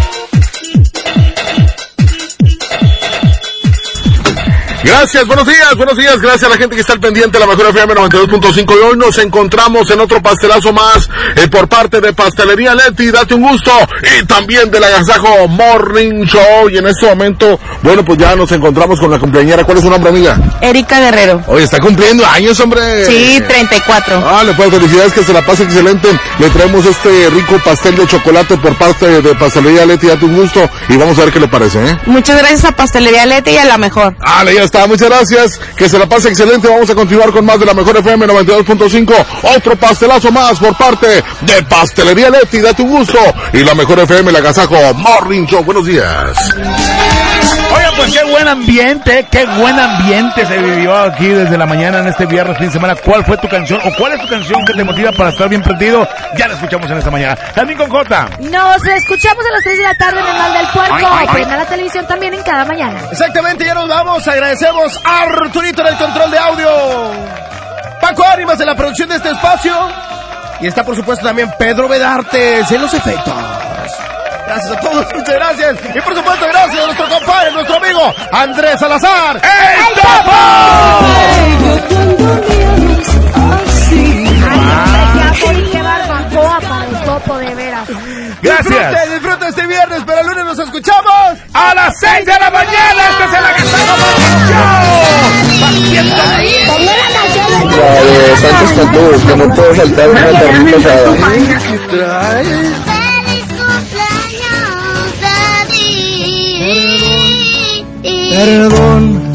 Gracias, 4.83 5.27
buenos 5.27 5.45
días, 5.45 5.75
buenos 5.77 5.95
días, 5.95 6.19
gracias 6.19 6.43
a 6.43 6.49
la 6.49 6.57
gente 6.57 6.73
que 6.73 6.81
está 6.81 6.93
al 6.93 6.99
pendiente 6.99 7.37
de 7.37 7.45
la 7.45 7.45
mejor 7.45 7.67
FM 7.69 7.93
92.5 7.93 8.75
y 8.75 8.83
hoy 8.83 8.97
nos 8.97 9.15
encontramos 9.19 9.89
en 9.91 9.99
otro 9.99 10.21
pastelazo 10.23 10.73
más 10.73 11.07
eh, 11.35 11.47
por 11.49 11.67
parte 11.67 12.01
de 12.01 12.13
Pastelería 12.13 12.73
Leti, 12.73 13.11
date 13.11 13.35
un 13.35 13.43
gusto 13.43 13.71
y 14.19 14.25
también 14.25 14.71
del 14.71 14.83
Agasajo 14.83 15.47
Morning 15.47 16.25
Show 16.25 16.69
y 16.71 16.79
en 16.79 16.87
este 16.87 17.05
momento, 17.05 17.59
bueno 17.83 18.03
pues 18.03 18.17
ya 18.17 18.35
nos 18.35 18.51
encontramos 18.51 18.99
con 18.99 19.11
la 19.11 19.19
cumpleañera, 19.19 19.63
¿cuál 19.63 19.77
es 19.77 19.83
su 19.83 19.89
nombre 19.89 20.09
amiga? 20.09 20.39
Erika 20.61 20.99
Guerrero. 20.99 21.43
Oye, 21.45 21.63
está 21.63 21.79
cumpliendo 21.79 22.25
años 22.25 22.59
hombre. 22.59 23.05
Sí, 23.05 23.39
34. 23.47 24.21
Vale, 24.21 24.53
pues 24.55 24.71
felicidades 24.71 25.13
que 25.13 25.23
se 25.23 25.31
la 25.31 25.45
pase 25.45 25.63
excelente, 25.63 26.07
le 26.39 26.49
traemos 26.49 26.83
este 26.87 27.29
rico 27.29 27.59
pastel 27.63 27.95
de 27.95 28.07
chocolate 28.07 28.57
por 28.57 28.75
parte 28.77 29.21
de 29.21 29.35
Pastelería 29.35 29.85
Leti, 29.85 30.07
date 30.07 30.25
un 30.25 30.35
gusto 30.35 30.67
y 30.89 30.97
vamos 30.97 31.19
a 31.19 31.25
ver 31.25 31.33
qué 31.33 31.39
le 31.39 31.47
parece, 31.47 31.85
¿eh? 31.85 31.99
Muchas 32.07 32.37
gracias 32.39 32.65
a 32.65 32.71
Pastelería 32.71 33.27
Leti 33.27 33.51
y 33.51 33.57
a 33.57 33.65
la 33.65 33.77
mejor. 33.77 34.15
Vale, 34.17 34.55
ya 34.55 34.70
está, 34.71 34.87
muchas 34.87 35.09
gracias. 35.09 35.59
Que 35.75 35.89
se 35.89 35.99
la 35.99 36.07
pase 36.07 36.29
excelente. 36.29 36.67
Vamos 36.67 36.89
a 36.89 36.95
continuar 36.95 37.31
con 37.31 37.45
más 37.45 37.59
de 37.59 37.65
la 37.65 37.73
mejor 37.73 37.97
FM 37.97 38.25
92.5. 38.25 39.13
Otro 39.55 39.75
pastelazo 39.75 40.31
más 40.31 40.59
por 40.59 40.75
parte 40.77 41.07
de 41.41 41.63
Pastelería 41.63 42.29
Leti. 42.29 42.61
Date 42.61 42.81
un 42.81 42.89
gusto. 42.89 43.19
Y 43.53 43.63
la 43.63 43.75
mejor 43.75 43.99
FM, 43.99 44.29
el 44.29 44.35
agasajo 44.35 44.75
Morning 44.93 45.45
Show. 45.45 45.63
Buenos 45.63 45.85
días. 45.85 46.37
Oigan, 47.75 47.93
pues 47.97 48.13
qué 48.13 48.23
buen 48.31 48.47
ambiente, 48.47 49.27
qué 49.31 49.45
buen 49.45 49.77
ambiente 49.77 50.45
se 50.45 50.57
vivió 50.57 50.95
aquí 50.95 51.27
desde 51.27 51.57
la 51.57 51.65
mañana 51.65 51.99
en 51.99 52.07
este 52.07 52.25
viernes, 52.25 52.57
fin 52.57 52.67
de 52.67 52.73
semana. 52.73 52.95
¿Cuál 52.95 53.25
fue 53.25 53.37
tu 53.37 53.47
canción 53.49 53.79
o 53.83 53.91
cuál 53.97 54.13
es 54.13 54.21
tu 54.21 54.27
canción 54.27 54.63
que 54.65 54.73
te 54.73 54.83
motiva 54.83 55.11
para 55.11 55.29
estar 55.29 55.49
bien 55.49 55.61
prendido? 55.61 56.07
Ya 56.37 56.47
la 56.47 56.53
escuchamos 56.53 56.89
en 56.89 56.97
esta 56.97 57.11
mañana. 57.11 57.35
También 57.55 57.77
con 57.77 57.89
Jota. 57.89 58.29
Nos 58.39 58.85
escuchamos 58.85 59.45
a 59.45 59.51
las 59.51 59.63
3 59.63 59.77
de 59.77 59.83
la 59.83 59.93
tarde 59.95 60.19
en 60.19 60.27
el 60.27 60.33
Mal 60.33 60.53
del 60.53 60.67
Puerco. 60.67 61.31
Prenda 61.33 61.57
la 61.57 61.65
televisión 61.65 62.07
también 62.07 62.33
en 62.33 62.43
cada 62.43 62.65
mañana. 62.65 62.99
Exactamente, 63.11 63.65
ya 63.65 63.73
nos 63.73 63.87
vamos. 63.87 64.27
Agradecemos 64.27 64.60
a 64.63 65.21
Arturito 65.21 65.81
en 65.81 65.87
el 65.87 65.97
control 65.97 66.29
de 66.29 66.37
audio. 66.37 66.69
Paco 67.99 68.23
Ánimas 68.23 68.59
en 68.59 68.67
la 68.67 68.75
producción 68.75 69.09
de 69.09 69.15
este 69.15 69.29
espacio. 69.29 69.73
Y 70.59 70.67
está, 70.67 70.83
por 70.83 70.95
supuesto, 70.95 71.25
también 71.25 71.51
Pedro 71.57 71.87
Vedartes 71.87 72.71
en 72.71 72.81
los 72.81 72.93
efectos. 72.93 73.33
Gracias 74.45 74.71
a 74.71 74.79
todos, 74.79 75.05
muchas 75.15 75.35
gracias. 75.35 75.77
Y 75.95 76.01
por 76.01 76.15
supuesto, 76.15 76.45
gracias 76.45 76.83
a 76.83 76.85
nuestro 76.85 77.09
compadre, 77.09 77.51
nuestro 77.51 77.77
amigo 77.77 78.13
Andrés 78.31 78.79
Salazar. 78.79 79.37
¡El 79.37 79.41
¡Qué 83.65 83.70
de 87.27 87.55
veras! 87.55 87.87
Gracias. 88.41 88.65
Disfrute, 88.65 89.13
disfrute 89.13 89.47
este 89.47 89.67
viernes, 89.67 90.01
pero 90.05 90.21
el 90.21 90.27
lunes 90.27 90.45
nos 90.45 90.59
escuchamos 90.59 91.37
a 91.53 91.75
las 91.75 91.93
6 91.99 92.25
de 92.25 92.39
la 92.39 92.49
mañana. 92.49 93.09
Este 93.11 93.23
es 93.25 93.33
el 93.33 93.45
Agasajo 93.45 93.97
Morning 93.97 94.39
Show. 94.47 95.11
La 97.77 97.87
de 98.01 98.33
Cantú, 98.41 99.27
que 99.27 99.35
no 99.35 99.55
puedo 99.55 99.75
saltar 99.75 100.09
una 100.09 100.31
carnita 100.31 100.77
asada. 100.77 101.11
Perdón 108.31 109.31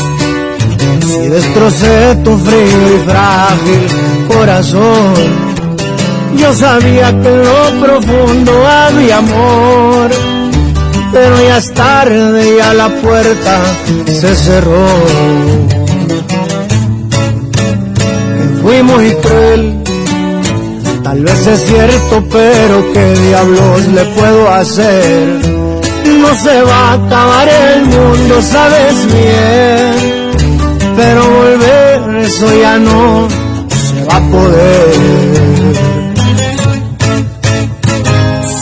si 1.01 1.29
destrocé 1.29 2.17
tu 2.25 2.37
frío 2.39 2.97
y 2.97 3.09
frágil 3.09 4.27
corazón. 4.29 5.46
Yo 6.39 6.53
sabía 6.53 7.11
que 7.23 7.29
en 7.29 7.45
lo 7.45 7.87
profundo 7.87 8.53
había 8.67 9.19
amor, 9.19 10.11
pero 11.13 11.43
ya 11.43 11.57
es 11.57 11.73
tarde, 11.75 12.57
ya 12.59 12.75
la 12.75 12.89
puerta 12.89 13.61
se 14.07 14.35
cerró. 14.37 14.87
Que 18.37 18.63
fui 18.63 18.83
muy 18.83 19.15
cruel, 19.15 19.83
tal 21.03 21.25
vez 21.25 21.47
es 21.47 21.61
cierto, 21.67 22.25
pero 22.31 22.93
qué 22.93 23.15
diablos 23.29 23.87
le 23.89 24.05
puedo 24.05 24.51
hacer. 24.51 25.29
No 26.21 26.35
se 26.35 26.63
va 26.63 26.91
a 26.91 26.93
acabar 26.95 27.49
el 27.49 27.83
mundo, 27.87 28.43
sabes 28.43 29.07
bien, 29.07 30.31
pero 30.97 31.23
volver 31.29 32.25
eso 32.25 32.47
ya 32.61 32.79
no 32.79 33.29
se 33.69 34.05
va 34.05 34.17
a 34.17 34.31
poder. 34.31 35.46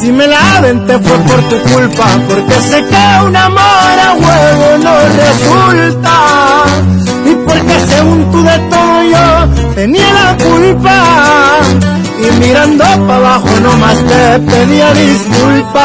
Si 0.05 0.12
me 0.12 0.26
la 0.26 0.58
aventé 0.58 0.99
fue 0.99 1.16
por 1.20 1.42
tu 1.49 1.58
culpa, 1.73 2.05
porque 2.28 2.60
sé 2.60 2.84
que 2.84 3.24
un 3.24 3.34
amor 3.34 3.99
a 4.07 4.12
huevo 4.12 4.76
no 4.84 4.94
resulta. 5.23 6.15
Y 7.24 7.34
porque 7.36 7.81
según 7.89 8.31
tú 8.31 8.42
de 8.42 8.58
todo 8.68 9.02
yo 9.02 9.49
tenía 9.74 10.12
la 10.12 10.36
culpa. 10.36 10.97
Y 12.20 12.31
mirando 12.39 12.84
para 12.84 13.16
abajo 13.16 13.49
nomás 13.62 13.97
te 14.05 14.41
pedía 14.41 14.92
disculpas. 14.92 15.84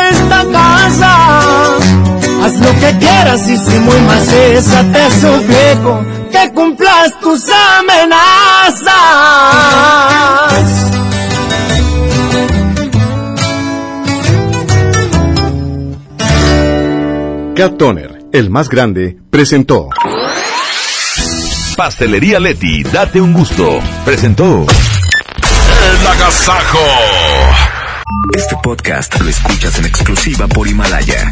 Haz 2.51 2.59
lo 2.59 2.79
que 2.79 2.97
quieras 2.97 3.49
y 3.49 3.57
si 3.57 3.79
muy 3.79 4.01
maciza 4.01 4.83
te 4.91 5.11
suplico 5.11 6.03
que 6.31 6.51
cumplas 6.53 7.17
tus 7.21 7.41
amenazas. 7.79 8.91
Cat 17.55 17.77
Toner, 17.77 18.25
el 18.33 18.49
más 18.49 18.67
grande, 18.67 19.17
presentó. 19.29 19.87
Pastelería 21.77 22.41
Leti, 22.41 22.83
date 22.83 23.21
un 23.21 23.31
gusto. 23.31 23.79
Presentó. 24.03 24.65
El 24.65 26.07
Agasajo. 26.07 26.79
Este 28.35 28.55
podcast 28.61 29.19
lo 29.21 29.29
escuchas 29.29 29.79
en 29.79 29.85
exclusiva 29.85 30.47
por 30.47 30.67
Himalaya. 30.67 31.31